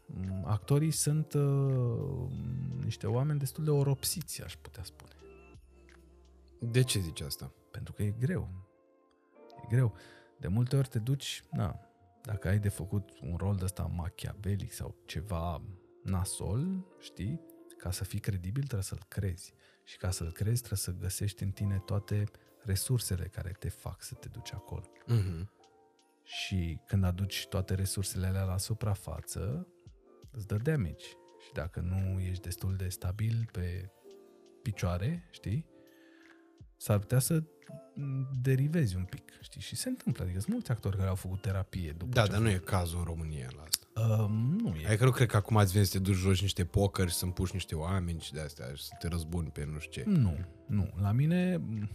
[0.06, 2.30] m, actorii sunt uh,
[2.84, 5.12] niște oameni destul de oropsiți, aș putea spune.
[6.60, 7.52] De ce zici asta?
[7.70, 8.48] Pentru că e greu.
[9.62, 9.94] E greu.
[10.38, 11.80] De multe ori te duci, na,
[12.22, 15.62] dacă ai de făcut un rol de ăsta machiavelic sau ceva
[16.02, 17.40] nasol, știi,
[17.78, 19.52] ca să fii credibil trebuie să-l crezi.
[19.84, 22.24] Și ca să-l crezi trebuie să găsești în tine toate
[22.58, 24.90] resursele care te fac să te duci acolo.
[25.06, 25.50] Mhm.
[26.30, 29.66] Și când aduci toate resursele alea la suprafață,
[30.30, 31.04] îți dă damage.
[31.46, 33.90] Și dacă nu ești destul de stabil pe
[34.62, 35.66] picioare, știi,
[36.76, 37.42] s-ar putea să
[37.94, 39.60] m, derivezi un pic, știi?
[39.60, 40.24] Și se întâmplă.
[40.24, 42.58] Adică sunt mulți actori care au făcut terapie după Da, ce dar au nu e
[42.58, 43.86] cazul în România la asta.
[43.94, 44.24] făcut.
[44.24, 44.30] Uh,
[44.62, 44.86] nu e.
[44.86, 47.24] Adică nu cred că acum ați venit să te duci joci niște poker și să
[47.24, 50.08] împuși niște oameni și de astea și să te răzbuni pe nu știu ce.
[50.08, 50.90] Nu, nu.
[51.00, 51.90] La mine m,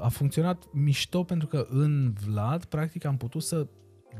[0.00, 3.66] a funcționat mișto pentru că în Vlad, practic, am putut să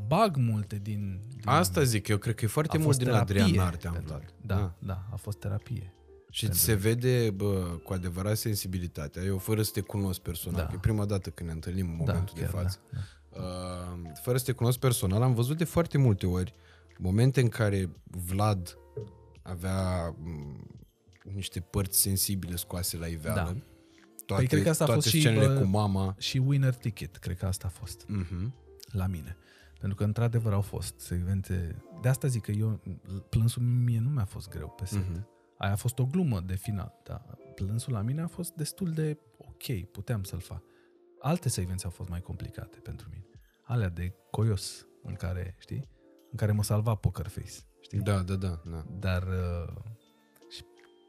[0.07, 1.19] bag multe din...
[1.29, 3.89] din Asta zic, eu cred că e foarte a mult fost din terapie Adrian Artea
[3.89, 4.33] în pentru- Vlad.
[4.41, 4.61] Da, Ah.
[4.61, 5.93] da, da, a fost terapie.
[6.29, 9.23] Și Pentru- se vede bă, cu adevărat sensibilitatea.
[9.23, 10.65] Eu fără să te cunosc personal, Da.
[10.67, 12.79] că e prima dată când ne întâlnim în momentul da, de chiar, față.
[12.91, 12.97] Da,
[13.31, 13.41] da.
[13.43, 16.53] Uh, fără să te cunosc personal, am văzut de foarte multe ori
[16.97, 18.77] momente în care Vlad
[19.41, 20.67] avea m,
[21.33, 23.51] niște părți sensibile scoase la iveală.
[23.57, 23.63] Da.
[24.25, 26.15] Toate, Păi cred că asta a toate fost și, scenele bă, cu mama.
[26.17, 28.53] Și winner ticket, cred că asta a fost Mhm.
[28.91, 29.37] la mine.
[29.79, 31.81] Pentru că într-adevăr au fost secvențe...
[32.01, 32.81] De asta zic că eu,
[33.29, 35.09] plânsul mie nu mi-a fost greu pe set.
[35.09, 35.27] Mhm.
[35.57, 39.17] Aia a fost o glumă de final, dar plânsul la mine a fost destul de
[39.37, 40.63] ok, puteam să-l fac.
[41.21, 43.25] Alte secvențe au fost mai complicate pentru mine.
[43.63, 45.89] Alea de coios, în care, știi,
[46.31, 47.51] în care mă salva Poker Face,
[47.81, 47.99] știi?
[47.99, 48.61] Da, da, da.
[48.65, 48.85] da.
[48.99, 49.73] Dar, uh,
[50.49, 50.63] și,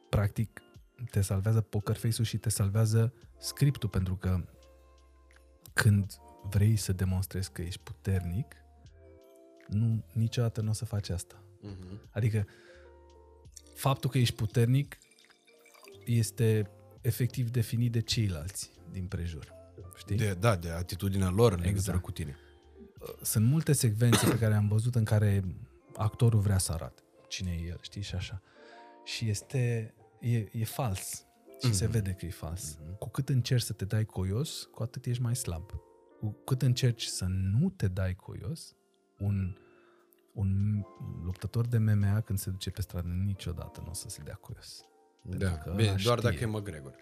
[0.09, 0.61] practic,
[1.11, 4.45] te salvează Poker Face-ul și te salvează scriptul, pentru că
[5.73, 6.13] când
[6.49, 8.55] vrei să demonstrezi că ești puternic,
[9.69, 11.43] nu, niciodată nu o să faci asta.
[11.61, 12.01] Mhm.
[12.11, 12.47] Adică
[13.75, 14.99] faptul că ești puternic
[16.05, 16.71] este
[17.01, 19.53] efectiv definit de ceilalți din prejur.
[19.97, 20.17] Știi?
[20.17, 22.03] De, da, de atitudinea lor în legătură Exact.
[22.03, 22.37] cu tine.
[23.23, 25.45] Sunt multe secvențe pe care am văzut în care
[25.97, 27.05] actorul vrea să arate
[27.35, 28.43] cine e el, știi, și așa.
[29.05, 29.95] Și este,
[30.33, 31.27] e, e fals.
[31.63, 32.79] Și se vede că e fals.
[32.99, 35.71] Cu cât încerci să te dai coios, cu atât ești mai slab.
[36.21, 38.75] Cu cât încerci să nu te dai coios,
[39.19, 39.57] un,
[40.33, 40.83] un
[41.25, 44.81] luptător de MMA când se duce pe stradă niciodată nu o să se dea coios.
[45.29, 46.31] Pentru Da, că bine, ăla doar știe.
[46.31, 46.95] dacă e McGregor.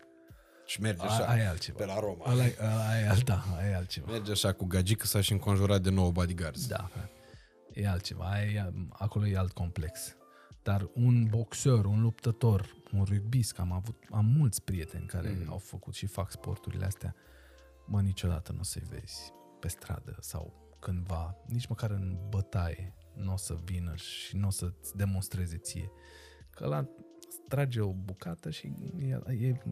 [0.66, 1.78] Și merge A, așa, aia e altceva.
[1.78, 2.31] pe la Roma.
[2.32, 4.11] Ăla, e- ăla e, alt- da, aia e altceva.
[4.11, 6.66] Merge așa cu gagică s-a și înconjurat de nouă bodyguards.
[6.66, 6.90] Da,
[7.73, 8.24] e altceva.
[8.31, 10.16] Aia e, acolo e alt complex.
[10.63, 15.51] Dar un boxer, un luptător, un rugbyist, că am avut, am mulți prieteni care mm.
[15.51, 17.15] au făcut și fac sporturile astea,
[17.87, 23.33] mă, niciodată nu o să-i vezi pe stradă sau cândva, nici măcar în bătaie, nu
[23.33, 25.91] o să vină și nu o să-ți demonstreze ție.
[26.51, 26.89] Că la
[27.49, 29.63] trage o bucată și e, e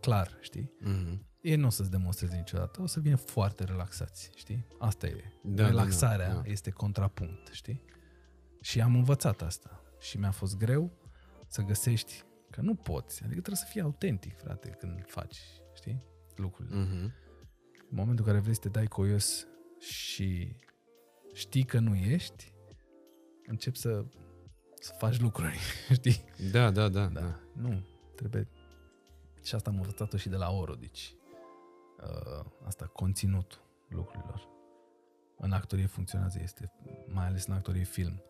[0.00, 0.72] clar, știi?
[0.80, 1.24] Mhm.
[1.40, 4.66] Ei nu o să-ți demonstreze niciodată, o să vină foarte relaxați, știi?
[4.78, 5.22] Asta e.
[5.42, 6.50] Da, da, Relaxarea da, da.
[6.50, 7.82] este contrapunct, știi?
[8.60, 9.80] Și am învățat asta.
[9.98, 10.90] Și mi-a fost greu
[11.46, 12.24] să găsești
[12.56, 13.22] Că nu poți.
[13.22, 15.38] Adică trebuie să fii autentic, frate, când faci,
[15.74, 16.02] știi,
[16.36, 16.76] lucrurile.
[16.76, 17.14] Mhm.
[17.90, 19.46] În momentul în care vrei să te dai coios
[19.78, 20.56] și
[21.32, 22.52] știi că nu ești,
[23.46, 24.04] începi să,
[24.74, 25.58] să faci lucruri,
[25.98, 26.24] știi?
[26.50, 27.20] Da, da, da, Da.
[27.20, 27.40] da.
[27.52, 28.48] Nu, trebuie...
[29.42, 31.14] Și asta am învățat-o și de la Oro, deci
[32.00, 34.48] uh, asta, conținutul lucrurilor.
[35.38, 36.72] În actorie funcționează, este
[37.06, 38.22] mai ales în actorie film,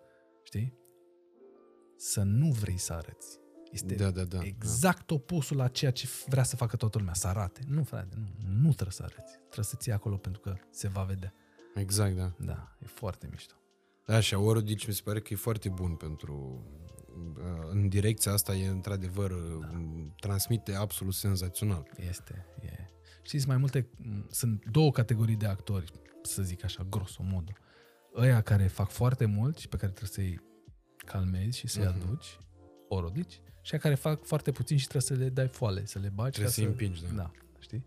[0.43, 0.75] știi?
[1.97, 3.39] Să nu vrei să arăți.
[3.73, 4.39] Este Da, da, da.
[4.43, 7.61] exact opusul la ceea ce vrea să facă toată lumea, să arate.
[7.69, 9.33] Nu, frate, nu, nu trebuie să arăți.
[9.39, 11.35] Trebuie să ții acolo pentru că se va vedea.
[11.75, 12.33] Exact, da.
[12.39, 13.55] Da, e foarte mișto.
[14.07, 16.65] Da, și Aurul, deci mi se pare că e foarte bun pentru...
[17.37, 19.71] uh, În direcția asta e într-adevăr, da.
[20.21, 21.91] transmite absolut senzațional.
[22.09, 22.91] Este, e.
[23.23, 25.93] Știți, mai multe, m, sunt două categorii de actori,
[26.23, 27.53] să zic așa, grosomodo.
[28.17, 30.41] Ăia care fac foarte mult și pe care trebuie să-i
[31.07, 32.03] calmezi și să-i Mhm.
[32.03, 32.39] aduci,
[32.89, 36.09] orodici, și aia care fac foarte puțin și trebuie să le dai foale, să le
[36.15, 36.31] bagi.
[36.31, 37.13] Trebuie ca să-i împingi, da.
[37.15, 37.85] Da, știi?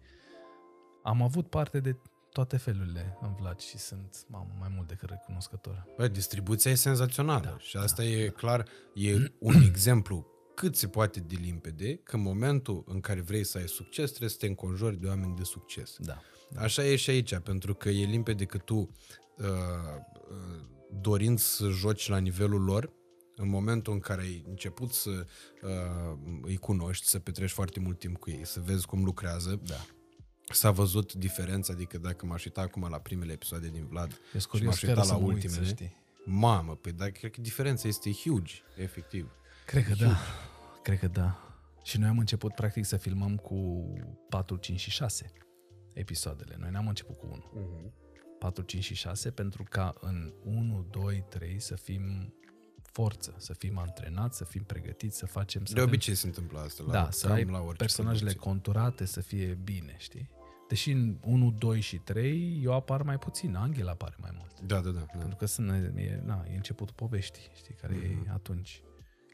[1.04, 1.96] Am avut parte de
[2.32, 5.86] toate felurile în Vlad și sunt mamă, mai mult decât recunoscător.
[5.98, 11.20] Bă, distribuția e senzațională Da, și asta e clar, e un exemplu cât se poate
[11.20, 15.00] de limpede că în momentul în care vrei să ai succes trebuie să te înconjori
[15.00, 15.96] de oameni de succes.
[16.00, 16.22] Da.
[16.56, 19.46] Așa e și aici, pentru că e limpede că tu, uh,
[20.30, 20.62] uh,
[21.02, 22.92] dorind să joci la nivelul lor,
[23.40, 25.10] în momentul în care ai început să
[25.62, 29.86] uh, îi cunoști, să petreci foarte mult timp cu ei, să vezi cum lucrează, Da.
[30.52, 34.48] s-a văzut diferența, adică dacă m-aș uita acum la primele episoade din Vlad Eu și
[34.48, 35.96] curios m-aș chiar uita să la mă uit, ultimele, să știi.
[36.26, 39.32] mamă, păi dar cred că diferența este huge, efectiv.
[39.66, 40.18] Cred că da.
[40.84, 41.44] Cred că da.
[41.84, 43.88] Și noi am început practic să filmăm cu
[44.30, 45.32] 4, 5 și 6
[45.94, 46.56] episoadele.
[46.60, 47.44] Noi n-am început cu 1.
[47.54, 47.94] Mhm.
[48.40, 52.34] 4, 5 și 6 pentru ca în 1, 2, 3 să fim
[52.92, 55.66] forță, să fim antrenați, să fim pregătiți, să facem...
[55.66, 56.84] Să De avem- obicei se întâmplă asta.
[56.86, 58.50] La, da, să cam ai la orice personajele producție.
[58.52, 60.30] conturate, să fie bine, știi?
[60.68, 64.60] Deși în 1, 2 și 3 eu apar mai puțin, Angel apare mai mult.
[64.62, 65.00] Da, da, da.
[65.00, 65.18] da.
[65.18, 68.26] Pentru că sunt, e, na, e începutul poveștii, știi, care Mhm.
[68.28, 68.82] e atunci.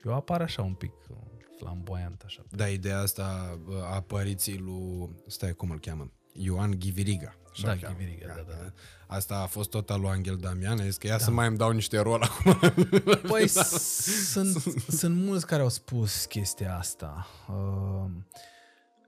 [0.03, 1.17] Eu apar așa un pic uh,
[1.57, 2.43] flamboyant, așa.
[2.49, 7.35] Da, ideea asta bă, a apariției lui, stai cum îl cheamă, Ioan Ghiviriga.
[7.55, 7.95] Așa Da, îl cheamă.
[7.97, 8.71] Ghiviriga, da, da, da.
[9.07, 11.57] Asta a fost tot al lui Angel Damian, a zis că ia să mai îmi
[11.57, 12.59] dau niște rol acum.
[13.31, 17.27] Păi sunt, sunt mulți care au spus chestia asta.
[17.47, 18.11] Uh,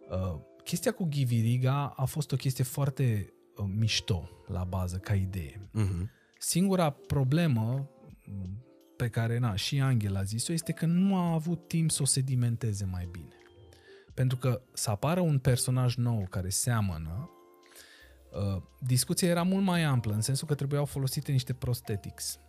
[0.10, 5.70] uh, chestia cu Ghiviriga a fost o chestie foarte uh, mișto la bază, ca idee.
[5.72, 6.12] Mhm.
[6.40, 7.90] Singura problemă
[8.26, 8.66] m,
[8.98, 12.06] pe care na, și Angel a zis-o este că nu a avut timp să o
[12.06, 13.36] sedimenteze mai bine.
[14.14, 17.37] Pentru că să apară un personaj nou care seamănă, uh,
[18.80, 22.40] discuția era mult mai amplă, în sensul că trebuiau folosite niște prosthetics.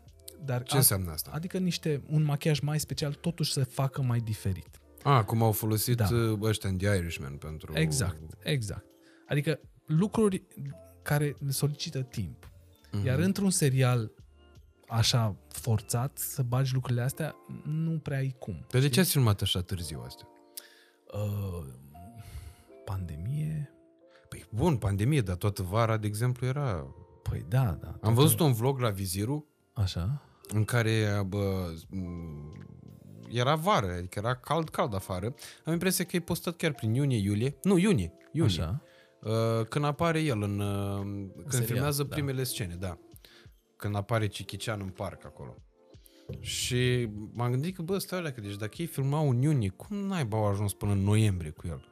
[0.44, 1.30] Dar Ce înseamnă asta?
[1.34, 4.80] Adică niște, un machiaj mai special, totuși să facă mai diferit.
[5.02, 6.04] A, cum au folosit Da.
[6.04, 6.38] da.
[6.40, 7.72] ăștia în The Irishman pentru...
[7.78, 8.84] Exact, exact.
[9.26, 10.42] Adică lucruri
[11.02, 12.50] care solicită timp.
[12.92, 13.06] Mhm.
[13.06, 14.12] Iar într-un serial
[14.88, 17.34] așa forțat să bagi lucrurile astea,
[17.64, 18.66] nu prea ai cum.
[18.70, 20.28] Dar de ce ați filmat așa târziu astea?
[21.12, 21.66] Uh,
[22.84, 23.72] pandemie?
[24.48, 26.86] Păi bun, pandemie, dar toată vara, de exemplu, era...
[27.22, 27.98] Păi da, da.
[28.02, 30.22] Am văzut un vlog la Viziru Așa?
[30.48, 32.68] în care bă, m,
[33.30, 35.34] era vară, adică era cald, cald afară.
[35.64, 37.56] Am impresia că e postat chiar prin iunie-iulie.
[37.62, 38.12] Nu, iunie.
[38.32, 38.62] iunie.
[38.62, 38.82] Așa?
[39.22, 40.60] Uh, când apare el în...
[40.60, 41.00] Uh,
[41.36, 42.14] când serial, filmează da.
[42.14, 42.98] primele scene, da.
[43.76, 45.56] Când apare Cichicean în parc acolo.
[46.40, 49.96] Și m-am gândit că, bă, stai alea, că deci dacă ei filmau în iunie, cum
[49.96, 51.88] naiba au ajuns până în noiembrie cu el?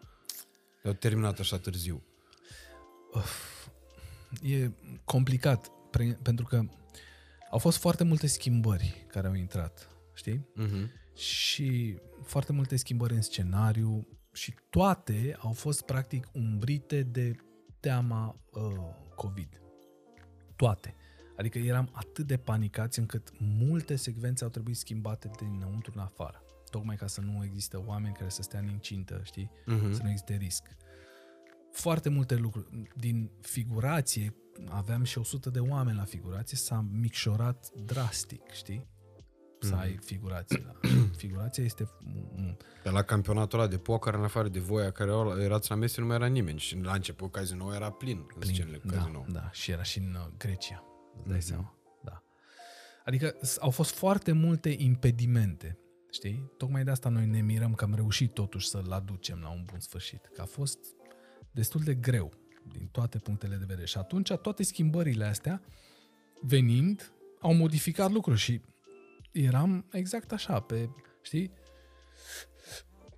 [0.84, 2.02] Au terminat așa târziu.
[4.42, 4.70] E
[5.04, 6.62] complicat, pre- pentru că
[7.50, 10.46] au fost foarte multe schimbări care au intrat, știi?
[10.60, 11.14] Uh-huh.
[11.14, 17.36] și foarte multe schimbări în scenariu și toate au fost practic umbrite de
[17.80, 18.62] teama uh,
[19.14, 19.60] COVID.
[20.56, 20.94] Toate.
[21.36, 26.42] Adică eram atât de panicați încât multe secvențe au trebuit schimbate dinăuntru în afară.
[26.70, 29.50] Tocmai ca să nu există oameni care să stea în incintă, știi?
[29.66, 29.92] Mhm.
[29.92, 30.76] Să nu existe risc.
[31.76, 32.66] Foarte multe lucruri.
[32.96, 34.34] Din figurație,
[34.68, 38.86] aveam și 100 de oameni la figurație, s-a micșorat drastic, știi?
[39.60, 40.62] Să ai figurație.
[40.64, 40.88] La.
[41.16, 41.88] Figurația este...
[42.00, 45.76] mm, Pe la campionatul ăla de poker, în afară de voia care au- erați la
[45.76, 46.58] mese, nu mai era nimeni.
[46.58, 48.54] Și la început cazino era plin, în plin.
[48.54, 49.24] scenele cu da, cazino.
[49.28, 50.84] da, și era și în uh, Grecia.
[51.12, 51.28] Îți Mhm.
[51.30, 51.78] dai seama?
[52.04, 52.22] Da.
[53.04, 55.78] Adică s- au fost foarte multe impedimente,
[56.10, 56.52] știi?
[56.56, 59.78] Tocmai de asta noi ne mirăm că am reușit totuși să-l aducem la un bun
[59.80, 60.30] sfârșit.
[60.34, 60.78] Că a fost
[61.56, 62.32] destul de greu
[62.72, 63.86] din toate punctele de vedere.
[63.86, 65.62] Și atunci toate schimbările astea,
[66.40, 68.60] venind, au modificat lucruri și
[69.32, 70.88] eram exact așa, pe,
[71.22, 71.50] știi?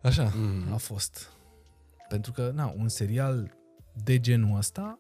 [0.03, 0.73] Așa Mhm.
[0.73, 1.33] a fost.
[2.09, 3.57] Pentru că, na, un serial
[4.05, 4.99] de genul ăsta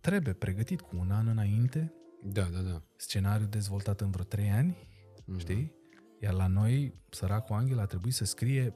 [0.00, 1.92] trebuie pregătit cu un an înainte,
[2.22, 2.82] Da, da, da.
[2.96, 4.76] scenariu dezvoltat în vreo trei ani,
[5.24, 5.38] Mhm.
[5.38, 5.72] știi?
[6.20, 8.72] Iar la noi, săracul Angel a trebuit să scrie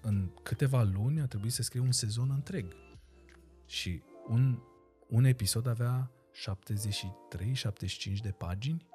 [0.00, 2.76] în câteva luni, a trebuit să scrie un sezon întreg.
[3.66, 4.58] Și un,
[5.08, 6.10] un episod avea
[8.16, 8.86] 73-75 de pagini.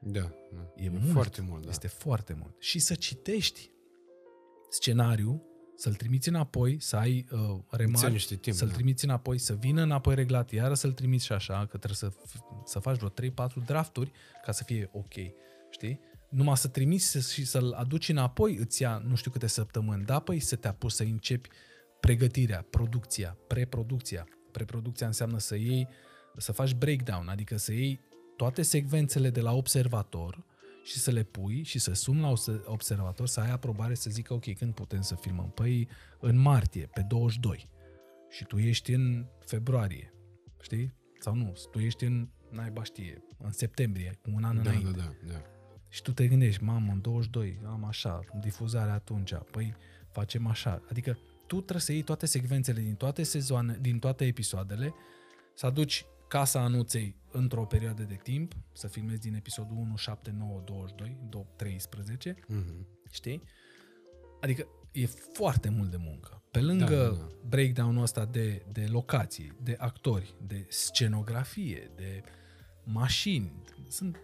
[0.00, 0.20] Da,
[0.52, 0.72] da.
[0.76, 1.12] E, mult.
[1.12, 1.70] foarte mult, da.
[1.70, 2.54] Este foarte mult.
[2.58, 3.70] Și să citești
[4.70, 5.42] scenariu,
[5.76, 8.74] să-l trimiți înapoi, să ai uh, Îți ia remarci, niște timp, să-l da.
[8.74, 12.64] trimiți înapoi, să vină înapoi reglat, iară să-l trimiți și așa, că trebuie să, f-
[12.64, 15.12] să faci vreo 3-4 drafturi ca să fie ok,
[15.70, 16.00] știi?
[16.28, 20.18] Numai să trimiți să- și să-l aduci înapoi îți ia nu știu câte săptămâni, da,
[20.20, 21.48] păi să te apuci să începi
[22.00, 24.26] pregătirea, producția, preproducția.
[24.52, 25.88] Preproducția înseamnă să iei,
[26.36, 28.00] să faci breakdown, adică să iei
[28.36, 30.44] toate secvențele de la observator
[30.84, 34.34] și să le pui și să sumi la obse- observator să ai aprobare să zică
[34.34, 35.50] ok, când putem să filmăm?
[35.50, 35.88] Păi
[36.20, 37.68] în martie, pe 22.
[38.30, 40.14] Și tu ești în februarie,
[40.62, 40.94] știi?
[41.20, 44.90] Sau nu, tu ești în, naiba știe, în septembrie, cu un an Da, înainte.
[44.90, 45.42] da, da, da.
[45.94, 49.74] Și tu te gândești, mamă, în 22, am așa, difuzarea atunci, păi
[50.10, 50.82] facem așa.
[50.90, 54.94] Adică tu trebuie să iei toate secvențele din toate sezoane, din toate episoadele,
[55.54, 60.62] să aduci Casa Anuței într-o perioadă de timp, să filmezi din episodul 1, 7, 9,
[60.64, 62.86] 22, 2, 13, Mhm.
[63.12, 63.42] știi?
[64.40, 66.42] Adică e foarte mult de muncă.
[66.50, 67.26] Pe lângă Da, da, da, da, da.
[67.48, 72.22] breakdown-ul ăsta de, de locații, de actori, de scenografie, de
[72.84, 73.52] mașini,
[73.88, 74.16] sunt,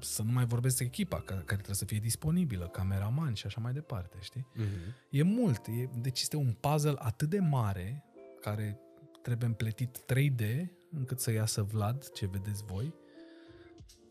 [0.00, 3.60] să nu mai vorbesc de echipa ca- care trebuie să fie disponibilă, cameraman și așa
[3.60, 4.46] mai departe, știi?
[4.54, 4.66] Mhm.
[5.10, 8.04] E mult, e, deci este un puzzle atât de mare
[8.40, 8.78] care
[9.22, 10.42] trebuie împletit 3D
[10.90, 12.94] încât să iasă Vlad, ce vedeți voi,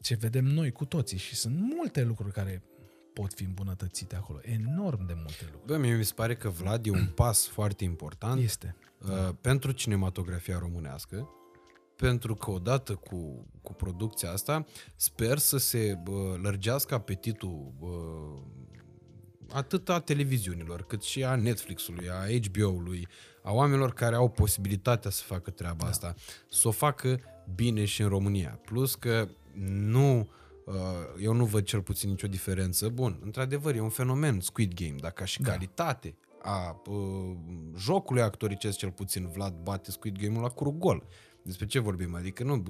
[0.02, 2.64] ce vedem noi cu toții și sunt multe lucruri care
[3.14, 5.66] pot fi îmbunătățite acolo, enorm de multe lucruri.
[5.66, 8.76] Bă, mie mi se pare că Vlad e un pas foarte important Este.
[9.02, 9.10] uh,
[9.42, 11.30] pentru cinematografia românească,
[12.08, 14.66] pentru că odată cu, cu producția asta
[14.96, 17.90] sper să se bă, lărgească apetitul bă,
[19.50, 23.08] atât a televiziunilor, cât și a Netflix-ului, a HBO-ului,
[23.44, 25.90] a oamenilor care au posibilitatea să facă treaba da.
[25.90, 26.16] asta,
[26.50, 27.20] să o facă
[27.56, 28.60] bine și în România.
[28.66, 29.28] Plus că
[29.66, 30.30] nu,
[30.66, 30.74] uh,
[31.22, 32.90] eu nu văd cel puțin nicio diferență.
[32.90, 35.52] Bun, într-adevăr, e un fenomen Squid Game, dar ca și Da.
[35.52, 37.36] calitate a uh,
[37.78, 41.04] jocului actoricesc cel puțin, Vlad bate Squid Game-ul la curul gol.
[41.44, 42.16] Despre ce vorbim?
[42.16, 42.64] Adică nu,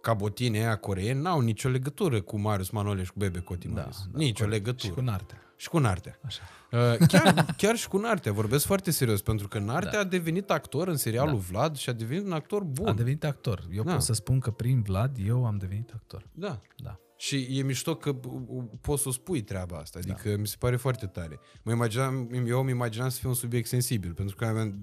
[0.00, 3.96] cabotine aia coreeni n-au nicio legătură cu Marius Manole și cu Bebe Cotimarius.
[4.12, 4.64] Da, nicio corect.
[4.64, 4.88] legătură.
[4.88, 5.38] Și cu Nartea.
[5.56, 6.18] Și cu Nartea.
[6.24, 6.42] Așa.
[6.72, 9.98] Uh, chiar, chiar și cu Nartea, vorbesc foarte serios, pentru că Nartea da.
[9.98, 11.44] a devenit actor în serialul da.
[11.50, 12.86] Vlad și a devenit un actor bun.
[12.88, 13.68] A devenit actor.
[13.72, 13.92] Eu Da.
[13.92, 16.26] pot să spun că prin Vlad eu am devenit actor.
[16.32, 16.60] Da.
[16.76, 16.98] Da.
[17.16, 18.16] Și e mișto că
[18.48, 20.36] uh, poți să o spui treaba asta, adică da.
[20.36, 21.40] mi se pare foarte tare.
[21.62, 24.80] Mă imaginam, eu îmi imaginam să fie un subiect sensibil, pentru că aveam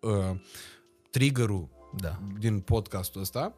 [0.00, 0.40] uh,
[1.10, 2.18] triggerul Da.
[2.38, 3.54] din podcastul ăsta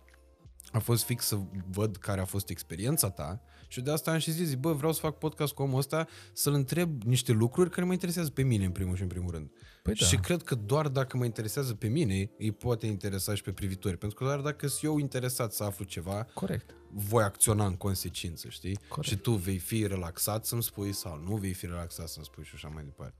[0.73, 1.39] a fost fix să
[1.70, 4.93] văd care a fost experiența ta și de asta am și zis, zic, bă, vreau
[4.93, 8.65] să fac podcast cu omul ăsta, să-l întreb niște lucruri care mă interesează pe mine
[8.65, 9.51] în primul și în primul rând.
[9.82, 10.06] Păi da.
[10.06, 13.97] Și cred că doar dacă mă interesează pe mine, îi poate interesa și pe privitori.
[13.97, 16.74] Pentru că doar dacă sunt eu interesat să aflu ceva, Corect.
[16.93, 18.78] voi acționa în consecință, știi?
[18.89, 19.09] Corect.
[19.09, 22.52] Și tu vei fi relaxat să-mi spui sau nu vei fi relaxat să-mi spui și
[22.55, 23.16] așa mai departe.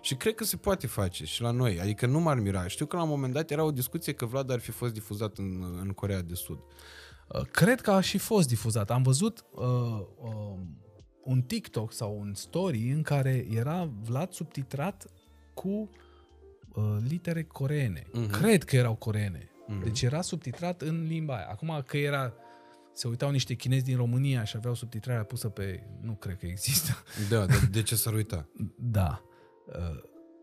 [0.00, 2.66] Și cred că se poate face și la noi, adică nu m-ar mira.
[2.66, 5.38] Știu că la un moment dat era o discuție că Vlad ar fi fost difuzat
[5.38, 6.58] în, în Corea de Sud.
[7.28, 8.90] Uh, Cred că a și fost difuzat.
[8.90, 9.64] Am văzut uh,
[10.20, 10.58] uh,
[11.24, 15.06] un TikTok sau un story în care era Vlad subtitrat
[15.54, 15.90] cu
[16.74, 18.06] uh, litere coreene.
[18.12, 18.30] Mhm.
[18.30, 19.48] Cred că erau coreene.
[19.84, 21.48] Deci era subtitrat în limba aia.
[21.50, 22.32] Acum că era
[22.92, 25.82] se uitau niște chinezi din România și aveau subtitrarea pusă pe...
[26.00, 27.02] Nu cred că există.
[27.28, 28.48] Da, de, de ce s-ar uita?
[28.76, 29.22] Da.
[29.68, 29.98] Uh,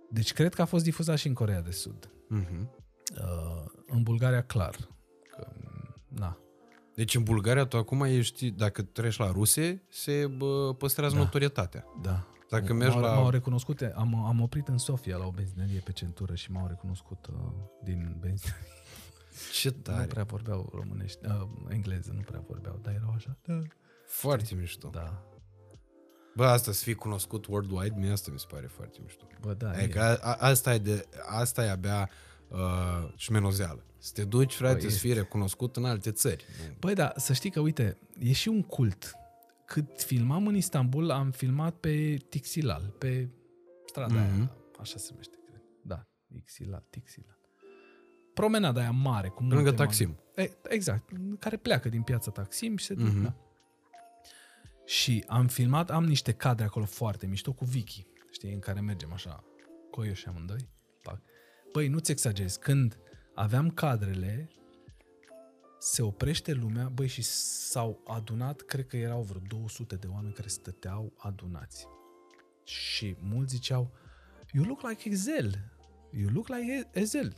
[0.10, 2.10] Deci cred că a fost difuzat și în Corea de Sud.
[2.30, 2.70] Mhm.
[3.18, 4.76] Uh, În Bulgaria, clar.
[5.32, 5.48] Că,
[6.08, 6.38] na.
[6.96, 11.22] Deci în Bulgaria tu acum ești, dacă treci la ruse, se bă, păstrează Da.
[11.22, 11.86] notorietatea.
[12.02, 12.28] Da.
[12.50, 15.80] Dacă M- mergi m-au, la- M-au recunoscut, am, am oprit în Sofia la o benzinărie
[15.80, 17.36] pe centură și m-au recunoscut uh,
[17.84, 18.68] din benzinărie.
[19.54, 20.06] Ce Nu tare!
[20.06, 23.38] prea vorbeau românești, uh, engleză, nu prea vorbeau, dar erau așa.
[23.46, 23.62] Da.
[24.06, 24.90] Foarte mișto.
[24.90, 25.24] Da.
[26.36, 29.26] Bă, asta să fii cunoscut worldwide, mie asta mi se pare foarte mișto.
[29.42, 29.70] Bă, da.
[29.70, 30.02] Adică e.
[30.02, 32.10] a, a, asta, e de, asta e abia
[32.48, 32.58] uh,
[33.16, 33.84] șmenozeală.
[33.98, 36.46] Să te duci, frate, Bă, să fii recunoscut în alte țări.
[36.80, 39.14] Băi, da, să știi că, uite, e și un cult.
[39.66, 43.30] Cât filmam în Istanbul, am filmat pe Tixilal, pe
[43.86, 44.30] strada mm-hmm.
[44.32, 44.40] Mhm.
[44.40, 45.62] aia, așa se numește, cred.
[45.82, 47.40] Da, Tixilal, Tixilal.
[48.34, 49.88] Promenada aia mare, cu multe Lângă oameni.
[49.88, 50.18] Taksim.
[50.36, 51.10] E, exact,
[51.40, 53.24] care pleacă din piața Taksim și se duc, Mhm.
[53.24, 53.36] da.
[54.86, 58.06] Și am filmat, am niște cadre acolo foarte mișto cu Vicky.
[58.32, 59.44] știi, în care mergem așa,
[59.92, 60.70] coioși amândoi.
[61.02, 61.22] Pac.
[61.72, 63.00] Băi, nu-ți exagerez, când
[63.34, 64.50] aveam cadrele,
[65.80, 70.48] se oprește lumea, băi, și s-au adunat, cred că erau vreo 200 de oameni care
[70.48, 71.88] stăteau adunați.
[72.64, 73.92] Și mulți ziceau,
[74.52, 75.72] you look like Ezel,
[76.12, 77.36] you look like Ezel.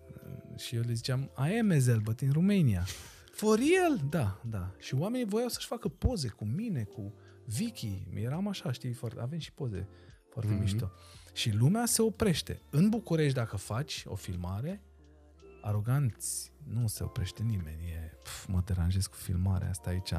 [0.57, 2.85] Și eu le ziceam, I am Ezel, but in Romania.
[3.31, 4.01] For real?
[4.09, 4.75] Da, da.
[4.77, 7.13] Și oamenii voiau să-și facă poze cu mine, cu
[7.47, 8.07] Vicky.
[8.13, 9.87] Eram așa, știi, foarte, avem și poze
[10.29, 10.59] foarte mm-hmm.
[10.59, 10.91] mișto.
[11.33, 12.61] Și lumea se oprește.
[12.69, 14.81] În București, dacă faci o filmare,
[15.61, 17.81] aroganți, nu se oprește nimeni.
[17.83, 20.09] E, pf, mă deranjez cu filmarea asta aici.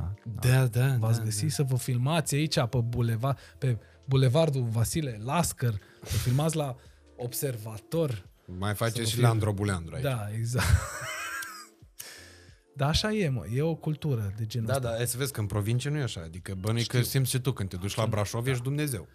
[0.41, 1.55] Da, da, V-ați da, găsit da.
[1.55, 6.77] să vă filmați aici pe, bulevard, pe bulevardul Vasile Lascăr, să filmați la
[7.17, 8.29] Observator.
[8.59, 10.05] Mai Să face vă și fie- Leandro Buleandru aici.
[10.05, 10.67] Da, exact.
[12.79, 13.47] Dar așa e, mă.
[13.55, 14.89] E o cultură de genul Da, ăsta.
[14.89, 16.21] da, e să vezi că în provincie nu e așa.
[16.21, 19.09] Adică bănui că simți și tu când te duci la Brașov, ești Dumnezeu.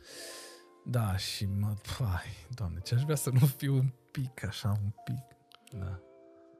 [0.85, 1.75] Da, și mă...
[1.99, 5.37] Ai, doamne, ce aș vrea să nu fiu un pic așa, un pic.
[5.79, 5.99] Da.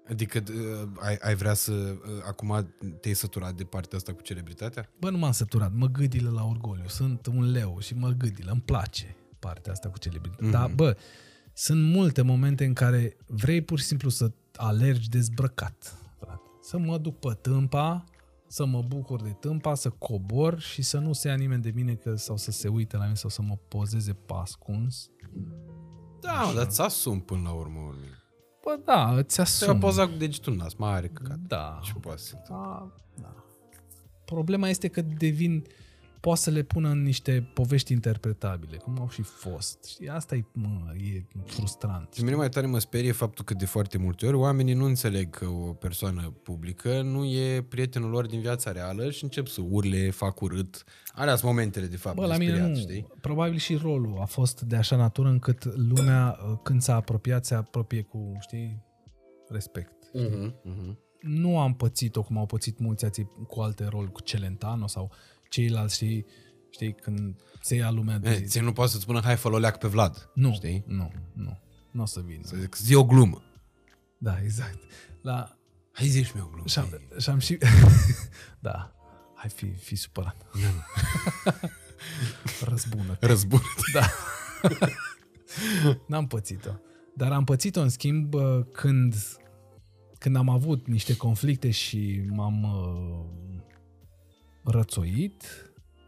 [0.09, 1.71] Adică uh, ai, ai vrea să...
[1.71, 4.89] Uh, acum te-ai săturat de partea asta cu celebritatea?
[4.99, 6.87] Bă, nu m-am săturat, mă gâdilă la orgoliu.
[6.87, 10.47] Sunt un leu și mă gâdilă, îmi place partea asta cu celebritate.
[10.47, 10.51] Mm-hmm.
[10.51, 10.97] Dar, bă,
[11.53, 16.02] sunt multe momente în care vrei pur și simplu să alergi dezbrăcat, frate.
[16.63, 18.03] Să mă duc pe tâmpa,
[18.47, 21.93] să mă bucur de tâmpa, să cobor și să nu se ia nimeni de mine
[21.93, 25.09] că, sau să se uite la mine sau să mă pozeze pe ascuns.
[26.19, 27.79] Da, dar ți asum până la urmă.
[28.63, 29.71] Bă, da, îți Să asumi.
[29.73, 31.37] ia poza cu degetul în nas, mai are căcat.
[31.37, 31.79] Da.
[31.83, 32.65] Ce poate să se întâmple?
[32.65, 33.43] Da, da.
[34.25, 35.63] Problema este că devin
[36.23, 39.83] poate să le pună în niște povești interpretabile, cum au și fost.
[39.83, 42.13] Și asta e, mă, e frustrant.
[42.13, 45.29] Și mine mai tare mă sperie faptul că de foarte multe ori oamenii nu înțeleg
[45.29, 50.09] că o persoană publică nu e prietenul lor din viața reală și încep să urle,
[50.09, 50.83] fac urât.
[51.13, 52.79] Alea sunt momentele de fapt Bă, de la mine speriat, nu.
[52.79, 53.07] știi?
[53.21, 58.01] Probabil și rolul a fost de așa natură încât lumea, când s-a apropiat, se apropie
[58.01, 58.83] cu, știi,
[59.49, 60.11] respect.
[60.13, 60.95] Uh-huh, uh-huh.
[61.19, 65.11] Nu am pățit-o cum au pățit mulți alții cu alte roli, cu Celentano sau
[65.53, 66.25] ceilalți, știi,
[66.69, 68.29] știi când se ia lumea de...
[68.29, 70.29] E, ție nu poate să-ți spună hai fă leac pe Vlad.
[70.33, 70.83] nu, Știi?
[70.87, 71.59] nu, nu,
[71.91, 72.41] nu o să vină.
[72.43, 73.41] Să zic, zi o glumă.
[74.17, 74.77] Da, exact.
[75.21, 75.57] La,
[75.91, 76.67] Hai zi și mie o glumă.
[76.67, 77.57] și-am, și-am și...
[78.67, 78.95] da,
[79.35, 80.45] hai fi, fi supărat.
[82.69, 83.17] Răzbună.
[83.19, 83.61] Răzbun.
[83.93, 84.09] Da.
[86.07, 86.71] N-am pățit-o.
[87.15, 89.15] Dar am pățit-o, în schimb, bă, când,
[90.17, 93.25] când am avut niște conflicte și m-am uh,
[94.63, 95.43] rățoit,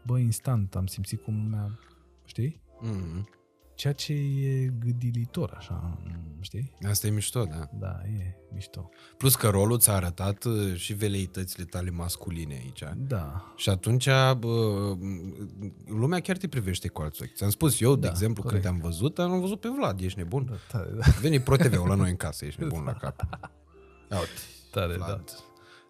[0.06, 1.78] bă, instant am simțit cum lumea,
[2.24, 2.60] știi?
[2.82, 3.34] Mm-hmm.
[3.74, 5.98] Ceea ce e gâdilitor, așa,
[6.40, 6.72] știi?
[6.88, 7.68] Asta e mișto, da.
[7.78, 8.88] Da, e mișto.
[9.16, 12.82] Plus că rolul ți-a arătat uh, și veleitățile tale masculine aici.
[12.96, 14.06] Da, Și atunci
[14.38, 14.94] bă,
[15.86, 17.32] lumea chiar te privește cu alți ochi.
[17.34, 18.62] Ți-am spus eu, de Da, exemplu, corect.
[18.64, 20.46] când te-am văzut, am văzut pe Vlad, ești nebun.
[20.50, 21.04] da tare, da.
[21.20, 23.20] Veni ProTV-ul la noi în casă, ești nebun la cap.
[24.10, 24.30] Ia uite,
[24.70, 25.22] Tare, da.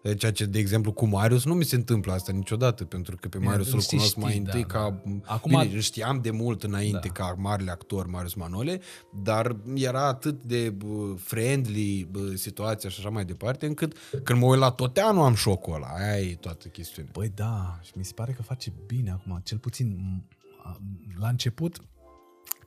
[0.01, 0.17] Vlad.
[0.17, 3.37] Ceea ce, de exemplu, cu Marius nu mi se întâmplă asta niciodată, pentru că pe
[3.37, 4.79] Bine, Marius îl îl știi, cunosc mai știi, întâi da, ca...
[4.79, 4.87] da.
[4.87, 7.11] Acum, Acum- Bine, îl știam de mult înainte Da.
[7.13, 8.79] ca marele actor Marius Manole,
[9.23, 14.45] dar era atât de bă, friendly bă, situația și așa mai departe, încât când mă
[14.45, 15.87] uit la Toteanu am șocul ăla.
[15.87, 17.11] Aia e toată chestiunea.
[17.13, 20.79] Băi, da, și mi se pare că face bine acum, cel puțin m- a-
[21.19, 21.77] la început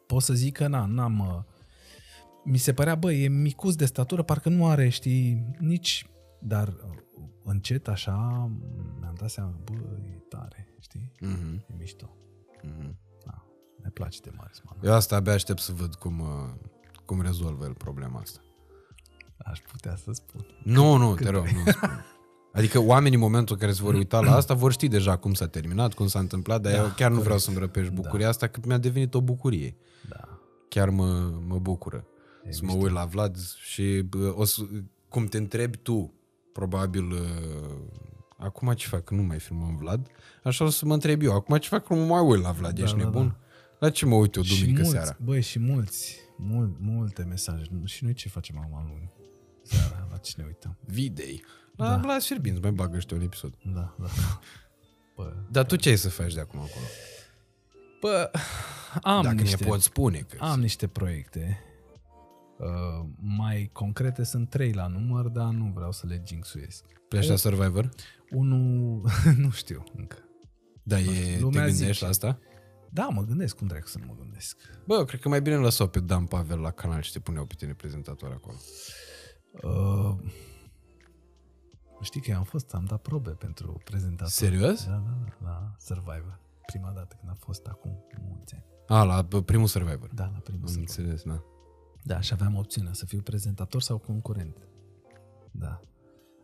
[0.07, 1.19] pot să zic că na, n-am...
[1.19, 1.43] uh,
[2.45, 6.05] Mi se părea, bă, e micuț de statură, parcă nu are, știi, nici...
[6.43, 6.75] Dar uh,
[7.51, 8.51] încet așa
[9.01, 9.73] mi-am dat seama, bă,
[10.15, 11.13] e tare, știi?
[11.21, 12.17] Mhm, E mișto.
[12.63, 12.97] mhm.
[13.27, 13.45] Da,
[13.83, 14.81] ne place de Marius Manu.
[14.83, 16.27] Eu asta abia aștept să văd cum, uh,
[17.05, 18.41] cum rezolvă el problema asta.
[19.45, 20.47] Aș putea să spun.
[20.65, 22.05] Nu, nu, te rog, nu spun.
[22.53, 25.33] Adică oamenii în momentul în care se vor uita la asta vor ști deja cum
[25.35, 28.47] s-a terminat, cum s-a întâmplat, dar da, eu chiar nu vreau să-mi răpești bucuria asta,
[28.47, 29.77] că mi-a devenit o bucurie.
[30.09, 30.39] Da.
[30.69, 32.05] Chiar mă, mă bucură
[32.45, 34.63] E să mă uit la Vlad și bă, o să,
[35.09, 36.15] cum te întrebi tu,
[36.53, 37.79] probabil, uh,
[38.37, 40.07] acum ce fac, că nu mai filmăm Vlad,
[40.45, 42.51] așa o să mă întreb eu, acum ce fac, că nu mă mai uit la
[42.53, 43.27] Vlad, Da, ești da, nebun?
[43.29, 43.39] da.
[43.79, 45.17] La ce mă uit eu și duminică mulți, seara?
[45.21, 47.65] băi, și mulți, mul, multe mesaje.
[47.85, 49.13] Și noi ce facem acum luni?
[49.63, 50.77] Seara, la ce ne uităm?
[50.85, 51.45] Videi.
[51.77, 51.97] La, Da.
[51.97, 52.07] da.
[52.13, 53.55] la Fierbinți mai bagă ăștia un episod.
[53.75, 54.07] Da, da.
[55.17, 56.85] Bă, Dar tu ce ai să faci de acum acolo?
[58.01, 58.31] Bă,
[59.03, 60.19] am Dacă niște, ne poți spune.
[60.19, 61.59] Că am niște proiecte.
[62.61, 66.85] Uh, mai concrete sunt trei la număr, dar nu vreau să le jinxuiesc.
[67.09, 67.89] Pleci la Survivor?
[68.31, 70.17] Unul, nu știu încă.
[70.83, 72.05] Da, e, te Lumea gândești zice.
[72.05, 72.39] la asta?
[72.91, 74.57] Da, mă gândesc, cum dracu să nu mă gândesc?
[74.87, 77.45] Bă, eu cred că mai bine lăsau pe Dan Pavel la canal și te puneau
[77.47, 78.57] pe tine prezentator acolo.
[79.63, 80.17] Uh,
[82.03, 84.29] știi că eu am fost, am dat probe pentru prezentator.
[84.33, 84.85] Serios?
[84.85, 86.41] Da, da, da, la Survivor.
[86.67, 88.65] Prima dată când a fost acum mulți ani.
[88.87, 90.11] A, la bă, primul Survivor.
[90.15, 90.97] Da, la primul Am Survivor.
[90.99, 91.43] înțeles, da.
[92.03, 94.57] Da, și aveam opțiunea să fiu prezentator sau concurent.
[95.51, 95.81] Da.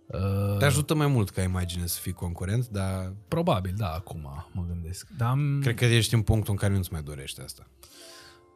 [0.06, 4.20] Uh, Te ajută mai mult ca imagine să fii concurent, dar probabil, da, acum
[4.52, 5.08] mă gândesc.
[5.16, 5.58] Dar am...
[5.62, 7.70] cred că ești în punctul în care nu-ți mai dorești asta.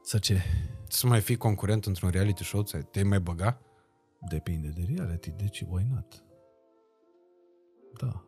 [0.03, 0.43] Să ce?
[0.89, 3.61] Să mai fii concurent într-un reality show, ți- te-ai mai băga?
[4.29, 6.25] Depinde de reality, deci why not?
[8.01, 8.25] Da.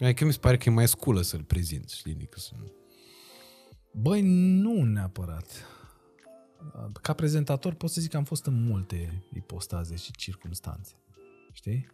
[0.00, 2.12] Adică mi se pare că e mai sculă să-l prezinți, știi?
[2.12, 2.52] Adică să...
[3.92, 4.20] Băi,
[4.60, 5.64] nu neapărat.
[7.02, 10.92] Ca prezentator pot să zic că am fost în multe ipostaze și circunstanțe.
[11.52, 11.86] Știi?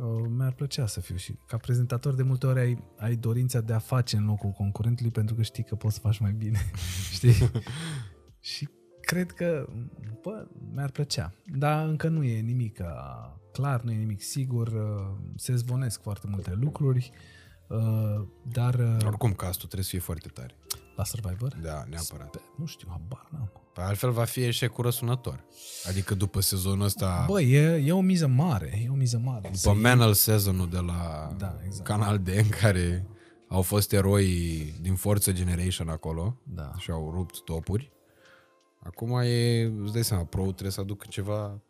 [0.00, 1.34] Uh, Mi-ar plăcea să fiu și...
[1.46, 5.34] Ca prezentator de multe ori ai, ai dorința de a face în locul concurentului pentru
[5.34, 6.58] că știi că poți să faci mai bine.
[7.14, 7.50] Știi?
[8.52, 8.68] și
[9.00, 9.68] cred că,
[10.22, 11.32] bă, mi-ar plăcea.
[11.46, 14.66] Dar încă nu e nimic uh, clar, nu e nimic sigur.
[14.68, 17.10] uh, Se zvonesc foarte multe lucruri.
[17.68, 20.54] uh, Dar uh, Oricum, castul trebuie să fie foarte tare.
[20.96, 21.54] La Survivor?
[21.62, 22.30] Da, neapărat.
[22.30, 23.50] Pe, nu știu, habar n-am.
[23.72, 25.44] Păi altfel va fi eșecul răsunător.
[25.88, 29.50] Adică după sezonul ăsta, Bă, e, e o miză mare, e o miză mare.
[29.52, 31.88] Să după iei- Manal sezonul de la Da, exact.
[31.88, 33.06] Canal D, în care
[33.48, 34.26] au fost eroi
[34.80, 36.72] din Forță Generation acolo Da.
[36.78, 37.92] și au rupt topuri.
[38.82, 41.60] Acum e, îți dai seama, pro trebuie să aducă ceva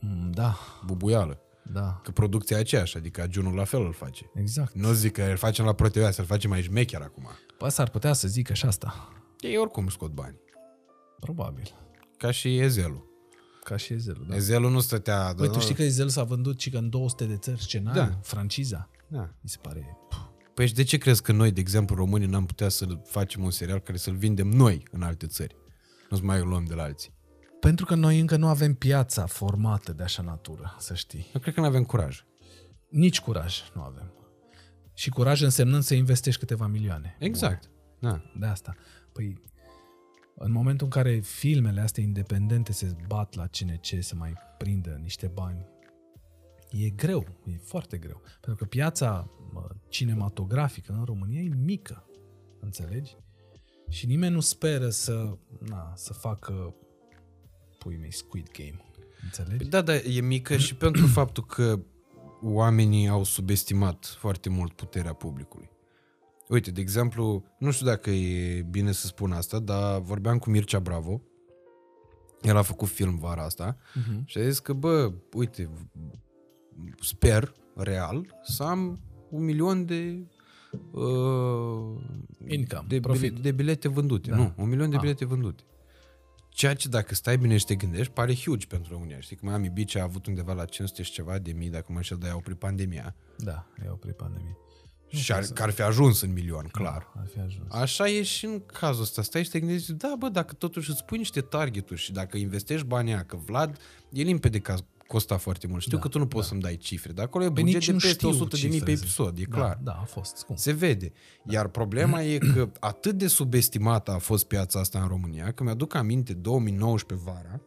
[0.00, 0.56] Mm, Da,
[0.86, 1.40] bubuială.
[1.72, 4.30] Da, Că producția e aceeași, adică Ajunul la fel îl face.
[4.34, 4.74] exact.
[4.74, 7.28] Nu zic că îl facem la ProTV, să-l facem mai șmecher acum.
[7.58, 9.08] Păi s-ar putea să zică și asta.
[9.40, 10.36] Ei oricum scot bani.
[11.20, 11.74] Probabil.
[12.16, 13.06] Ca și Ezelul.
[13.64, 14.34] Ca și Ezelul, da.
[14.34, 15.32] Ezelul nu stătea...
[15.36, 18.18] Păi tu știi că Ezel s-a vândut și că în 200 de țări scenariu, Da.
[18.22, 18.90] franciza.
[19.08, 19.20] Da.
[19.40, 19.96] Mi se pare...
[20.54, 23.50] Păi și de ce crezi că noi, de exemplu, românii, n-am putea să facem un
[23.50, 25.56] serial care să-l vindem noi în alte țări?
[26.10, 27.12] Nu-ți mai luăm de la alții.
[27.60, 31.30] Pentru că noi încă nu avem piața formată de așa natură, să știi.
[31.34, 32.24] Eu cred că nu avem curaj.
[32.88, 34.12] Nici curaj nu avem.
[34.94, 37.16] Și curaj însemnând să investești câteva milioane.
[37.18, 37.70] Exact.
[37.98, 38.22] Da.
[38.38, 38.74] De asta.
[39.12, 39.42] Păi,
[40.34, 45.26] în momentul în care filmele astea independente se bat la CNC să mai prindă niște
[45.26, 45.66] bani,
[46.70, 48.22] e greu, e foarte greu.
[48.40, 52.06] Pentru că piața mă, cinematografică în România e mică,
[52.60, 53.16] înțelegi?
[53.88, 56.74] Și nimeni nu speră să, na, să facă
[57.78, 58.84] pui mei Squid Game,
[59.22, 59.68] înțelegi?
[59.68, 61.80] Da, da, e mică și pentru faptul că
[62.42, 65.70] oamenii au subestimat foarte mult puterea publicului.
[66.48, 70.78] Uite, de exemplu, nu știu dacă e bine să spun asta, dar vorbeam cu Mircea
[70.80, 71.22] Bravo.
[72.42, 74.22] El a făcut film vara asta Mhm.
[74.26, 75.70] și a zis că, bă, uite,
[77.00, 79.00] sper, real, să am
[79.30, 80.26] un milion de
[80.90, 82.00] uh,
[82.46, 83.20] Income, de, profit.
[83.30, 84.30] bile- de bilete vândute.
[84.30, 84.36] Da.
[84.36, 85.00] Nu, un milion de Ah.
[85.02, 85.62] bilete vândute.
[86.58, 89.20] Ceea ce dacă stai bine și te gândești, pare huge pentru România.
[89.20, 91.96] Știi că Miami Beach a avut undeva la 500 și ceva de mii, dacă mă
[91.96, 93.14] înșel, dar a oprit pandemia.
[93.36, 94.56] Da, e oprit pandemie.
[95.08, 97.12] și ar, că ar fi ajuns în milion, clar.
[97.16, 97.72] Ar fi ajuns.
[97.72, 99.22] Așa e și în cazul ăsta.
[99.22, 102.86] Stai și te gândești, da, bă, dacă totuși îți pui niște targeturi și dacă investești
[102.86, 103.78] banii aia, că Vlad
[104.12, 104.74] e limpede că
[105.08, 105.82] a costat foarte mult.
[105.82, 107.86] Știu Da, că tu nu poți să-mi dai cifre, dar acolo e Păi buget nici
[107.86, 109.78] de nu peste știu 100 de mii pe cifre, episod, e da, clar.
[109.82, 110.58] Da, a fost scump.
[110.58, 111.12] Se vede.
[111.44, 115.94] Iar problema e că atât de subestimată a fost piața asta în România, că mi-aduc
[115.94, 117.60] aminte 2019 vara,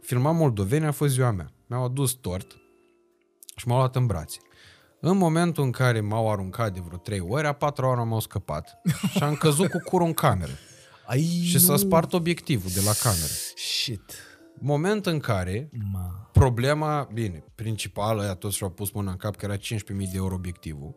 [0.00, 1.52] filmam Moldoveni, a fost ziua mea.
[1.66, 2.56] Mi-au adus tort
[3.56, 4.38] și m-au luat în brațe.
[5.00, 8.80] În momentul în care m-au aruncat de vreo 3 ori, a patra oară m-au scăpat
[9.16, 10.52] și am căzut cu curul în cameră.
[11.06, 13.32] Ai, Și s-a spart obiectivul de la cameră.
[13.56, 14.12] Shit.
[14.60, 16.28] Moment în care Ma.
[16.32, 20.34] problema, bine, principală, aia toți și-au pus mâna în cap că era 15.000 de euro
[20.34, 20.94] obiectivul,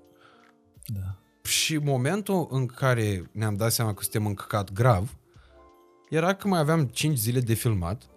[0.86, 1.16] Da.
[1.44, 5.18] Și momentul în care ne-am dat seama că suntem încăcat grav,
[6.10, 8.10] era că mai aveam 5 zile de filmat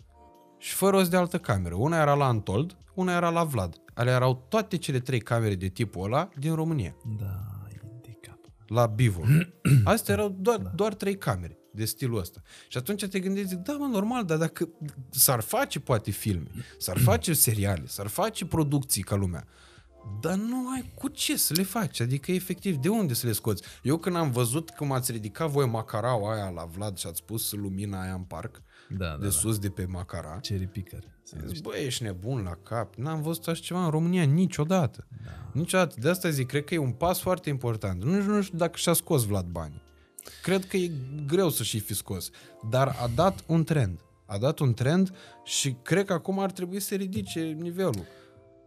[0.59, 1.75] și fără rost de altă cameră.
[1.75, 3.75] Una era la Antold, una era la Vlad.
[3.95, 8.39] Ale erau toate cele trei camere de tipul ăla din România, Da, e de cap.
[8.67, 9.23] la Bivo.
[9.85, 12.43] Astea erau doar, doar trei camere de stilul ăsta.
[12.69, 14.69] Și atunci te gândești, zic, da, mă, normal, dar dacă
[15.11, 19.47] s-ar face poate filme, s-ar face seriale, s-ar face producții ca lumea,
[20.21, 22.01] dar nu ai cu ce să le faci.
[22.01, 23.63] Adică, efectiv, de unde să le scoți?
[23.83, 27.53] Eu când am văzut cum ați ridicat voi macaraua aia la Vlad și ați pus
[27.53, 29.31] lumina aia în parc, Da, da, de da.
[29.31, 31.05] sus de pe macara, Cherry picker.
[31.47, 32.95] Zic, bă, ești nebun la cap.
[32.95, 35.07] N-am văzut așa ceva în România niciodată.
[35.25, 35.31] Da.
[35.53, 35.95] Niciodată.
[36.01, 38.03] De asta zic, cred că e un pas foarte important.
[38.03, 39.83] Nu, nu știu dacă și-a scos Vlad banii.
[40.47, 40.91] Cred că e
[41.27, 42.31] greu să și fi scos.
[42.71, 44.01] Dar a dat un trend.
[44.27, 45.15] A dat un trend
[45.45, 48.07] și cred că acum ar trebui să ridice nivelul.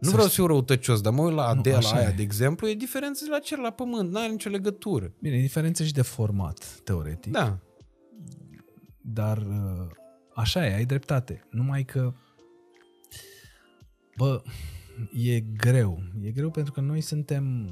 [0.00, 2.12] Nu vreau să fiu răutăcios, dar mă uit la Adela așa aia, e.
[2.12, 5.12] de exemplu, e diferență de la cer la pământ, n-are nicio legătură.
[5.20, 7.32] Bine, e diferență și de format, teoretic.
[7.32, 7.58] Da.
[9.00, 9.86] Dar uh,
[10.34, 11.46] așa e, ai dreptate.
[11.50, 12.12] Numai că,
[14.16, 14.42] bă,
[15.12, 16.02] e greu.
[16.22, 17.70] E greu pentru că noi suntem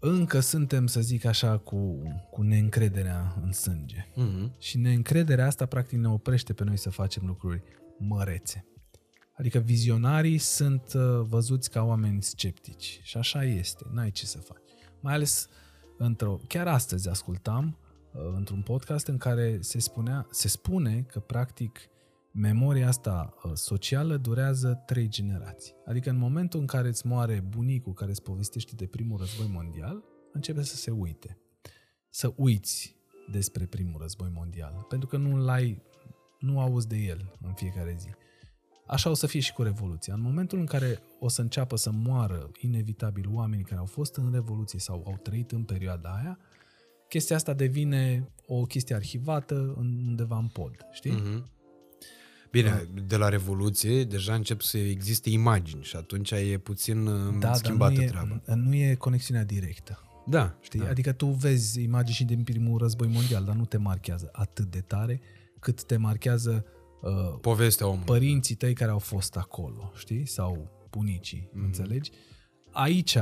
[0.00, 4.06] încă suntem, să zic așa, cu, cu neîncrederea în sânge.
[4.14, 4.54] Mhm.
[4.58, 7.62] Și neîncrederea asta practic ne oprește pe noi să facem lucruri
[7.98, 8.64] mărețe.
[9.32, 13.00] Adică vizionarii sunt uh, văzuți ca oameni sceptici.
[13.02, 14.60] Și așa este, n-ai ce să faci.
[15.00, 15.48] Mai ales
[15.98, 16.40] într-o...
[16.48, 17.78] Chiar astăzi ascultam
[18.12, 21.78] uh, într-un podcast în care se, spunea, se spune că practic
[22.38, 25.74] memoria asta uh, socială durează trei generații.
[25.86, 30.02] Adică în momentul în care îți moare bunicul care îți povestește de primul război mondial,
[30.32, 31.38] începe să se uite.
[32.10, 32.96] Să uiți
[33.30, 34.86] despre primul război mondial.
[34.88, 35.82] Pentru că nu l-ai,
[36.38, 38.08] nu auzi de el în fiecare zi.
[38.86, 40.14] Așa o să fie și cu Revoluția.
[40.14, 44.32] În momentul în care o să înceapă să moară inevitabil oamenii care au fost în
[44.32, 46.38] Revoluție sau au trăit în perioada aia,
[47.08, 51.12] chestia asta devine o chestie arhivată în- undeva în pod, știi?
[51.12, 51.50] Mhm.
[52.62, 57.38] Bine, de la Revoluție deja încep să existe imagini și atunci e puțin uh, Da,
[57.38, 58.40] dar schimbată nu e, treaba.
[58.54, 60.00] nu e conexiunea directă.
[60.26, 60.80] Da, Știi?
[60.80, 60.88] da.
[60.88, 64.80] Adică tu vezi imagini și din primul război mondial, dar nu te marchează atât de
[64.80, 65.20] tare
[65.60, 66.64] cât te marchează
[67.00, 68.04] uh, Povestea omului.
[68.04, 70.26] părinții tăi care au fost acolo, știi?
[70.26, 71.64] Sau bunicii, mm-hmm.
[71.64, 72.10] înțelegi?
[72.72, 73.18] Aici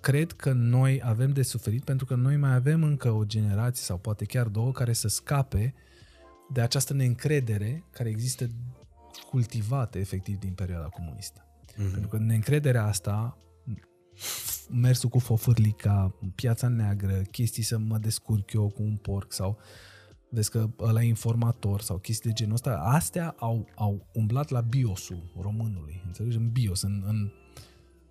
[0.00, 3.98] cred că noi avem de suferit pentru că noi mai avem încă o generație sau
[3.98, 5.74] poate chiar două care să scape
[6.52, 8.48] de această neîncredere care există
[9.20, 11.46] cultivată efectiv din perioada comunistă.
[11.72, 11.90] Mm-hmm.
[11.90, 13.38] Pentru că neîncrederea asta,
[14.70, 19.58] mersul cu fofârlica, piața neagră, chestii să mă descurc eu cu un porc sau
[20.28, 24.60] vezi că ăla e informator sau chestii de genul ăsta, astea au, au umblat la
[24.60, 26.36] biosul românului, înțelegi?
[26.36, 27.32] În bios, în, în,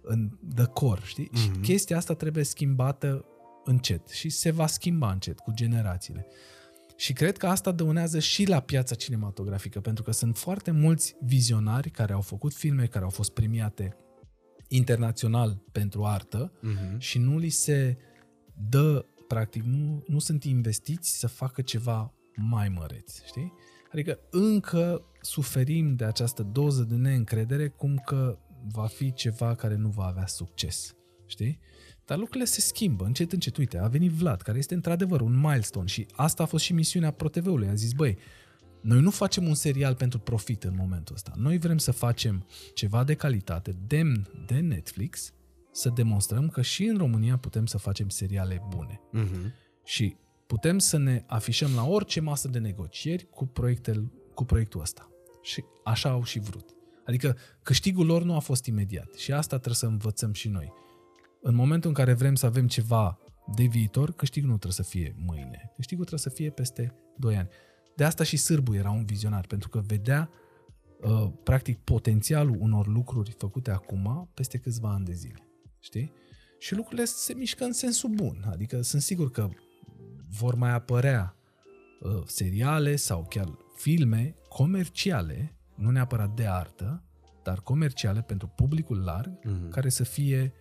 [0.01, 1.29] în the core, știi?
[1.29, 1.35] Mm-hmm.
[1.35, 3.25] Și chestia asta trebuie schimbată
[3.63, 6.27] încet și se va schimba încet cu generațiile.
[6.97, 11.89] Și cred că asta dăunează și la piața cinematografică, pentru că sunt foarte mulți vizionari
[11.89, 13.97] care au făcut filme care au fost premiate
[14.67, 16.97] internațional pentru artă Mhm.
[16.99, 17.97] și nu li se
[18.69, 23.53] dă, practic, nu, nu sunt investiți să facă ceva mai măreț, știi?
[23.91, 28.39] Adică încă suferim de această doză de neîncredere cum că
[28.71, 30.95] va fi ceva care nu va avea succes,
[31.25, 31.59] știi?
[32.05, 33.57] Dar lucrurile se schimbă, încet, încet.
[33.57, 37.11] Uite, a venit Vlad, care este într-adevăr un milestone și asta a fost și misiunea
[37.11, 37.67] ProTV-ului.
[37.67, 38.17] A zis, băi,
[38.81, 41.33] noi nu facem un serial pentru profit în momentul ăsta.
[41.35, 45.33] Noi vrem să facem ceva de calitate, demn de Netflix,
[45.71, 49.01] să demonstrăm că și în România putem să facem seriale bune.
[49.11, 49.53] Mhm.
[49.83, 50.15] Și
[50.47, 55.09] putem să ne afișăm la orice masă de negocieri cu, proiectel, cu proiectul ăsta.
[55.41, 56.69] Și așa au și vrut.
[57.05, 59.13] Adică câștigul lor nu a fost imediat.
[59.13, 60.73] Și asta trebuie să învățăm și noi.
[61.47, 63.19] În momentul în care vrem să avem ceva
[63.55, 65.71] de viitor, câștigul nu trebuie să fie mâine.
[65.75, 67.49] Câștigul trebuie să fie peste 2 ani.
[67.95, 70.29] De asta și Sârbu era un vizionar, pentru că vedea
[71.01, 75.47] uh, practic potențialul unor lucruri făcute acum peste câțiva ani de zile.
[75.79, 76.11] Știi?
[76.59, 78.43] Și lucrurile se mișcă în sensul bun.
[78.51, 79.49] Adică sunt sigur că
[80.39, 81.35] vor mai apărea
[81.99, 87.03] uh, seriale sau chiar filme comerciale, nu neapărat de artă,
[87.43, 89.69] dar comerciale pentru publicul larg, Mhm.
[89.69, 90.53] care să fie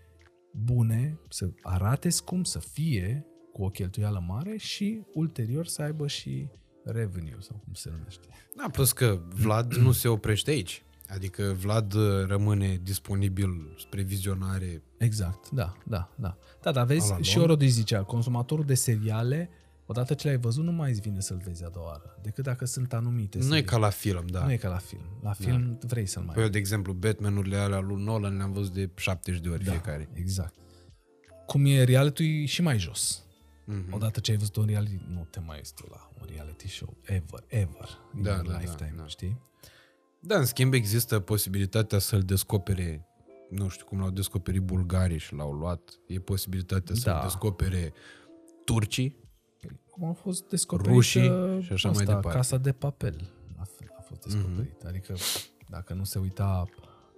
[0.64, 6.48] bune, să arate cum să fie cu o cheltuială mare și ulterior să aibă și
[6.84, 8.28] revenue sau cum se numește.
[8.56, 10.82] Da, plus că Vlad nu se oprește aici.
[11.08, 14.82] Adică Vlad uh, rămâne disponibil spre vizionare.
[14.98, 16.38] Exact, da, da, da.
[16.62, 17.48] Da, dar vezi, Ala și lung.
[17.48, 19.50] Orodi zicea, consumatorul de seriale,
[19.86, 22.64] odată ce l-ai văzut, nu mai îți vine să-l vezi a doua oară, decât dacă
[22.64, 23.64] sunt anumite Nu e serii.
[23.64, 24.44] ca la film, da.
[24.44, 25.18] nu e ca la film.
[25.22, 28.72] La film vrei să-l mai Păi eu, de exemplu, Batman-urile alea lui Nolan le-am văzut
[28.72, 30.08] de 70 de ori Da, fiecare.
[30.12, 30.54] exact.
[31.46, 33.22] Cum e reality și mai jos.
[33.64, 33.92] Mhm.
[33.94, 36.96] Odată ce ai văzut un reality, nu te mai uiți tu la un reality show.
[37.02, 37.88] Ever, ever.
[38.16, 39.06] In Da, your da, da, lifetime, da.
[39.06, 39.40] știi?
[40.20, 43.06] Da, în schimb există posibilitatea să-l descopere,
[43.50, 47.22] nu știu cum l-au descoperit bulgarii și l-au luat, e posibilitatea să-l Da.
[47.22, 47.92] descopere
[48.64, 49.22] turcii.
[49.94, 52.38] Cum a fost descoperit Rușii uh, și așa asta, mai departe.
[52.38, 54.84] Casa de papel a, f- a fost descoperit.
[54.84, 54.88] Mm-hmm.
[54.88, 55.14] Adică
[55.68, 56.64] dacă nu se uita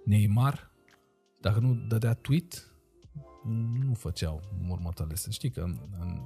[0.05, 0.71] Neymar,
[1.41, 2.71] dacă nu dădea tweet,
[3.85, 5.15] nu făceau următoarele.
[5.15, 6.21] Să știi că în, în,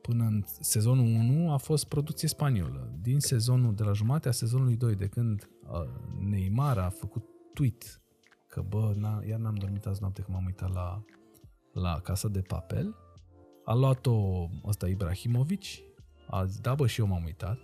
[0.00, 2.98] până în sezonul 1 a fost producție spaniolă.
[3.00, 5.80] Din sezonul, de la jumatea sezonului 2, de când uh,
[6.18, 8.00] Neymar a făcut tweet
[8.46, 11.04] că bă, n iar n-am dormit azi noapte că m-am uitat la,
[11.72, 12.94] la Casa de Papel,
[13.64, 15.62] a luat-o ăsta Ibrahimovic,
[16.30, 17.58] a zis, da bă, și eu m-am uitat.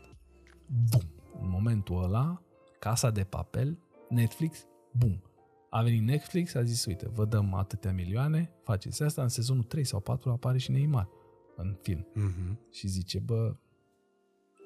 [0.91, 1.03] Bum!
[1.41, 2.43] În momentul ăla,
[2.79, 3.79] Casa de Papel,
[4.09, 5.23] Netflix, bum!
[5.71, 9.85] A venit Netflix, a zis, uite, vă dăm atâtea milioane, faceți asta, în sezonul 3
[9.85, 11.09] sau 4 apare și Neymar
[11.57, 12.07] în film.
[12.15, 12.59] Mhm.
[12.73, 13.57] Și zice, bă,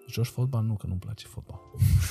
[0.08, 0.64] joci fotbal?
[0.64, 1.60] Nu, că nu-mi place fotbal.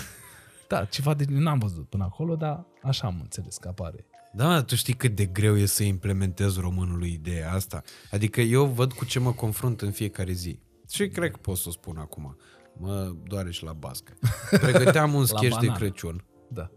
[0.70, 1.26] da, ceva de...
[1.28, 5.16] N-am văzut până acolo, dar așa am înțeles că apare Da, mă, tu știi cât
[5.16, 7.84] de greu e să implementezi românului ideea asta?
[8.12, 10.60] Adică eu văd cu ce mă confrunt în fiecare zi.
[10.90, 12.38] Și cred că pot să o spun acum.
[12.80, 14.14] Mă doare și la bască.
[14.62, 15.78] Pregăteam un sketch de banană.
[15.78, 16.72] Crăciun Da.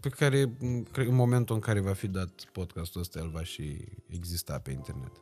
[0.00, 3.42] pe care, m, cred, în momentul în care va fi dat podcastul ăsta, el va
[3.42, 5.12] și exista pe internet.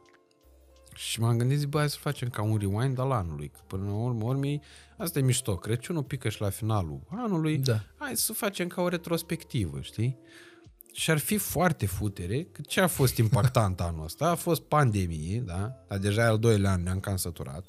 [0.94, 3.48] Și m-am gândit, zic, bă, hai să facem ca un rewind al anului.
[3.48, 4.62] Că până la urmă, urmei,
[4.98, 5.56] asta e mișto.
[5.56, 7.58] Crăciunul pică și la finalul anului.
[7.58, 7.80] Da.
[7.96, 10.18] Hai să facem ca o retrospectivă, știi?
[10.92, 14.30] Și ar fi foarte futere, că ce a fost impactant anul ăsta?
[14.30, 15.72] A fost pandemie, da?
[15.88, 17.64] Dar deja e al doilea an, ne-am cam săturat.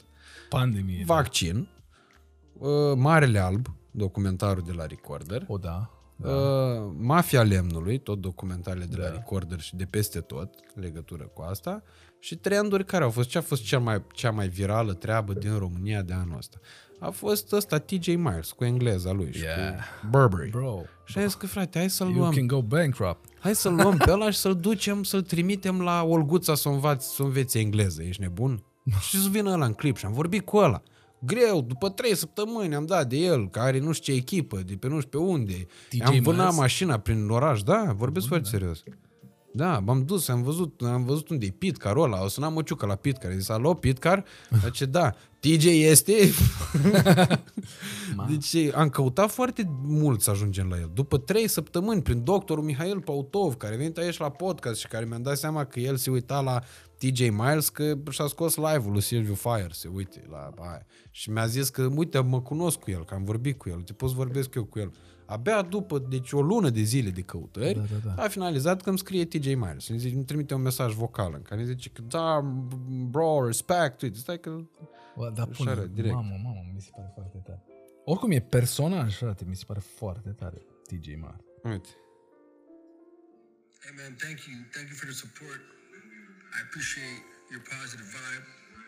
[0.57, 1.03] Pandemie.
[1.05, 1.67] Vaccin,
[2.57, 5.89] uh, Marele Alb, documentarul de la Recorder, O, da.
[6.17, 9.11] Uh, Mafia Lemnului, tot documentarele de la Da.
[9.11, 11.84] Recorder și de peste tot, în legătură cu asta,
[12.19, 13.30] și trenduri care au fost.
[13.30, 16.57] Ce a fost cea mai, cea mai virală treabă din România de anul ăsta?
[16.99, 19.73] A fost ăsta TJ Miles cu engleza lui și Yeah.
[20.01, 20.49] cu Burberry.
[20.49, 23.25] Bro, Și am zis că, frate, hai să-l you luăm, can go bankrupt.
[23.39, 27.23] hai să-l luăm pe ăla și să-l ducem, să-l trimitem la Olguța să învați, să
[27.23, 28.03] învețe engleză.
[28.03, 28.63] Ești nebun?
[28.99, 30.81] Și să vină ăla în clip și am vorbit cu ăla.
[31.19, 34.76] Greu, după trei săptămâni am dat de el, care are nu știu ce echipă, de
[34.76, 35.68] pe nu știu pe unde.
[35.89, 36.55] TJ am vânat Miles?
[36.55, 38.84] mașina prin oraș, da, vorbesc foarte serios.
[39.55, 42.95] Da, m-am dus, am văzut, am văzut unde e Pitcar ăla, o sunat măciucă la
[42.95, 44.26] Pitcar, i zis, alo, Pitcar?
[44.64, 46.14] Zice, da, TJ este?
[48.30, 50.91] deci am căutat foarte mult să ajungem la el.
[50.93, 55.05] După trei săptămâni, prin doctorul Mihail Pautov, care a venit aici la podcast și care
[55.05, 56.61] mi-a dat seama că el se uita la
[57.11, 60.85] TJ Miles, că și-a scos live-ul lui Silviu Fire, se uite la aia.
[61.11, 63.93] Și mi-a zis că, uite, mă cunosc cu el, că am vorbit cu el, te
[63.93, 64.91] pot să vorbesc eu cu el.
[65.25, 68.23] Abia după, deci o lună de zile de căutări, Da, da, da.
[68.23, 69.88] a finalizat că îmi scrie TJ Miles.
[69.88, 72.39] Îmi, zice, îmi trimite un mesaj vocal în care zice că da,
[73.09, 74.49] bro, respect, uite, stai că...
[75.17, 76.13] Bă, dar Așa pune, era, direct.
[76.13, 77.63] mamă, mamă, mi se pare foarte tare.
[78.05, 80.61] Oricum e personaj, frate, mi se pare foarte tare.
[80.88, 81.38] TJ Mar.
[81.63, 81.89] Uite.
[83.84, 84.55] Hey man, thank you.
[84.71, 85.61] Thank you for the support.
[86.55, 87.21] I appreciate
[87.51, 88.43] your positive vibe.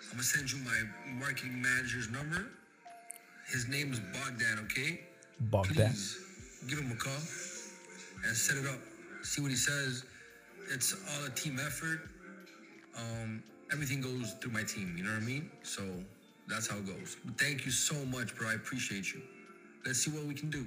[0.05, 0.79] I'm gonna send you my
[1.19, 2.47] marketing manager's number.
[3.47, 5.01] His name is Bogdan, okay?
[5.39, 5.75] Bogdan.
[5.75, 6.17] Please
[6.67, 7.21] give him a call
[8.25, 8.79] and set it up.
[9.23, 10.05] See what he says.
[10.73, 11.99] It's all a team effort.
[12.97, 15.49] Um, everything goes through my team, you know what I mean?
[15.63, 15.83] So
[16.47, 17.17] that's how it goes.
[17.25, 18.49] But thank you so much, bro.
[18.49, 19.21] I appreciate you.
[19.85, 20.65] Let's see what we can do.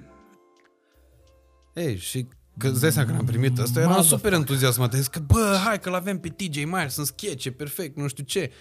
[1.75, 2.27] Hey, și
[2.59, 4.93] că îți dai seama că am primit asta, eram super entuziasmat.
[4.93, 8.51] Zis că, bă, hai că l-avem pe TJ Myers în sketch, perfect, nu știu ce.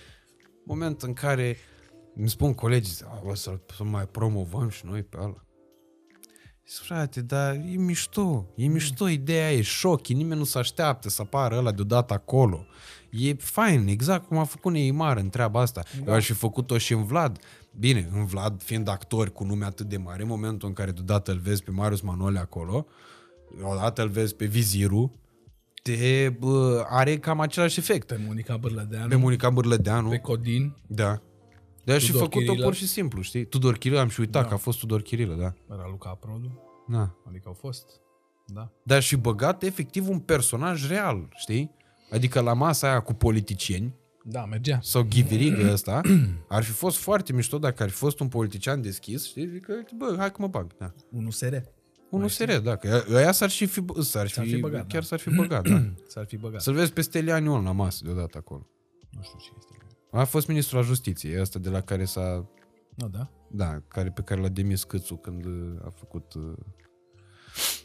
[0.64, 1.56] Moment în care
[2.14, 5.44] îmi spun colegii, "A, o să-l să mai promovăm și noi pe ăla.
[6.68, 11.22] Zic, frate, dar e mișto, e mișto ideea, e șoc, nimeni nu se așteaptă să
[11.22, 12.66] apară ăla deodată acolo.
[13.10, 15.82] E fain, exact cum a făcut Neymar în treaba asta.
[16.04, 16.10] Da.
[16.10, 17.38] Eu aș fi făcut-o și în Vlad.
[17.78, 21.32] Bine, în Vlad, fiind actori cu nume atât de mare, în momentul în care deodată
[21.32, 22.86] îl vezi pe Marius Manole acolo,
[23.62, 25.20] odată îl vezi pe Viziru,
[25.82, 28.06] te, bă, are cam același efect.
[28.06, 30.08] Pe Monica Bârlădeanu, Pe Monica Bârlădeanu.
[30.08, 31.22] pe Codin, Da.
[31.84, 32.64] De aș fi Tudor făcut-o Chirilă.
[32.64, 33.44] pur și simplu, știi?
[33.44, 34.48] Tudor Chirilă, am și uitat da.
[34.48, 35.74] că a fost Tudor Chirilă, da.
[35.74, 37.14] era Luca Produ, Da.
[37.28, 37.84] adică au fost,
[38.46, 38.70] da.
[38.82, 41.70] Dar și băgat efectiv un personaj real, știi?
[42.10, 43.94] Adică la masa aia cu politicieni,
[44.24, 44.78] Da, mergea.
[44.82, 46.00] sau ghiviriga ăsta,
[46.48, 49.44] ar fi fost foarte mișto dacă ar fi fost un politician deschis, știi?
[49.44, 50.92] Adică, bă, hai că mă bag, da.
[51.12, 51.54] Unul SR.
[52.10, 55.06] Unul sere, da, că ăia s-ar și fi, s-ar S-ar fi, fi băgat, chiar da.
[55.06, 55.82] s-ar fi băgat, da.
[56.12, 56.60] S-ar fi băgat.
[56.60, 58.66] Să-l vezi pe Stelianiu la masă deodată acolo.
[59.10, 59.76] Nu știu ce este.
[60.10, 62.48] A fost ministrul al justiției, ăsta de la care s-a,
[62.94, 63.30] Nu, da?
[63.50, 65.52] da, care, pe care l-a demis Câțu când uh,
[65.84, 66.34] a făcut...
[66.34, 66.42] uh,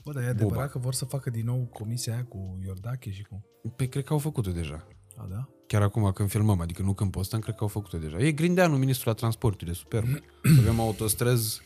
[0.04, 3.24] Bă, dar e adevărat că vor să facă din nou comisia aia cu Iordache și
[3.24, 3.46] cu...
[3.76, 4.88] Păi cred că au făcut-o deja.
[5.18, 5.50] A, da?
[5.68, 8.18] Chiar acum când filmăm, adică nu când postăm, cred că au făcut-o deja.
[8.20, 10.08] E Grindeanu, ministrul la transporturi, e superb.
[10.44, 11.62] Să avem autostrăzi,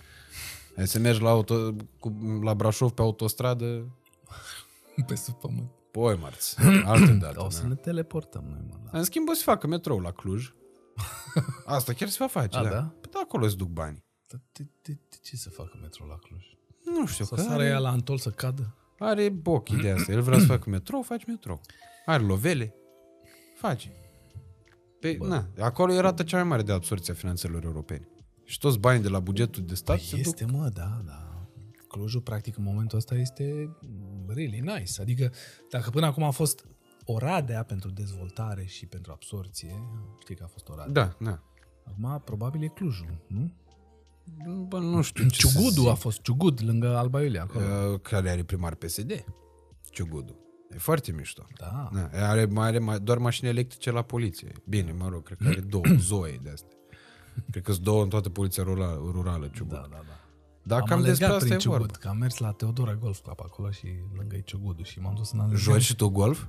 [0.78, 2.10] hai să mergi la, auto, cu,
[2.44, 3.88] la Brașov pe autostradă,
[5.08, 5.70] Pe sub pământ.
[5.92, 6.56] poi marți,
[6.86, 7.44] altă dată.
[7.44, 7.68] O să da.
[7.68, 8.76] ne teleportăm noi, mă.
[8.92, 8.98] Da.
[8.98, 10.54] În schimb, o să facă metrou la Cluj.
[11.66, 12.70] Asta chiar se va face, A, da.
[12.70, 12.82] da?
[13.02, 14.04] Păi da, acolo îți duc bani.
[14.28, 16.44] Dar De, de, de, ce să facă metro la Cluj?
[17.00, 18.74] Nu știu, Să că sară are, ea la Antol să cadă?
[19.00, 20.12] are boc ideea asta.
[20.12, 21.62] El vrea să facă metrou, faci metrou.
[22.06, 22.76] Are lovele,
[23.56, 23.92] face.
[25.00, 28.08] Pe, na, acolo e rata cea mai mare de absorție a finanțelor europene.
[28.48, 31.48] Și toți banii de la bugetul de stat se duc Este, mă, da, da.
[31.88, 33.76] Clujul, practic, în momentul ăsta este
[34.28, 35.02] really nice.
[35.02, 35.32] Adică,
[35.70, 36.68] dacă până acum a fost
[37.06, 39.84] Oradea pentru dezvoltare și pentru absorție,
[40.20, 40.92] știi că a fost Oradea.
[41.20, 41.44] Da, da.
[41.86, 43.52] Acum, probabil e Clujul, nu?
[44.68, 45.90] Bă, nu știu ce să Ciugudu zic.
[45.90, 47.66] a fost, Ciugud, lângă Alba Iulia, acolo.
[47.66, 49.26] Uh, care are primar PSD.
[49.92, 50.40] Ciugudu.
[50.74, 51.46] E foarte mișto.
[51.60, 51.90] Da.
[51.94, 54.52] Da, are, mai are mai, doar mașini electrice la poliție.
[54.66, 56.77] Bine, mă rog, cred că are două, zoe de astea.
[57.52, 59.76] Cred că sunt două în toată poliția rurală, rurală Ciugudu.
[59.76, 60.12] Da, da, da.
[60.64, 61.86] Dar am cam despre alergat asta prin e vorba.
[61.86, 63.88] Ciugut, că am mers la Teodora Golf Club acolo și
[64.18, 65.62] lângă Ciugudul și m-am dus în alergat.
[65.62, 66.44] Joci și tu golf?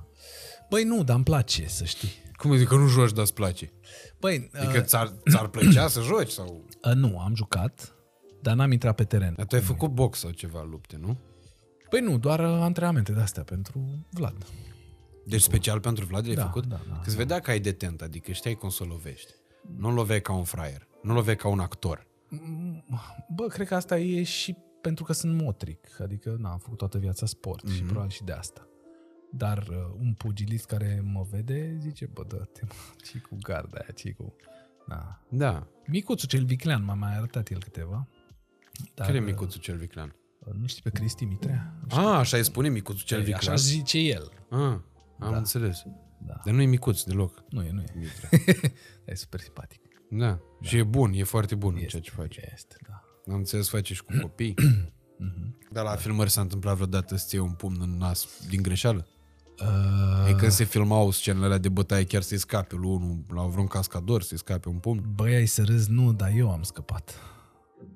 [0.69, 2.09] Băi, nu, dar îmi place, să știi.
[2.37, 3.71] Cum zic că nu joci, dar îți place?
[4.19, 6.29] Băi, Adică ți-ar, ți-ar plăcea să joci?
[6.29, 6.65] sau?
[6.87, 7.95] uh, nu, am jucat,
[8.41, 9.33] dar n-am intrat pe teren.
[9.37, 11.17] Dar tu ai făcut box sau ceva lupte, nu?
[11.89, 14.45] Păi nu, doar uh, antrenamente de-astea pentru Vlad.
[15.25, 16.65] Deci special pentru Vlad ai Da, făcut?
[16.65, 19.31] da, da, Că îți vedea că ai detent, adică știai cum să lovești.
[19.77, 22.07] Nu loveai ca un fraier, nu loveai ca un actor.
[23.35, 26.01] Bă, cred că asta e și pentru că sunt motric.
[26.01, 27.75] Adică, na, am făcut toată viața sport mm-hmm.
[27.75, 28.67] și probabil și de asta.
[29.31, 32.73] Dar uh, un pugilist care mă vede zice, bă, dă-te, mă,
[33.03, 34.35] ce cu garda aia, ce cu...
[34.85, 35.21] Na.
[35.29, 35.67] Da.
[35.85, 38.07] Micuțul cel viclean, m-a mai arătat el câteva.
[38.93, 40.15] Dar, Care e uh, micuțul cel viclean?
[40.59, 41.73] Nu știi pe Cristi Mitrea?
[41.89, 43.33] Nu Ah, așa îi spune micuțul cel știu.
[43.33, 43.55] viclean?
[43.55, 44.31] Așa zice el.
[44.49, 44.77] Ah,
[45.19, 45.83] am înțeles.
[46.25, 46.41] Da.
[46.45, 47.43] Dar nu e micuț deloc.
[47.49, 47.93] Nu e, nu e.
[49.05, 49.81] e super simpatic.
[50.09, 50.39] Da.
[50.61, 52.51] Și e bun, e foarte bun în ceea ce face.
[52.53, 53.03] Este, da.
[53.31, 54.53] Am înțeles, face și cu copii.
[55.71, 59.07] Dar la filmări s-a întâmplat vreodată să-ți iei un pumn în nas din greșeală?
[59.61, 63.43] Uh, E când se filmau scenele alea de bătaie chiar să-i scape lui unul, la
[63.43, 65.13] vreun cascador să-i scape un pumn?
[65.15, 67.15] băi, ai să râzi, nu, dar eu am scăpat.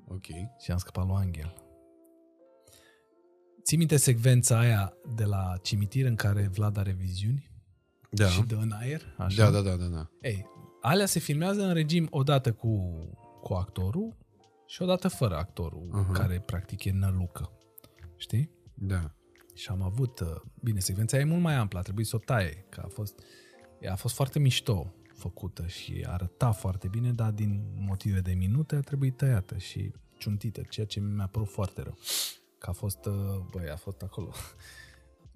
[0.08, 0.24] Ok.
[0.60, 1.54] Și am scăpat lui Angel.
[3.62, 7.50] Ții minte secvența aia de la cimitir în care Vlad are viziuni?
[8.14, 8.26] Da.
[8.26, 9.14] Și dă în aer?
[9.16, 9.42] Așa?
[9.42, 10.10] Da, da, da, da, da.
[10.20, 10.46] Ei,
[10.80, 12.80] alea se filmează în regim odată cu,
[13.40, 14.16] cu actorul
[14.66, 16.12] și odată fără actorul, uh-huh.
[16.12, 17.52] care practic e nălucă.
[18.16, 18.50] Știi?
[18.74, 19.14] Da.
[19.54, 20.28] Și am avut, uh,
[20.62, 23.20] bine, secvența e mult mai amplă, a trebuit să o taie, că a fost,
[23.80, 28.76] ea a fost foarte mișto făcută și arăta foarte bine, dar din motive de minute
[28.76, 31.98] a trebuit tăiată și ciuntită, ceea ce mi-a părut foarte rău.
[32.58, 33.14] Că a fost, uh,
[33.50, 34.30] băi, a fost acolo.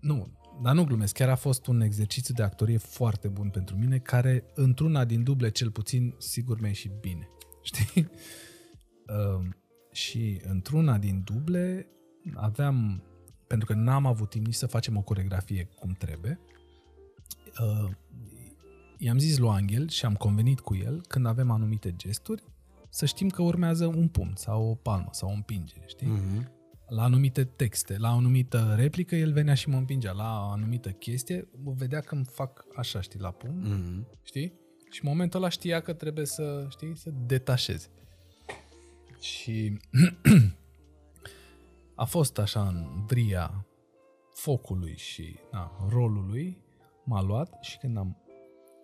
[0.00, 0.28] Nu,
[0.62, 4.44] dar nu glumesc, chiar a fost un exercițiu de actorie foarte bun pentru mine, care
[4.54, 7.28] într-una din duble cel puțin, sigur mi-a ieșit bine.
[7.62, 8.08] Știi?
[9.06, 9.48] Uh,
[9.92, 11.86] și într-una din duble
[12.34, 13.02] aveam,
[13.46, 16.40] pentru că n-am avut timp nici să facem o coregrafie cum trebuie,
[17.60, 17.90] uh,
[18.98, 22.42] i-am zis lui Angel și am convenit cu el când avem anumite gesturi
[22.88, 26.06] să știm că urmează un pumn sau o palmă sau o împingere, știi?
[26.06, 26.50] Mhm.
[26.88, 30.12] La anumite texte, la o anumită replică, el venea și mă împingea.
[30.12, 34.06] La o anumită chestie, mă vedea că îmi fac așa, știi, la pumn, Mhm.
[34.22, 34.52] știi?
[34.90, 37.88] Și în momentul ăla știa că trebuie să, știi, să detașeze.
[39.20, 39.76] Și
[41.94, 43.66] a fost așa în vria
[44.34, 46.58] focului și na, rolului,
[47.04, 48.16] m-a luat și când am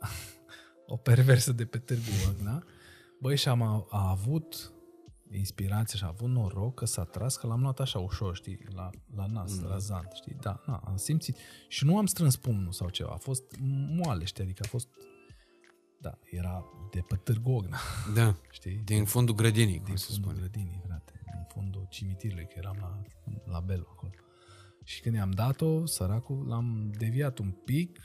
[0.86, 2.64] o perversă de pe Târgu Văgna,
[3.20, 4.72] băi, și am a, a avut
[5.38, 8.90] inspirație și a avut noroc că s-a tras, că l-am luat așa ușor, știi, la,
[9.14, 9.66] la nas, mm.
[9.68, 11.36] razant, știi, da, na, am simțit.
[11.68, 13.42] Și nu am strâns pumnul sau ceva, a fost
[13.96, 14.88] moale, știi, adică a fost,
[16.00, 17.76] da, era de pe Târgu Văgna,
[18.14, 18.36] Da.
[18.50, 20.38] știi, Din fundul grădinii, cum din se fundul spune.
[20.48, 23.00] grădinii, frate, din fundul cimitirului, că eram la,
[23.52, 24.10] la Belu acolo.
[24.84, 27.98] Și când i-am dat-o, săracul, l-am deviat un pic.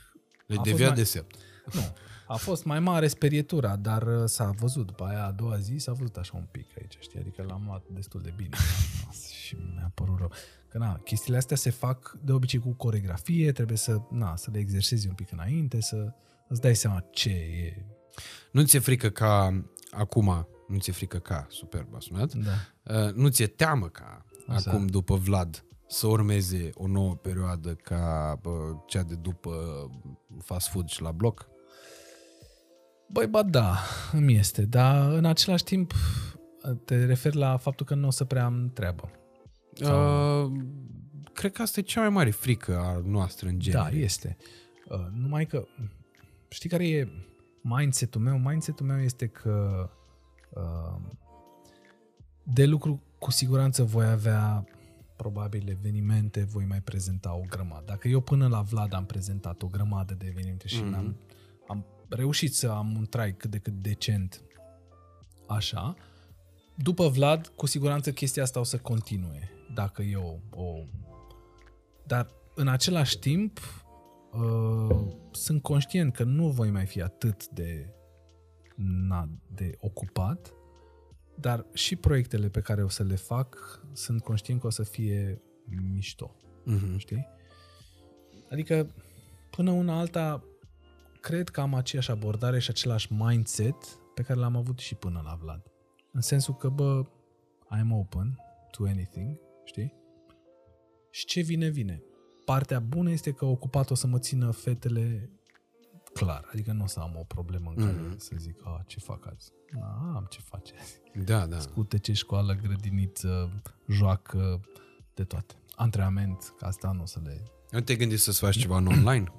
[0.46, 1.36] Le A fost devia mai- de sept.
[1.72, 1.80] Nu,
[2.26, 5.92] a fost mai mare sperietura, dar uh, s-a văzut după aia a doua zi, s-a
[5.92, 7.18] văzut așa un pic aici, știi?
[7.20, 8.56] Adică l-am luat destul de bine.
[9.44, 10.32] și mi-a părut rău.
[10.68, 14.58] Că na, chestiile astea se fac de obicei cu coregrafie, trebuie să, na, să le
[14.58, 16.12] exersezi un pic înainte, să
[16.48, 17.86] îți dai seama ce e.
[18.52, 23.04] Nu ți-e frică ca acum, nu ți-e frică ca, superb a sunat, Da.
[23.06, 24.70] uh, nu ți-e teamă ca Așa.
[24.70, 29.50] acum după Vlad să urmeze o nouă perioadă ca bă, cea de după
[30.42, 31.48] fast food și la bloc?
[33.08, 33.78] Băi, ba da,
[34.12, 35.92] îmi este, dar în același timp
[36.84, 39.10] te referi la faptul că nu o să prea am treabă.
[39.82, 40.52] Uh,
[41.32, 43.90] cred că asta e cea mai mare frică a noastră în genere.
[43.90, 44.36] Da, este.
[44.88, 45.66] Uh, numai că,
[46.48, 47.08] știi care e
[47.62, 48.38] mindset-ul meu?
[48.38, 49.88] Mindset-ul meu este că
[50.50, 51.00] uh,
[52.42, 54.64] de lucru cu siguranță voi avea
[55.22, 57.84] probabil evenimente, voi mai prezenta o grămadă.
[57.86, 60.96] Dacă eu până la Vlad am prezentat o grămadă de evenimente și mm-hmm.
[60.96, 61.16] am,
[61.68, 64.42] am reușit să am un trai cât de cât decent
[65.46, 65.94] așa,
[66.74, 69.50] după Vlad, cu siguranță chestia asta o să continue.
[69.74, 70.84] Dacă eu o...
[72.06, 73.60] Dar în același timp,
[74.32, 77.94] uh, sunt conștient că nu voi mai fi atât de,
[79.08, 80.54] na, de ocupat,
[81.40, 85.42] dar și proiectele pe care o să le fac sunt conștient că o să fie
[85.92, 86.36] mișto.
[86.64, 86.98] Mhm.
[86.98, 87.28] Știi?
[88.50, 88.94] Adică,
[89.50, 90.44] până una alta,
[91.20, 93.76] cred că am aceeași abordare și același mindset
[94.14, 95.62] pe care l-am avut și până la Vlad.
[96.12, 97.06] În sensul că, bă,
[97.64, 98.38] I'm open
[98.70, 99.94] to anything, știi?
[101.10, 102.02] Și ce vine, vine.
[102.44, 105.30] Partea bună este că ocupat o să mă țină fetele
[106.24, 106.48] clar.
[106.52, 109.52] Adică nu o să am o problemă în care să zic, a, ce fac azi?
[109.72, 111.00] Da, am ce face azi.
[111.24, 111.58] Da, da.
[111.58, 114.60] Scutece, școală, grădiniță, joacă,
[115.14, 115.54] de toate.
[115.76, 117.42] Antrenament, că asta nu o să le...
[117.70, 119.32] Nu te gândi să-ți faci ceva în online?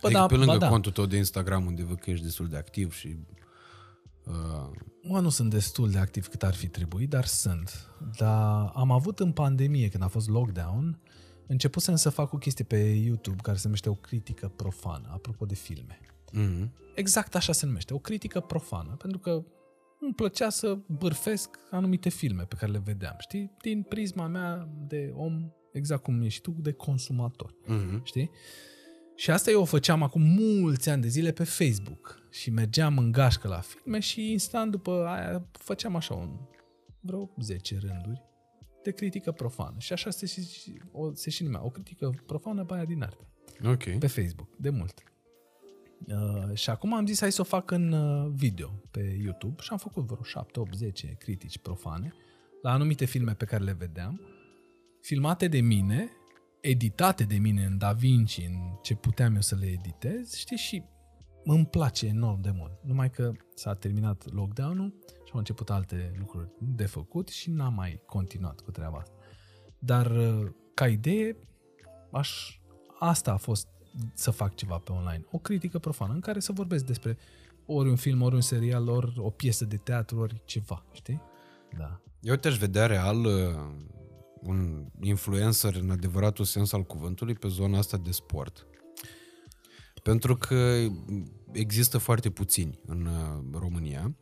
[0.00, 0.68] Bă, adică da, pe lângă ba da.
[0.68, 3.16] contul tău de Instagram unde văd că ești destul de activ și...
[4.24, 4.70] Uh,
[5.02, 7.90] Mă, nu sunt destul de activ cât ar fi trebuit, dar sunt.
[8.16, 10.98] Dar am avut în pandemie, când a fost lockdown,
[11.46, 15.54] începusem să fac o chestie pe YouTube care se numește o critică profană, apropo de
[15.54, 16.00] filme.
[16.32, 19.44] mm Exact așa se numește, o critică profană, pentru că
[20.00, 23.50] îmi plăcea să bârfesc anumite filme pe care le vedeam, știi?
[23.60, 28.30] Din prisma mea de om, exact cum ești tu, de consumator, mm știi?
[29.16, 33.12] Și asta eu o făceam acum mulți ani de zile pe Facebook și mergeam în
[33.12, 36.38] gașcă la filme și instant după aia făceam așa un,
[37.00, 38.22] vreo 10 rânduri
[38.84, 39.74] de critică profană.
[39.78, 43.26] Și așa se, și- o, se și numea, o critică profană pe aia din artă
[43.64, 43.98] Ok.
[43.98, 45.02] pe Facebook, de mult.
[46.08, 49.68] Uh, și acum am zis hai să o fac în uh, video pe YouTube și
[49.70, 52.12] am făcut vreo 7, 8, 10 critici profane
[52.62, 54.20] la anumite filme pe care le vedeam,
[55.00, 56.10] filmate de mine,
[56.60, 60.82] editate de mine în DaVinci, în ce puteam eu să le editez, știi, și
[61.44, 62.72] îmi place enorm de mult.
[62.82, 64.94] Numai că s-a terminat lockdown-ul
[65.24, 69.14] și au început alte lucruri de făcut și n-am mai continuat cu treaba asta.
[69.78, 71.36] Dar uh, ca idee,
[72.10, 72.58] aș,
[72.98, 73.68] asta a fost
[74.14, 75.24] să fac ceva pe online.
[75.30, 77.18] O critică profană în care să vorbesc despre
[77.66, 81.22] ori un film, ori un serial, ori o piesă de teatru, ori ceva, știi?
[81.78, 82.00] Da.
[82.20, 83.32] Eu te-aș vedea real uh,
[84.42, 88.66] un influencer în adevăratul sens al cuvântului pe zona asta de sport.
[90.04, 90.86] Pentru că
[91.52, 94.14] există foarte puțini în uh, România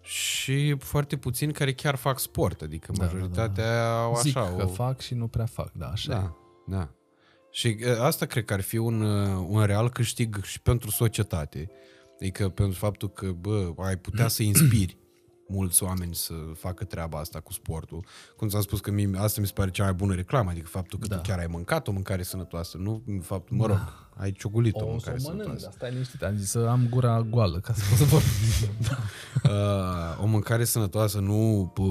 [0.00, 4.68] și foarte puțini care chiar fac sport, adică Da, majoritatea au Zic așa că o...
[4.68, 6.12] fac și nu prea fac, da, așa.
[6.12, 6.14] e.
[6.14, 6.36] Da,
[6.76, 6.94] da.
[7.50, 11.70] Și uh, asta cred că ar fi un, uh, un real câștig și pentru societate.
[12.14, 14.98] Adică pentru faptul că, bă, ai putea să inspiri
[15.50, 18.04] mulți oameni să facă treaba asta cu sportul.
[18.36, 20.98] Cum ți-am spus că mie, asta mi se pare cea mai bună reclamă, adică faptul
[20.98, 21.16] că Da.
[21.16, 23.78] tu chiar ai mâncat o mâncare sănătoasă, nu faptul, mă rog,
[24.16, 25.62] ai ciogulit o, O să mâncare o mănânc, sănătoasă.
[25.64, 26.22] dar stai liniștit.
[26.22, 28.98] Am zis să am gura goală ca să pot să vorbesc.
[29.44, 31.82] Uh, o mâncare sănătoasă nu, pă,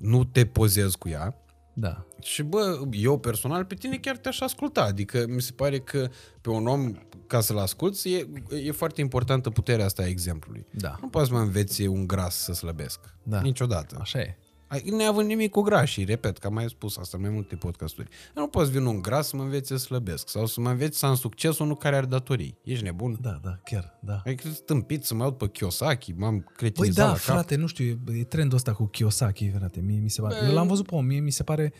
[0.00, 1.34] nu te pozezi cu ea,
[1.74, 2.06] da.
[2.20, 6.08] Și bă, eu personal pe tine chiar te-aș asculta, adică mi se pare că
[6.40, 6.92] pe un om,
[7.26, 8.28] ca să-l asculți, e,
[8.64, 10.66] e foarte importantă puterea asta a exemplului.
[10.70, 10.96] Da.
[11.00, 13.00] Nu poți să mă înveți un gras să slăbesc.
[13.22, 13.40] Da.
[13.40, 13.96] Niciodată.
[14.00, 14.38] Așa e.
[14.74, 18.08] Ai- Neavând nimic cu grașii, repet, că am mai spus asta în mai multe podcasturi.
[18.34, 21.06] Nu poți veni un gras să mă înveți să slăbesc sau să mă înveți să
[21.06, 22.58] am succes unul care are datorii.
[22.64, 23.18] Ești nebun?
[23.20, 24.22] Da, da, chiar, da.
[24.26, 27.20] Adică stâmpit să mă aud pe Kiyosaki, m-am Păi cretinizat da, la cap.
[27.20, 30.34] frate, nu știu, e, e trendul ăsta cu Kiyosaki, frate, mie mi se pare.
[30.46, 31.72] Eu l-am văzut pe om, mie mi se pare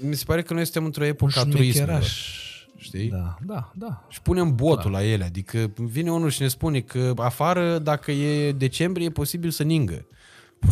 [0.00, 1.70] Mi se pare că noi suntem într-o un epocă a turismului.
[1.72, 2.38] șmecheraș.
[2.76, 3.08] Știi?
[3.08, 4.06] Da, da, da.
[4.08, 8.52] Și punem botul la ele, adică vine unul și ne spune că afară, dacă e
[8.52, 10.06] decembrie, e posibil să ningă.
[10.58, 10.70] Păi,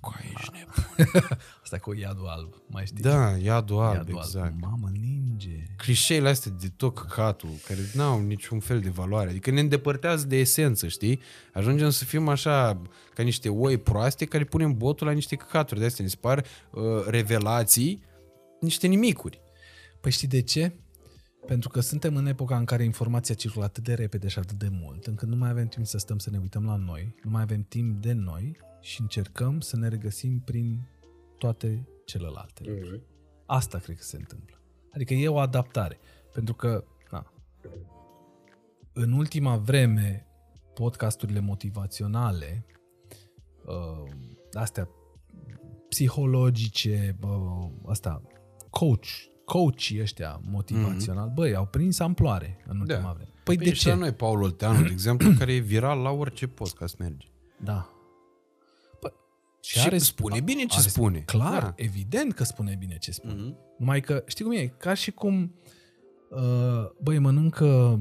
[0.00, 0.65] coai, ești nebun.
[1.62, 3.02] Asta cu iadul alb, mai știi?
[3.02, 4.44] Da, iadul alb, iadul exact.
[4.44, 4.60] alb.
[4.60, 5.62] Mamă, ninge.
[5.76, 10.26] Clișeele astea de tot căcatul, care nu au niciun fel de valoare, adică ne îndepărtează
[10.26, 11.20] de esență, știi?
[11.52, 12.82] Ajungem să fim așa
[13.14, 16.44] ca niște oi proaste care punem botul la niște căcaturi de astea, ne se par
[16.70, 18.02] uh, revelații,
[18.60, 19.40] niște nimicuri.
[20.00, 20.72] Păi știi de ce?
[21.46, 24.68] Pentru că suntem în epoca în care informația circulă atât de repede și atât de
[24.70, 27.42] mult, încât nu mai avem timp să stăm să ne uităm la noi, nu mai
[27.42, 28.56] avem timp de noi
[28.86, 30.88] și încercăm să ne regăsim prin
[31.38, 32.62] toate celelalte.
[32.66, 33.02] lucruri.
[33.46, 34.60] Asta cred că se întâmplă.
[34.90, 35.98] Adică e o adaptare.
[36.32, 37.32] Pentru că, na,
[38.92, 40.26] în ultima vreme,
[40.74, 42.66] podcasturile motivaționale,
[43.64, 44.10] uh,
[44.52, 44.88] astea
[45.88, 48.22] psihologice, uh, asta,
[48.70, 49.06] coach,
[49.44, 51.34] coachii ăștia motivaționali, mm-hmm.
[51.34, 53.12] băi, au prins amploare în ultima Da.
[53.12, 53.30] vreme.
[53.44, 53.88] Păi, de și ce?
[53.88, 57.26] la noi, Paul Olteanu, de exemplu, care e viral la orice podcast merge.
[57.56, 57.90] Da.
[59.72, 61.18] Păi, Și spune bine ce are- spune.
[61.20, 61.72] Clar, Da.
[61.76, 63.32] evident că spune bine ce spune.
[63.34, 63.56] Mhm.
[63.78, 64.66] Numai că, știi cum e?
[64.66, 65.54] Ca și cum,
[66.30, 68.00] uh, băi, mănâncă,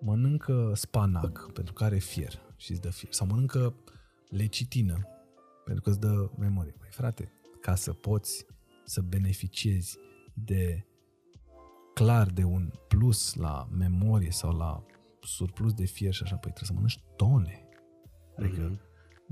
[0.00, 3.12] mănâncă spanac pentru că are fier și îți dă fier.
[3.12, 3.74] Sau mănâncă
[4.28, 4.98] lecitină
[5.64, 6.74] pentru că îți dă memorie.
[6.78, 8.46] Băi, frate, ca să poți
[8.84, 9.98] să beneficiezi
[10.34, 10.84] de
[11.94, 14.84] clar de un plus la memorie sau la
[15.22, 17.68] surplus de fier și așa, păi trebuie să mănânci tone.
[18.38, 18.80] Adică Mhm.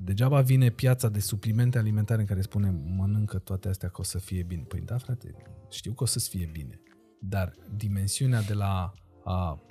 [0.00, 4.18] Degeaba vine piața de suplimente alimentare în care spune mănâncă toate astea că o să
[4.18, 4.62] fie bine.
[4.62, 5.34] Păi da, frate,
[5.70, 6.80] știu că o să-ți fie bine.
[7.20, 8.92] Dar dimensiunea de la
[9.24, 9.62] a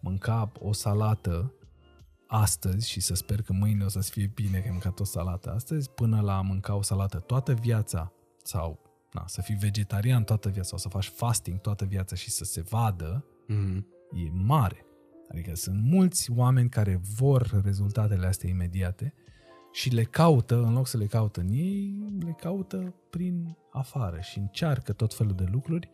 [0.00, 1.54] mânca o salată
[2.26, 5.52] astăzi și să sper că mâine o să-ți fie bine că ai mâncat o salată
[5.52, 8.82] astăzi, până la a mânca o salată toată viața sau
[9.12, 12.60] na, să fii vegetarian toată viața sau să faci fasting toată viața și să se
[12.60, 13.86] vadă, Mhm.
[14.10, 14.86] e mare.
[15.30, 19.14] Adică sunt mulți oameni care vor rezultatele astea imediate
[19.74, 24.38] și le caută, în loc să le caută în ei, le caută prin afară și
[24.38, 25.90] încearcă tot felul de lucruri.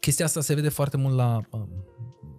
[0.00, 1.68] Chestia asta se vede foarte mult la, um,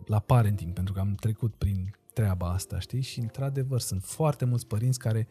[0.06, 3.02] la parenting, pentru că am trecut prin treaba asta, știi?
[3.02, 5.28] Și într-adevăr sunt foarte mulți părinți care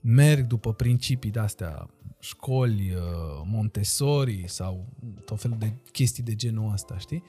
[0.00, 3.02] merg după principii de-astea, școli, uh,
[3.44, 4.88] Montessori sau
[5.24, 7.22] tot felul de chestii de genul ăsta, știi?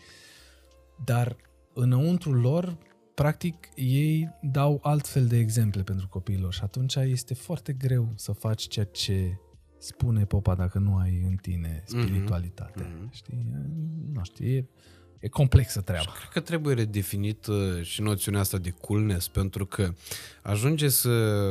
[1.04, 1.36] Dar
[1.74, 2.78] înăuntru lor,
[3.22, 8.68] practic, ei dau altfel de exemple pentru copiilor și atunci este foarte greu să faci
[8.68, 9.40] ceea ce
[9.78, 12.84] spune popa dacă nu ai în tine spiritualitate.
[12.84, 13.12] Mm-hmm.
[13.12, 13.46] Știi?
[14.14, 14.66] Nu știu, e,
[15.20, 16.12] e complexă treaba.
[16.18, 19.94] Cred că trebuie redefinit uh, și noțiunea asta de coolness, pentru că
[20.42, 21.44] ajunge să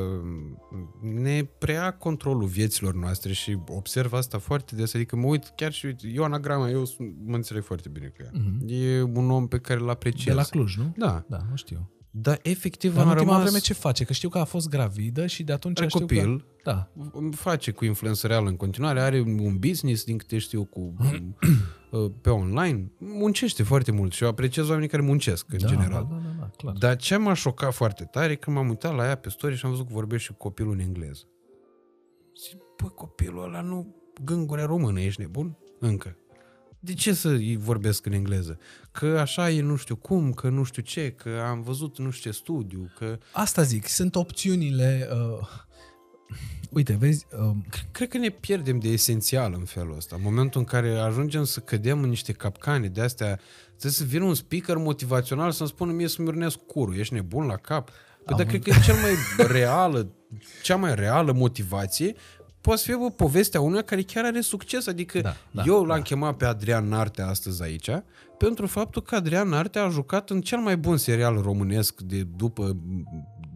[1.03, 5.87] ne preia controlul vieților noastre și observ asta foarte des, adică mă uit chiar și
[5.87, 8.31] uite, Ioana Grama, eu sunt- mă înțeleg foarte bine cu ea.
[8.31, 8.83] Mm-hmm.
[8.83, 10.25] E un om pe care îl apreciez.
[10.25, 10.95] De la Cluj, nu?
[10.97, 11.91] Da, Da, nu știu.
[12.11, 13.47] dar efectiv Dar în am ultima rămas...
[13.49, 14.05] vreme ce face?
[14.05, 16.39] Că știu că a fost gravidă și de atunci Are știu copil.
[16.39, 16.45] Că...
[16.65, 16.91] Da.
[17.31, 21.19] face cu influențăreală în continuare, are un business, din câte știu, cu, uh,
[22.20, 26.07] pe online, muncește foarte mult și eu apreciez oamenii care muncesc, în da, general.
[26.10, 26.75] Da, da, da, da, clar.
[26.75, 29.65] Dar ce m-a șocat foarte tare e că m-am uitat la ea pe story și
[29.65, 31.23] am văzut că vorbește cu copilul în engleză.
[32.41, 35.58] Zic, bă, copilul ăla nu gângure română, ești nebun?
[35.78, 36.17] Încă.
[36.81, 38.58] De ce să îi vorbesc în engleză?
[38.91, 42.31] Că așa e nu știu cum, că nu știu ce, că am văzut nu știu
[42.31, 43.18] ce studiu, că...
[43.33, 45.08] Asta zic, sunt opțiunile...
[45.12, 45.49] Uh...
[46.69, 47.51] Uite, vezi, uh,
[47.91, 50.17] Cred că ne pierdem de esențial în felul ăsta.
[50.17, 54.25] În momentul în care ajungem să cădem în niște capcane de astea, trebuie să vină
[54.25, 56.97] un speaker motivațional să-mi spună mie să-mi urnesc curul.
[56.97, 57.91] Ești nebun la cap?
[58.25, 60.09] Păi dar cred că e cel mai reală,
[60.63, 62.15] cea mai reală motivație
[62.61, 64.87] poate să fie bă, povestea unuia care chiar are succes.
[64.87, 67.91] Adică Da, da, eu l-am chemat pe Adrian Narte astăzi aici
[68.39, 72.77] pentru faptul că Adrian Narte a jucat în cel mai bun serial românesc de după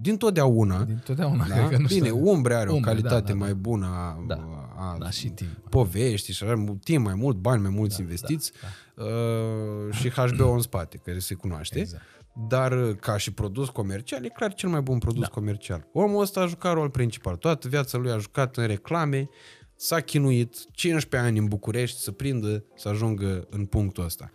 [0.03, 0.85] din totdeauna.
[0.85, 1.55] din totdeauna, Da?
[1.55, 2.29] cred că nu Bine, știu.
[2.29, 3.55] Umbre are o Umbre, calitate da, da, mai da.
[3.55, 4.35] bună a, Da.
[4.77, 5.51] a, Da, și timp.
[5.71, 8.69] povești și are mult timp mai mult, bani mai mulți da, investiți da,
[9.05, 11.79] Uh, și HBO în spate, care se cunoaște.
[11.79, 12.03] Exact.
[12.49, 15.29] Dar uh, ca și produs comercial, e clar cel mai bun produs da.
[15.29, 15.87] comercial.
[15.93, 17.37] Omul ăsta a jucat rol principal.
[17.37, 19.29] Toată viața lui a jucat în reclame,
[19.77, 24.31] s-a chinuit 15 ani în București să prindă, să ajungă în punctul ăsta.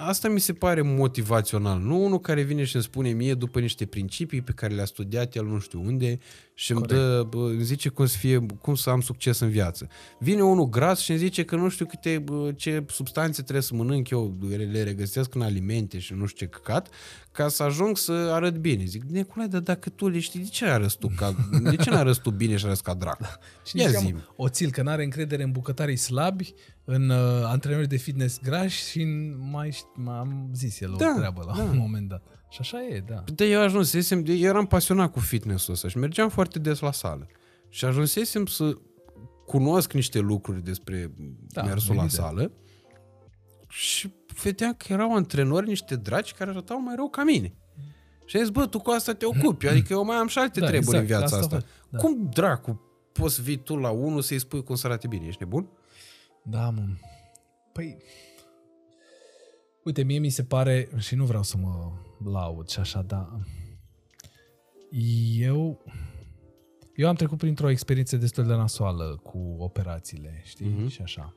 [0.00, 3.86] Asta mi se pare motivațional, nu unul care vine și îmi spune mie după niște
[3.86, 6.18] principii pe care le-a studiat el nu știu unde
[6.54, 9.88] și îmi, dă, bă, îmi zice cum să, fie, cum să am succes în viață.
[10.18, 13.74] Vine unul gras și îmi zice că nu știu câte, bă, ce substanțe trebuie să
[13.74, 14.38] mănânc eu,
[14.70, 16.88] le regăsesc în alimente și nu știu ce căcat,
[17.32, 18.84] ca să ajung să arăt bine.
[18.84, 21.10] Zic, Nicolae, dar dacă tu le știi, de ce arăți tu?
[21.16, 23.24] Ca, de ce n-arăți tu bine și arăți ca dracu?
[23.64, 26.54] Și Ia ziceam, zi o țil că n-are încredere în bucătarii slabi,
[26.90, 31.12] în uh, antrenori de fitness grași și în, mai, șt- mai am zis el Da,
[31.14, 31.62] o treabă la da.
[31.62, 32.22] un moment dat.
[32.50, 33.24] Și așa e, da.
[33.34, 36.92] De eu ajunsesem, de, eu eram pasionat cu fitness-ul ăsta și mergeam foarte des la
[36.92, 37.26] sală.
[37.68, 38.74] Și ajunsesem să
[39.46, 42.10] cunosc niște lucruri despre Da, da, mersul la evident.
[42.26, 42.52] sală
[43.68, 47.54] și vedeam că erau antrenori, niște dragi care arătau mai rău ca mine.
[48.24, 50.60] Și am zis, bă, tu cu asta te ocupi, adică eu mai am și alte
[50.60, 51.56] Da, treburi exact, în viața asta asta.
[51.56, 51.98] fac, da.
[51.98, 52.80] Cum dracu
[53.12, 55.26] poți să vii tu la unul să-i spui cum să arate bine?
[55.26, 55.68] Ești nebun?
[56.50, 56.86] Da, mă.
[57.72, 57.96] Păi,
[59.84, 61.92] uite, mie mi se pare, și nu vreau să mă
[62.24, 63.28] laud și așa, dar
[65.38, 65.84] eu,
[66.94, 70.84] eu am trecut printr-o experiență destul de nasoală cu operațiile, știi, Mhm.
[70.84, 70.90] mm-hmm.
[70.90, 71.34] și așa.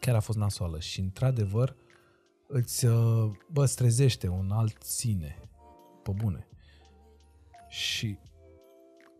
[0.00, 1.76] Chiar a fost nasoală și, într-adevăr,
[2.46, 5.38] îți, uh, bă, îți trezește un alt sine,
[6.02, 6.48] pe bune.
[7.68, 8.18] Și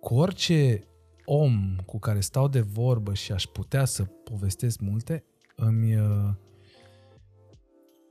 [0.00, 0.84] cu orice
[1.32, 5.24] om cu care stau de vorbă și aș putea să povestesc multe,
[5.56, 6.34] îmi uh,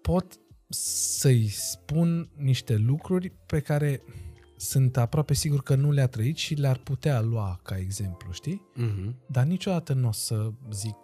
[0.01, 0.39] pot
[0.69, 4.01] să-i spun niște lucruri pe care
[4.57, 8.61] sunt aproape sigur că nu le-a trăit și le-ar putea lua ca exemplu, știi?
[8.75, 9.27] Mm-hmm.
[9.27, 10.97] Dar niciodată nu o să zic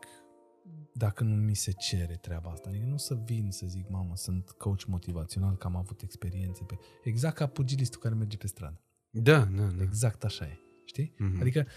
[0.94, 2.70] dacă nu mi se cere treaba asta.
[2.70, 6.64] Adică nu o să vin să zic, mamă, sunt coach motivațional, că am avut experiențe
[6.64, 6.78] pe...
[7.04, 8.82] Exact ca pugilistul care merge pe stradă.
[9.10, 9.84] Da, da, da.
[9.84, 10.65] Exact așa e.
[10.96, 11.14] Știi?
[11.18, 11.38] Mhm.
[11.38, 11.42] Mm-hmm.
[11.42, 11.68] Adică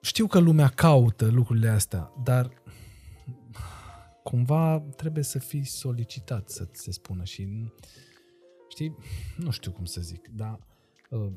[0.00, 2.62] știu că lumea caută lucrurile astea, dar
[4.22, 7.72] cumva trebuie să fii solicitat să ți se spună și
[8.68, 8.96] știi,
[9.36, 10.58] nu știu cum să zic, dar
[11.10, 11.32] uh,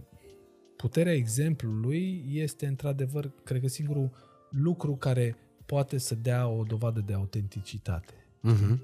[0.76, 4.10] puterea exemplului este într-adevăr, cred că singurul
[4.50, 5.36] lucru care
[5.66, 8.14] poate să dea o dovadă de autenticitate.
[8.48, 8.80] Mm-hmm.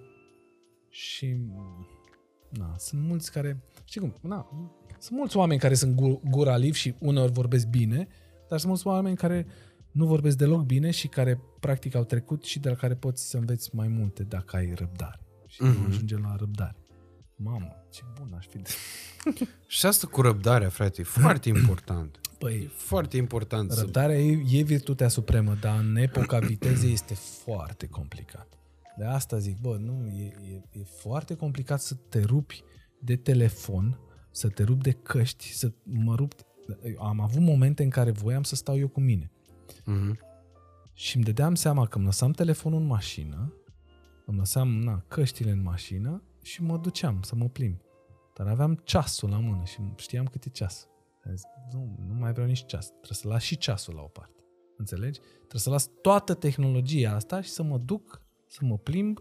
[0.90, 1.36] Și
[2.50, 4.48] na, sunt mulți care, știi cum, na,
[5.00, 8.08] sunt mulți oameni care sunt gu- gura liv și uneori vorbesc bine,
[8.50, 9.46] dar sunt mulți oameni care
[9.92, 13.38] nu vorbesc deloc bine și care practic au trecut și de la care poți să
[13.38, 15.20] înveți mai multe dacă ai răbdare.
[15.48, 15.84] Și Mhm.
[15.84, 15.88] mm-hmm.
[15.90, 16.76] ajungem la răbdare.
[17.36, 18.58] Mamă, ce bun aș fi.
[18.58, 18.70] de-
[19.68, 22.20] Și asta cu răbdarea, frate, e foarte important.
[22.38, 23.80] Păi, E foarte important să...
[23.82, 28.48] Răbdarea e, e virtutea supremă, dar în epoca vitezei este foarte complicat.
[28.98, 32.64] De asta zic, bă, nu, e, e, e foarte complicat să te rupi
[33.00, 34.00] de telefon,
[34.32, 36.34] să te rupi de căști, să mă rup...
[36.98, 39.32] Am avut momente în care voiam să stau eu cu mine.
[39.86, 40.20] Mhm.
[40.94, 43.54] Și îmi dădeam seama că îmi lăsam telefonul în mașină,
[44.26, 47.80] îmi lăsam na, căștile în mașină și mă duceam să mă plimb.
[48.36, 50.88] Dar aveam ceasul la mână și știam cât e ceas.
[51.26, 52.86] Am zis, Nu, nu mai vreau nici ceas.
[52.88, 54.44] Trebuie să las și ceasul la o parte.
[54.78, 55.20] Înțelegi?
[55.20, 59.20] Trebuie să las toată tehnologia asta și să mă duc, să mă plimb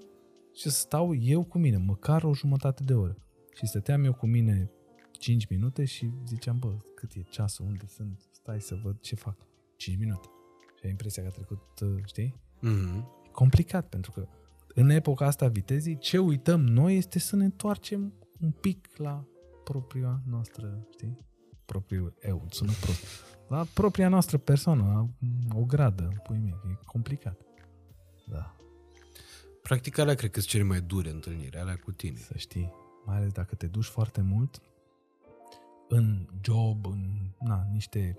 [0.54, 3.16] și să stau eu cu mine, măcar o jumătate de oră.
[3.54, 4.70] Și stăteam eu cu mine
[5.18, 9.36] 5 minute și ziceam, bă, cât e ceasul, unde sunt, stai să văd ce fac.
[9.76, 10.28] 5 minute.
[10.78, 12.34] Și ai impresia că a trecut, uh, știi?
[12.60, 13.22] Mhm.
[13.26, 14.28] E complicat, pentru că
[14.74, 19.24] în epoca asta a vitezii, ce uităm noi este să ne întoarcem un pic la
[19.64, 21.18] propria noastră, știi?
[21.64, 23.04] Propriul eu, sună prost.
[23.48, 24.82] La propria noastră persoană,
[25.48, 27.40] la o gradă, pui mei, e complicat.
[28.26, 28.53] Da,
[29.68, 32.16] Practic alea cred că sunt cele mai dure întâlniri, alea cu tine.
[32.16, 32.72] să știi.
[33.04, 34.60] Mai ales dacă te duci foarte mult
[35.88, 38.16] în job, în na, niște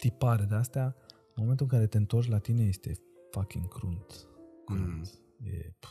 [0.00, 2.92] tipare de astea, în momentul în care te întorci la tine este
[3.30, 4.26] fucking crunt.
[4.64, 5.20] Crunt.
[5.38, 5.46] Mm.
[5.46, 5.88] E, pf.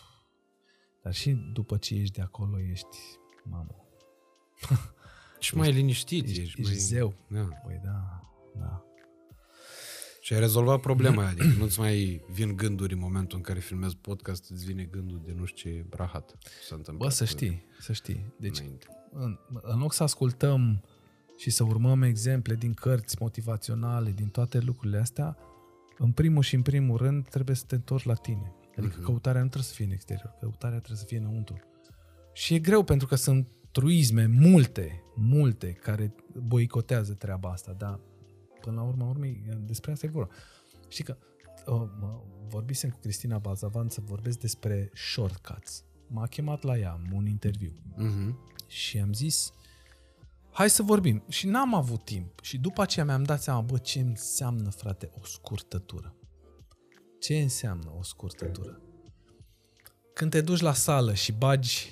[1.02, 2.98] Dar și după ce ești de acolo, ești,
[3.44, 3.76] mamă,
[5.40, 6.42] Și mai liniștit ești.
[6.42, 6.72] ești, mai...
[6.72, 7.14] ești zeu.
[7.28, 7.44] Da.
[7.44, 8.85] Păi da, da.
[10.26, 13.96] Și ai rezolvat problema aia, adică nu-ți mai vin gânduri în momentul în care filmezi
[13.96, 16.38] podcast, îți vine gândul de nu știu ce brahat
[16.68, 17.10] s-a întâmplat.
[17.10, 18.34] Bă, să știi, să știi.
[18.40, 18.86] Deci, Înainte.
[19.12, 20.84] în, în loc să ascultăm
[21.38, 25.38] și să urmăm exemple din cărți motivaționale, din toate lucrurile astea,
[25.98, 28.54] în primul și în primul rând trebuie să te întorci la tine.
[28.78, 29.04] Adică uh-huh.
[29.04, 31.60] căutarea nu trebuie să fie în exterior, căutarea trebuie să fie înăuntru.
[32.34, 36.16] Și e greu pentru că sunt truisme multe, multe care
[36.48, 38.00] boicotează treaba asta, dar
[38.66, 40.34] până la urma urmei despre asta e vorba.
[40.88, 41.18] Știi că
[41.68, 45.84] uh, mă, vorbisem cu Cristina Balzavan să vorbesc despre shortcuts.
[46.08, 48.40] M-a chemat la ea în un interviu Mhm.
[48.68, 49.52] și am zis
[50.52, 51.24] hai să vorbim.
[51.30, 52.40] Și n-am avut timp.
[52.42, 56.16] Și după aceea mi-am dat seama, bă, ce înseamnă, frate, o scurtătură.
[57.20, 58.82] Ce înseamnă o scurtătură?
[60.14, 61.90] Când te duci la sală și bagi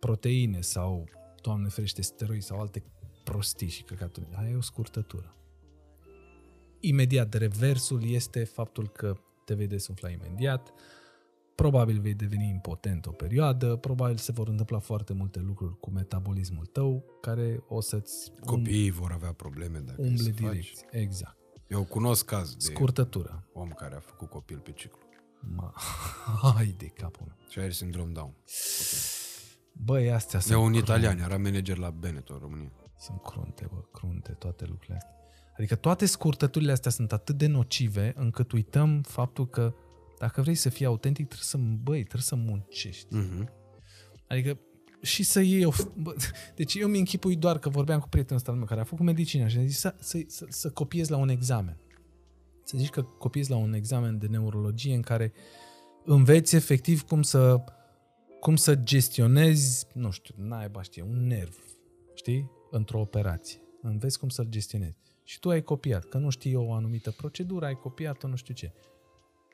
[0.00, 1.08] proteine sau,
[1.42, 2.84] doamne ferește, steroi sau alte
[3.24, 5.34] prostii și căcaturi, aia e o scurtătură.
[6.88, 10.72] Imediat, reversul este faptul că te vei desumfla imediat,
[11.54, 16.66] probabil vei deveni impotent o perioadă, probabil se vor întâmpla foarte multe lucruri cu metabolismul
[16.66, 20.38] tău, care o să-ți um- Copiii vor avea probleme dacă îi umble să faci.
[20.50, 20.84] direct.
[20.90, 21.36] Exact.
[21.66, 23.48] Eu cunosc caz de Scurtătură.
[23.52, 24.98] om care a făcut copil pe ciclu.
[25.56, 25.72] Ma.
[26.54, 27.36] Hai de capul meu.
[27.48, 28.34] Și are sindrom Down.
[29.72, 30.78] Băi, astea E sunt un crunte.
[30.90, 32.72] italian, era manager la Benetton, România.
[32.98, 35.12] Sunt crunte, bă, crunte, toate lucrurile astea.
[35.56, 39.74] Adică toate scurtăturile astea sunt atât de nocive încât uităm faptul că
[40.18, 43.14] dacă vrei să fii autentic, trebuie să, băi, trebuie să muncești.
[43.14, 43.50] Mhm.
[44.26, 44.58] Adică
[45.02, 45.70] și să iei o...
[45.96, 46.14] Bă,
[46.56, 49.04] deci eu mi închipui doar că vorbeam cu prietenul ăsta al meu care a făcut
[49.04, 51.76] medicină și a zis să, să, să, să copiezi la un examen.
[52.64, 55.32] Să zici că copiezi la un examen de neurologie în care
[56.04, 57.64] înveți efectiv cum să
[58.40, 61.58] cum să gestionezi, nu știu, naiba știe, un nerv,
[62.14, 63.60] știi, într-o operație.
[63.82, 64.96] Înveți cum să-l gestionezi.
[65.24, 68.72] Și tu ai copiat, că nu știi o anumită procedură, ai copiat-o, nu știu ce.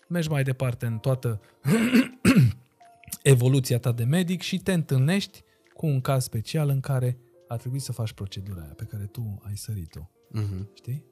[0.09, 1.41] Mergi mai departe în toată
[3.23, 5.43] evoluția ta de medic și te întâlnești
[5.75, 7.19] cu un caz special în care
[7.49, 10.11] a trebuit să faci procedura aia pe care tu ai sărit-o.
[10.31, 10.71] Mhm.
[10.75, 11.05] Știi?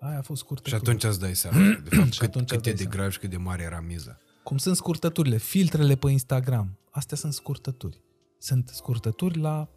[0.00, 0.68] Aia a fost scurtă.
[0.68, 2.76] Și atunci îți dai seama, de fapt, Și cât, atunci cât îți e dai de
[2.82, 2.94] seama.
[2.96, 4.18] grav și cât de mare era miza.
[4.42, 6.78] Cum sunt scurtăturile, filtrele pe Instagram.
[6.90, 8.02] Astea sunt scurtături.
[8.38, 9.68] Sunt scurtături la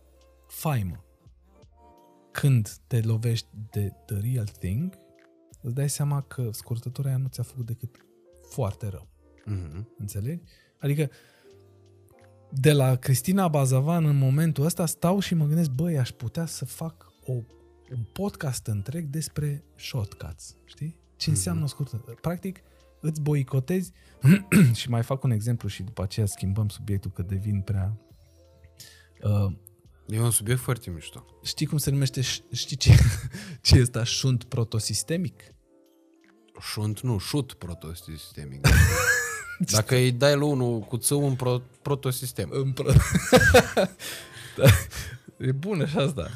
[0.47, 1.02] faimă.
[2.33, 4.99] Când te lovești de the real thing,
[5.61, 8.05] îți dai seama că scurtătura aia nu ți-a făcut decât
[8.49, 9.07] foarte rău.
[9.45, 9.93] Mhm.
[9.97, 10.43] Înțelegi?
[10.79, 11.09] Adică
[12.49, 16.65] de la Cristina Bazavan în momentul ăsta stau și mă gândesc, băi, aș putea să
[16.65, 17.31] fac o,
[17.91, 20.99] un podcast întreg despre shortcuts, știi?
[21.15, 21.97] Ce înseamnă scurtă?
[22.21, 22.59] Practic,
[22.99, 23.91] îți boicotezi
[24.79, 27.97] și mai fac un exemplu și după aceea schimbăm subiectul că devin prea...
[29.23, 29.53] Uh,
[30.05, 31.25] E un subiect foarte mișto.
[31.43, 32.95] știi cum se numește, ș- știi ce,
[33.61, 34.03] ce este asta?
[34.03, 35.43] șunt protosistemic?
[36.59, 38.67] Șunt, nu, șut protosistemic.
[39.71, 42.49] Dacă îi dai la unul cu țău un pro, protosistem.
[42.51, 42.91] În pro...
[44.57, 44.65] da,
[45.37, 46.29] e bună și asta.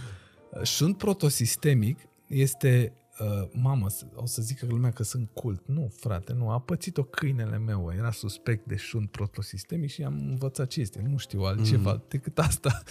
[0.64, 5.62] Șunt protosistemic este Uh, mamă, s- o să zică lumea că sunt cult.
[5.66, 6.50] Nu, frate, nu.
[6.50, 7.94] A pățit-o câinele meu.
[7.98, 11.06] Era suspect de șunt protosistemic și am învățat ce este.
[11.10, 12.04] Nu știu altceva mm.
[12.08, 12.84] decât asta.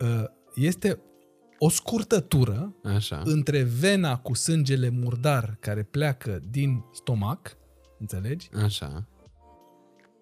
[0.00, 1.00] Uh, este
[1.58, 3.22] o scurtătură Așa.
[3.24, 7.56] între vena cu sângele murdar care pleacă din stomac,
[7.98, 8.48] înțelegi?
[8.64, 9.06] Așa.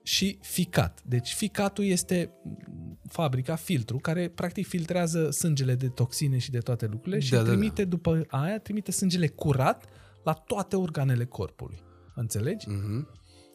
[0.03, 1.03] și ficat.
[1.07, 6.87] Deci ficatul este mm, fabrica, filtru, care practic filtrează sângele de toxine și de toate
[6.87, 7.49] lucrurile și Da, da, da.
[7.49, 9.85] trimite după aia, trimite sângele curat
[10.25, 11.83] la toate organele corpului.
[12.15, 12.69] Înțelegi?
[12.69, 13.09] Mhm.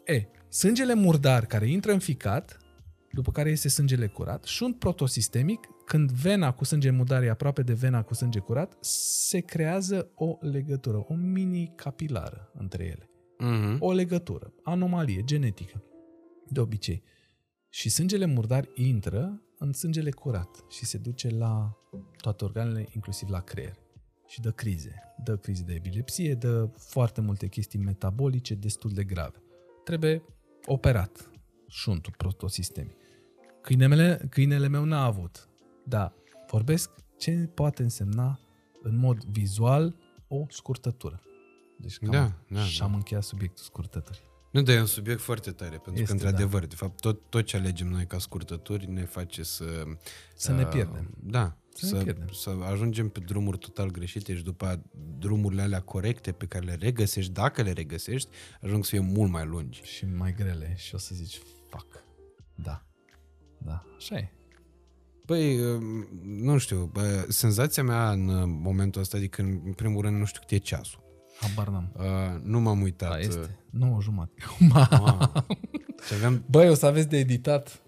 [0.06, 2.58] E, sângele murdar care intră în ficat,
[3.14, 7.74] după care este sângele curat, șunt protosistemic, când vena cu sânge murdar e aproape de
[7.74, 13.78] vena cu sânge curat, se creează o legătură, o mini capilară între ele Mhm.
[13.80, 15.84] o legătură, anomalie genetică,
[16.50, 17.04] de obicei.
[17.70, 21.78] Și sângele murdar intră în sângele curat și se duce la
[22.18, 23.78] toate organele, inclusiv la creier.
[24.28, 24.94] Și dă crize.
[25.24, 29.42] Dă crize de epilepsie, dă foarte multe chestii metabolice destul de grave.
[29.84, 30.24] Trebuie
[30.66, 31.30] operat
[31.68, 32.98] șuntul protosistemic.
[33.64, 35.50] Câinele, câinele meu n-a avut.
[35.86, 36.14] Da,
[36.50, 38.40] vorbesc ce poate însemna
[38.82, 39.96] în mod vizual
[40.28, 41.22] o scurtătură.
[41.80, 42.86] Deci cam Da, da, și da.
[42.86, 44.32] am încheiat subiectul scurtătării.
[44.52, 47.46] Nu, dar e un subiect foarte tare, pentru Este, că, într-adevăr, de fapt, tot, tot
[47.46, 49.84] ce alegem noi ca scurtături ne face să...
[50.36, 51.10] Să ne uh, pierdem.
[51.24, 52.28] Da, Să să, ne să, pierdem.
[52.28, 54.82] să ajungem pe drumuri total greșite și după aia
[55.18, 58.30] drumurile alea corecte pe care le regăsești, dacă le regăsești,
[58.62, 59.82] ajung să fie mult mai lungi.
[59.84, 62.04] Și mai grele și o să zici, fuck.
[62.56, 62.86] Da.
[63.66, 64.32] Da, așa e.
[65.26, 65.82] Păi, uh,
[66.26, 70.40] nu știu, bă, senzația mea în uh, momentul ăsta, adică în primul rând nu știu
[70.40, 71.02] cât e ceasul.
[71.40, 71.92] Habar n-am.
[71.98, 73.10] Uh, nu m-am uitat.
[73.10, 73.58] Da, uh, este.
[73.70, 74.32] 9 jumate.
[74.60, 74.84] Ma.
[74.84, 75.44] ah,
[76.08, 76.44] și aveam...
[76.50, 77.82] Băi, o să aveți de editat.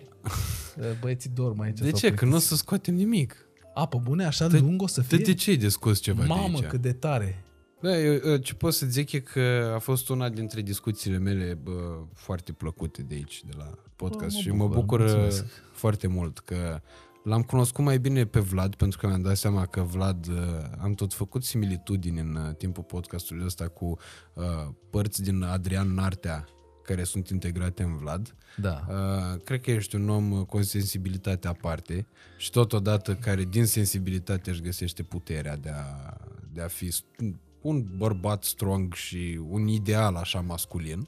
[0.99, 1.77] Băieții dorm aici.
[1.79, 2.05] De sau ce?
[2.05, 2.29] Că plecăm.
[2.29, 3.35] nu o să scoatem nimic.
[3.73, 5.25] Apă bune, așa De- lung o să De, fie?
[5.25, 6.65] de ce ai de scos ceva de Mamă, aici?
[6.67, 7.43] cât de tare.
[7.85, 11.53] Da, eu, eu, ce pot să zic e că a fost una dintre discuțiile mele
[11.53, 15.43] bă, foarte plăcute de aici, de la podcast Bă, mă și mă bucur, bucur mulțumesc.
[15.43, 16.81] uh, foarte mult că
[17.23, 20.35] l-am cunoscut mai bine pe Vlad, pentru că mi-am dat seama că Vlad, uh,
[20.77, 23.97] am tot făcut similitudini în uh, timpul podcastului ăsta cu
[24.33, 24.43] uh,
[24.89, 26.45] părți din Adrian Nartea
[26.83, 28.35] care sunt integrate în Vlad.
[28.57, 28.85] Da.
[28.89, 32.07] Uh, cred că ești un om uh, cu o sensibilitate aparte
[32.37, 36.13] și totodată care din sensibilitate își găsește puterea de a,
[36.53, 41.07] de a fi st- un bărbat strong și un ideal așa masculin.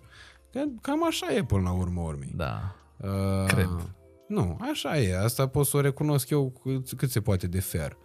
[0.52, 2.34] Că cam așa e până la urmă urmei.
[2.36, 2.76] Da.
[2.98, 3.96] Uh, Cred.
[4.28, 5.18] Nu, așa e.
[5.24, 7.98] Asta pot să o recunosc eu cât, cât se poate de fair.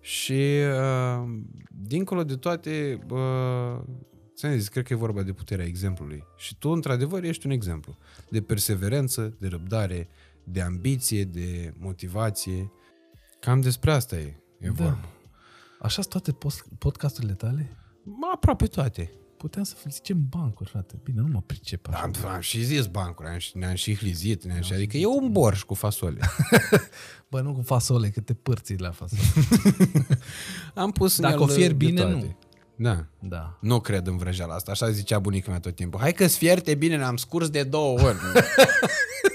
[0.00, 0.42] Și
[0.80, 1.28] uh,
[1.68, 3.80] dincolo de toate, uh,
[4.36, 6.24] ți-am zis, cred că e vorba de puterea exemplului.
[6.36, 7.96] Și tu, într-adevăr, ești un exemplu
[8.30, 10.08] de perseverență, de răbdare,
[10.44, 12.72] de ambiție, de motivație.
[13.40, 14.72] Cam despre asta e, e Da.
[14.72, 15.08] vorba.
[15.80, 17.76] Așa sunt toate post- podcasturile tale?
[18.04, 19.10] Ma, aproape toate.
[19.36, 20.94] Puteam să zicem bancuri, frate.
[21.02, 21.98] Bine, nu mă pricep așa.
[21.98, 25.32] Am, am și zis bancuri, am, și- ne-am și hlizit, ne-am și, adică e un
[25.32, 26.18] borș cu fasole.
[27.30, 29.22] Bă, nu cu fasole, câte părți la fasole.
[30.74, 32.14] Am pus în Dacă el o fier de bine, toate.
[32.14, 32.36] nu.
[32.76, 33.06] Da.
[33.20, 33.58] Da.
[33.60, 36.00] Nu cred în vrăjeala asta, așa zicea bunica mea tot timpul.
[36.00, 38.16] Hai că-ți fierte bine, ne-am scurs de două ori.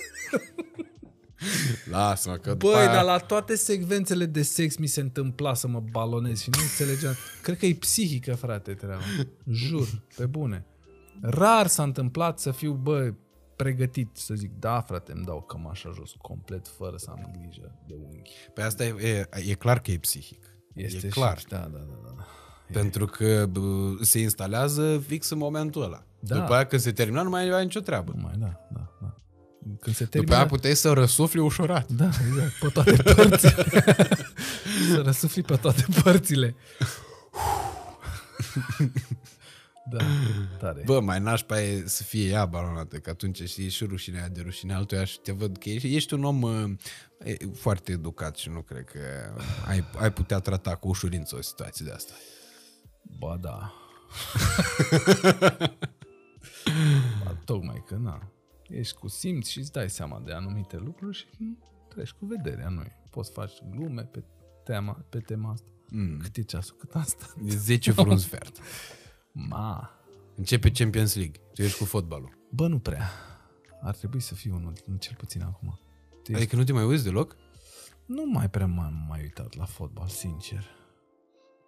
[1.89, 5.67] Lasă-mă că după Băi, aia- dar la toate secvențele de sex mi se întâmpla să
[5.67, 7.13] mă balonez și nu înțelegeam.
[7.41, 9.01] Cred că e psihică, frate, treaba.
[9.51, 10.65] Jur, pe bune.
[11.21, 13.13] Rar s-a întâmplat să fiu, bă,
[13.55, 17.93] pregătit să zic, da, frate, îmi dau cămașa jos complet, fără să am grijă de
[17.99, 18.31] unghi.
[18.53, 18.95] Pe asta e,
[19.33, 20.43] e, e clar că e psihic.
[20.73, 21.39] Este e clar.
[21.39, 22.25] Și, da, da, da, da.
[22.71, 23.61] Pentru că bă,
[24.01, 26.03] se instalează fix în momentul ăla.
[26.19, 26.35] Da.
[26.35, 28.11] După aia când se termină nu mai ai nicio treabă.
[28.15, 29.15] Nu mai, da, da, da.
[29.81, 30.35] Când se După termină...
[30.35, 31.91] aia puteai să răsufli ușurat.
[31.91, 33.65] Da, exact, pe toate părțile.
[34.91, 36.55] să răsufli pe toate părțile.
[39.91, 39.97] da,
[40.59, 40.81] tare.
[40.85, 44.41] Bă, mai nașpa e să fie ea balonată, că atunci și e și rușinea de
[44.41, 46.71] rușine altuia și te văd că ești, ești un om uh,
[47.23, 48.99] e, foarte educat și nu cred că
[49.67, 52.13] ai, ai putea trata cu ușurință o situație de asta.
[53.01, 53.73] Ba da.
[57.23, 58.31] ba, tocmai că na.
[58.69, 61.57] Ești cu simț și îți dai seama de anumite lucruri și hm,
[61.87, 62.69] treci cu vederea.
[62.69, 64.23] Nu poți face glume pe
[64.63, 65.67] tema, pe tema asta.
[65.91, 66.17] Mm.
[66.17, 66.75] Cât e ceasul?
[66.79, 67.35] Cât am stat?
[67.45, 68.57] E 10 fără un sfert.
[69.49, 69.89] Ma.
[70.35, 71.41] Începe Champions League.
[71.53, 72.37] Tu ești cu fotbalul.
[72.51, 73.09] Bă, nu prea.
[73.81, 75.79] Ar trebui să fie unul, cel puțin acum.
[76.09, 77.35] Tu ești- Adică nu te mai uiți deloc?
[78.05, 80.65] Nu mai prea m-am mai uitat la fotbal, sincer.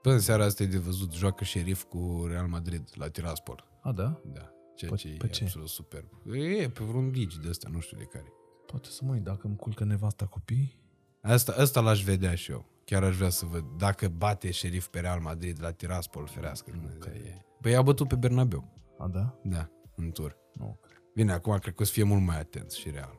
[0.01, 3.67] Bă, în seara asta e de văzut, joacă șerif cu Real Madrid la Tiraspol.
[3.81, 4.21] A, da?
[4.25, 4.51] Da.
[4.75, 5.43] Ceea Pe- ce pe e ce?
[5.43, 6.06] absolut superb.
[6.32, 8.33] E pe vreun ligi de ăsta, nu știu de care.
[8.66, 10.80] Poate să mă uit dacă îmi culcă nevasta copii.
[11.22, 12.66] Asta, asta l-aș vedea și eu.
[12.85, 13.64] Chiar aș vrea să văd.
[13.77, 17.11] Dacă bate șerif pe Real Madrid la Tiraspol, ferească Dumnezeu.
[17.14, 17.45] e.
[17.61, 18.74] Păi a bătut pe Bernabeu.
[18.98, 19.40] A, da?
[19.43, 20.38] Da, în tur.
[20.53, 21.01] Nu cred.
[21.16, 23.16] Bine, acum cred că o să fie mult mai atent și Real.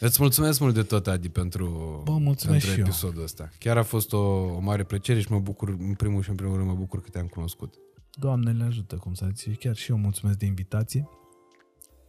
[0.00, 1.66] Îți mulțumesc mult de tot, Adi, pentru,
[2.04, 2.84] Bă, mulțumesc pentru și eu.
[2.84, 3.48] episodul ăsta.
[3.58, 4.18] Chiar a fost o,
[4.54, 7.08] o mare plăcere și mă bucur, în primul și în primul rând, mă bucur că
[7.08, 7.74] te-am cunoscut.
[8.14, 9.50] Doamne le ajută, cum să zice.
[9.50, 11.08] Chiar și eu mulțumesc de invitație.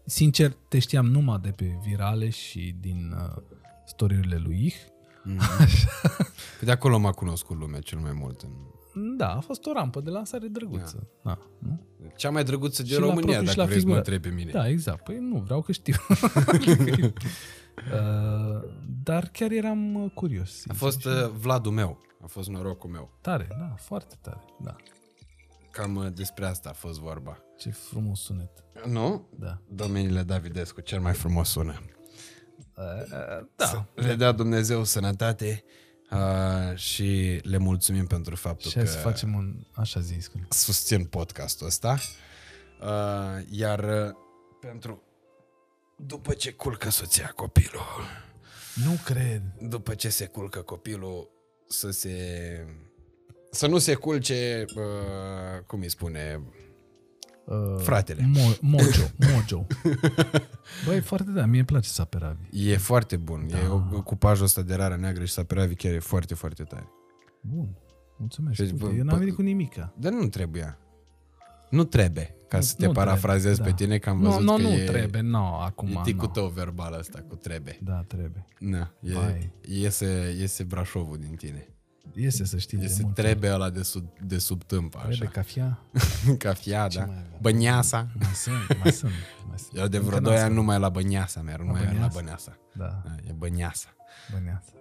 [0.05, 3.41] Sincer, te știam numai de pe virale și din uh,
[3.85, 4.75] storiurile lui Ih.
[6.57, 8.41] Păi de acolo m-a cunoscut lumea cel mai mult.
[8.41, 8.51] În...
[9.17, 11.07] Da, a fost o rampă de lansare drăguță.
[11.23, 11.37] Da.
[11.59, 11.79] nu?
[12.15, 13.97] Cea mai drăguță din Și la România, propriu și dacă la vrei să mă figură.
[13.97, 14.51] întrebi pe mine.
[14.51, 15.03] Da, exact.
[15.03, 15.95] Păi nu, vreau că știu.
[17.93, 18.61] uh,
[19.03, 20.49] dar chiar eram uh, curios.
[20.49, 20.75] A sincer.
[20.75, 22.01] fost uh, Vladul meu.
[22.23, 23.17] A fost norocul meu.
[23.21, 24.45] Tare, da, foarte tare.
[24.63, 24.75] Da.
[25.71, 27.37] Cam uh, despre asta a fost vorba.
[27.57, 28.63] Ce frumos sunet.
[28.85, 29.27] Nu?
[29.39, 29.61] Da.
[29.69, 31.81] Domeniile Davidescu, cel mai frumos sună.
[32.77, 33.87] Uh, da.
[33.95, 35.63] Le dea Dumnezeu sănătate
[36.11, 39.55] uh, și le mulțumim pentru faptul Și hai că să facem un...
[39.73, 40.27] Așa zis.
[40.27, 41.97] cum- susțin podcastul ăsta.
[42.81, 44.15] Uh, iar uh,
[44.59, 45.03] pentru
[45.97, 47.85] după ce culcă soția copilul,
[48.85, 49.41] Nu cred.
[49.61, 51.29] după ce se culcă copilul,
[51.67, 52.15] să se
[53.51, 56.41] să nu se culce, uh, cum îi spune,
[57.45, 58.21] Uh, Fratele.
[58.35, 59.03] Mo- Mojo.
[59.33, 59.65] Mojo.
[60.85, 62.69] Băi, foarte da, mie îmi place saperavi.
[62.71, 63.47] e foarte bun.
[63.49, 63.57] Da.
[63.57, 66.87] E o, cupajul ăsta de rară neagră și saperavi chiar e foarte, foarte tare.
[67.41, 67.77] Bun.
[68.17, 68.57] Mulțumesc.
[68.59, 69.93] Deci, Uite, bă, eu n-am bă- venit cu nimica.
[69.97, 70.77] Dar nu trebuia.
[71.69, 73.85] Nu trebuie, ca Nu- să te nu parafrazez trebuie, pe da.
[73.85, 76.33] tine, că am Nu, văzut nu, că nu e, trebuie, nu, acum e ticul nu.
[76.33, 77.79] tău verbal ăsta cu trebuie.
[77.83, 78.45] Da, trebuie.
[78.59, 79.51] Na, e, Vai.
[79.67, 81.67] iese, iese Brașovul din tine.
[82.15, 83.15] Iese să știi de Iese mult.
[83.15, 85.25] trebuie ăla de sub, de sub tâmp, Trebuie așa.
[85.29, 85.79] cafea.
[86.37, 87.05] Cafea, da.
[87.05, 87.37] mai avem?
[87.41, 88.07] Băneasa.
[88.19, 89.11] Mai sunt, mai sunt.
[89.47, 89.77] Mai sunt.
[89.79, 91.99] Eu de vreo Încă 2 n-am ani nu mai la Băneasa merg, nu mai merg
[91.99, 92.57] la Băneasa?
[92.77, 93.01] Băneasa.
[93.03, 93.87] Da, Da, e Băneasa.
[94.33, 94.71] băneață.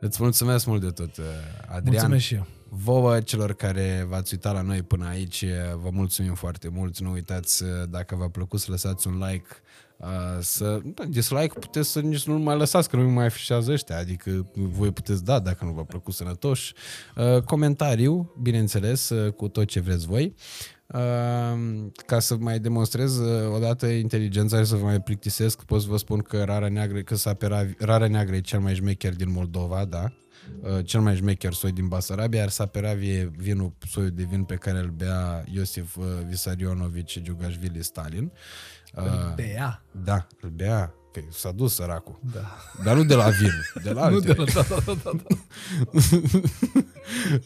[0.00, 1.24] Îți mulțumesc mult de tot, uh,
[1.62, 1.82] Adrian.
[1.84, 2.46] Mulțumesc și eu.
[2.68, 5.44] Vouă celor care v-ați uitat la noi până aici,
[5.82, 6.98] vă mulțumim foarte mult.
[7.00, 9.46] Nu uitați, dacă v-a plăcut, să lăsați un like.
[10.00, 13.98] Uh, Să, da, dislike puteți să nici nu mai lăsați, că nu mai afișează ăștia,
[13.98, 16.74] adică voi puteți da dacă nu v-a plăcut sănătoși.
[17.16, 20.34] Uh, Comentariu, bineînțeles, uh, cu tot ce vreți voi.
[20.94, 25.86] Uh, ca să mai demonstrez uh, odată inteligența și să vă mai plictisesc, pot să
[25.88, 29.84] vă spun că Rara Neagră, că Sapera, Rara Neagră e cel mai șmecher din Moldova,
[29.84, 30.12] da?
[30.60, 34.54] Uh, cel mai șmecher soi din Basarabia, iar Saperavi e vinul, soiul de vin pe
[34.54, 38.24] care îl bea Iosif uh, Visarionovici Giugașvili Stalin.
[38.24, 38.30] Uh,
[39.34, 39.82] Bea.
[40.04, 42.18] da, îl bea, că s-a dus săracul.
[42.32, 42.56] Da.
[42.84, 43.52] Dar nu de la vin,
[43.82, 44.32] de la Nu alte.
[44.32, 44.44] de la...
[44.44, 45.36] Da, da, da, da, da.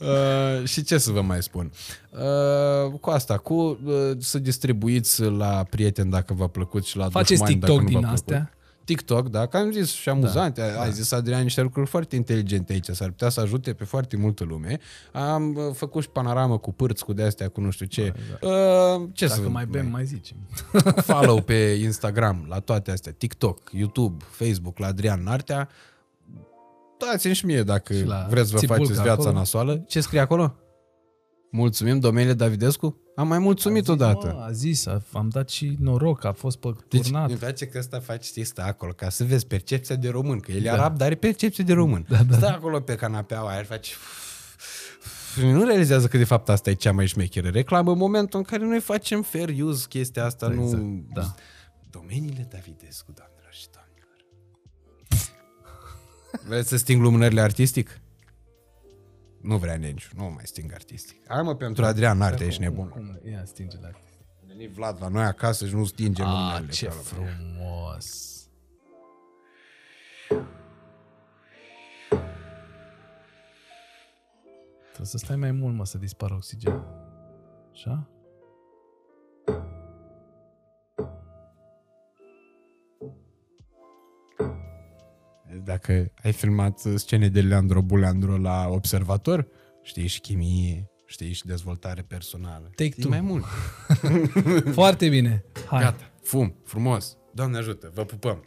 [0.00, 1.72] Uh, și ce să vă mai spun?
[2.10, 7.30] Uh, cu asta, cu uh, să distribuiți la prieteni dacă v-a plăcut și la Faceți
[7.40, 8.52] dușmani dacă TikTok nu v-a din plăcut.
[8.84, 8.94] Astea.
[8.96, 10.54] TikTok, da, că am zis și amuzant.
[10.54, 12.88] Da, Ai zis, Adrian, niște lucruri foarte inteligente aici.
[12.88, 14.78] S-ar putea să ajute pe foarte multă lume.
[15.12, 18.12] Am uh, făcut și panoramă cu pârți, cu de-astea, cu nu știu ce.
[18.40, 20.36] Uh, ce să Dacă vă mai bem, mai zicem.
[21.12, 25.68] follow pe Instagram la toate astea, TikTok, YouTube, Facebook, la Adrian Nartea.
[26.98, 29.36] Dați-mi și mie dacă Și la vreți să vă Țipulca faceți viața acolo.
[29.38, 29.84] nasoală.
[29.86, 30.54] Ce scrie acolo?
[31.56, 32.96] Mulțumim, domnule Davidescu?
[33.16, 34.32] Am mai mulțumit odată.
[34.36, 37.28] Mă, a zis, a- am dat și noroc, a fost pe Deci, turnat.
[37.28, 40.60] îmi place că ăsta faci chestia acolo, ca să vezi percepția de român, că el
[40.62, 40.72] e Da.
[40.72, 42.06] arab, dar are percepție de român.
[42.08, 42.36] Da, da.
[42.36, 43.90] Stă acolo pe canapeaua aia, face...
[45.42, 48.64] Nu realizează că de fapt asta e cea mai șmecheră reclamă în momentul în care
[48.64, 51.04] noi facem fair use chestia asta, Exact, nu...
[51.12, 51.34] da.
[51.90, 54.16] Domeniile Davidescu, doamnelor și domnilor.
[56.48, 58.00] Vreți să sting lumânările artistic?
[59.44, 61.28] Nu vrea nici, nu mai sting artistic.
[61.28, 62.88] Hai mă, pentru Adrian Narte, ești nebun.
[62.88, 63.18] Cum?
[63.30, 63.98] Ia, stinge la A
[64.46, 66.70] venit Vlad la noi acasă și nu stinge Ah, lumânările.
[66.72, 67.00] ce pe ala.
[67.02, 68.32] frumos!
[74.86, 76.84] Trebuie să stai mai mult, mă, să dispară oxigen.
[77.72, 78.08] Așa?
[85.64, 89.46] Dacă ai filmat scene de Leandro Buleandro la observator,
[89.82, 92.70] știi și chimie, știi și dezvoltare personală.
[92.74, 93.10] Take știi two.
[93.10, 93.44] mai mult.
[94.80, 95.44] Foarte bine!
[95.66, 95.82] Hai!
[95.82, 97.16] Gata, fum, frumos.
[97.32, 98.42] Doamne ajută, vă pupăm.